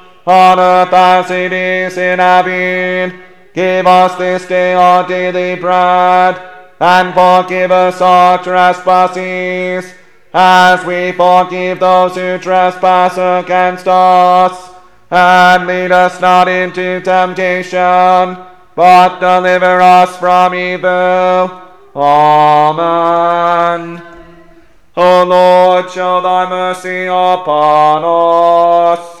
on 0.25 0.59
earth 0.59 0.93
as 0.93 1.31
it 1.31 1.51
is 1.51 1.97
in 1.97 2.19
heaven. 2.19 3.19
Give 3.53 3.85
us 3.85 4.15
this 4.15 4.47
day 4.47 4.73
our 4.73 5.05
daily 5.07 5.59
bread, 5.59 6.41
and 6.79 7.13
forgive 7.13 7.71
us 7.71 8.01
our 8.01 8.41
trespasses, 8.41 9.93
as 10.33 10.85
we 10.85 11.11
forgive 11.11 11.79
those 11.79 12.15
who 12.15 12.37
trespass 12.37 13.17
against 13.17 13.87
us. 13.87 14.69
And 15.09 15.67
lead 15.67 15.91
us 15.91 16.21
not 16.21 16.47
into 16.47 17.01
temptation, 17.01 18.37
but 18.75 19.19
deliver 19.19 19.81
us 19.81 20.15
from 20.17 20.55
evil. 20.55 21.61
Amen. 21.93 24.01
O 24.95 25.25
Lord, 25.25 25.91
show 25.91 26.21
thy 26.21 26.49
mercy 26.49 27.07
upon 27.07 28.03
us 28.05 29.20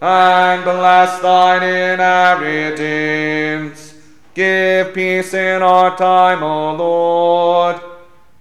And 0.00 0.64
bless 0.64 1.20
thine 1.20 1.62
inheritance. 1.62 3.94
Give 4.34 4.94
peace 4.94 5.34
in 5.34 5.60
our 5.60 5.94
time, 5.96 6.42
O 6.42 6.74
Lord, 6.74 7.78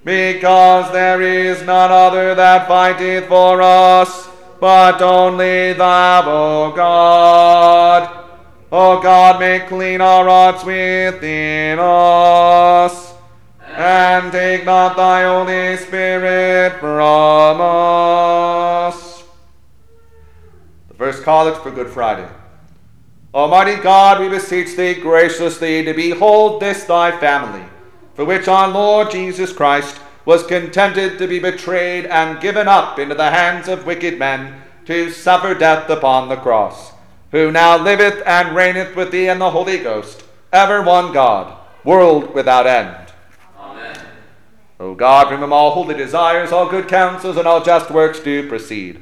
because 0.04 0.92
there 0.94 1.22
is 1.22 1.62
none 1.64 1.92
other 1.92 2.34
that 2.36 2.68
fighteth 2.68 3.28
for 3.28 3.62
us, 3.62 4.30
but 4.60 5.02
only 5.02 5.74
thou, 5.74 6.24
O 6.28 6.72
God. 6.76 8.16
O 8.72 9.02
God, 9.02 9.40
make 9.40 9.68
clean 9.68 10.00
our 10.00 10.26
hearts 10.26 10.64
within 10.64 11.80
us, 11.80 13.16
and 13.76 14.32
take 14.32 14.64
not 14.64 14.96
thy 14.96 15.24
Holy 15.24 15.76
Spirit 15.76 16.80
from 16.80 17.60
us. 17.60 19.09
First 21.00 21.24
collect 21.24 21.64
for 21.64 21.72
Good 21.72 21.88
Friday. 21.88 22.30
Almighty 23.34 23.82
God, 23.82 24.19
we 24.19 24.28
beseech 24.28 24.76
thee 24.76 24.95
graciously 24.95 25.82
to 25.86 25.94
behold 25.94 26.61
this 26.61 26.84
thy 26.84 27.18
family, 27.18 27.64
for 28.16 28.26
which 28.26 28.50
our 28.50 28.68
Lord 28.68 29.10
Jesus 29.10 29.53
Christ 29.53 29.98
was 30.26 30.45
contented 30.45 31.18
to 31.18 31.26
be 31.26 31.40
betrayed 31.40 32.06
and 32.08 32.42
given 32.42 32.68
up 32.68 33.00
into 33.00 33.16
the 33.16 33.32
hands 33.32 33.69
of 33.69 33.86
wicked 33.86 34.19
men 34.19 34.61
to 34.88 35.10
suffer 35.10 35.53
death 35.53 35.90
upon 35.90 36.28
the 36.28 36.36
cross 36.36 36.92
who 37.32 37.50
now 37.50 37.82
liveth 37.82 38.22
and 38.26 38.53
reigneth 38.53 38.94
with 38.94 39.11
thee 39.11 39.30
in 39.30 39.40
the 39.40 39.52
Holy 39.52 39.78
Ghost, 39.78 40.26
ever 40.52 40.82
one 40.82 41.14
God, 41.14 41.58
world 41.86 42.34
without 42.34 42.68
end. 42.68 43.14
Amen. 43.58 43.98
O 44.82 44.95
God, 44.95 45.30
from 45.30 45.40
whom 45.40 45.53
all 45.53 45.72
holy 45.72 45.95
desires, 45.95 46.52
all 46.52 46.69
good 46.69 46.90
counsels, 46.90 47.38
and 47.38 47.48
all 47.48 47.64
just 47.64 47.90
works 47.90 48.19
do 48.19 48.50
proceed, 48.50 49.02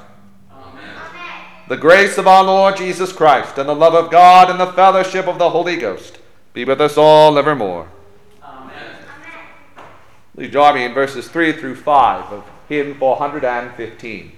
The 1.71 1.77
grace 1.77 2.17
of 2.17 2.27
our 2.27 2.43
Lord 2.43 2.75
Jesus 2.75 3.13
Christ, 3.13 3.57
and 3.57 3.69
the 3.69 3.73
love 3.73 3.93
of 3.93 4.11
God, 4.11 4.49
and 4.49 4.59
the 4.59 4.73
fellowship 4.73 5.25
of 5.25 5.39
the 5.39 5.51
Holy 5.51 5.77
Ghost 5.77 6.19
be 6.51 6.65
with 6.65 6.81
us 6.81 6.97
all 6.97 7.39
evermore. 7.39 7.87
Amen. 8.43 8.97
Please 10.35 10.51
join 10.51 10.75
me 10.75 10.83
in 10.83 10.93
verses 10.93 11.29
3 11.29 11.53
through 11.53 11.77
5 11.77 12.33
of 12.33 12.43
hymn 12.67 12.95
415. 12.95 14.33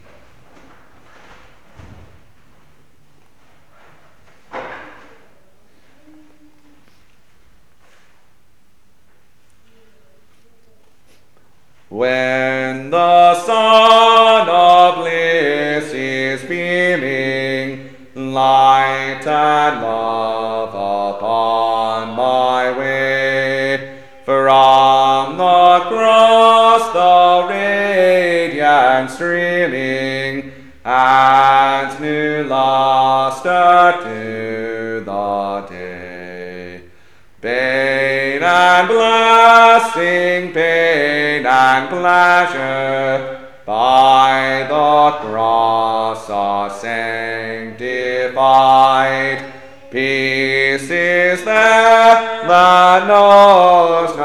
When 11.90 12.92
the 12.92 13.44
sun 13.44 14.50
of 14.50 15.03
light 18.34 19.26
and 19.26 19.82
love 19.82 20.70
upon 20.70 22.16
my 22.16 22.78
way, 22.78 24.00
from 24.26 25.38
the 25.38 25.80
cross 25.88 26.94
the 26.94 27.48
radiance 27.50 29.14
streaming, 29.14 30.52
adds 30.86 32.00
new 32.00 32.44
luster 32.44 34.00
to 34.03 35.03
the 35.06 35.66
day. 35.70 36.82
Pain 37.42 38.42
and 38.42 38.88
blessing, 38.88 40.53
pain 40.53 41.45
and 41.45 41.90
pleasure, 41.90 43.33
by 43.74 44.68
the 44.69 45.18
cross 45.26 46.30
are 46.30 46.69
sanctified. 46.69 47.80
Peace 49.90 50.92
is 50.92 51.43
there 51.43 52.45
that 52.48 53.08
knows. 53.08 54.16